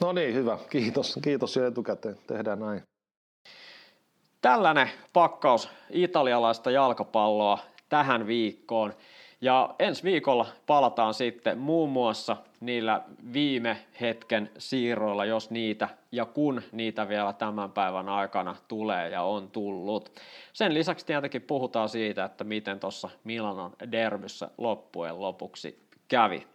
No 0.00 0.12
niin, 0.12 0.34
hyvä. 0.34 0.58
Kiitos. 0.70 1.18
Kiitos 1.22 1.56
jo 1.56 1.66
etukäteen. 1.66 2.18
Tehdään 2.26 2.60
näin. 2.60 2.82
Tällainen 4.40 4.90
pakkaus 5.12 5.68
italialaista 5.90 6.70
jalkapalloa 6.70 7.58
tähän 7.88 8.26
viikkoon. 8.26 8.94
Ja 9.44 9.74
ensi 9.78 10.02
viikolla 10.02 10.46
palataan 10.66 11.14
sitten 11.14 11.58
muun 11.58 11.90
muassa 11.90 12.36
niillä 12.60 13.02
viime 13.32 13.76
hetken 14.00 14.50
siirroilla, 14.58 15.24
jos 15.24 15.50
niitä 15.50 15.88
ja 16.12 16.24
kun 16.24 16.62
niitä 16.72 17.08
vielä 17.08 17.32
tämän 17.32 17.72
päivän 17.72 18.08
aikana 18.08 18.56
tulee 18.68 19.08
ja 19.10 19.22
on 19.22 19.50
tullut. 19.50 20.12
Sen 20.52 20.74
lisäksi 20.74 21.06
tietenkin 21.06 21.42
puhutaan 21.42 21.88
siitä, 21.88 22.24
että 22.24 22.44
miten 22.44 22.80
tuossa 22.80 23.10
Milanon 23.24 23.72
derbyssä 23.92 24.50
loppujen 24.58 25.20
lopuksi 25.20 25.88
kävi. 26.08 26.46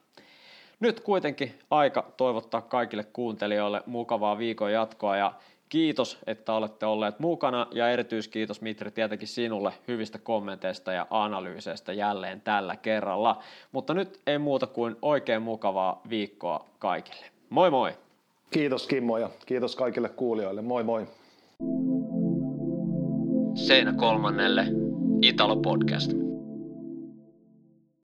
Nyt 0.79 0.99
kuitenkin 0.99 1.59
aika 1.71 2.11
toivottaa 2.17 2.61
kaikille 2.61 3.03
kuuntelijoille 3.03 3.83
mukavaa 3.85 4.37
viikon 4.37 4.71
jatkoa 4.71 5.17
ja 5.17 5.33
Kiitos, 5.69 6.17
että 6.27 6.53
olette 6.53 6.85
olleet 6.85 7.19
mukana 7.19 7.67
ja 7.71 7.89
erityiskiitos 7.89 8.61
Mitri 8.61 8.91
tietenkin 8.91 9.27
sinulle 9.27 9.73
hyvistä 9.87 10.17
kommenteista 10.17 10.93
ja 10.93 11.07
analyyseistä 11.09 11.93
jälleen 11.93 12.41
tällä 12.41 12.75
kerralla. 12.75 13.43
Mutta 13.71 13.93
nyt 13.93 14.19
ei 14.27 14.37
muuta 14.37 14.67
kuin 14.67 14.95
oikein 15.01 15.41
mukavaa 15.41 16.01
viikkoa 16.09 16.65
kaikille. 16.79 17.25
Moi 17.49 17.71
moi! 17.71 17.91
Kiitos 18.51 18.87
Kimmo 18.87 19.17
ja 19.17 19.29
kiitos 19.45 19.75
kaikille 19.75 20.09
kuulijoille. 20.09 20.61
Moi 20.61 20.83
moi! 20.83 21.07
Seinä 23.55 23.93
kolmannelle 23.93 24.65
Italo 25.21 25.55
Podcast. 25.55 26.28